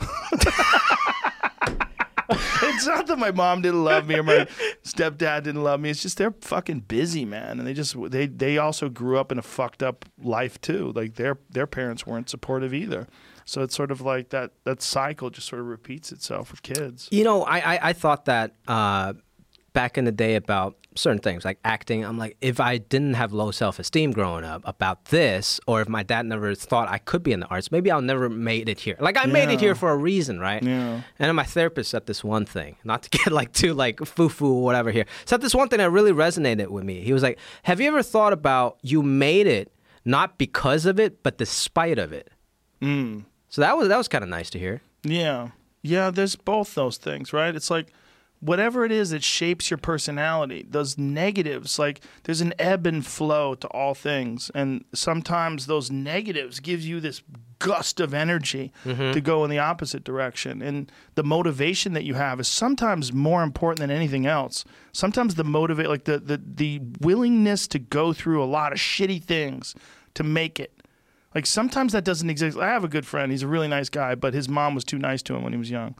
[2.62, 4.46] it's not that my mom didn't love me or my
[4.84, 5.90] stepdad didn't love me.
[5.90, 9.38] It's just they're fucking busy, man, and they just they they also grew up in
[9.38, 10.92] a fucked up life too.
[10.94, 13.06] Like their their parents weren't supportive either.
[13.44, 17.08] So it's sort of like that that cycle just sort of repeats itself with kids.
[17.12, 19.14] You know, I I, I thought that uh,
[19.76, 22.02] back in the day about certain things like acting.
[22.02, 25.88] I'm like, if I didn't have low self esteem growing up about this, or if
[25.88, 28.80] my dad never thought I could be in the arts, maybe I'll never made it
[28.80, 28.96] here.
[28.98, 30.62] Like I made it here for a reason, right?
[30.62, 31.02] Yeah.
[31.18, 34.30] And then my therapist said this one thing, not to get like too like foo
[34.30, 35.04] foo or whatever here.
[35.26, 37.02] Said this one thing that really resonated with me.
[37.02, 39.70] He was like, "Have you ever thought about you made it
[40.06, 42.30] not because of it, but despite of it?"
[42.80, 43.26] Mm.
[43.50, 44.80] So that was that was kind of nice to hear.
[45.02, 45.50] Yeah.
[45.82, 47.54] Yeah, there's both those things, right?
[47.54, 47.92] It's like
[48.40, 53.54] whatever it is that shapes your personality, those negatives, like there's an ebb and flow
[53.54, 54.50] to all things.
[54.54, 57.22] And sometimes those negatives gives you this
[57.58, 59.12] gust of energy mm-hmm.
[59.12, 60.60] to go in the opposite direction.
[60.60, 64.64] And the motivation that you have is sometimes more important than anything else.
[64.92, 69.22] Sometimes the motivate like the the, the willingness to go through a lot of shitty
[69.22, 69.74] things
[70.14, 70.72] to make it
[71.36, 72.56] like sometimes that doesn't exist.
[72.56, 73.30] I have a good friend.
[73.30, 75.58] He's a really nice guy, but his mom was too nice to him when he
[75.58, 75.94] was young.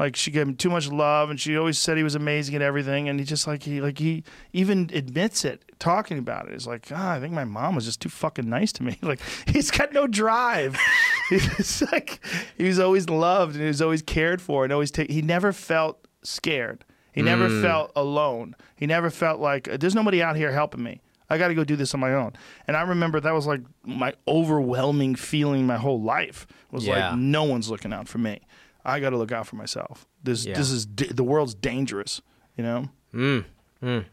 [0.00, 2.60] Like she gave him too much love, and she always said he was amazing at
[2.60, 3.08] everything.
[3.08, 6.54] And he just like he like he even admits it, talking about it.
[6.54, 8.98] He's like, ah, I think my mom was just too fucking nice to me.
[9.10, 10.76] Like he's got no drive.
[11.30, 12.18] He's like
[12.58, 15.08] he was always loved and he was always cared for, and always take.
[15.08, 16.84] He never felt scared.
[17.12, 18.56] He never felt alone.
[18.74, 21.00] He never felt like there's nobody out here helping me.
[21.30, 22.32] I got to go do this on my own.
[22.66, 27.10] And I remember that was like my overwhelming feeling my whole life was Yeah.
[27.10, 28.40] like no one's looking out for me.
[28.84, 30.06] I got to look out for myself.
[30.22, 30.54] This Yeah.
[30.56, 32.20] this is the world's dangerous,
[32.56, 32.88] you know.
[33.14, 33.44] Mm,
[33.82, 34.04] mm.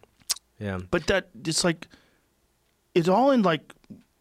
[0.60, 0.80] Yeah.
[0.92, 1.88] But that it's like
[2.94, 3.74] it's all in like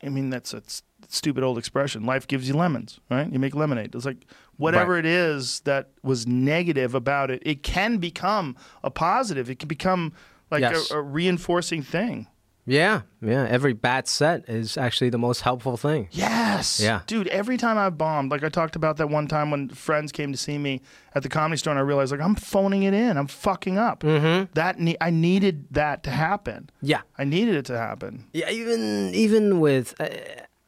[0.03, 0.63] I mean that's a
[1.09, 2.05] stupid old expression.
[2.05, 3.31] Life gives you lemons, right?
[3.33, 3.95] You make lemonade.
[3.95, 4.25] It's like
[4.57, 5.05] whatever Right.
[5.05, 9.51] it is that was negative about it, it can become a positive.
[9.51, 10.13] It can become
[10.51, 10.91] like Yes.
[10.91, 12.27] a, a reinforcing thing.
[12.67, 13.03] Yeah.
[13.23, 13.47] Yeah.
[13.49, 16.09] Every bad set is actually the most helpful thing.
[16.11, 16.81] Yes.
[16.81, 17.03] Yeah.
[17.07, 20.33] Dude, every time I've bombed, like I talked about that one time when friends came
[20.33, 20.83] to see me
[21.15, 23.17] at the comedy store and I realized like I'm phoning it in.
[23.17, 24.01] I'm fucking up.
[24.01, 24.53] Mm-hmm.
[24.55, 26.69] That ne- I needed that to happen.
[26.83, 27.03] Yeah.
[27.17, 28.25] I needed it to happen.
[28.33, 30.09] Yeah, even even with uh,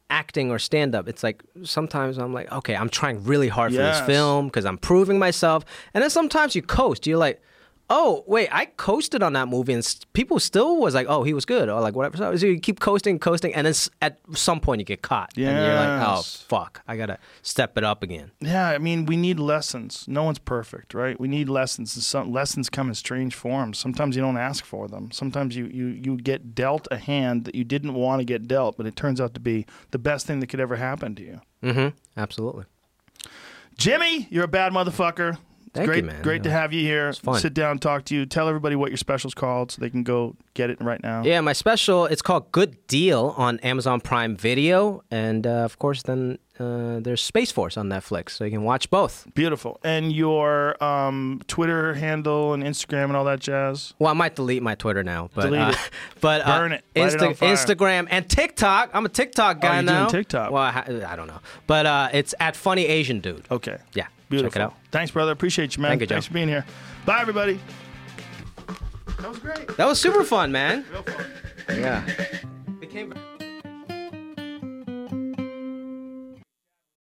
[0.09, 3.77] acting or stand up, it's like sometimes I'm like, okay, I'm trying really hard for
[3.77, 7.05] this film because I'm proving myself, and then sometimes you coast.
[7.05, 7.41] You're like,
[7.89, 11.45] oh wait, I coasted on that movie, and people still was like, oh, he was
[11.45, 12.17] good, or like whatever.
[12.37, 15.75] So you keep coasting, coasting, and then at some point you get caught, and you're
[15.75, 18.31] like, oh fuck, I gotta step it up again.
[18.39, 20.05] Yeah, I mean, we need lessons.
[20.07, 21.19] No one's perfect, right?
[21.19, 21.95] We need lessons.
[21.95, 23.77] And some lessons come in strange forms.
[23.77, 25.11] Sometimes you don't ask for them.
[25.11, 28.77] Sometimes you, you, you get dealt a hand that you didn't want to get dealt,
[28.77, 31.41] but it turns out to be the best thing that could ever happen to you.
[31.63, 31.97] Mm-hmm.
[32.17, 32.65] Absolutely.
[33.77, 35.37] Jimmy, you're a bad motherfucker.
[35.73, 36.21] Thank you, great, man.
[36.21, 37.13] Great to have you here.
[37.13, 37.39] fun.
[37.39, 38.25] Sit down, talk to you.
[38.25, 41.23] Tell everybody what your special's called so they can go get it right now.
[41.23, 46.03] Yeah, my special it's called Good Deal on Amazon Prime Video, and uh, of course
[46.03, 49.25] then uh, there's Space Force on Netflix, so you can watch both.
[49.33, 49.79] Beautiful.
[49.83, 53.93] And your um, Twitter handle and Instagram and all that jazz.
[53.97, 55.77] Well, I might delete my Twitter now, but Delete uh, it.
[56.21, 56.83] but uh, Burn it.
[56.95, 57.37] Light it.
[57.37, 58.91] Instagram and TikTok.
[58.93, 60.07] I'm a TikTok guy you're doing now.
[60.09, 60.51] TikTok.
[60.51, 63.45] Well, I, I don't know, but uh, it's at Funny Asian Dude.
[63.49, 63.77] Okay.
[63.93, 64.51] Yeah, Beautiful.
[64.51, 64.75] check it out.
[64.91, 65.31] Thanks, brother.
[65.31, 65.91] Appreciate you, man.
[65.91, 66.15] Thank you, Joe.
[66.15, 66.65] Thanks for being here.
[67.05, 67.59] Bye, everybody.
[69.19, 69.67] That was great.
[69.75, 70.85] That was super fun, man.
[70.91, 71.25] Real fun.
[71.69, 72.05] Yeah.